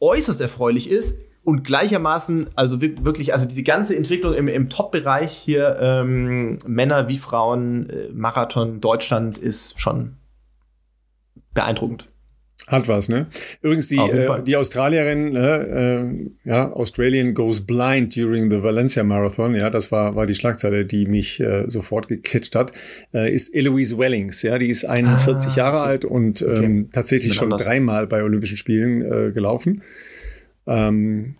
äußerst 0.00 0.40
erfreulich 0.40 0.88
ist 0.88 1.20
und 1.50 1.64
gleichermaßen, 1.64 2.48
also 2.54 2.80
wir- 2.80 3.04
wirklich, 3.04 3.32
also 3.32 3.46
diese 3.48 3.62
ganze 3.62 3.96
Entwicklung 3.96 4.34
im, 4.34 4.48
im 4.48 4.68
Top-Bereich 4.68 5.32
hier, 5.32 5.76
ähm, 5.80 6.58
Männer 6.66 7.08
wie 7.08 7.18
Frauen, 7.18 7.90
äh, 7.90 8.08
Marathon, 8.14 8.80
Deutschland 8.80 9.36
ist 9.38 9.78
schon 9.80 10.12
beeindruckend. 11.54 12.06
Hat 12.66 12.86
was, 12.86 13.08
ne? 13.08 13.26
Übrigens, 13.62 13.88
die, 13.88 13.96
äh, 13.96 14.42
die 14.44 14.54
Australierin, 14.56 15.34
äh, 15.34 16.00
äh, 16.02 16.30
ja, 16.44 16.70
Australian 16.72 17.34
goes 17.34 17.62
blind 17.66 18.14
during 18.14 18.48
the 18.50 18.62
Valencia 18.62 19.02
Marathon, 19.02 19.54
ja, 19.56 19.70
das 19.70 19.90
war, 19.90 20.14
war 20.14 20.26
die 20.26 20.34
Schlagzeile, 20.36 20.84
die 20.84 21.06
mich 21.06 21.40
äh, 21.40 21.64
sofort 21.68 22.06
gecatcht 22.08 22.54
hat, 22.54 22.70
äh, 23.12 23.32
ist 23.34 23.52
Eloise 23.54 23.98
Wellings, 23.98 24.42
ja, 24.42 24.58
die 24.58 24.68
ist 24.68 24.84
41 24.84 25.52
Ah, 25.52 25.56
Jahre 25.56 25.78
okay. 25.78 25.86
alt 25.88 26.04
und 26.04 26.42
ähm, 26.42 26.90
tatsächlich 26.92 27.32
Jemand 27.34 27.36
schon 27.38 27.52
anders. 27.52 27.64
dreimal 27.64 28.06
bei 28.06 28.22
Olympischen 28.22 28.58
Spielen 28.58 29.02
äh, 29.02 29.32
gelaufen. 29.32 29.82
Ähm, 30.66 31.36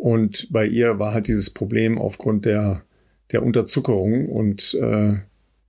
und 0.00 0.48
bei 0.50 0.66
ihr 0.66 0.98
war 0.98 1.12
halt 1.12 1.28
dieses 1.28 1.50
Problem 1.50 1.98
aufgrund 1.98 2.44
der, 2.44 2.82
der 3.30 3.42
Unterzuckerung 3.42 4.28
und 4.28 4.74
äh, 4.74 5.16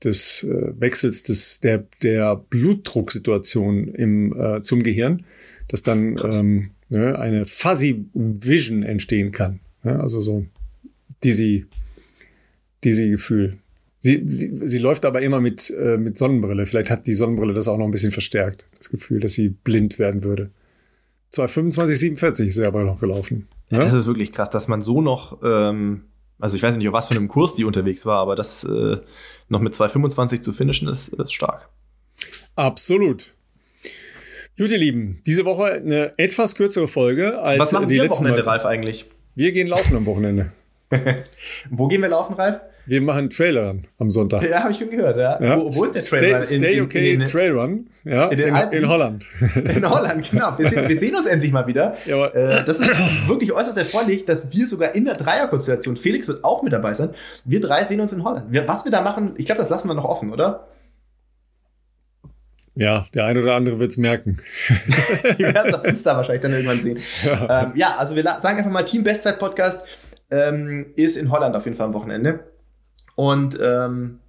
des 0.04 0.44
äh, 0.44 0.74
Wechsels 0.80 1.24
des, 1.24 1.60
der, 1.60 1.86
der 2.02 2.36
Blutdrucksituation 2.36 3.88
im, 3.90 4.40
äh, 4.40 4.62
zum 4.64 4.84
Gehirn, 4.84 5.26
dass 5.68 5.84
dann 5.84 6.18
ähm, 6.24 6.72
ne, 6.90 7.18
eine 7.18 7.46
Fuzzy 7.46 8.06
Vision 8.14 8.84
entstehen 8.84 9.32
kann. 9.32 9.60
Ne? 9.84 10.00
Also 10.00 10.20
so 10.22 10.46
dizzy, 11.24 11.66
dizzy 12.84 13.10
Gefühl. 13.10 13.58
Sie, 14.00 14.52
sie 14.66 14.80
läuft 14.80 15.06
aber 15.06 15.22
immer 15.22 15.40
mit, 15.40 15.70
äh, 15.70 15.98
mit 15.98 16.18
Sonnenbrille. 16.18 16.66
Vielleicht 16.66 16.90
hat 16.90 17.08
die 17.08 17.14
Sonnenbrille 17.14 17.54
das 17.54 17.70
auch 17.70 17.78
noch 17.78 17.86
ein 17.86 17.92
bisschen 17.92 18.12
verstärkt, 18.12 18.70
das 18.78 18.90
Gefühl, 18.90 19.22
dass 19.22 19.34
sie 19.34 19.50
blind 19.50 19.98
werden 20.00 20.24
würde. 20.24 20.50
225, 21.30 21.98
47 21.98 22.48
ist 22.48 22.56
sie 22.56 22.66
aber 22.66 22.84
noch 22.84 23.00
gelaufen. 23.00 23.48
Ja? 23.74 23.80
Ja? 23.80 23.86
Das 23.86 23.94
ist 23.94 24.08
wirklich 24.08 24.32
krass, 24.32 24.50
dass 24.50 24.68
man 24.68 24.82
so 24.82 25.02
noch, 25.02 25.40
ähm, 25.44 26.06
also 26.40 26.56
ich 26.56 26.64
weiß 26.64 26.78
nicht, 26.78 26.88
auf 26.88 26.94
was 26.94 27.08
für 27.08 27.16
einem 27.16 27.28
Kurs 27.28 27.56
die 27.56 27.66
unterwegs 27.66 28.06
war, 28.06 28.20
aber 28.20 28.36
das 28.36 28.64
äh, 28.64 28.98
noch 29.50 29.60
mit 29.60 29.76
225 29.76 30.42
zu 30.42 30.54
finishen, 30.54 30.88
ist, 30.88 31.10
ist 31.10 31.34
stark. 31.34 31.70
Absolut. 32.56 33.34
Gut, 34.58 34.72
ihr 34.72 34.78
Lieben, 34.78 35.22
diese 35.26 35.46
Woche 35.46 35.74
eine 35.74 36.14
etwas 36.18 36.54
kürzere 36.54 36.88
Folge 36.88 37.40
als 37.40 37.60
was 37.60 37.72
machen 37.72 37.90
die 37.90 37.96
wir 37.96 38.02
am 38.02 38.08
letzten 38.08 38.26
Wochenende, 38.26 38.44
Mal. 38.44 38.52
Ralf, 38.52 38.66
eigentlich? 38.66 39.10
Wir 39.34 39.52
gehen 39.52 39.68
laufen 39.68 39.98
am 39.98 40.06
Wochenende. 40.06 40.52
Wo 41.72 41.88
gehen 41.88 42.02
wir 42.02 42.10
laufen, 42.10 42.36
Ralf? 42.36 42.60
Wir 42.86 43.02
machen 43.02 43.30
Trailer 43.30 43.76
am 43.98 44.12
Sonntag. 44.12 44.44
Ja, 44.44 44.64
habe 44.64 44.72
ich 44.72 44.78
schon 44.78 44.90
gehört, 44.90 45.18
ja. 45.18 45.42
Ja. 45.42 45.58
Wo, 45.58 45.66
wo 45.66 45.86
ist 45.86 45.96
der 45.96 46.02
Stay, 46.02 46.20
Trail? 46.20 46.44
Stay 46.44 46.82
okay 46.82 47.14
in, 47.14 47.22
in, 47.22 47.28
Trail 47.28 47.52
Run. 47.52 47.90
Ja, 48.04 48.28
in 48.28 48.38
den 48.38 48.48
in, 48.50 48.56
Alpen? 48.56 48.78
in 48.78 48.90
Holland. 48.90 49.26
in 49.56 49.90
Holland, 49.90 50.30
genau. 50.30 50.58
Wir 50.58 50.70
sehen, 50.70 50.90
wir 50.90 51.00
sehen 51.00 51.16
uns 51.16 51.26
endlich 51.26 51.52
mal 51.54 51.66
wieder. 51.66 51.96
Ja, 52.06 52.28
äh, 52.28 52.66
das 52.66 52.82
ist 52.82 53.28
wirklich 53.28 53.54
äußerst 53.54 53.78
erfreulich, 53.78 54.26
dass 54.26 54.52
wir 54.54 54.68
sogar 54.68 54.94
in 54.96 55.06
der 55.06 55.16
Dreierkonstellation, 55.16 55.96
Felix 55.96 56.28
wird 56.28 56.44
auch 56.44 56.62
mit 56.62 56.74
dabei 56.74 56.94
sein, 56.94 57.12
wir 57.46 57.62
drei 57.62 57.86
sehen 57.86 58.02
uns 58.02 58.12
in 58.12 58.24
Holland. 58.24 58.52
Wir, 58.52 58.68
was 58.68 58.84
wir 58.84 58.92
da 58.92 59.02
machen, 59.02 59.34
ich 59.38 59.46
glaube, 59.46 59.60
das 59.60 59.70
lassen 59.70 59.88
wir 59.88 59.96
noch 59.96 60.06
offen, 60.06 60.32
oder? 60.32 60.68
Ja, 62.76 63.06
der 63.14 63.26
eine 63.26 63.42
oder 63.42 63.56
andere 63.56 63.80
wird 63.80 63.92
es 63.92 63.98
merken. 63.98 64.40
Die 65.38 65.44
werden 65.44 65.70
es 65.70 65.76
auf 65.76 65.86
Insta 65.86 66.18
wahrscheinlich 66.18 66.42
dann 66.42 66.54
irgendwann 66.54 66.82
sehen. 66.82 66.98
Ja, 67.24 67.64
ähm, 67.64 67.72
ja 67.76 67.96
also 67.98 68.16
wir 68.16 68.24
sagen 68.24 68.58
einfach 68.58 68.72
mal, 68.72 68.84
Team 68.84 69.04
Bestzeit 69.04 69.38
Podcast 69.38 69.86
ähm, 70.32 70.88
ist 70.96 71.16
in 71.16 71.32
Holland 71.32 71.56
auf 71.56 71.66
jeden 71.66 71.78
Fall 71.78 71.88
am 71.88 71.94
Wochenende. 71.94 72.53
Und 73.16 73.60
ähm, 73.62 74.20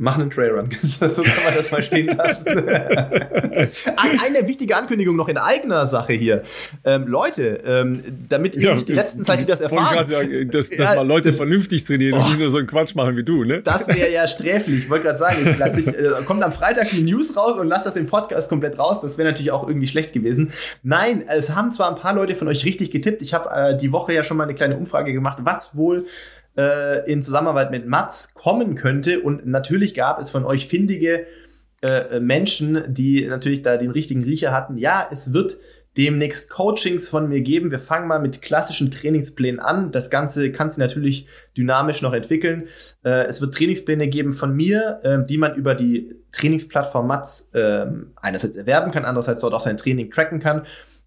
machen 0.00 0.22
einen 0.22 0.30
Trailrun. 0.30 0.70
so 0.72 0.98
kann 1.22 1.44
man 1.44 1.54
das 1.54 1.70
mal 1.70 1.82
stehen 1.82 2.06
lassen. 2.06 2.46
Eine 3.96 4.48
wichtige 4.48 4.74
Ankündigung 4.74 5.14
noch 5.14 5.28
in 5.28 5.36
eigener 5.36 5.86
Sache 5.86 6.14
hier. 6.14 6.42
Ähm, 6.84 7.06
Leute, 7.06 7.60
ähm, 7.66 8.02
damit 8.28 8.56
ihr 8.56 8.62
ja, 8.62 8.74
nicht 8.74 8.88
die 8.88 8.94
letzten 8.94 9.26
Zeit, 9.26 9.40
die 9.40 9.44
das 9.44 9.60
erfahren. 9.60 10.08
Sagen, 10.08 10.50
dass, 10.50 10.70
dass 10.70 10.78
ja, 10.78 10.94
mal 10.94 11.06
Leute 11.06 11.28
das, 11.28 11.36
vernünftig 11.36 11.84
trainieren 11.84 12.14
oh, 12.14 12.22
und 12.22 12.28
nicht 12.28 12.38
nur 12.38 12.48
so 12.48 12.56
einen 12.56 12.66
Quatsch 12.66 12.94
machen 12.94 13.14
wie 13.14 13.24
du, 13.24 13.44
ne? 13.44 13.60
Das 13.60 13.86
wäre 13.88 14.10
ja 14.10 14.26
sträflich. 14.26 14.84
Ich 14.84 14.90
wollte 14.90 15.04
gerade 15.04 15.18
sagen, 15.18 15.54
lass 15.58 15.76
ich, 15.76 15.86
äh, 15.88 16.22
kommt 16.24 16.42
am 16.42 16.52
Freitag 16.52 16.88
die 16.88 17.02
News 17.02 17.36
raus 17.36 17.58
und 17.58 17.68
lasst 17.68 17.84
das 17.84 17.96
im 17.96 18.06
Podcast 18.06 18.48
komplett 18.48 18.78
raus. 18.78 19.00
Das 19.02 19.18
wäre 19.18 19.28
natürlich 19.28 19.50
auch 19.50 19.68
irgendwie 19.68 19.86
schlecht 19.86 20.14
gewesen. 20.14 20.50
Nein, 20.82 21.24
es 21.28 21.54
haben 21.54 21.72
zwar 21.72 21.90
ein 21.90 21.96
paar 21.96 22.14
Leute 22.14 22.36
von 22.36 22.48
euch 22.48 22.64
richtig 22.64 22.90
getippt. 22.90 23.20
Ich 23.20 23.34
habe 23.34 23.50
äh, 23.54 23.76
die 23.76 23.92
Woche 23.92 24.14
ja 24.14 24.24
schon 24.24 24.38
mal 24.38 24.44
eine 24.44 24.54
kleine 24.54 24.78
Umfrage 24.78 25.12
gemacht, 25.12 25.40
was 25.42 25.76
wohl 25.76 26.06
äh, 26.56 27.10
in 27.10 27.22
Zusammenarbeit 27.22 27.70
mit 27.70 27.86
Mats 27.86 28.34
kommen 28.34 28.74
könnte. 28.74 29.20
Und 29.20 29.46
natürlich 29.46 29.94
gab 29.94 30.20
es 30.20 30.30
von 30.30 30.44
euch 30.44 30.66
findige 30.66 31.26
äh, 31.82 32.20
Menschen, 32.20 32.84
die 32.88 33.26
natürlich 33.26 33.62
da 33.62 33.76
den 33.76 33.90
richtigen 33.90 34.24
Riecher 34.24 34.52
hatten. 34.52 34.76
Ja, 34.76 35.08
es 35.10 35.32
wird 35.32 35.58
demnächst 35.96 36.50
Coachings 36.50 37.08
von 37.08 37.28
mir 37.28 37.40
geben. 37.40 37.70
Wir 37.70 37.78
fangen 37.78 38.06
mal 38.06 38.20
mit 38.20 38.42
klassischen 38.42 38.90
Trainingsplänen 38.90 39.60
an. 39.60 39.90
Das 39.90 40.08
Ganze 40.08 40.52
kann 40.52 40.70
sich 40.70 40.78
natürlich 40.78 41.26
dynamisch 41.56 42.00
noch 42.00 42.12
entwickeln. 42.12 42.68
Äh, 43.04 43.26
es 43.26 43.40
wird 43.40 43.54
Trainingspläne 43.54 44.08
geben 44.08 44.30
von 44.30 44.54
mir, 44.54 45.00
äh, 45.02 45.18
die 45.24 45.38
man 45.38 45.54
über 45.56 45.74
die 45.74 46.14
Trainingsplattform 46.32 47.08
Mats 47.08 47.50
äh, 47.54 47.86
einerseits 48.16 48.56
erwerben 48.56 48.92
kann, 48.92 49.04
andererseits 49.04 49.40
dort 49.40 49.54
auch 49.54 49.60
sein 49.60 49.76
Training 49.76 50.10
tracken 50.10 50.38
kann. 50.38 50.62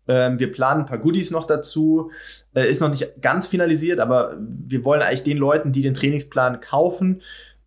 Ähm, 0.07 0.39
wir 0.39 0.51
planen 0.51 0.81
ein 0.81 0.85
paar 0.85 0.99
Goodies 0.99 1.31
noch 1.31 1.45
dazu. 1.45 2.11
Äh, 2.53 2.69
ist 2.69 2.81
noch 2.81 2.89
nicht 2.89 3.21
ganz 3.21 3.47
finalisiert, 3.47 3.99
aber 3.99 4.37
wir 4.39 4.83
wollen 4.85 5.01
eigentlich 5.01 5.23
den 5.23 5.37
Leuten, 5.37 5.71
die 5.71 5.81
den 5.81 5.93
Trainingsplan 5.93 6.61
kaufen, 6.61 7.21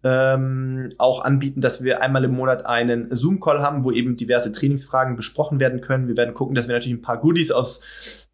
ähm, 0.04 0.90
auch 0.98 1.24
anbieten, 1.24 1.60
dass 1.60 1.82
wir 1.82 2.02
einmal 2.02 2.24
im 2.24 2.32
Monat 2.32 2.66
einen 2.66 3.14
Zoom-Call 3.14 3.62
haben, 3.62 3.84
wo 3.84 3.90
eben 3.90 4.16
diverse 4.16 4.52
Trainingsfragen 4.52 5.16
besprochen 5.16 5.58
werden 5.58 5.80
können. 5.80 6.06
Wir 6.06 6.16
werden 6.16 6.34
gucken, 6.34 6.54
dass 6.54 6.68
wir 6.68 6.74
natürlich 6.74 6.98
ein 6.98 7.02
paar 7.02 7.18
Goodies 7.18 7.50
aus 7.50 7.80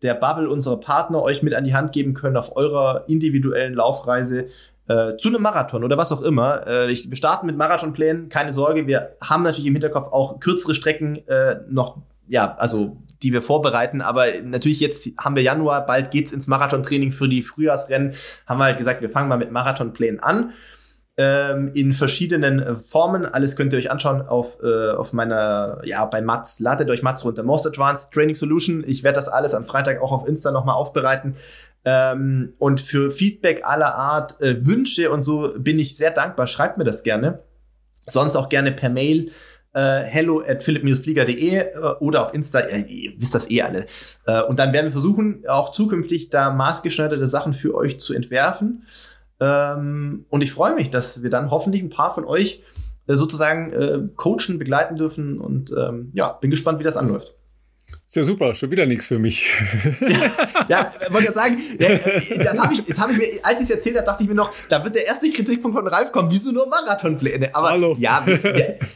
der 0.03 0.15
Bubble 0.15 0.51
unserer 0.51 0.81
Partner 0.81 1.23
euch 1.23 1.43
mit 1.43 1.55
an 1.55 1.65
die 1.65 1.75
Hand 1.75 1.93
geben 1.93 2.13
können 2.13 2.37
auf 2.37 2.57
eurer 2.57 3.05
individuellen 3.07 3.75
Laufreise 3.75 4.49
äh, 4.89 5.17
zu 5.17 5.29
einem 5.29 5.43
Marathon 5.43 5.85
oder 5.85 5.97
was 5.97 6.13
auch 6.13 6.23
immer. 6.23 6.67
Äh, 6.67 6.91
ich, 6.91 7.09
wir 7.09 7.17
starten 7.17 7.47
mit 7.47 7.57
Marathonplänen, 7.57 8.29
keine 8.29 8.53
Sorge. 8.53 8.87
Wir 8.87 9.17
haben 9.23 9.45
natürlich 9.45 9.67
im 9.67 9.75
Hinterkopf 9.75 10.13
auch 10.13 10.41
kürzere 10.41 10.75
Strecken 10.75 11.27
äh, 11.29 11.61
noch 11.71 11.99
ja, 12.29 12.55
also 12.57 12.97
die 13.23 13.33
wir 13.33 13.43
vorbereiten. 13.43 14.01
Aber 14.01 14.27
natürlich 14.45 14.81
jetzt 14.81 15.09
haben 15.19 15.37
wir 15.37 15.43
Januar, 15.43 15.87
bald 15.87 16.11
geht's 16.11 16.33
ins 16.33 16.47
Marathontraining 16.47 17.13
für 17.13 17.29
die 17.29 17.43
Frühjahrsrennen. 17.43 18.15
Haben 18.47 18.59
wir 18.59 18.65
halt 18.65 18.79
gesagt, 18.79 19.03
wir 19.03 19.11
fangen 19.11 19.29
mal 19.29 19.39
mit 19.39 19.51
Marathonplänen 19.51 20.21
an. 20.21 20.53
Ähm, 21.19 21.71
in 21.75 21.93
verschiedenen 21.93 22.79
Formen. 22.79 23.27
Alles 23.27 23.55
könnt 23.55 23.75
ihr 23.75 23.79
euch 23.79 23.91
anschauen 23.91 24.23
auf, 24.23 24.59
äh, 24.63 24.93
auf 24.93 25.13
meiner, 25.13 25.81
ja, 25.85 26.07
bei 26.07 26.23
Mats. 26.23 26.59
Ladet 26.59 26.89
euch 26.89 27.03
Mats 27.03 27.25
runter. 27.25 27.43
Most 27.43 27.67
Advanced 27.67 28.13
Training 28.13 28.35
Solution. 28.35 28.83
Ich 28.87 29.03
werde 29.03 29.17
das 29.17 29.29
alles 29.29 29.55
am 29.55 29.67
Freitag 29.67 30.01
auch 30.01 30.11
auf 30.11 30.27
Insta 30.27 30.51
nochmal 30.51 30.75
aufbereiten. 30.75 31.37
Ähm, 31.85 32.55
und 32.59 32.81
für 32.81 33.11
Feedback 33.11 33.63
aller 33.65 33.95
Art, 33.95 34.41
äh, 34.41 34.65
Wünsche 34.65 35.11
und 35.11 35.23
so 35.23 35.53
bin 35.59 35.79
ich 35.79 35.97
sehr 35.97 36.13
dankbar. 36.13 36.47
Schreibt 36.47 36.79
mir 36.79 36.85
das 36.85 37.03
gerne. 37.03 37.41
Sonst 38.09 38.35
auch 38.35 38.49
gerne 38.49 38.73
per 38.73 38.89
Mail 38.89 39.33
äh, 39.75 40.01
hello 40.03 40.43
at 40.47 40.63
philipp-flieger.de 40.63 41.57
äh, 41.57 41.75
oder 42.01 42.27
auf 42.27 42.35
Insta, 42.35 42.61
äh, 42.61 42.83
ihr 42.83 43.13
wisst 43.19 43.35
das 43.35 43.51
eh 43.51 43.63
alle. 43.63 43.87
Äh, 44.27 44.43
und 44.43 44.59
dann 44.59 44.73
werden 44.73 44.87
wir 44.87 44.93
versuchen, 44.93 45.45
auch 45.49 45.71
zukünftig 45.71 46.31
da 46.31 46.51
maßgeschneiderte 46.53 47.27
Sachen 47.27 47.55
für 47.55 47.75
euch 47.75 47.99
zu 47.99 48.15
entwerfen. 48.15 48.87
Ähm, 49.41 50.27
und 50.29 50.43
ich 50.43 50.53
freue 50.53 50.75
mich, 50.75 50.91
dass 50.91 51.23
wir 51.23 51.31
dann 51.31 51.51
hoffentlich 51.51 51.83
ein 51.83 51.91
paar 51.91 52.15
von 52.15 52.25
euch 52.25 52.63
äh, 53.07 53.15
sozusagen 53.15 53.73
äh, 53.73 54.01
coachen, 54.17 54.59
begleiten 54.59 54.97
dürfen 54.97 55.39
und 55.39 55.73
ähm, 55.77 56.11
ja, 56.13 56.33
bin 56.33 56.51
gespannt, 56.51 56.79
wie 56.79 56.85
das 56.85 56.97
anläuft. 56.97 57.35
Ist 58.13 58.17
ja 58.17 58.25
super, 58.25 58.55
schon 58.55 58.71
wieder 58.71 58.85
nichts 58.85 59.07
für 59.07 59.19
mich. 59.19 59.51
ja, 60.03 60.19
ja 60.69 60.93
wollte 61.09 61.33
gerade 61.33 61.35
sagen, 61.35 61.63
das 61.79 62.59
habe 62.59 62.75
ich, 62.75 62.87
jetzt 62.87 63.01
habe 63.01 63.13
ich 63.13 63.19
mir, 63.19 63.27
als 63.43 63.63
ich 63.63 63.71
es 63.71 63.75
erzählt 63.75 63.97
habe, 63.97 64.05
dachte 64.05 64.23
ich 64.23 64.29
mir 64.29 64.35
noch, 64.35 64.53
da 64.69 64.85
wird 64.85 64.97
der 64.97 65.07
erste 65.07 65.31
Kritikpunkt 65.31 65.75
von 65.75 65.89
Ralf 65.89 66.13
kommen, 66.13 66.31
wieso 66.31 66.53
nur 66.53 66.69
Marathonpläne? 66.69 67.55
Aber 67.55 67.71
Hallo. 67.71 67.97
ja, 67.99 68.23
wir, 68.27 68.43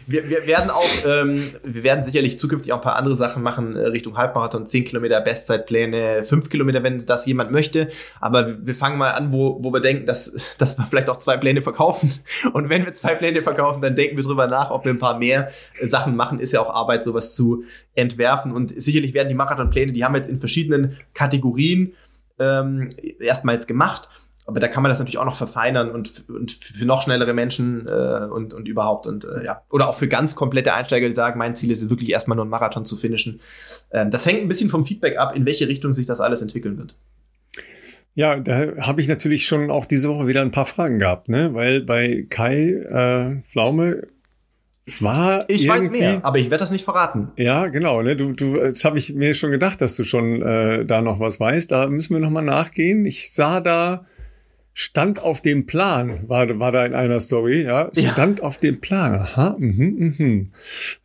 wir, 0.07 0.29
wir 0.29 0.47
werden 0.47 0.69
auch, 0.69 0.85
ähm, 1.07 1.51
wir 1.65 1.83
werden 1.83 2.05
sicherlich 2.05 2.39
zukünftig 2.39 2.75
auch 2.75 2.77
ein 2.77 2.83
paar 2.83 2.97
andere 2.97 3.17
Sachen 3.17 3.43
machen, 3.43 3.75
äh, 3.75 3.87
Richtung 3.87 4.19
Halbmarathon, 4.19 4.67
10 4.67 4.85
Kilometer 4.85 5.19
Bestzeitpläne, 5.23 6.23
5 6.23 6.51
Kilometer, 6.51 6.83
wenn 6.83 6.99
das 6.99 7.25
jemand 7.25 7.51
möchte. 7.51 7.89
Aber 8.21 8.59
wir 8.61 8.75
fangen 8.75 8.99
mal 8.99 9.13
an, 9.13 9.33
wo, 9.33 9.65
wo 9.65 9.73
wir 9.73 9.81
denken, 9.81 10.05
dass, 10.05 10.37
dass 10.59 10.77
wir 10.77 10.87
vielleicht 10.91 11.09
auch 11.09 11.17
zwei 11.17 11.39
Pläne 11.39 11.63
verkaufen. 11.63 12.13
Und 12.53 12.69
wenn 12.69 12.85
wir 12.85 12.93
zwei 12.93 13.15
Pläne 13.15 13.41
verkaufen, 13.41 13.81
dann 13.81 13.97
denken 13.97 14.19
wir 14.19 14.25
drüber 14.25 14.47
nach, 14.47 14.71
ob 14.71 14.85
wir 14.85 14.93
ein 14.93 14.99
paar 14.99 15.19
mehr 15.19 15.53
Sachen 15.81 16.17
machen. 16.17 16.39
Ist 16.39 16.53
ja 16.53 16.61
auch 16.61 16.69
Arbeit, 16.69 17.03
sowas 17.03 17.35
zu 17.35 17.65
entwerfen. 17.95 18.53
Und 18.53 18.79
sicherlich 18.79 19.06
werden 19.15 19.29
die 19.29 19.35
Marathonpläne, 19.35 19.93
die 19.93 20.05
haben 20.05 20.15
wir 20.15 20.19
jetzt 20.19 20.29
in 20.29 20.39
verschiedenen 20.39 20.97
Kategorien 21.15 21.95
ähm, 22.39 22.91
erstmal 23.21 23.59
gemacht. 23.59 24.09
Aber 24.49 24.61
da 24.61 24.69
kann 24.69 24.85
man 24.85 24.91
das 24.91 25.01
natürlich 25.01 25.19
auch 25.19 25.25
noch 25.25 25.35
verfeinern 25.35 25.91
und, 25.91 26.29
und 26.29 26.53
für 26.53 26.87
noch 26.87 27.03
schnellere 27.03 27.35
Menschen 27.35 27.89
äh, 27.89 28.27
und, 28.31 28.55
und 28.55 28.69
überhaupt 28.69 29.09
und 29.09 29.25
äh, 29.25 29.45
ja. 29.45 29.63
Oder 29.73 29.89
auch 29.89 29.97
für 29.97 30.07
ganz 30.07 30.37
komplette 30.37 30.73
Einsteiger, 30.73 31.09
die 31.09 31.17
sagen, 31.17 31.37
mein 31.37 31.57
Ziel 31.57 31.73
ist 31.73 31.83
es 31.83 31.91
wirklich 31.91 32.11
erstmal 32.11 32.37
nur 32.37 32.45
einen 32.45 32.51
Marathon 32.51 32.85
zu 32.85 32.97
finishen. 32.97 33.41
Ähm, 33.91 34.13
das 34.13 34.25
hängt 34.25 34.43
ein 34.43 34.49
bisschen 34.49 34.71
vom 34.71 34.87
Feedback 34.87 35.19
ab, 35.19 35.35
in 35.35 35.47
welche 35.47 35.67
Richtung 35.67 35.93
sich 35.93 36.07
das 36.07 36.21
alles 36.21 36.43
entwickeln 36.43 36.79
wird. 36.79 36.95
Ja, 38.15 38.37
da 38.37 38.77
habe 38.79 39.01
ich 39.01 39.09
natürlich 39.09 39.47
schon 39.47 39.71
auch 39.71 39.85
diese 39.85 40.09
Woche 40.09 40.29
wieder 40.29 40.43
ein 40.43 40.53
paar 40.53 40.65
Fragen 40.65 41.01
gehabt, 41.01 41.29
ne? 41.29 41.53
Weil 41.53 41.83
bei 41.83 42.25
Kai 42.31 42.71
äh, 42.71 43.43
Pflaume 43.51 44.07
war 45.01 45.45
ich 45.49 45.69
weiß 45.69 45.91
mehr, 45.91 46.21
aber 46.23 46.39
ich 46.39 46.45
werde 46.45 46.59
das 46.59 46.71
nicht 46.71 46.85
verraten. 46.85 47.33
Ja, 47.37 47.67
genau. 47.67 48.03
Ne? 48.03 48.15
Du, 48.17 48.33
du, 48.33 48.57
das 48.57 48.85
habe 48.85 48.99
ich 48.99 49.13
mir 49.15 49.35
schon 49.35 49.51
gedacht, 49.51 49.81
dass 49.81 49.97
du 49.97 50.05
schon 50.05 50.43
äh, 50.43 50.85
da 50.85 51.03
noch 51.03 51.19
was 51.19 51.41
weißt. 51.41 51.73
Da 51.73 51.89
müssen 51.89 52.15
wir 52.15 52.21
noch 52.21 52.31
mal 52.31 52.43
nachgehen. 52.43 53.05
Ich 53.05 53.33
sah 53.33 53.61
da 53.61 54.07
stand 54.79 55.23
auf 55.23 55.41
dem 55.41 55.65
Plan, 55.65 56.29
war, 56.29 56.59
war 56.59 56.71
da 56.71 56.85
in 56.85 56.95
einer 56.95 57.19
Story, 57.19 57.63
ja, 57.63 57.89
stand 57.97 58.41
ja. 58.41 58.45
auf 58.45 58.59
dem 58.59 58.83
Plan, 58.83 59.15
aha, 59.15 59.57
mhm, 59.59 60.15
mhm. 60.19 60.53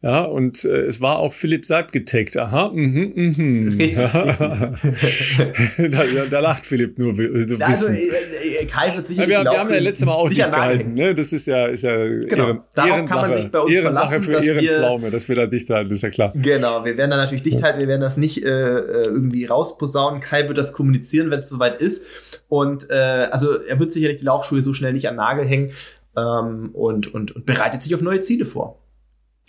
Ja, 0.01 0.23
und 0.23 0.65
äh, 0.65 0.87
es 0.87 0.99
war 0.99 1.19
auch 1.19 1.31
Philipp 1.31 1.63
Seib 1.63 1.93
getaggt, 1.93 2.35
aha, 2.35 2.69
mhm, 2.73 3.13
mhm. 3.15 3.79
da, 5.89 6.03
da, 6.29 6.39
lacht 6.41 6.65
Philipp 6.65 6.99
nur 6.99 7.15
so 7.47 7.55
also, 7.61 7.87
äh, 7.87 8.07
äh, 8.07 8.65
Kai 8.65 8.93
wird 8.93 9.07
sicherlich 9.07 9.31
ja, 9.31 9.45
wir, 9.45 9.51
wir 9.51 9.59
haben 9.59 9.71
ja 9.71 9.79
letztes 9.79 10.05
Mal 10.05 10.15
auch 10.15 10.27
nicht 10.27 10.43
gehalten, 10.43 10.95
ne? 10.95 11.15
das 11.15 11.31
ist 11.31 11.47
ja, 11.47 11.67
ist 11.67 11.85
ja 11.85 11.95
genau. 11.95 12.47
Ehren, 12.47 12.63
Darauf 12.73 13.05
kann 13.05 13.29
man 13.29 13.37
sich 13.37 13.49
bei 13.49 13.59
uns 13.59 13.73
Ehrensache 13.73 14.21
verlassen, 14.21 14.23
für 14.25 14.31
dass 14.33 14.43
Ehrenpflaume, 14.43 15.03
wir, 15.03 15.11
dass 15.11 15.29
wir 15.29 15.37
da 15.37 15.45
dicht 15.45 15.69
halten, 15.69 15.93
ist 15.93 16.03
ja 16.03 16.09
klar. 16.09 16.33
Genau, 16.35 16.83
wir 16.83 16.97
werden 16.97 17.11
da 17.11 17.15
natürlich 17.15 17.43
dicht 17.43 17.63
halten, 17.63 17.79
wir 17.79 17.87
werden 17.87 18.01
das 18.01 18.17
nicht 18.17 18.43
äh, 18.43 18.49
äh 18.49 19.05
irgendwie 19.05 19.45
rausposaunen, 19.45 20.19
Kai 20.19 20.49
wird 20.49 20.57
das 20.57 20.73
kommunizieren, 20.73 21.31
wenn 21.31 21.39
es 21.39 21.47
soweit 21.47 21.79
ist 21.79 22.03
und 22.49 22.89
äh, 22.89 23.29
also 23.31 23.60
er 23.67 23.79
wird 23.79 23.91
sicherlich 23.91 24.17
die 24.17 24.25
Laufschuhe 24.25 24.61
so 24.61 24.73
schnell 24.73 24.93
nicht 24.93 25.07
an 25.07 25.15
Nagel 25.15 25.47
hängen 25.47 25.71
ähm, 26.17 26.69
und, 26.73 27.13
und, 27.13 27.35
und 27.35 27.45
bereitet 27.45 27.81
sich 27.81 27.93
auf 27.95 28.01
neue 28.01 28.21
Ziele 28.21 28.45
vor. 28.45 28.79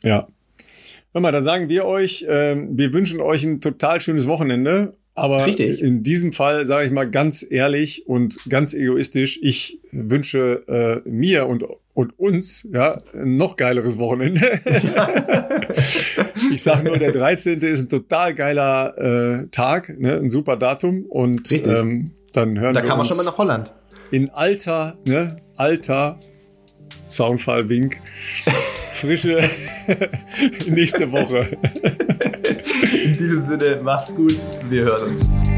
Ja. 0.02 0.28
Hör 1.12 1.20
mal, 1.20 1.32
dann 1.32 1.44
sagen 1.44 1.68
wir 1.68 1.84
euch, 1.84 2.22
äh, 2.24 2.56
wir 2.56 2.92
wünschen 2.92 3.20
euch 3.20 3.44
ein 3.44 3.60
total 3.60 4.00
schönes 4.00 4.26
Wochenende. 4.26 4.94
Aber 5.14 5.44
Richtig. 5.44 5.82
in 5.82 6.02
diesem 6.02 6.32
Fall 6.32 6.64
sage 6.64 6.86
ich 6.86 6.92
mal 6.92 7.08
ganz 7.08 7.44
ehrlich 7.48 8.06
und 8.06 8.38
ganz 8.48 8.72
egoistisch, 8.72 9.38
ich 9.42 9.78
wünsche 9.90 11.02
äh, 11.04 11.06
mir 11.06 11.48
und, 11.48 11.64
und 11.92 12.18
uns 12.18 12.66
ja 12.72 13.02
ein 13.12 13.36
noch 13.36 13.56
geileres 13.56 13.98
Wochenende. 13.98 14.60
ich 16.54 16.62
sage 16.62 16.84
nur, 16.84 16.96
der 16.96 17.12
13. 17.12 17.60
ist 17.60 17.82
ein 17.82 17.88
total 17.90 18.34
geiler 18.34 19.42
äh, 19.42 19.48
Tag, 19.48 19.98
ne? 20.00 20.14
ein 20.14 20.30
super 20.30 20.56
Datum 20.56 21.04
und 21.04 21.52
ähm, 21.52 22.12
dann 22.32 22.58
hören 22.58 22.72
da 22.72 22.82
wir 22.82 22.88
kann 22.88 22.96
man 22.96 23.06
schon 23.06 23.18
mal 23.18 23.24
nach 23.24 23.36
Holland. 23.36 23.74
In 24.12 24.28
alter, 24.28 24.98
ne, 25.06 25.36
alter 25.56 26.20
Soundfall-Wink. 27.08 27.98
Frische 28.92 29.40
nächste 30.66 31.10
Woche. 31.10 31.56
In 33.04 33.12
diesem 33.14 33.42
Sinne, 33.42 33.80
macht's 33.82 34.14
gut. 34.14 34.36
Wir 34.68 34.84
hören 34.84 35.12
uns. 35.12 35.51